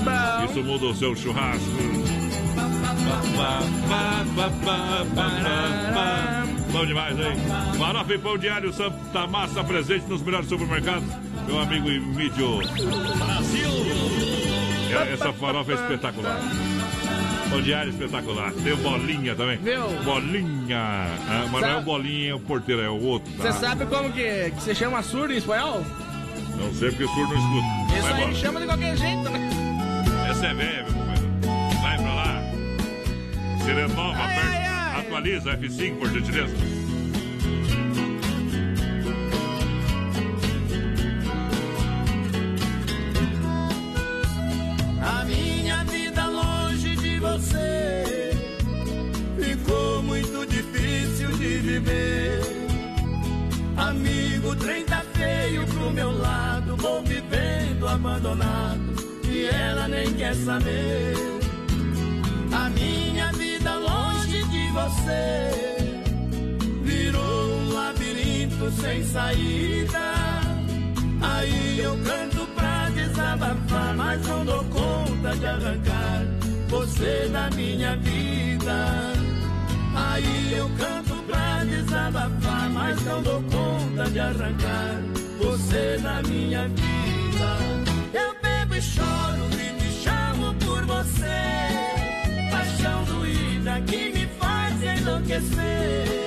Isso 0.49 0.63
muda 0.63 0.87
o 0.87 0.95
seu 0.95 1.17
churrasco. 1.17 1.67
Bom 6.71 6.87
demais, 6.87 7.19
hein? 7.19 7.33
Farofa 7.77 8.15
e 8.15 8.19
pão 8.19 8.39
diário 8.39 8.73
Santa 8.73 9.27
Massa 9.27 9.65
presente 9.65 10.07
nos 10.07 10.23
melhores 10.23 10.49
supermercados. 10.49 11.09
Meu 11.49 11.59
amigo 11.59 11.91
Emílio. 11.91 12.59
Brasil! 12.59 13.71
Essa 15.13 15.33
farofa 15.33 15.73
é 15.73 15.75
espetacular. 15.75 16.41
Pão 17.51 17.63
diário 17.63 17.91
espetacular. 17.91 18.53
Tem 18.53 18.73
o 18.73 18.77
bolinha 18.79 19.35
também. 19.35 19.59
Meu. 19.59 19.89
Bolinha. 20.03 20.79
Ah, 20.79 21.47
mas 21.51 21.63
não 21.63 21.69
é 21.69 21.77
o 21.77 21.83
bolinha, 21.83 22.31
é 22.31 22.35
o 22.35 22.41
porteiro, 22.41 22.83
é 22.83 22.89
o 22.89 23.01
outro. 23.03 23.31
Você 23.37 23.49
tá? 23.49 23.53
sabe 23.53 23.87
como 23.87 24.13
que, 24.13 24.51
que 24.51 24.63
se 24.63 24.75
chama 24.75 25.03
surdo 25.03 25.33
em 25.33 25.37
espanhol? 25.37 25.85
Não 26.57 26.75
sei 26.75 26.91
porque 26.91 27.07
surdo 27.07 27.35
não 27.35 27.39
escuta. 27.39 27.93
Isso 27.95 28.03
Vai 28.03 28.13
aí 28.13 28.21
embora. 28.23 28.35
chama 28.35 28.61
de 28.61 28.67
qualquer 28.67 28.97
jeito, 28.97 29.29
né? 29.31 29.51
Essa 30.31 30.47
é 30.47 30.55
velha, 30.55 30.83
meu 30.85 30.93
companheiro. 30.93 31.81
Vai 31.83 31.97
pra 31.99 32.15
lá. 32.15 32.43
Se 33.63 33.73
renova, 33.73 34.25
aperta, 34.25 34.99
atualiza 34.99 35.57
F5, 35.57 35.99
por 35.99 36.11
gentileza. 36.11 36.55
Abandonado 58.07 58.81
e 59.29 59.47
ela 59.47 59.89
nem 59.89 60.13
quer 60.15 60.35
saber. 60.35 61.15
A 62.53 62.71
minha 62.71 63.33
vida 63.33 63.75
longe 63.75 64.45
de 64.45 64.69
você 64.69 65.91
virou 66.83 67.59
um 67.59 67.73
labirinto 67.73 68.71
sem 68.81 69.03
saída. 69.05 70.15
Aí 71.21 71.81
eu 71.81 71.99
canto 72.05 72.47
pra 72.55 72.89
desabafar, 72.91 73.97
mas 73.97 74.27
não 74.27 74.45
dou 74.45 74.65
conta 74.65 75.37
de 75.37 75.47
arrancar 75.47 76.27
você 76.69 77.29
da 77.33 77.51
minha 77.51 77.97
vida. 77.97 79.13
Aí 79.97 80.55
eu 80.57 80.71
canto 80.79 81.15
pra 81.25 81.65
desabafar, 81.65 82.71
mas 82.71 83.03
não 83.05 83.23
dou 83.23 83.43
conta 83.43 84.11
de 84.11 84.21
arrancar 84.21 85.03
você 85.39 85.99
da 86.03 86.23
minha 86.23 86.69
vida. 86.69 86.96
Você. 91.07 92.51
Paixão 92.51 93.05
doída 93.05 93.81
que 93.83 94.11
me 94.11 94.27
faz 94.39 94.83
enlouquecer. 94.83 96.26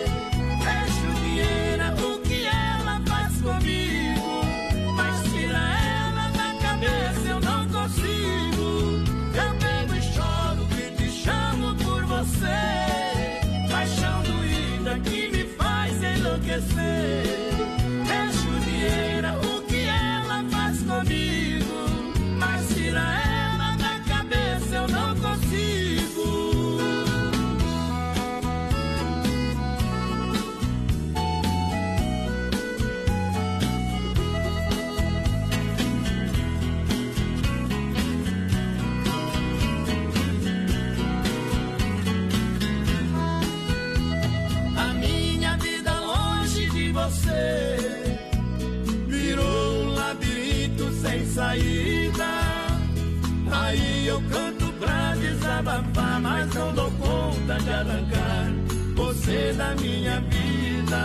Arrancar 57.79 58.51
você 58.95 59.53
da 59.53 59.75
minha 59.75 60.19
vida. 60.21 60.99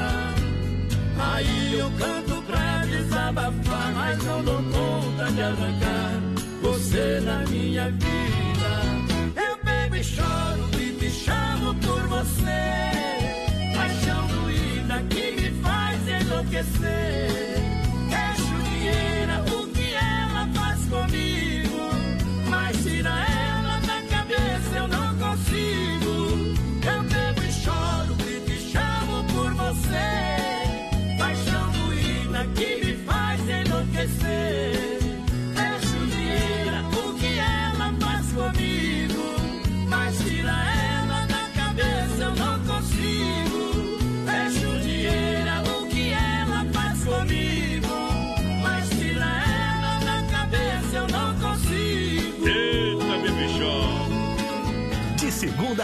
Aí 1.19 1.79
eu 1.79 1.91
canto 1.93 2.43
pra 2.43 2.85
desabafar, 2.87 3.93
mas 3.95 4.25
não 4.25 4.43
dou 4.43 4.63
conta 4.63 5.33
de 5.33 5.43
arrancar 5.43 6.21
você 6.63 7.21
da 7.21 7.39
minha 7.51 7.91
vida. 7.91 8.73
Eu 9.37 9.65
bebo 9.65 9.97
e 9.97 10.05
choro, 10.05 10.69
grito 10.73 11.05
e 11.05 11.11
chamo 11.11 11.75
por 11.77 12.03
você. 12.09 12.63
Paixão 13.77 14.27
doída 14.27 15.03
que 15.11 15.41
me 15.41 15.63
faz 15.63 16.01
enlouquecer. 16.09 17.34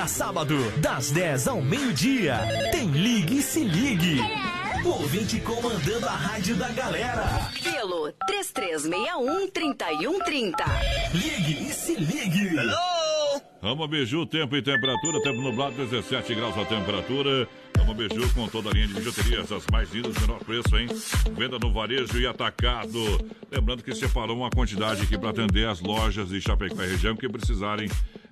A 0.00 0.06
sábado, 0.06 0.56
das 0.78 1.10
10 1.10 1.48
ao 1.48 1.60
meio-dia, 1.60 2.38
tem 2.72 2.88
Ligue 2.88 3.40
e 3.40 3.42
Se 3.42 3.62
Ligue. 3.62 4.18
O 4.82 4.88
ouvinte 4.88 5.38
comandando 5.40 6.06
a 6.06 6.12
rádio 6.12 6.56
da 6.56 6.70
galera. 6.70 7.50
Pelo 7.62 8.10
3361-3130. 9.52 10.54
Ligue 11.12 11.68
e 11.68 11.72
Se 11.74 11.96
Ligue. 11.96 12.56
Rama 13.62 13.86
Beiju, 13.86 14.24
tempo 14.24 14.56
e 14.56 14.62
temperatura, 14.62 15.22
tempo 15.22 15.42
nublado, 15.42 15.76
17 15.76 16.34
graus 16.34 16.56
a 16.56 16.64
temperatura. 16.64 17.46
Rama 17.76 17.92
Beiju 17.92 18.32
com 18.32 18.48
toda 18.48 18.70
a 18.70 18.72
linha 18.72 18.86
de 18.86 18.94
bijuterias, 18.94 19.52
as 19.52 19.66
mais 19.70 19.92
lindas, 19.92 20.18
menor 20.18 20.38
preço, 20.38 20.78
hein? 20.78 20.88
Venda 21.36 21.58
no 21.58 21.70
varejo 21.70 22.18
e 22.18 22.26
atacado. 22.26 22.98
Lembrando 23.50 23.82
que 23.82 23.94
separou 23.94 24.34
uma 24.34 24.48
quantidade 24.48 25.02
aqui 25.02 25.18
para 25.18 25.28
atender 25.28 25.68
as 25.68 25.78
lojas 25.82 26.30
de 26.30 26.40
Chapecó 26.40 26.82
e 26.84 26.88
região 26.88 27.14
que 27.14 27.28
precisarem 27.28 27.90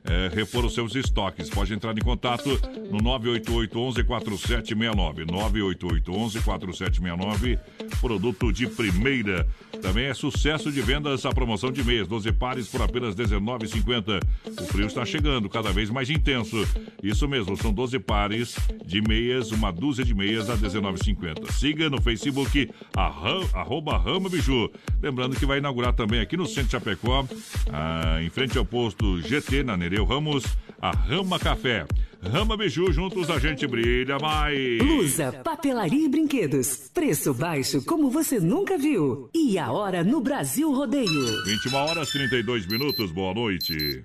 é, 0.09 0.29
repor 0.35 0.65
os 0.65 0.73
seus 0.75 0.95
estoques. 0.95 1.51
Pode 1.51 1.75
entrar 1.75 1.97
em 1.97 2.01
contato 2.01 2.49
no 2.91 2.99
988-11-4769. 2.99 5.27
988-11-4769. 5.27 7.59
Produto 8.01 8.53
de 8.53 8.67
primeira. 8.67 9.47
Também 9.83 10.07
é 10.07 10.15
sucesso 10.15 10.73
de 10.73 10.81
vendas 10.81 11.27
a 11.27 11.31
promoção 11.31 11.71
de 11.71 11.85
meias. 11.85 12.09
12 12.09 12.33
pares 12.33 12.67
por 12.69 12.81
apenas 12.83 13.15
R$19,50. 13.15 14.21
O 14.61 14.65
frio 14.65 14.87
está 14.87 15.05
chegando, 15.05 15.49
cada 15.49 15.71
vez 15.73 15.91
mais 15.91 16.11
intenso. 16.11 16.57
Isso 17.03 17.27
mesmo, 17.29 17.57
são 17.57 17.73
12 17.73 17.99
pares 18.01 18.57
de 18.85 19.01
meias, 19.03 19.53
uma 19.53 19.71
dúzia 19.71 20.05
de 20.05 20.15
meias 20.15 20.51
a 20.51 20.55
R$19,50. 20.55 21.53
Siga 21.53 21.89
no 21.91 22.01
Facebook, 22.01 22.71
arroba 22.97 23.99
Rama 23.99 24.29
Biju. 24.29 24.69
Lembrando 25.03 25.37
que 25.37 25.47
vai 25.47 25.59
inaugurar 25.59 25.93
também 25.93 26.21
aqui 26.21 26.37
no 26.37 26.47
Centro 26.47 26.65
de 26.65 26.73
Chapecó, 26.73 27.25
ah, 27.73 28.21
em 28.23 28.31
frente 28.31 28.59
ao 28.59 28.65
posto 28.65 29.21
GT, 29.21 29.63
na 29.63 29.77
Nereu 29.77 29.98
Ramos, 30.05 30.45
a 30.81 30.91
Rama 30.91 31.39
Café. 31.39 31.87
Rama 32.21 32.57
Biju, 32.57 32.93
juntos 32.93 33.31
a 33.31 33.39
gente 33.39 33.67
brilha 33.67 34.19
mais. 34.19 34.81
Lusa, 34.81 35.33
papelaria 35.45 36.05
e 36.05 36.09
brinquedos. 36.09 36.91
Preço 36.93 37.33
baixo 37.33 37.85
como 37.85 38.11
você 38.11 38.41
nunca 38.41 38.77
viu. 38.77 39.31
E 39.35 39.59
a 39.59 39.71
hora 39.71 40.03
no 40.03 40.21
Brasil 40.21 40.73
Rodeio. 40.73 41.45
21 41.45 41.75
horas 41.75 42.11
32 42.11 42.67
minutos, 42.67 43.13
boa 43.13 43.33
noite. 43.33 44.05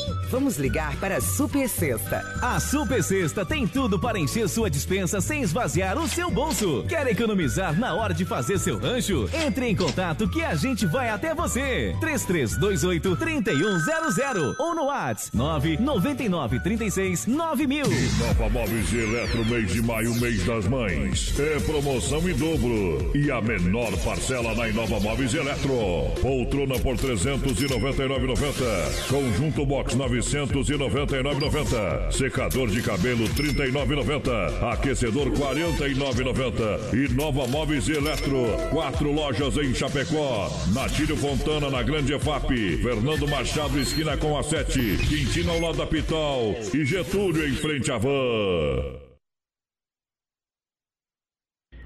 Vamos 0.31 0.55
ligar 0.55 0.95
para 0.95 1.17
a 1.17 1.21
Super 1.21 1.67
Sexta. 1.67 2.23
A 2.41 2.57
Super 2.57 3.03
Sexta 3.03 3.45
tem 3.45 3.67
tudo 3.67 3.99
para 3.99 4.17
encher 4.17 4.47
sua 4.47 4.69
dispensa 4.69 5.19
sem 5.19 5.41
esvaziar 5.41 5.97
o 5.97 6.07
seu 6.07 6.31
bolso. 6.31 6.85
Quer 6.87 7.05
economizar 7.07 7.77
na 7.77 7.93
hora 7.93 8.13
de 8.13 8.23
fazer 8.23 8.57
seu 8.57 8.79
rancho? 8.79 9.29
Entre 9.45 9.67
em 9.67 9.75
contato 9.75 10.29
que 10.29 10.41
a 10.41 10.55
gente 10.55 10.85
vai 10.85 11.09
até 11.09 11.35
você. 11.35 11.93
3328 11.99 13.17
3100 13.17 14.55
ou 14.57 14.73
no 14.73 14.85
WhatsApp 14.85 15.35
999 15.35 16.61
36 16.61 17.27
9000. 17.27 17.83
Nova 18.19 18.49
Móveis 18.49 18.93
e 18.93 18.99
Eletro, 18.99 19.43
mês 19.45 19.73
de 19.73 19.81
maio, 19.81 20.15
mês 20.15 20.45
das 20.45 20.65
mães. 20.65 21.37
É 21.37 21.59
promoção 21.59 22.19
em 22.29 22.35
dobro. 22.35 23.11
E 23.13 23.29
a 23.29 23.41
menor 23.41 23.91
parcela 23.97 24.55
na 24.55 24.69
Inova 24.69 24.97
Móveis 25.01 25.33
e 25.33 25.37
Eletro. 25.39 25.73
Poltrona 26.21 26.79
por 26.79 26.95
399,90. 26.95 29.09
Conjunto 29.09 29.65
box 29.65 29.93
999,90. 30.21 32.11
Secador 32.11 32.69
de 32.69 32.81
cabelo 32.81 33.25
39,90. 33.29 34.73
Aquecedor 34.73 35.31
49,90. 35.31 36.93
E 36.93 37.13
Nova 37.13 37.47
Móveis 37.47 37.89
Eletro. 37.89 38.45
Quatro 38.69 39.11
lojas 39.11 39.57
em 39.57 39.73
Chapecó. 39.73 40.49
Natílio 40.73 41.17
Fontana 41.17 41.69
na 41.69 41.83
Grande 41.83 42.13
EFAP. 42.13 42.77
Fernando 42.77 43.27
Machado 43.27 43.79
esquina 43.79 44.15
com 44.17 44.37
a 44.37 44.43
7. 44.43 44.97
Quintino 45.07 45.51
ao 45.51 45.59
lado 45.59 45.77
da 45.77 45.87
Pitol. 45.87 46.55
E 46.73 46.85
Getúlio 46.85 47.47
em 47.47 47.53
frente 47.53 47.91
à 47.91 47.97
van. 47.97 49.01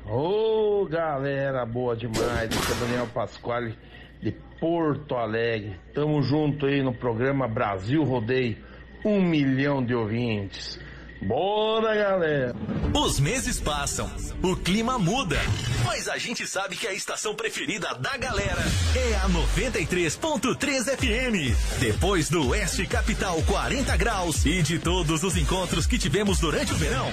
Ô 0.07 0.85
galera, 0.85 1.65
boa 1.65 1.95
demais. 1.95 2.45
Aqui 2.45 2.71
é 2.71 2.75
Daniel 2.85 3.07
Pasquale 3.07 3.75
de 4.25 4.31
Porto 4.59 5.15
Alegre. 5.15 5.79
Tamo 5.93 6.19
junto 6.23 6.65
aí 6.65 6.81
no 6.81 6.91
programa 6.95 7.47
Brasil 7.47 8.01
Rodeio. 8.03 8.57
Um 9.05 9.21
milhão 9.21 9.85
de 9.85 9.93
ouvintes. 9.93 10.79
Bora, 11.21 11.95
galera! 11.95 12.55
Os 12.93 13.19
meses 13.19 13.59
passam, 13.59 14.09
o 14.41 14.55
clima 14.55 14.99
muda, 14.99 15.39
mas 15.83 16.07
a 16.07 16.17
gente 16.17 16.47
sabe 16.47 16.75
que 16.75 16.87
a 16.87 16.93
estação 16.93 17.35
preferida 17.35 17.93
da 17.95 18.15
galera 18.15 18.61
é 18.95 19.15
a 19.15 19.27
93.3 19.29 20.85
FM. 20.85 21.79
Depois 21.79 22.29
do 22.29 22.49
Oeste 22.49 22.85
Capital 22.85 23.41
40 23.43 23.97
graus 23.97 24.45
e 24.45 24.61
de 24.61 24.79
todos 24.79 25.23
os 25.23 25.35
encontros 25.35 25.85
que 25.87 25.97
tivemos 25.97 26.39
durante 26.39 26.71
o 26.73 26.75
verão, 26.75 27.11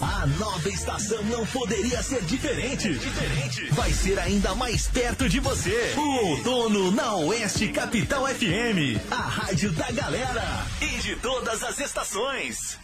a 0.00 0.26
nova 0.26 0.68
estação 0.68 1.22
não 1.24 1.46
poderia 1.46 2.02
ser 2.02 2.22
diferente. 2.22 2.92
Diferente. 2.94 3.66
Vai 3.72 3.92
ser 3.92 4.18
ainda 4.18 4.54
mais 4.54 4.86
perto 4.88 5.28
de 5.28 5.40
você. 5.40 5.94
O 5.96 6.28
outono 6.28 6.90
na 6.90 7.16
Oeste 7.16 7.68
Capital 7.68 8.26
FM, 8.26 9.00
a 9.10 9.16
rádio 9.16 9.72
da 9.72 9.90
galera 9.90 10.66
e 10.80 10.98
de 10.98 11.16
todas 11.16 11.62
as 11.62 11.78
estações. 11.80 12.83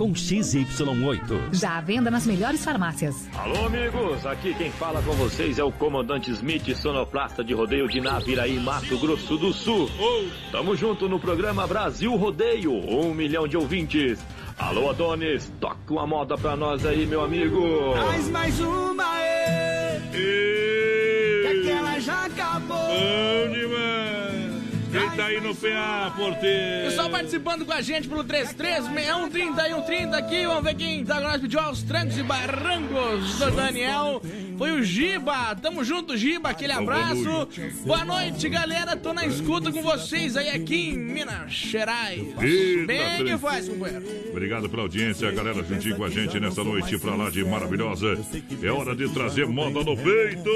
com 0.01 0.13
XY8. 0.13 1.53
Já 1.53 1.77
à 1.77 1.81
venda 1.81 2.09
nas 2.09 2.25
melhores 2.25 2.65
farmácias. 2.65 3.29
Alô, 3.37 3.67
amigos! 3.67 4.25
Aqui 4.25 4.51
quem 4.55 4.71
fala 4.71 4.99
com 5.03 5.11
vocês 5.11 5.59
é 5.59 5.63
o 5.63 5.71
comandante 5.71 6.31
Smith, 6.31 6.75
sonoplasta 6.75 7.43
de 7.43 7.53
rodeio 7.53 7.87
de 7.87 8.01
Naviraí, 8.01 8.59
Mato 8.59 8.97
Grosso 8.97 9.37
do 9.37 9.53
Sul. 9.53 9.87
Tamo 10.51 10.75
junto 10.75 11.07
no 11.07 11.19
programa 11.19 11.67
Brasil 11.67 12.15
Rodeio, 12.15 12.73
um 12.73 13.13
milhão 13.13 13.47
de 13.47 13.55
ouvintes. 13.55 14.17
Alô, 14.57 14.89
Adonis, 14.89 15.53
toca 15.59 15.77
uma 15.91 16.07
moda 16.07 16.35
pra 16.35 16.55
nós 16.55 16.83
aí, 16.83 17.05
meu 17.05 17.23
amigo. 17.23 17.93
Traz 17.93 18.27
mais 18.29 18.59
uma, 18.59 19.05
ê. 19.21 20.50
No 25.51 25.55
PA, 25.55 26.13
porteiro? 26.15 26.85
Pessoal 26.85 27.09
participando 27.09 27.65
com 27.65 27.73
a 27.73 27.81
gente 27.81 28.07
pelo 28.07 28.23
336130 28.23 29.67
e 29.67 29.73
130 29.73 30.17
aqui. 30.17 30.45
Vamos 30.45 30.63
ver 30.63 30.75
quem 30.75 31.03
tá 31.03 31.19
nós 31.19 31.41
pediu 31.41 31.59
aos 31.59 31.83
trancos 31.83 32.17
e 32.17 32.23
barrancos 32.23 33.37
do 33.37 33.51
Daniel. 33.51 34.21
Foi 34.57 34.71
o 34.71 34.81
Giba. 34.81 35.53
Tamo 35.61 35.83
junto, 35.83 36.15
Giba. 36.15 36.51
Aquele 36.51 36.71
abraço. 36.71 37.49
Boa 37.85 38.05
noite, 38.05 38.47
galera. 38.47 38.95
Tô 38.95 39.11
na 39.11 39.25
escuta 39.25 39.73
com 39.73 39.81
vocês 39.81 40.37
aí 40.37 40.47
aqui 40.47 40.91
em 40.91 40.97
Minas 40.97 41.51
Gerais. 41.51 42.21
Eita, 42.41 42.85
Bem 42.85 43.25
que 43.25 43.37
faz, 43.37 43.67
companheiro. 43.67 44.05
Obrigado 44.29 44.69
pela 44.69 44.83
audiência, 44.83 45.29
galera 45.31 45.61
juntinho 45.65 45.97
com 45.97 46.05
a 46.05 46.09
gente 46.09 46.39
nessa 46.39 46.63
noite 46.63 46.97
pra 46.97 47.13
lá 47.13 47.29
de 47.29 47.43
maravilhosa. 47.43 48.17
É 48.63 48.71
hora 48.71 48.95
de 48.95 49.09
trazer 49.09 49.47
moda 49.47 49.83
no 49.83 49.97
peito. 49.97 50.49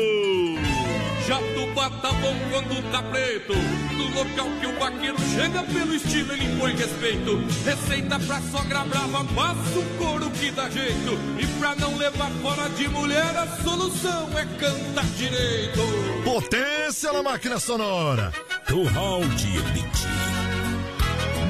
Jatubá 1.27 1.89
tá 1.89 2.11
bom 2.13 2.35
quando 2.51 2.91
tá 2.91 3.01
preto. 3.01 3.53
No 3.53 4.05
local 4.13 4.47
que 4.59 4.67
o 4.67 4.79
vaqueiro 4.79 5.17
chega 5.33 5.63
pelo 5.63 5.95
estilo, 5.95 6.33
ele 6.33 6.45
impõe 6.45 6.75
respeito. 6.75 7.37
Receita 7.65 8.19
pra 8.19 8.39
sogra 8.41 8.83
brava, 8.85 9.25
passa 9.33 9.79
o 9.79 9.97
couro 9.97 10.29
que 10.29 10.51
dá 10.51 10.69
jeito. 10.69 11.17
E 11.39 11.47
pra 11.59 11.75
não 11.75 11.97
levar 11.97 12.29
fora 12.43 12.69
de 12.69 12.87
mulher, 12.89 13.35
a 13.37 13.47
solução 13.63 14.29
é 14.37 14.45
cantar 14.59 15.05
direito. 15.17 15.81
Potência 16.23 17.11
na 17.11 17.23
máquina 17.23 17.59
sonora. 17.59 18.31
Curral 18.67 19.21
de 19.21 19.47
Elite. 19.47 20.05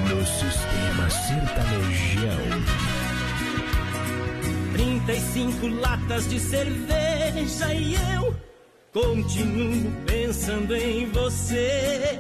No 0.08 0.26
sistema 0.26 1.10
sertanejão. 1.10 2.86
35 4.72 5.68
latas 5.68 6.30
de 6.30 6.40
cerveja 6.40 7.74
e 7.74 7.96
eu 8.16 8.55
continuo 8.96 9.92
pensando 10.06 10.74
em 10.74 11.06
você. 11.12 12.18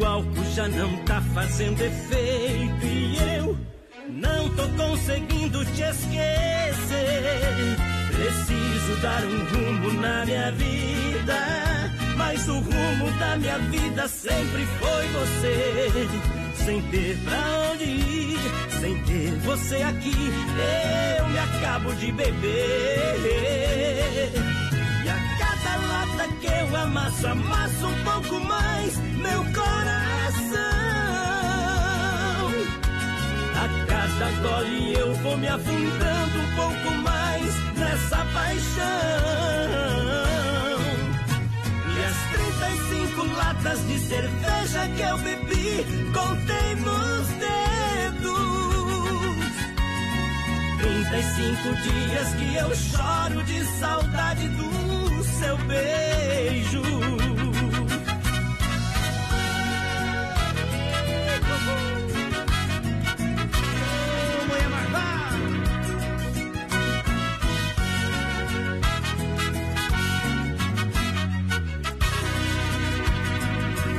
O 0.00 0.04
álcool 0.04 0.44
já 0.52 0.66
não 0.66 0.96
tá 1.04 1.22
fazendo 1.32 1.80
efeito 1.80 2.86
e 2.86 3.16
eu 3.36 3.56
não 4.08 4.48
tô 4.56 4.68
conseguindo 4.70 5.64
te 5.66 5.82
esquecer. 5.82 7.06
Preciso 8.10 9.00
dar 9.00 9.22
um 9.22 9.44
rumo 9.44 9.92
na 10.00 10.26
minha 10.26 10.50
vida, 10.50 11.38
mas 12.16 12.48
o 12.48 12.54
rumo 12.58 13.18
da 13.20 13.36
minha 13.36 13.58
vida 13.58 14.08
sempre 14.08 14.66
foi 14.80 15.06
você. 15.06 15.92
Sem 16.64 16.82
ter 16.82 17.16
pra 17.18 17.70
onde 17.72 17.84
ir, 17.84 18.38
sem 18.80 19.00
ter 19.04 19.30
você 19.44 19.82
aqui, 19.82 20.32
eu 21.18 21.28
me 21.28 21.38
acabo 21.38 21.94
de 21.94 22.10
beber. 22.10 23.60
Cada 25.62 25.76
lata 25.76 26.28
que 26.40 26.46
eu 26.46 26.76
amasso, 26.76 27.26
amasso 27.26 27.86
um 27.86 28.04
pouco 28.04 28.40
mais 28.46 28.96
meu 28.96 29.44
coração. 29.52 30.60
A 33.56 33.68
cada 33.86 34.30
gole 34.40 34.94
eu 34.94 35.14
vou 35.16 35.36
me 35.36 35.48
afundando 35.48 36.38
um 36.38 36.56
pouco 36.56 36.94
mais 37.02 37.54
nessa 37.76 38.16
paixão. 38.32 38.84
E 41.94 42.04
as 42.04 42.16
35 42.32 43.24
latas 43.36 43.86
de 43.86 43.98
cerveja 43.98 44.88
que 44.96 45.02
eu 45.02 45.18
bebi, 45.18 45.84
contei 46.14 46.74
nos 46.76 47.28
dedos. 47.38 47.60
35 50.78 51.74
dias 51.82 52.34
que 52.34 52.54
eu 52.56 52.74
choro 52.74 53.42
de 53.44 53.62
saudade 53.78 54.48
do 54.48 54.79
seu 55.40 55.56
beijo. 55.56 56.82
Mulher 64.48 64.68
malvada. 64.68 65.30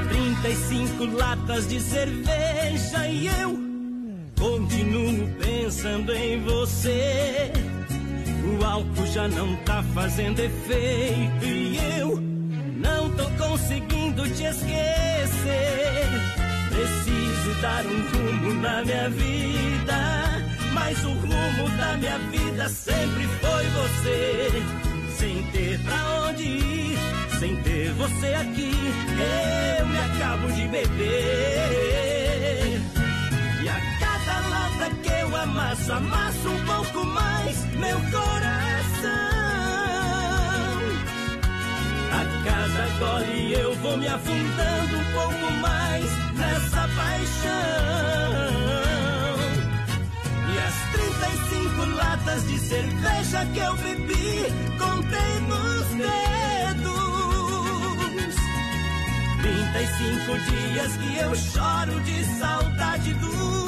35 0.09 1.05
latas 1.05 1.67
de 1.67 1.79
cerveja 1.79 3.07
e 3.07 3.27
eu 3.27 3.59
continuo 4.37 5.27
pensando 5.39 6.13
em 6.13 6.39
você. 6.43 7.70
O 8.43 8.65
álcool 8.65 9.05
já 9.07 9.27
não 9.27 9.55
tá 9.57 9.83
fazendo 9.93 10.39
efeito 10.39 11.45
e 11.45 11.77
eu 11.99 12.19
não 12.77 13.09
tô 13.11 13.23
conseguindo 13.43 14.23
te 14.29 14.43
esquecer. 14.43 16.07
Preciso 16.69 17.61
dar 17.61 17.85
um 17.85 18.01
rumo 18.09 18.53
na 18.61 18.83
minha 18.83 19.09
vida, 19.09 20.43
mas 20.73 21.03
o 21.03 21.09
rumo 21.11 21.77
da 21.77 21.97
minha 21.97 22.17
vida 22.17 22.69
sempre 22.69 23.27
foi 23.41 23.65
você. 23.69 24.51
Sem 25.17 25.43
ter 25.51 25.79
pra 25.81 26.29
onde 26.29 26.43
ir, 26.43 26.97
sem 27.39 27.55
ter 27.57 27.91
você 27.93 28.33
aqui, 28.33 28.71
eu 29.79 29.85
me 29.85 29.97
acabo 29.99 30.47
de 30.53 30.67
beber. 30.67 32.20
Eu 35.41 35.95
amasso, 35.95 36.49
um 36.49 36.65
pouco 36.65 37.05
mais 37.05 37.65
meu 37.75 37.99
coração. 38.11 39.11
A 42.11 42.25
cada 42.45 42.85
gole 42.99 43.53
eu 43.53 43.75
vou 43.77 43.97
me 43.97 44.07
afundando 44.07 44.97
um 44.97 45.13
pouco 45.13 45.51
mais 45.61 46.05
nessa 46.35 46.87
paixão. 46.95 47.51
E 50.47 50.57
as 50.59 50.75
35 50.91 51.85
latas 51.95 52.47
de 52.47 52.59
cerveja 52.59 53.45
que 53.51 53.59
eu 53.59 53.75
bebi, 53.77 54.45
contei 54.77 55.39
nos 55.47 55.87
dedos. 55.97 57.01
35 59.41 60.39
dias 60.51 60.97
que 60.97 61.17
eu 61.17 61.35
choro 61.35 61.99
de 62.01 62.25
saudade 62.37 63.13
do 63.15 63.60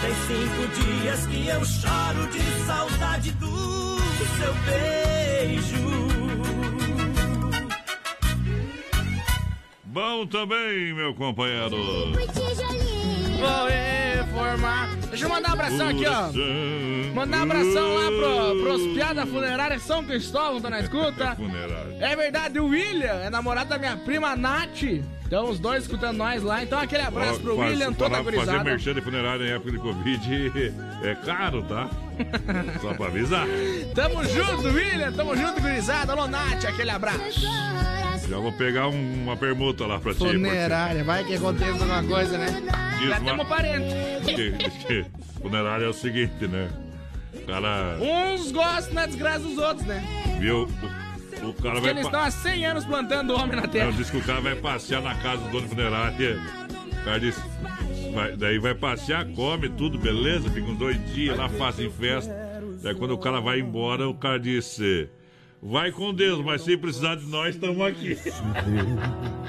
35 0.00 0.68
dias 0.68 1.26
que 1.26 1.48
eu 1.48 1.64
choro 1.64 2.26
de 2.30 2.66
saudade 2.66 3.30
do 3.32 3.98
seu 4.36 4.52
beijo. 4.66 5.86
Bom 9.84 10.26
também, 10.26 10.92
meu 10.92 11.14
companheiro. 11.14 11.76
Vou 13.38 13.70
informar. 14.20 14.94
Deixa 15.08 15.24
eu 15.24 15.30
mandar 15.30 15.48
um 15.48 15.52
abração 15.52 15.88
aqui, 15.88 16.04
ó. 16.06 17.14
Mandar 17.14 17.38
um 17.38 17.42
abração 17.42 17.94
lá 17.94 18.10
pro, 18.10 18.62
pros 18.62 18.86
piada 18.94 19.24
funerária 19.24 19.78
São 19.78 20.04
Cristóvão, 20.04 20.60
tá 20.60 20.68
na 20.68 20.80
escuta? 20.80 21.36
É 22.00 22.14
verdade, 22.14 22.58
o 22.60 22.66
William 22.66 23.22
é 23.24 23.30
namorado 23.30 23.70
da 23.70 23.78
minha 23.78 23.96
prima 23.96 24.36
Nath. 24.36 24.82
Então, 25.26 25.50
os 25.50 25.58
dois 25.58 25.82
escutando 25.82 26.18
nós 26.18 26.40
lá. 26.42 26.62
Então, 26.62 26.78
aquele 26.78 27.02
abraço 27.02 27.38
Ó, 27.40 27.42
pro 27.42 27.56
faz- 27.56 27.70
William, 27.72 27.92
toda 27.92 28.06
a 28.06 28.10
falar- 28.10 28.24
Fazer 28.24 28.36
gurizada. 28.36 28.64
merchan 28.64 28.94
de 28.94 29.00
funerária 29.00 29.44
em 29.44 29.50
época 29.50 29.72
de 29.72 29.78
Covid 29.78 30.74
é 31.02 31.14
caro, 31.16 31.62
tá? 31.64 31.88
Só 32.80 32.94
pra 32.94 33.06
avisar. 33.06 33.46
Tamo 33.94 34.24
junto, 34.24 34.68
William. 34.68 35.12
Tamo 35.12 35.36
junto, 35.36 35.60
gurizada. 35.60 36.12
Alô, 36.12 36.28
Nath, 36.28 36.64
aquele 36.66 36.90
abraço. 36.90 37.40
Já 38.28 38.38
vou 38.38 38.52
pegar 38.52 38.86
um- 38.88 39.22
uma 39.24 39.36
permuta 39.36 39.84
lá 39.86 39.98
pra 39.98 40.12
ti. 40.12 40.18
Funerária, 40.18 41.02
vai 41.02 41.24
que 41.24 41.34
aconteça 41.34 41.72
alguma 41.72 42.02
coisa, 42.04 42.38
né? 42.38 42.46
Diz 43.00 43.08
Já 43.08 43.18
uma- 43.18 43.30
temos 43.30 43.48
parente. 43.48 43.94
funerária 45.42 45.84
é 45.86 45.88
o 45.88 45.92
seguinte, 45.92 46.46
né? 46.46 46.68
Cara, 47.46 47.98
Uns 48.00 48.50
gostam 48.52 48.94
na 48.94 49.06
desgraça 49.06 49.40
dos 49.40 49.58
outros, 49.58 49.86
né? 49.86 50.02
viu? 50.40 50.64
O, 50.64 50.68
o 51.50 51.54
cara 51.54 51.74
Porque 51.74 51.80
vai. 51.80 51.90
eles 51.90 52.04
estão 52.06 52.20
há 52.20 52.30
100 52.30 52.66
anos 52.66 52.84
plantando 52.84 53.34
homem 53.34 53.56
na 53.56 53.66
terra. 53.68 53.86
Não, 53.86 53.92
diz 53.92 54.10
que 54.10 54.16
o 54.16 54.22
cara 54.22 54.40
vai 54.40 54.54
passear 54.56 55.02
na 55.02 55.14
casa 55.14 55.42
do 55.42 55.48
dono 55.50 55.62
de 55.62 55.68
funerária. 55.68 56.40
O 57.00 57.04
cara 57.04 57.20
diz. 57.20 57.36
vai- 58.14 58.36
daí 58.36 58.58
vai 58.58 58.74
passear, 58.74 59.26
come 59.34 59.68
tudo, 59.68 59.98
beleza? 59.98 60.50
Fica 60.50 60.66
uns 60.70 60.78
dois 60.78 61.14
dias 61.14 61.36
lá, 61.36 61.48
fazem 61.48 61.90
festa. 61.90 62.34
Daí 62.82 62.94
quando 62.94 63.12
o 63.12 63.18
cara 63.18 63.40
vai 63.40 63.60
embora, 63.60 64.08
o 64.08 64.14
cara 64.14 64.38
disse. 64.38 65.08
Vai 65.62 65.90
com 65.90 66.12
Deus, 66.14 66.44
mas 66.44 66.62
se 66.62 66.76
precisar 66.76 67.16
de 67.16 67.26
nós, 67.26 67.54
estamos 67.54 67.80
aqui. 67.84 68.16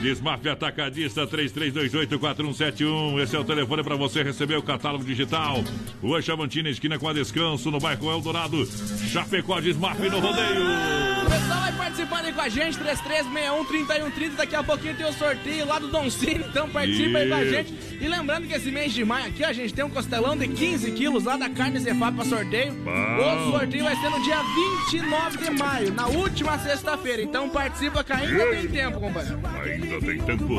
Desmafia 0.00 0.52
Atacadista 0.52 1.26
33284171. 1.26 3.20
Esse 3.22 3.34
é 3.36 3.38
o 3.38 3.44
telefone 3.44 3.82
para 3.82 3.96
você 3.96 4.22
receber 4.22 4.56
o 4.56 4.62
catálogo 4.62 5.04
digital. 5.04 5.64
Rua 6.02 6.22
Chavantina, 6.22 6.68
esquina 6.68 6.98
com 6.98 7.08
a 7.08 7.12
Descanso, 7.12 7.70
no 7.70 7.80
bairro 7.80 8.10
Eldorado. 8.10 8.66
Chapecó 9.10 9.60
Desmaf 9.60 9.98
no 9.98 10.20
rodeio. 10.20 10.62
O 11.22 11.28
pessoal 11.28 11.60
vai 11.60 11.72
participando 11.72 12.26
aí 12.26 12.32
com 12.32 12.40
a 12.40 12.48
gente, 12.48 12.78
3361-3130. 12.78 14.36
Daqui 14.36 14.54
a 14.54 14.62
pouquinho 14.62 14.94
tem 14.94 15.06
o 15.06 15.12
sorteio 15.12 15.66
lá 15.66 15.78
do 15.78 15.88
Don 15.88 16.08
Cine, 16.10 16.44
então 16.48 16.68
participa 16.68 17.18
aí 17.18 17.28
com 17.28 17.34
a 17.34 17.44
gente. 17.44 17.74
E 18.00 18.06
lembrando 18.06 18.46
que 18.46 18.54
esse 18.54 18.70
mês 18.70 18.92
de 18.92 19.04
maio 19.04 19.26
aqui, 19.26 19.42
a 19.42 19.52
gente 19.52 19.74
tem 19.74 19.84
um 19.84 19.90
costelão 19.90 20.36
de 20.36 20.46
15 20.46 20.92
quilos 20.92 21.24
lá 21.24 21.36
da 21.36 21.48
carne 21.48 21.80
Cefap 21.80 22.14
pra 22.14 22.24
sorteio. 22.24 22.72
Bom. 22.74 23.48
O 23.48 23.52
sorteio 23.58 23.84
vai 23.84 23.96
ser 23.96 24.10
no 24.10 24.22
dia 24.22 24.38
29 24.90 25.38
de 25.38 25.50
maio, 25.50 25.92
na 25.94 26.06
última 26.06 26.58
sexta-feira. 26.58 27.22
Então 27.22 27.48
participa 27.48 28.04
que 28.04 28.12
ainda 28.12 28.46
tem 28.50 28.68
tempo, 28.68 29.00
companheiro. 29.00 29.40
Ainda 29.86 30.04
tem 30.04 30.18
tempo. 30.18 30.54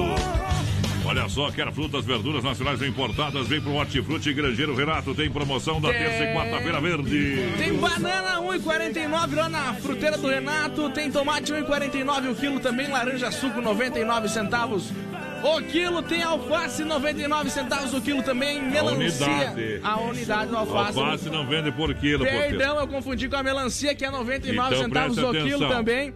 Olha 1.06 1.30
só, 1.30 1.52
quer 1.52 1.72
frutas, 1.72 2.04
verduras 2.06 2.44
nacionais 2.44 2.82
ou 2.82 2.88
importadas? 2.88 3.48
Vem 3.48 3.62
pro 3.62 3.74
Hortifruti 3.74 4.34
Grangeiro 4.34 4.76
Renato. 4.76 5.14
Tem 5.14 5.30
promoção 5.30 5.80
da 5.80 5.90
Tem. 5.90 6.00
terça 6.00 6.24
e 6.24 6.34
quarta-feira 6.34 6.82
verde. 6.82 7.54
Tem 7.58 7.74
banana 7.74 8.42
1,49 8.42 9.36
lá 9.36 9.50
na 9.50 9.74
fruteira 9.76 10.18
do 10.18 10.28
Renato. 10.28 10.90
Tem 10.90 11.12
tomate 11.12 11.54
1,49 11.54 12.32
o 12.32 12.36
quilo 12.36 12.60
também. 12.60 12.88
Laranja 12.88 13.32
suco 13.32 13.62
99 13.62 14.28
centavos. 14.28 14.92
O 15.44 15.62
quilo 15.62 16.02
tem 16.02 16.24
alface 16.24 16.84
99 16.84 17.50
centavos 17.50 17.94
o 17.94 18.02
quilo 18.02 18.24
também. 18.24 18.62
Melancia. 18.62 19.28
unidade. 19.28 19.80
A 19.84 20.00
unidade 20.02 20.52
do 20.52 20.58
alface. 20.58 21.00
Alface 21.00 21.30
não 21.30 21.48
vende 21.48 21.72
por 21.72 21.94
quilo. 21.94 22.26
Perdão, 22.26 22.80
eu 22.80 22.88
confundi 22.88 23.30
com 23.30 23.36
a 23.36 23.44
melancia 23.44 23.94
que 23.96 24.04
é 24.04 24.12
99 24.12 24.76
Então 24.76 24.84
centavos 24.84 25.18
o 25.18 25.32
quilo 25.32 25.70
também. 25.70 26.14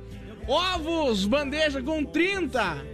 Ovos, 0.48 1.26
bandeja 1.26 1.82
com 1.82 2.04
30. 2.04 2.91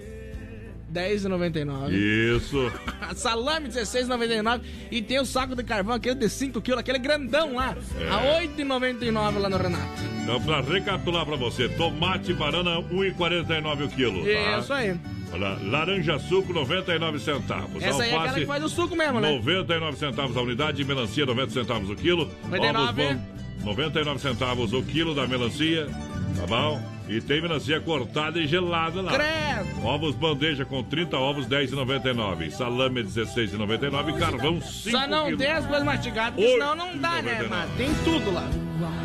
10,99. 0.93 1.91
Isso. 1.91 2.71
Salame 3.15 3.69
16,99 3.69 4.61
e 4.91 5.01
tem 5.01 5.19
o 5.19 5.25
saco 5.25 5.55
de 5.55 5.63
carvão, 5.63 5.95
aquele 5.95 6.15
de 6.15 6.29
5 6.29 6.61
quilos, 6.61 6.79
aquele 6.79 6.99
grandão 6.99 7.55
lá, 7.55 7.75
É. 7.99 8.09
a 8.09 8.41
8,99 8.41 9.37
lá 9.39 9.49
no 9.49 9.57
Renato. 9.57 10.01
Então, 10.23 10.41
pra 10.41 10.61
recapitular 10.61 11.25
pra 11.25 11.35
você, 11.35 11.69
tomate 11.69 12.31
e 12.31 12.33
banana 12.33 12.81
1,49 12.81 13.85
o 13.85 13.89
quilo. 13.89 14.23
Tá? 14.23 14.59
Isso 14.59 14.73
aí. 14.73 14.95
Olha, 15.31 15.57
laranja 15.61 16.17
suco 16.19 16.53
99 16.53 17.19
centavos. 17.19 17.83
Essa 17.83 18.03
aí 18.03 18.11
é 18.11 18.15
aquela 18.15 18.33
que 18.33 18.45
faz 18.45 18.63
o 18.63 18.69
suco 18.69 18.95
mesmo, 18.95 19.19
né? 19.19 19.29
99 19.31 19.97
centavos 19.97 20.37
a 20.37 20.41
unidade, 20.41 20.83
melancia 20.85 21.25
90 21.25 21.51
centavos 21.51 21.89
o 21.89 21.95
quilo. 21.95 22.29
99. 22.45 22.77
Ovos 22.79 22.95
bom, 22.95 23.65
99 23.65 24.19
centavos 24.19 24.73
o 24.73 24.81
quilo 24.83 25.13
da 25.13 25.27
melancia, 25.27 25.87
tá 26.35 26.45
bom? 26.47 26.81
E 27.07 27.21
tem 27.21 27.41
melancia 27.41 27.79
cortada 27.79 28.37
e 28.37 28.45
gelada 28.47 29.01
lá. 29.01 29.13
Credo! 29.13 29.85
Ovos 29.85 30.13
bandeja 30.13 30.65
com 30.65 30.83
30 30.83 31.17
ovos 31.17 31.47
10,99. 31.47 32.51
Salame 32.51 33.01
16,99 33.03 34.15
e 34.15 34.19
carvão 34.19 34.61
5 34.61 34.91
Só 34.97 35.07
não 35.07 35.25
quilos. 35.25 35.39
tem 35.39 35.51
as 35.51 35.65
coisas 35.65 35.85
mastigadas, 35.85 36.33
porque 36.35 36.51
senão 36.51 36.75
não 36.75 36.97
dá, 36.97 37.21
né? 37.21 37.45
Mas 37.49 37.69
tem 37.77 37.89
tudo 38.03 38.33
lá. 38.33 38.49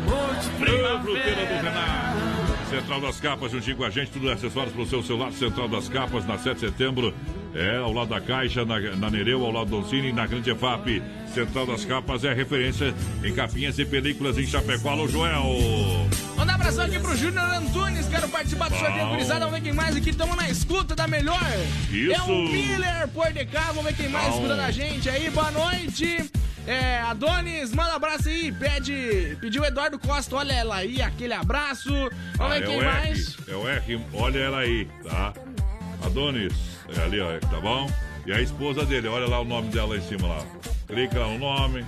Ô, 0.05 1.01
fruteira 1.01 1.45
do 1.45 1.53
Renato. 1.63 2.43
Central 2.69 3.01
das 3.01 3.19
Capas, 3.19 3.51
juntinho 3.51 3.77
com 3.77 3.83
a 3.83 3.89
gente, 3.89 4.11
tudo 4.11 4.29
acessórios 4.29 4.73
para 4.73 4.81
o 4.81 4.85
seu 4.87 5.01
celular. 5.03 5.31
Central 5.31 5.67
das 5.69 5.87
Capas, 5.87 6.25
na 6.25 6.37
7 6.37 6.55
de 6.55 6.59
setembro. 6.61 7.13
É, 7.55 7.77
ao 7.77 7.93
lado 7.93 8.09
da 8.09 8.19
Caixa, 8.19 8.65
na, 8.65 8.79
na 8.79 9.09
Nereu, 9.11 9.45
ao 9.45 9.51
lado 9.51 9.69
do 9.69 9.81
Doncini, 9.81 10.11
na 10.11 10.25
Grande 10.25 10.49
EFAP. 10.49 11.01
Central 11.33 11.67
das 11.67 11.85
Capas 11.85 12.23
é 12.25 12.33
referência 12.33 12.93
em 13.23 13.33
capinhas 13.33 13.77
e 13.79 13.85
películas 13.85 14.37
em 14.37 14.45
Chapecó. 14.45 14.89
Alô, 14.89 15.07
Joel. 15.07 15.45
Manda 16.43 16.51
um 16.51 16.55
abração 16.55 16.83
aqui 16.83 16.99
pro 16.99 17.15
Júnior 17.15 17.45
Antunes, 17.53 18.05
quero 18.05 18.27
participar 18.27 18.69
do 18.69 18.75
sorteio 18.77 19.07
gurizada, 19.07 19.45
vamos 19.45 19.53
ver 19.53 19.61
quem 19.61 19.71
mais 19.71 19.95
aqui, 19.95 20.09
estamos 20.09 20.35
na 20.35 20.49
escuta 20.49 20.93
da 20.93 21.07
melhor. 21.07 21.39
Isso. 21.89 22.11
É 22.11 22.21
o 22.21 22.49
Miller 22.51 23.07
Por 23.13 23.31
de 23.31 23.45
cá, 23.45 23.67
vamos 23.67 23.85
ver 23.85 23.95
quem 23.95 24.09
mais 24.09 24.27
Bom. 24.27 24.35
escutando 24.41 24.59
a 24.59 24.69
gente 24.69 25.09
aí, 25.09 25.29
boa 25.29 25.49
noite. 25.51 26.29
É, 26.67 26.99
Adonis, 26.99 27.73
manda 27.73 27.93
um 27.93 27.95
abraço 27.95 28.27
aí, 28.27 28.51
pede, 28.51 29.37
pediu 29.39 29.63
Eduardo 29.63 29.97
Costa, 29.97 30.35
olha 30.35 30.51
ela 30.51 30.75
aí, 30.75 31.01
aquele 31.01 31.33
abraço. 31.33 31.89
Vamos 32.35 32.57
Ah, 32.57 32.59
ver 32.59 32.63
é 32.63 32.67
quem 32.67 32.81
mais. 32.83 33.37
É 33.47 33.55
o 33.55 33.65
R, 33.65 34.01
olha 34.13 34.39
ela 34.39 34.57
aí, 34.59 34.85
tá? 35.01 35.33
Adonis, 36.05 36.51
é 36.93 37.03
ali, 37.03 37.21
ó, 37.21 37.39
tá 37.39 37.61
bom? 37.61 37.89
E 38.25 38.33
a 38.33 38.41
esposa 38.41 38.85
dele, 38.85 39.07
olha 39.07 39.27
lá 39.27 39.39
o 39.39 39.45
nome 39.45 39.69
dela 39.69 39.91
lá 39.91 39.95
em 39.95 40.01
cima 40.01 40.27
lá. 40.27 40.45
Clica 40.87 41.19
lá 41.19 41.27
no 41.27 41.39
nome. 41.39 41.85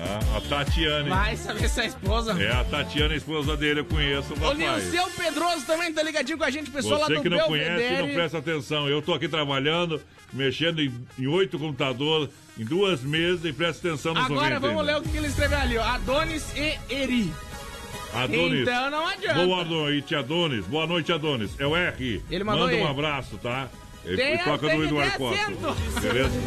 Ah, 0.00 0.36
a 0.36 0.40
Tatiane. 0.40 1.08
Vai 1.08 1.36
saber 1.36 1.68
se 1.68 1.80
é 1.80 1.82
a 1.82 1.86
esposa. 1.86 2.40
É 2.42 2.52
a 2.52 2.64
Tatiana, 2.64 3.14
a 3.14 3.16
esposa 3.16 3.56
dele, 3.56 3.80
eu 3.80 3.84
conheço 3.84 4.32
o 4.32 4.36
O 4.36 4.40
rapaz. 4.40 4.58
Nilceu 4.58 5.10
Pedroso 5.16 5.66
também 5.66 5.92
tá 5.92 6.02
ligadinho 6.02 6.38
com 6.38 6.44
a 6.44 6.50
gente, 6.50 6.70
pessoal 6.70 7.00
lá 7.00 7.06
Você 7.06 7.16
do 7.16 7.22
que 7.22 7.28
não 7.28 7.40
conhece, 7.40 7.70
Belvedere. 7.70 8.06
não 8.06 8.14
presta 8.14 8.38
atenção. 8.38 8.88
Eu 8.88 9.02
tô 9.02 9.12
aqui 9.12 9.28
trabalhando, 9.28 10.00
mexendo 10.32 10.80
em, 10.80 10.92
em 11.18 11.26
oito 11.26 11.58
computadores, 11.58 12.28
em 12.56 12.64
duas 12.64 13.02
mesas 13.02 13.44
e 13.44 13.52
presta 13.52 13.88
atenção 13.88 14.14
nos 14.14 14.24
Agora 14.24 14.60
vamos 14.60 14.80
ainda. 14.80 14.92
ler 14.92 14.98
o 14.98 15.02
que 15.02 15.16
ele 15.16 15.26
escreveu 15.26 15.58
ali, 15.58 15.76
ó. 15.78 15.82
Adonis 15.84 16.52
e 16.56 16.78
Eri. 16.94 17.32
Adonis. 18.14 18.62
Então 18.62 18.90
não 18.90 19.06
adianta. 19.06 19.44
Boa 19.46 19.64
noite, 19.64 20.14
Adonis. 20.14 20.64
Boa 20.66 20.86
noite, 20.86 21.12
Adonis. 21.12 21.50
É 21.58 21.66
o 21.66 21.76
R. 21.76 22.22
Ele 22.30 22.44
mandou 22.44 22.66
Manda 22.66 22.76
um 22.76 22.86
abraço, 22.88 23.36
tá? 23.38 23.68
Tem- 24.16 24.38
toca 24.38 24.68
tem 24.68 24.78
do 24.78 24.84
Eduardo 24.84 25.18
Costa. 25.18 25.52
Beleza? 26.00 26.40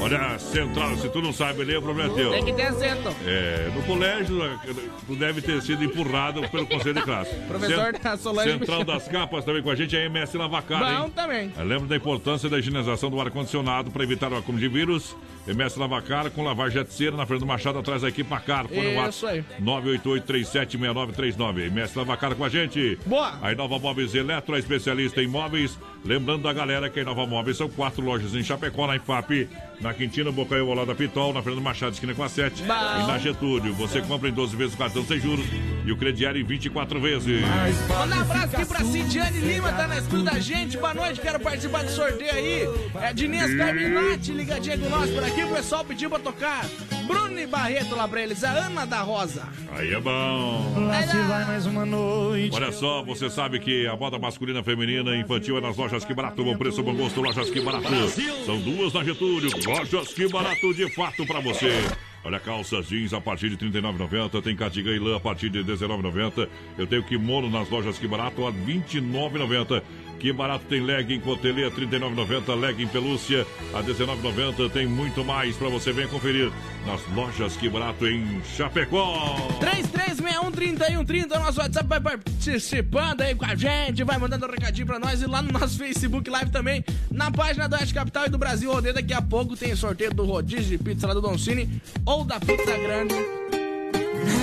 Olha, 0.00 0.38
central, 0.38 0.96
se 0.96 1.08
tu 1.10 1.20
não 1.20 1.32
sabe 1.32 1.62
ler, 1.64 1.78
o 1.78 1.82
problema 1.82 2.12
é 2.12 2.16
teu. 2.16 2.30
Tem 2.30 2.44
que 2.44 2.52
ter 2.52 2.62
acento. 2.66 3.14
É, 3.26 3.70
no 3.74 3.82
colégio, 3.82 4.58
tu 5.06 5.14
deve 5.14 5.42
ter 5.42 5.60
sido 5.62 5.84
empurrado 5.84 6.48
pelo 6.48 6.66
conselho 6.66 6.94
de 6.94 7.02
classe. 7.02 7.34
Professor 7.46 7.92
da 7.92 8.16
Solange 8.16 8.50
Central 8.50 8.84
das 8.84 9.06
Capas 9.08 9.44
também 9.44 9.62
com 9.62 9.70
a 9.70 9.74
gente, 9.74 9.96
a 9.96 10.04
MS 10.04 10.36
Lavacar, 10.36 10.80
Bom 10.80 11.04
hein? 11.04 11.12
também. 11.14 11.52
Lembra 11.58 11.86
da 11.88 11.96
importância 11.96 12.48
da 12.48 12.58
higienização 12.58 13.10
do 13.10 13.20
ar-condicionado 13.20 13.90
para 13.90 14.02
evitar 14.02 14.32
o 14.32 14.36
acúmulo 14.36 14.60
de 14.60 14.68
vírus? 14.68 15.14
MS 15.46 15.78
Lavacar 15.78 16.30
com 16.30 16.42
lavagem 16.42 16.78
jet 16.78 16.92
cera 16.92 17.16
na 17.16 17.26
frente 17.26 17.40
do 17.40 17.46
Machado, 17.46 17.78
atrás 17.78 18.02
da 18.02 18.08
equipe 18.08 18.28
Macar. 18.28 18.68
Fone 18.68 18.88
Isso 18.88 19.26
WhatsApp 19.26 19.44
988-376939. 19.62 21.66
MS 21.66 21.98
Lavacar 21.98 22.34
com 22.34 22.44
a 22.44 22.48
gente. 22.48 22.98
Boa. 23.06 23.38
A 23.40 23.52
Inova 23.52 23.78
Móveis 23.78 24.14
Eletro, 24.14 24.54
a 24.54 24.58
especialista 24.58 25.22
em 25.22 25.26
móveis. 25.26 25.78
Lembrando 26.04 26.42
da 26.42 26.52
galera 26.52 26.88
que 26.88 26.98
a 26.98 27.02
Inova 27.02 27.26
Móveis 27.26 27.56
são 27.56 27.68
quatro 27.68 28.02
lojas 28.02 28.34
em 28.34 28.42
Chapecó, 28.42 28.86
na 28.86 28.96
IFAP, 28.96 29.48
na 29.80 29.92
Quintino, 29.92 30.34
lado 30.74 30.86
da 30.86 30.94
Pitol, 30.94 31.32
na 31.32 31.42
frente 31.42 31.56
do 31.56 31.60
Machado, 31.60 31.92
esquina 31.92 32.14
com 32.14 32.22
a 32.22 32.28
7 32.28 32.62
Bom. 32.62 32.72
e 32.72 33.06
na 33.06 33.18
Getúlio. 33.18 33.74
Você 33.74 34.00
compra 34.00 34.28
em 34.28 34.32
12 34.32 34.56
vezes 34.56 34.74
o 34.74 34.78
cartão 34.78 35.04
sem 35.04 35.20
juros 35.20 35.44
e 35.84 35.92
o 35.92 35.96
crediário 35.96 36.40
em 36.40 36.44
24 36.44 37.00
vezes. 37.00 37.42
Manda 37.88 38.16
um 38.16 38.20
abraço 38.20 38.56
aqui 38.56 38.66
pra 38.66 38.84
Cidiane 38.84 39.40
Lima, 39.40 39.72
tá 39.72 39.86
na 39.86 39.98
escuta 39.98 40.30
da 40.30 40.40
gente. 40.40 40.78
Boa 40.78 40.94
noite, 40.94 41.20
quero 41.20 41.38
participar 41.38 41.84
do 41.84 41.90
sorteio 41.90 42.32
aí. 42.32 42.68
É 43.02 43.12
Diniz 43.12 43.54
Carminati, 43.56 44.32
ligadinha 44.32 44.78
com 44.78 44.88
nós 44.88 45.10
por 45.10 45.22
aqui. 45.22 45.44
O 45.44 45.54
pessoal 45.54 45.84
pediu 45.84 46.08
pra 46.08 46.18
tocar 46.18 46.64
Bruno 47.10 47.40
e 47.40 47.46
Barreto 47.46 47.96
lá 47.96 48.06
pra 48.06 48.22
eles, 48.22 48.44
a 48.44 48.50
Ana 48.50 48.86
da 48.86 49.00
Rosa. 49.00 49.48
Aí 49.72 49.92
é 49.92 50.00
bom. 50.00 50.86
Lá 50.86 51.02
se 51.02 51.16
vai 51.16 51.44
mais 51.44 51.66
uma 51.66 51.84
noite. 51.84 52.54
Olha 52.54 52.70
só, 52.70 53.02
você 53.02 53.28
sabe 53.28 53.58
que 53.58 53.86
a 53.88 53.96
moda 53.96 54.16
masculina, 54.16 54.62
feminina 54.62 55.16
e 55.16 55.20
infantil 55.20 55.58
é 55.58 55.60
nas 55.60 55.76
lojas 55.76 56.04
que 56.04 56.14
barato, 56.14 56.44
bom 56.44 56.56
preço, 56.56 56.82
bom 56.82 56.94
gosto, 56.94 57.20
lojas 57.20 57.50
que 57.50 57.60
barato. 57.60 57.88
São 58.46 58.60
duas 58.60 58.92
na 58.92 59.02
Getúlio, 59.02 59.50
lojas 59.66 60.08
que 60.14 60.28
barato 60.28 60.72
de 60.72 60.88
fato 60.94 61.26
pra 61.26 61.40
você. 61.40 61.82
Olha, 62.22 62.38
calças 62.38 62.86
jeans 62.86 63.14
a 63.14 63.20
partir 63.20 63.48
de 63.48 63.64
R$ 63.64 63.70
39,90. 63.70 64.42
Tem 64.42 64.54
cardigan 64.54 64.90
e 64.90 64.98
lã 64.98 65.16
a 65.16 65.20
partir 65.20 65.48
de 65.48 65.62
R$ 65.62 65.64
19,90. 65.64 66.48
Eu 66.76 66.86
tenho 66.86 67.02
kimono 67.02 67.48
nas 67.48 67.68
lojas 67.70 67.98
que 67.98 68.06
barato 68.06 68.46
a 68.46 68.50
R$ 68.50 68.56
29,90. 68.66 69.82
Que 70.20 70.34
barato 70.34 70.66
tem 70.68 70.82
legging 70.82 71.18
cotelê 71.20 71.64
a 71.64 71.68
R$ 71.70 71.86
39,90. 71.86 72.54
Legging 72.54 72.86
pelúcia 72.88 73.46
a 73.72 73.80
R$ 73.80 73.94
19,90. 73.94 74.70
Tem 74.70 74.86
muito 74.86 75.24
mais 75.24 75.56
pra 75.56 75.70
você. 75.70 75.92
Venha 75.92 76.08
conferir 76.08 76.52
nas 76.86 77.00
lojas 77.14 77.56
que 77.56 77.70
barato 77.70 78.06
em 78.06 78.42
Chapecó. 78.44 79.24
33613130, 79.60 81.38
nosso 81.38 81.60
WhatsApp 81.60 81.88
vai 81.88 82.00
participando 82.00 83.22
aí 83.22 83.34
com 83.34 83.46
a 83.46 83.54
gente, 83.54 84.04
vai 84.04 84.18
mandando 84.18 84.46
um 84.46 84.50
recadinho 84.50 84.86
pra 84.86 84.98
nós 84.98 85.22
e 85.22 85.26
lá 85.26 85.40
no 85.40 85.58
nosso 85.58 85.78
Facebook 85.78 86.28
Live 86.28 86.50
também, 86.50 86.84
na 87.10 87.30
página 87.30 87.66
do 87.66 87.76
Oeste 87.76 87.94
Capital 87.94 88.26
e 88.26 88.28
do 88.28 88.36
Brasil 88.36 88.70
Rodeio. 88.70 88.94
Daqui 88.94 89.14
a 89.14 89.22
pouco 89.22 89.56
tem 89.56 89.74
sorteio 89.74 90.12
do 90.12 90.24
rodízio 90.26 90.76
de 90.76 90.84
pizza 90.84 91.06
lá 91.06 91.14
do 91.14 91.22
Don 91.22 91.38
Cine 91.38 91.80
ou 92.04 92.24
da 92.24 92.38
pizza 92.38 92.76
grande. 92.76 93.14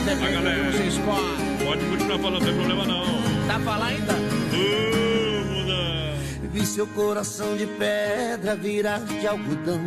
A 0.10 0.32
galera, 0.32 0.72
pode 1.64 1.86
continuar 1.86 2.20
falando, 2.20 2.40
não 2.40 2.46
tem 2.46 2.56
problema 2.56 2.86
não. 2.86 3.06
Tá 3.48 3.60
falando 3.60 3.84
ainda? 3.84 5.07
Vi 6.58 6.66
seu 6.66 6.88
coração 6.88 7.56
de 7.56 7.68
pedra 7.68 8.56
virar 8.56 8.98
de 9.02 9.28
algodão. 9.28 9.80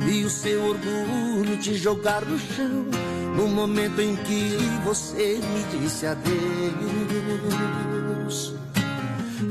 Vi 0.00 0.24
o 0.24 0.30
seu 0.30 0.64
orgulho 0.64 1.58
te 1.60 1.74
jogar 1.74 2.24
no 2.24 2.38
chão. 2.38 2.86
No 3.36 3.46
momento 3.46 4.00
em 4.00 4.16
que 4.16 4.56
você 4.86 5.38
me 5.38 5.78
disse 5.78 6.06
adeus. 6.06 6.34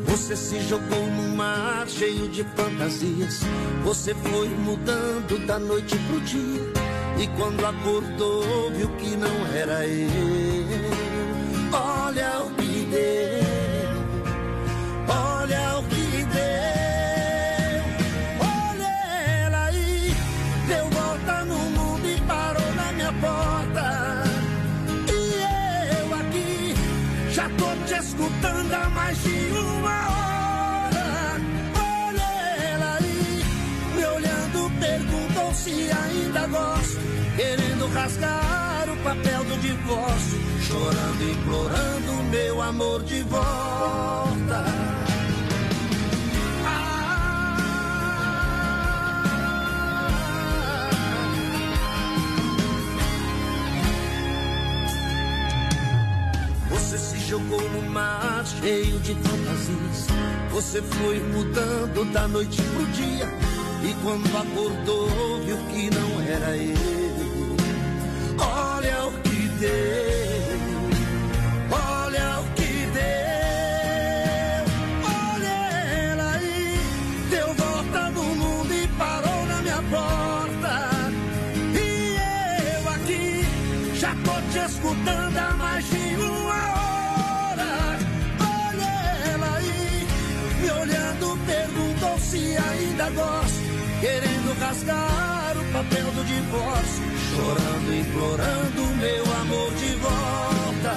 Você 0.07 0.35
se 0.35 0.61
jogou 0.61 1.05
num 1.15 1.35
mar 1.35 1.87
cheio 1.87 2.27
de 2.29 2.43
fantasias. 2.55 3.41
Você 3.83 4.15
foi 4.15 4.49
mudando 4.49 5.45
da 5.45 5.59
noite 5.59 5.95
pro 6.07 6.19
dia. 6.21 6.73
E 7.19 7.27
quando 7.37 7.63
acordou, 7.63 8.71
viu 8.71 8.89
que 8.97 9.15
não 9.15 9.45
era 9.53 9.85
eu. 9.85 10.09
Olha 11.71 12.41
o 12.41 12.49
que 12.55 12.87
deu. 12.89 13.43
Olha 15.07 15.77
o 15.77 15.83
que 15.83 16.12
se 35.63 35.89
ainda 35.91 36.45
gosto. 36.47 36.99
Querendo 37.35 37.87
rasgar 37.93 38.85
o 38.89 38.97
papel 38.97 39.43
do 39.45 39.57
divórcio. 39.61 40.39
Chorando, 40.61 41.29
implorando 41.31 42.23
meu 42.29 42.61
amor 42.61 43.03
de 43.03 43.21
volta. 43.23 44.65
Você 56.69 56.97
se 56.97 57.19
jogou 57.29 57.69
no 57.69 57.81
mar 57.89 58.43
cheio 58.45 58.99
de 58.99 59.13
fantasias. 59.15 60.07
Você 60.51 60.81
foi 60.81 61.19
mudando 61.19 62.11
da 62.11 62.27
noite 62.27 62.61
pro 62.61 62.85
dia. 62.87 63.52
E 63.83 63.93
quando 64.01 64.25
acordou, 64.37 65.09
viu 65.45 65.57
que 65.67 65.89
não 65.89 66.21
era 66.21 66.55
eu. 66.55 66.75
Olha 68.39 69.07
o 69.07 69.11
que 69.21 69.47
deu. 69.59 70.32
Rasgar 94.63 95.57
o 95.57 95.63
papel 95.73 96.05
do 96.11 96.23
divórcio. 96.23 97.03
Chorando, 97.35 97.93
implorando 97.93 98.81
meu 98.95 99.23
amor 99.41 99.73
de 99.73 99.93
volta. 99.95 100.93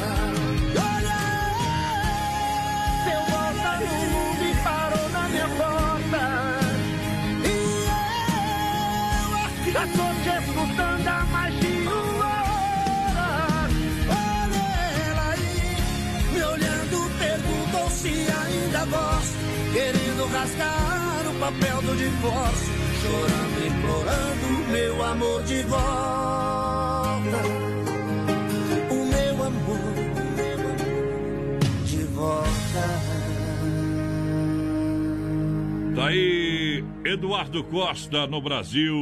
Olha, 0.94 1.20
deu 3.04 3.22
volta 3.34 3.70
no 3.80 3.96
mundo 4.12 4.42
e 4.44 4.54
parou 4.62 5.08
na 5.10 5.28
minha 5.30 5.48
porta. 5.48 6.22
E 7.42 7.54
eu 9.20 9.30
aqui 9.46 9.70
já 9.72 9.84
tô 9.88 10.06
te 10.22 10.30
escutando 10.44 11.08
há 11.08 11.26
mais 11.32 11.52
de 11.58 11.66
uma 11.66 12.34
hora. 12.46 13.66
Olha 14.08 14.64
ela 15.10 15.26
aí, 15.32 15.50
me 16.32 16.40
olhando, 16.44 16.96
perguntou 17.18 17.90
se 17.90 18.14
ainda 18.30 18.84
gosto. 18.86 19.36
Querendo 19.72 20.22
rasgar 20.32 21.26
o 21.28 21.34
papel 21.40 21.82
do 21.82 21.96
divórcio. 21.96 22.75
Chorando, 23.06 23.66
implorando 23.66 24.70
meu 24.72 25.04
amor 25.04 25.42
de 25.44 25.62
volta. 25.62 27.40
O 28.90 29.04
meu 29.04 29.44
amor, 29.44 29.78
o 30.10 30.24
meu 30.36 30.60
amor 30.70 31.58
de 31.84 32.02
volta. 32.04 32.56
Tá 35.94 36.06
aí 36.08 36.84
Eduardo 37.04 37.62
Costa 37.64 38.26
no 38.26 38.40
Brasil 38.40 38.94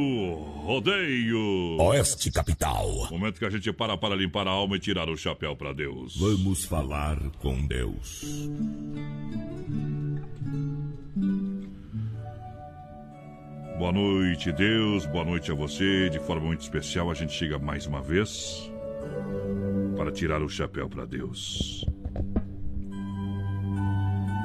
Rodeio. 0.63 1.77
Oeste 1.79 2.31
Capital. 2.31 2.87
Momento 3.09 3.39
que 3.39 3.45
a 3.45 3.49
gente 3.49 3.73
para 3.73 3.97
para 3.97 4.15
limpar 4.15 4.47
a 4.47 4.51
alma 4.51 4.77
e 4.77 4.79
tirar 4.79 5.09
o 5.09 5.17
chapéu 5.17 5.55
para 5.55 5.73
Deus. 5.73 6.15
Vamos 6.17 6.63
falar 6.63 7.17
com 7.39 7.65
Deus. 7.65 8.23
Boa 13.77 13.91
noite, 13.91 14.53
Deus. 14.53 15.05
Boa 15.05 15.25
noite 15.25 15.51
a 15.51 15.53
você. 15.53 16.09
De 16.09 16.17
forma 16.17 16.45
muito 16.45 16.61
especial, 16.61 17.11
a 17.11 17.13
gente 17.13 17.33
chega 17.33 17.59
mais 17.59 17.85
uma 17.85 18.01
vez 18.01 18.71
para 19.97 20.13
tirar 20.13 20.41
o 20.41 20.47
chapéu 20.47 20.87
para 20.87 21.05
Deus. 21.05 21.85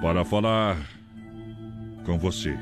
Para 0.03 0.25
falar 0.25 0.77
com 2.05 2.19
você. 2.19 2.59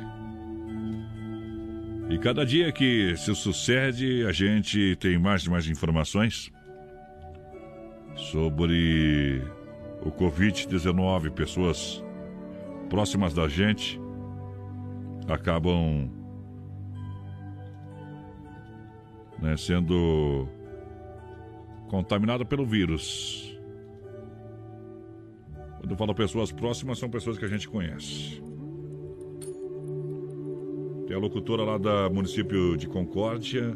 E 2.11 2.19
cada 2.19 2.45
dia 2.45 2.71
que 2.71 3.17
se 3.17 3.35
sucede, 3.35 4.27
a 4.27 4.33
gente 4.33 4.95
tem 4.97 5.19
mais 5.19 5.45
e 5.45 5.51
mais 5.51 5.67
informações 5.69 6.53
sobre 8.15 9.43
o 10.03 10.11
Covid-19. 10.11 11.31
Pessoas 11.31 12.05
próximas 12.91 13.33
da 13.33 13.49
gente 13.49 13.99
acabam 15.27 16.18
né, 19.41 19.57
sendo 19.57 20.49
contaminada 21.89 22.45
pelo 22.45 22.67
vírus. 22.67 23.59
Quando 25.79 25.93
eu 25.93 25.97
falo 25.97 26.15
pessoas 26.15 26.53
próximas, 26.53 26.99
são 26.99 27.09
pessoas 27.09 27.39
que 27.39 27.45
a 27.45 27.49
gente 27.49 27.69
conhece. 27.69 28.43
Tem 31.07 31.17
a 31.17 31.21
locutora 31.21 31.63
lá 31.63 31.79
da 31.79 32.11
município 32.11 32.77
de 32.77 32.87
Concórdia, 32.87 33.75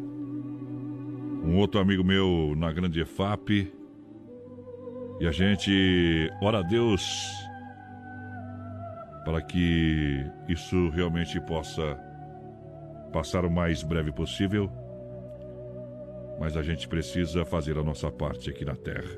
um 1.44 1.56
outro 1.56 1.80
amigo 1.80 2.04
meu 2.04 2.54
na 2.56 2.70
Grande 2.72 3.00
EFAP. 3.00 3.72
E 5.20 5.26
a 5.26 5.32
gente 5.32 6.28
ora 6.42 6.58
a 6.58 6.62
Deus 6.62 7.30
para 9.24 9.40
que 9.40 10.26
isso 10.48 10.88
realmente 10.90 11.40
possa 11.42 11.96
passar 13.12 13.44
o 13.44 13.50
mais 13.50 13.82
breve 13.84 14.10
possível 14.10 14.70
mas 16.38 16.56
a 16.56 16.62
gente 16.62 16.88
precisa 16.88 17.44
fazer 17.44 17.78
a 17.78 17.82
nossa 17.82 18.10
parte 18.10 18.50
aqui 18.50 18.64
na 18.64 18.74
Terra. 18.74 19.16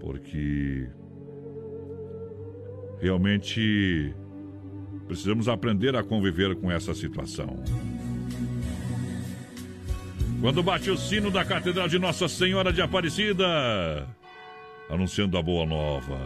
Porque 0.00 0.88
realmente 3.00 4.14
precisamos 5.06 5.48
aprender 5.48 5.96
a 5.96 6.02
conviver 6.02 6.54
com 6.56 6.70
essa 6.70 6.94
situação. 6.94 7.62
Quando 10.40 10.62
bate 10.62 10.90
o 10.90 10.96
sino 10.96 11.30
da 11.30 11.44
Catedral 11.44 11.88
de 11.88 11.98
Nossa 11.98 12.28
Senhora 12.28 12.72
de 12.72 12.80
Aparecida, 12.80 14.06
anunciando 14.88 15.36
a 15.36 15.42
boa 15.42 15.66
nova, 15.66 16.18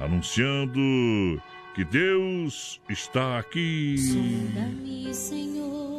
anunciando 0.00 0.80
que 1.74 1.84
Deus 1.84 2.80
está 2.88 3.38
aqui. 3.38 3.96
Senhor 5.12 5.91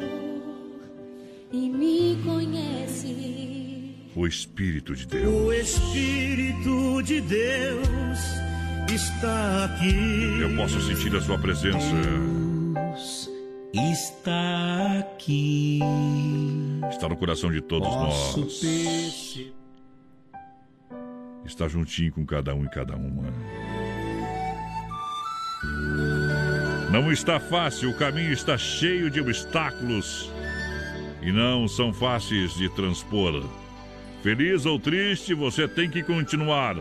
e 1.53 1.69
me 1.69 2.17
conhece. 2.23 3.95
O 4.15 4.25
Espírito 4.25 4.95
de 4.95 5.05
Deus. 5.05 5.33
O 5.33 5.53
Espírito 5.53 7.03
de 7.03 7.21
Deus 7.21 8.19
está 8.91 9.65
aqui. 9.65 10.41
Eu 10.41 10.55
posso 10.55 10.81
sentir 10.81 11.15
a 11.15 11.21
sua 11.21 11.37
presença. 11.37 11.77
Deus 12.73 13.29
está 13.75 14.99
aqui. 14.99 15.79
Está 16.89 17.07
no 17.07 17.15
coração 17.15 17.51
de 17.51 17.61
todos 17.61 17.87
Posso 17.87 18.39
nós. 18.39 18.59
perceber. 18.59 19.53
Está 21.45 21.67
juntinho 21.67 22.11
com 22.11 22.25
cada 22.25 22.55
um 22.55 22.65
e 22.65 22.69
cada 22.69 22.95
uma. 22.95 23.31
Não 26.91 27.11
está 27.11 27.39
fácil, 27.39 27.89
o 27.89 27.97
caminho 27.97 28.31
está 28.31 28.57
cheio 28.57 29.09
de 29.09 29.19
obstáculos 29.19 30.31
e 31.25 31.31
não 31.31 31.67
são 31.67 31.93
fáceis 31.93 32.53
de 32.55 32.69
transpor. 32.69 33.43
Feliz 34.21 34.65
ou 34.65 34.79
triste, 34.79 35.33
você 35.33 35.67
tem 35.67 35.89
que 35.89 36.03
continuar. 36.03 36.77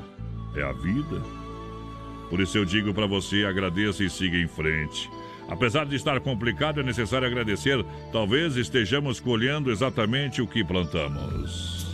É 0.55 0.63
a 0.63 0.73
vida. 0.73 1.23
Por 2.31 2.41
isso 2.41 2.57
eu 2.57 2.65
digo 2.65 2.95
para 2.95 3.07
você: 3.07 3.45
agradeça 3.45 4.03
e 4.05 4.11
siga 4.11 4.37
em 4.37 4.49
frente. 4.49 5.11
Apesar 5.49 5.85
de 5.85 5.97
estar 5.97 6.19
complicado, 6.21 6.81
é 6.81 6.83
necessário 6.83 7.27
agradecer. 7.27 7.85
Talvez 8.13 8.57
estejamos 8.57 9.21
colhendo 9.21 9.71
exatamente 9.71 10.41
o 10.41 10.47
que 10.47 10.65
plantamos. 10.65 11.92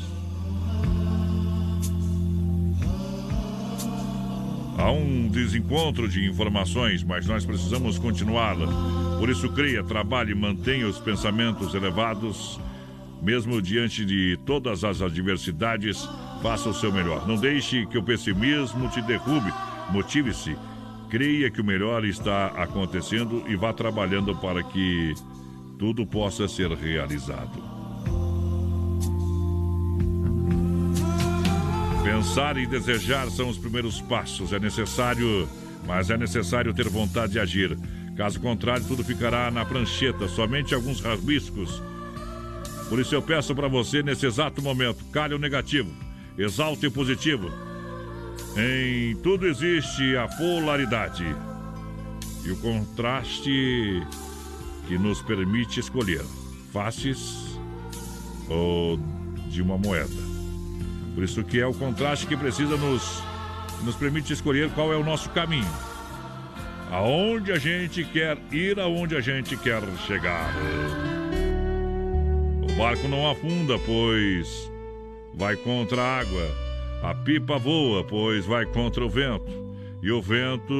Há 4.79 4.93
um 4.93 5.27
desencontro 5.27 6.09
de 6.09 6.25
informações, 6.25 7.03
mas 7.03 7.27
nós 7.27 7.45
precisamos 7.45 7.99
continuar. 7.99 8.55
Por 9.19 9.29
isso, 9.29 9.51
creia, 9.53 9.83
trabalhe, 9.83 10.37
mantenha 10.37 10.87
os 10.87 11.01
pensamentos 11.01 11.75
elevados, 11.75 12.61
mesmo 13.21 13.61
diante 13.61 14.05
de 14.05 14.39
todas 14.47 14.85
as 14.85 15.03
adversidades, 15.03 16.09
faça 16.41 16.69
o 16.69 16.75
seu 16.75 16.93
melhor. 16.93 17.27
Não 17.27 17.35
deixe 17.35 17.87
que 17.87 17.99
o 17.99 18.05
pessimismo 18.05 18.89
te 18.89 19.03
derrube. 19.03 19.53
Motive-se, 19.91 20.57
creia 21.11 21.51
que 21.51 21.61
o 21.61 21.65
melhor 21.65 22.05
está 22.05 22.47
acontecendo 22.47 23.43
e 23.49 23.57
vá 23.57 23.73
trabalhando 23.73 24.33
para 24.37 24.63
que 24.63 25.13
tudo 25.77 26.07
possa 26.07 26.47
ser 26.47 26.71
realizado. 26.71 27.68
Pensar 32.09 32.57
e 32.57 32.67
desejar 32.67 33.31
são 33.31 33.51
os 33.51 33.59
primeiros 33.59 34.01
passos. 34.01 34.55
É 34.55 34.59
necessário, 34.59 35.47
mas 35.87 36.09
é 36.09 36.17
necessário 36.17 36.73
ter 36.73 36.89
vontade 36.89 37.33
de 37.33 37.39
agir. 37.39 37.79
Caso 38.17 38.41
contrário, 38.41 38.83
tudo 38.87 39.05
ficará 39.05 39.51
na 39.51 39.63
prancheta, 39.63 40.27
somente 40.27 40.75
alguns 40.75 41.01
rabiscos. 41.03 41.83
Por 42.89 42.99
isso 42.99 43.15
eu 43.15 43.21
peço 43.21 43.55
para 43.55 43.69
você, 43.69 44.03
nesse 44.03 44.25
exato 44.25 44.63
momento, 44.63 45.05
calhe 45.13 45.35
o 45.35 45.39
negativo, 45.39 45.91
exalte 46.39 46.87
o 46.87 46.91
positivo. 46.91 47.51
Em 48.57 49.15
tudo 49.17 49.47
existe 49.47 50.17
a 50.17 50.27
polaridade 50.29 51.27
e 52.43 52.51
o 52.51 52.57
contraste 52.57 54.03
que 54.87 54.97
nos 54.97 55.21
permite 55.21 55.79
escolher 55.79 56.25
faces 56.73 57.59
ou 58.49 58.99
de 59.51 59.61
uma 59.61 59.77
moeda. 59.77 60.28
Por 61.15 61.25
isso 61.25 61.43
que 61.45 61.61
é 61.61 61.67
o 61.67 61.75
contraste 61.75 62.27
que 62.27 62.37
precisa 62.37 62.77
nos, 62.77 63.23
nos 63.83 63.97
permite 63.97 64.33
escolher 64.33 64.71
qual 64.71 64.93
é 64.93 64.97
o 64.97 65.05
nosso 65.05 65.31
caminho. 65.31 65.69
Aonde 66.91 67.53
a 67.53 67.59
gente 67.59 68.05
quer 68.05 68.39
ir, 68.51 68.79
aonde 68.81 69.17
a 69.17 69.21
gente 69.21 69.57
quer 69.57 69.83
chegar. 70.07 70.55
O 72.63 72.73
barco 72.79 73.07
não 73.09 73.31
afunda, 73.31 73.79
pois 73.81 74.71
vai 75.35 75.57
contra 75.57 76.01
a 76.01 76.21
água. 76.21 76.43
A 77.03 77.15
pipa 77.15 77.59
voa, 77.59 78.03
pois 78.05 78.47
vai 78.47 78.65
contra 78.67 79.05
o 79.05 79.09
vento. 79.09 79.69
E 80.03 80.11
o 80.11 80.23
vento 80.23 80.75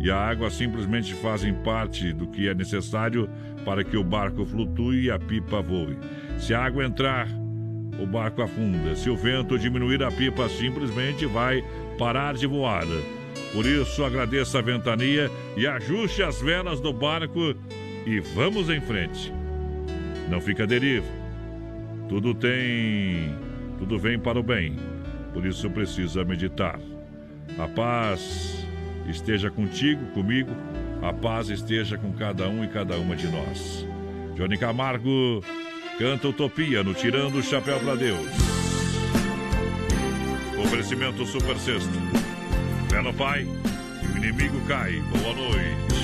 e 0.00 0.10
a 0.10 0.16
água 0.16 0.50
simplesmente 0.50 1.14
fazem 1.14 1.54
parte 1.54 2.12
do 2.12 2.26
que 2.26 2.48
é 2.48 2.54
necessário 2.54 3.28
para 3.64 3.82
que 3.82 3.96
o 3.96 4.04
barco 4.04 4.44
flutue 4.44 5.04
e 5.04 5.10
a 5.10 5.18
pipa 5.18 5.62
voe. 5.62 5.96
Se 6.38 6.52
a 6.52 6.62
água 6.62 6.84
entrar, 6.84 7.28
o 7.98 8.06
barco 8.06 8.42
afunda. 8.42 8.94
Se 8.96 9.08
o 9.08 9.16
vento 9.16 9.58
diminuir, 9.58 10.02
a 10.02 10.10
pipa 10.10 10.48
simplesmente 10.48 11.26
vai 11.26 11.64
parar 11.98 12.34
de 12.34 12.46
voar. 12.46 12.86
Por 13.52 13.66
isso, 13.66 14.04
agradeça 14.04 14.58
a 14.58 14.62
ventania 14.62 15.30
e 15.56 15.66
ajuste 15.66 16.22
as 16.22 16.40
velas 16.40 16.80
do 16.80 16.92
barco 16.92 17.54
e 18.06 18.20
vamos 18.20 18.68
em 18.68 18.80
frente. 18.80 19.32
Não 20.28 20.40
fica 20.40 20.66
deriva. 20.66 21.06
Tudo 22.08 22.34
tem. 22.34 23.34
Tudo 23.78 23.98
vem 23.98 24.18
para 24.18 24.38
o 24.38 24.42
bem. 24.42 24.76
Por 25.32 25.46
isso 25.46 25.70
precisa 25.70 26.24
meditar. 26.24 26.78
A 27.58 27.68
paz 27.68 28.66
esteja 29.08 29.50
contigo, 29.50 30.04
comigo. 30.06 30.50
A 31.02 31.12
paz 31.12 31.48
esteja 31.48 31.98
com 31.98 32.12
cada 32.12 32.48
um 32.48 32.64
e 32.64 32.68
cada 32.68 32.96
uma 32.96 33.14
de 33.14 33.28
nós. 33.28 33.86
Johnny 34.34 34.56
Camargo 34.58 35.42
canta 35.98 36.28
Utopia 36.28 36.82
no 36.82 36.94
Tirando 36.94 37.38
o 37.38 37.42
Chapéu 37.42 37.78
para 37.80 37.94
Deus. 37.94 38.28
Oferecimento 40.58 41.24
Super 41.24 41.56
Sexto. 41.58 41.92
Fé 42.90 43.00
no 43.00 43.14
Pai 43.14 43.46
e 44.02 44.06
o 44.06 44.16
inimigo 44.16 44.60
cai. 44.66 45.00
Boa 45.00 45.34
noite. 45.34 46.03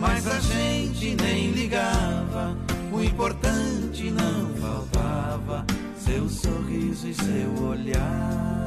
mas 0.00 0.26
a 0.26 0.38
gente 0.40 1.14
nem 1.16 1.50
ligava. 1.50 2.56
O 2.92 3.02
importante 3.02 4.10
não 4.10 4.54
faltava, 4.56 5.64
seu 5.96 6.28
sorriso 6.28 7.08
e 7.08 7.14
seu 7.14 7.64
olhar. 7.64 8.66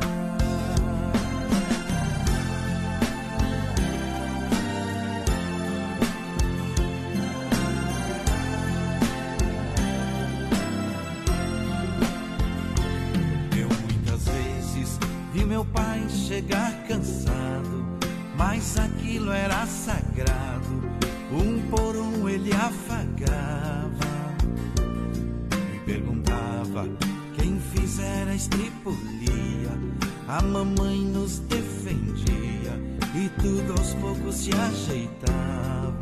Eu 13.57 13.67
muitas 13.67 14.25
vezes 14.25 14.99
vi 15.33 15.45
meu 15.45 15.65
pai 15.65 16.07
chegar 16.09 16.71
cansado, 16.87 17.85
mas 18.37 18.77
aquilo 18.77 19.31
era 19.31 19.65
sagrado. 19.65 20.10
Estripulia. 28.41 29.69
A 30.27 30.41
mamãe 30.41 30.99
nos 30.99 31.39
defendia 31.39 32.73
e 33.13 33.29
tudo 33.41 33.73
aos 33.73 33.93
poucos 33.95 34.35
se 34.35 34.51
ajeitava. 34.53 35.99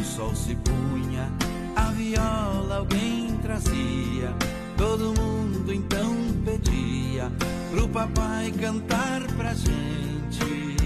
O 0.00 0.04
sol 0.04 0.34
se 0.34 0.54
punha, 0.56 1.30
a 1.76 1.90
viola 1.90 2.76
alguém 2.76 3.36
trazia. 3.42 4.34
Todo 4.76 5.12
mundo 5.20 5.72
então 5.72 6.14
pedia 6.44 7.30
pro 7.70 7.88
papai 7.88 8.50
cantar 8.52 9.22
pra 9.36 9.52
gente. 9.52 10.76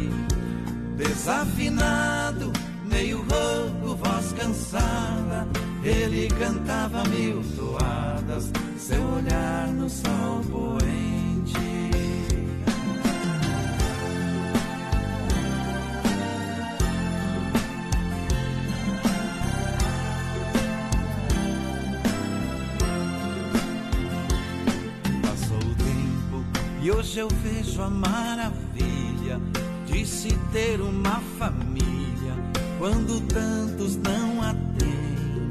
Desafinado, 0.96 2.52
meio 2.84 3.18
rouco, 3.18 3.96
voz 3.96 4.32
cansada, 4.32 5.46
ele 5.84 6.28
cantava 6.28 7.04
mil 7.08 7.42
toadas, 7.56 8.50
seu 8.86 9.02
olhar 9.02 9.68
no 9.68 9.88
sol 9.88 10.42
poente. 10.52 11.54
Passou 25.22 25.56
o 25.56 25.74
tempo 25.76 26.44
e 26.82 26.90
hoje 26.90 27.20
eu 27.20 27.28
vejo 27.28 27.80
a 27.80 27.88
maravilha 27.88 29.40
de 29.86 30.04
se 30.04 30.28
ter 30.52 30.82
uma 30.82 31.22
família 31.38 32.34
quando 32.78 33.18
tantos 33.28 33.96
não 33.96 34.42
a 34.42 34.52
têm. 34.78 35.48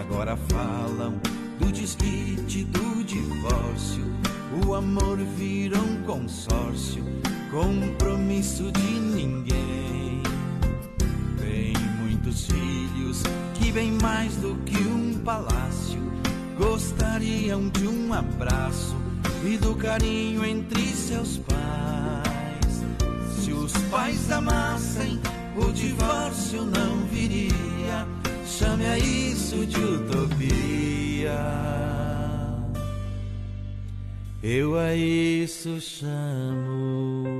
Agora 0.00 0.36
falam 0.36 1.33
desquite, 1.84 2.64
do 2.64 3.04
divórcio. 3.04 4.04
O 4.66 4.74
amor 4.74 5.18
vira 5.18 5.78
um 5.78 6.02
consórcio, 6.04 7.04
compromisso 7.50 8.72
de 8.72 9.00
ninguém. 9.00 10.22
Tem 11.38 11.74
muitos 12.00 12.46
filhos 12.46 13.22
que 13.52 13.70
bem 13.70 13.92
mais 14.00 14.34
do 14.36 14.54
que 14.64 14.78
um 14.78 15.20
palácio 15.22 16.00
gostariam 16.56 17.68
de 17.68 17.86
um 17.86 18.14
abraço 18.14 18.96
e 19.44 19.58
do 19.58 19.74
carinho 19.74 20.42
entre 20.42 20.86
seus 20.86 21.36
pais. 21.36 22.82
Se 23.38 23.52
os 23.52 23.72
pais 23.90 24.32
amassem, 24.32 25.20
o 25.54 25.70
divórcio 25.70 26.64
não 26.64 27.04
viria. 27.12 28.06
Chame 28.46 28.86
a 28.86 28.98
isso 28.98 29.66
de 29.66 29.78
utopia. 29.78 31.13
Eu 34.42 34.78
a 34.78 34.94
isso 34.94 35.80
chamo 35.80 37.34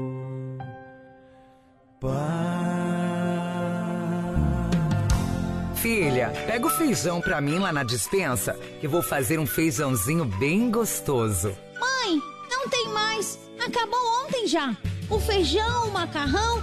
Filha, 5.84 6.32
pega 6.46 6.66
o 6.66 6.70
feijão 6.70 7.20
pra 7.20 7.42
mim 7.42 7.58
lá 7.58 7.70
na 7.70 7.82
dispensa, 7.82 8.58
que 8.80 8.88
vou 8.88 9.02
fazer 9.02 9.38
um 9.38 9.46
feijãozinho 9.46 10.24
bem 10.24 10.70
gostoso. 10.70 11.54
Mãe, 11.78 12.22
não 12.50 12.66
tem 12.70 12.88
mais. 12.88 13.38
Acabou 13.62 14.00
ontem 14.24 14.46
já. 14.46 14.74
O 15.10 15.20
feijão, 15.20 15.88
o 15.88 15.92
macarrão, 15.92 16.62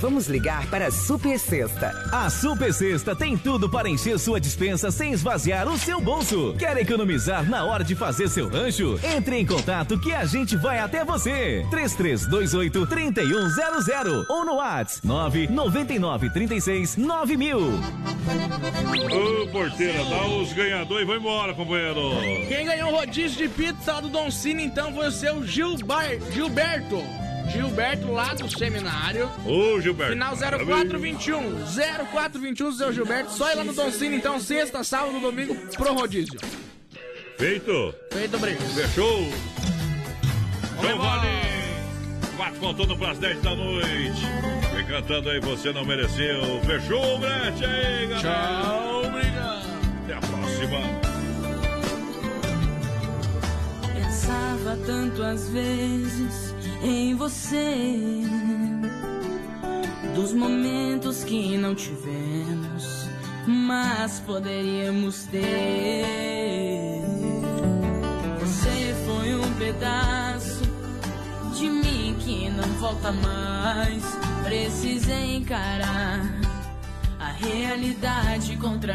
Vamos 0.00 0.26
ligar 0.26 0.66
para 0.66 0.88
a 0.88 0.90
Super 0.90 1.38
Sexta. 1.38 1.90
A 2.12 2.28
Super 2.28 2.72
Sexta 2.72 3.16
tem 3.16 3.36
tudo 3.36 3.68
para 3.68 3.88
encher 3.88 4.18
sua 4.18 4.38
dispensa 4.38 4.90
sem 4.90 5.12
esvaziar 5.12 5.66
o 5.68 5.78
seu 5.78 6.00
bolso. 6.00 6.54
Quer 6.58 6.76
economizar 6.76 7.48
na 7.48 7.64
hora 7.64 7.82
de 7.82 7.94
fazer 7.94 8.28
seu 8.28 8.48
rancho? 8.48 9.00
Entre 9.02 9.38
em 9.38 9.46
contato 9.46 9.98
que 9.98 10.12
a 10.12 10.24
gente 10.26 10.56
vai 10.56 10.78
até 10.78 11.04
você. 11.04 11.66
3328 11.70 12.86
3100 12.86 14.26
ou 14.28 14.44
no 14.44 14.56
WhatsApp 14.56 15.06
999 15.06 16.30
36 16.30 16.96
9000. 16.96 17.58
Ô, 17.58 19.46
porteira, 19.48 20.04
dá 20.04 20.26
os 20.26 20.52
ganhadores 20.52 21.04
e 21.04 21.06
vai 21.06 21.16
embora, 21.16 21.54
companheiro. 21.54 22.10
Quem 22.48 22.66
ganhou 22.66 22.92
o 22.92 22.96
rodízio 22.96 23.38
de 23.38 23.48
pizza 23.48 24.00
do 24.00 24.08
Don 24.08 24.30
Cine, 24.30 24.64
então, 24.64 24.92
foi 24.92 25.08
o 25.08 25.12
seu 25.12 25.42
Gilbar, 25.46 26.18
Gilberto. 26.32 27.25
Gilberto 27.50 28.12
lá 28.12 28.34
do 28.34 28.48
seminário. 28.48 29.30
Ô, 29.44 29.80
Gilberto. 29.80 30.12
Final 30.12 30.36
0421. 30.36 31.64
0421, 32.10 32.72
seu 32.72 32.92
Gilberto. 32.92 33.32
Só 33.32 33.50
ir 33.50 33.54
lá 33.54 33.64
no 33.64 33.72
Don 33.72 33.90
Cine, 33.90 34.16
então, 34.16 34.38
sexta, 34.40 34.82
sábado, 34.84 35.18
domingo, 35.20 35.54
pro 35.76 35.94
rodízio. 35.94 36.38
Feito. 37.38 37.94
Feito, 38.12 38.38
Brito. 38.38 38.62
Fechou. 38.62 39.28
Então 40.78 40.98
vale. 40.98 41.28
Quatro 42.36 42.60
contando 42.60 42.96
pras 42.98 43.18
10 43.18 43.42
da 43.42 43.54
noite. 43.54 44.22
Vem 44.74 44.86
cantando 44.86 45.30
aí, 45.30 45.40
você 45.40 45.72
não 45.72 45.84
mereceu. 45.84 46.60
Fechou, 46.64 47.18
Brete 47.18 47.64
aí, 47.64 48.06
galera. 48.08 48.62
Tchau, 48.62 49.06
obrigado. 49.06 49.66
Até 50.04 50.14
a 50.14 50.20
próxima. 50.20 50.80
Pensava 53.94 54.78
tanto 54.86 55.22
às 55.22 55.48
vezes 55.50 56.55
em 56.82 57.14
você, 57.14 58.22
dos 60.14 60.32
momentos 60.32 61.24
que 61.24 61.56
não 61.56 61.74
tivemos, 61.74 63.08
mas 63.46 64.20
poderíamos 64.20 65.24
ter. 65.24 67.02
Você 68.40 68.94
foi 69.06 69.34
um 69.34 69.52
pedaço 69.54 70.62
de 71.56 71.68
mim 71.68 72.16
que 72.20 72.50
não 72.50 72.68
volta 72.78 73.12
mais. 73.12 74.02
Precisei 74.44 75.36
encarar 75.36 76.20
a 77.18 77.30
realidade 77.30 78.56
contra 78.56 78.92
mim. 78.92 78.94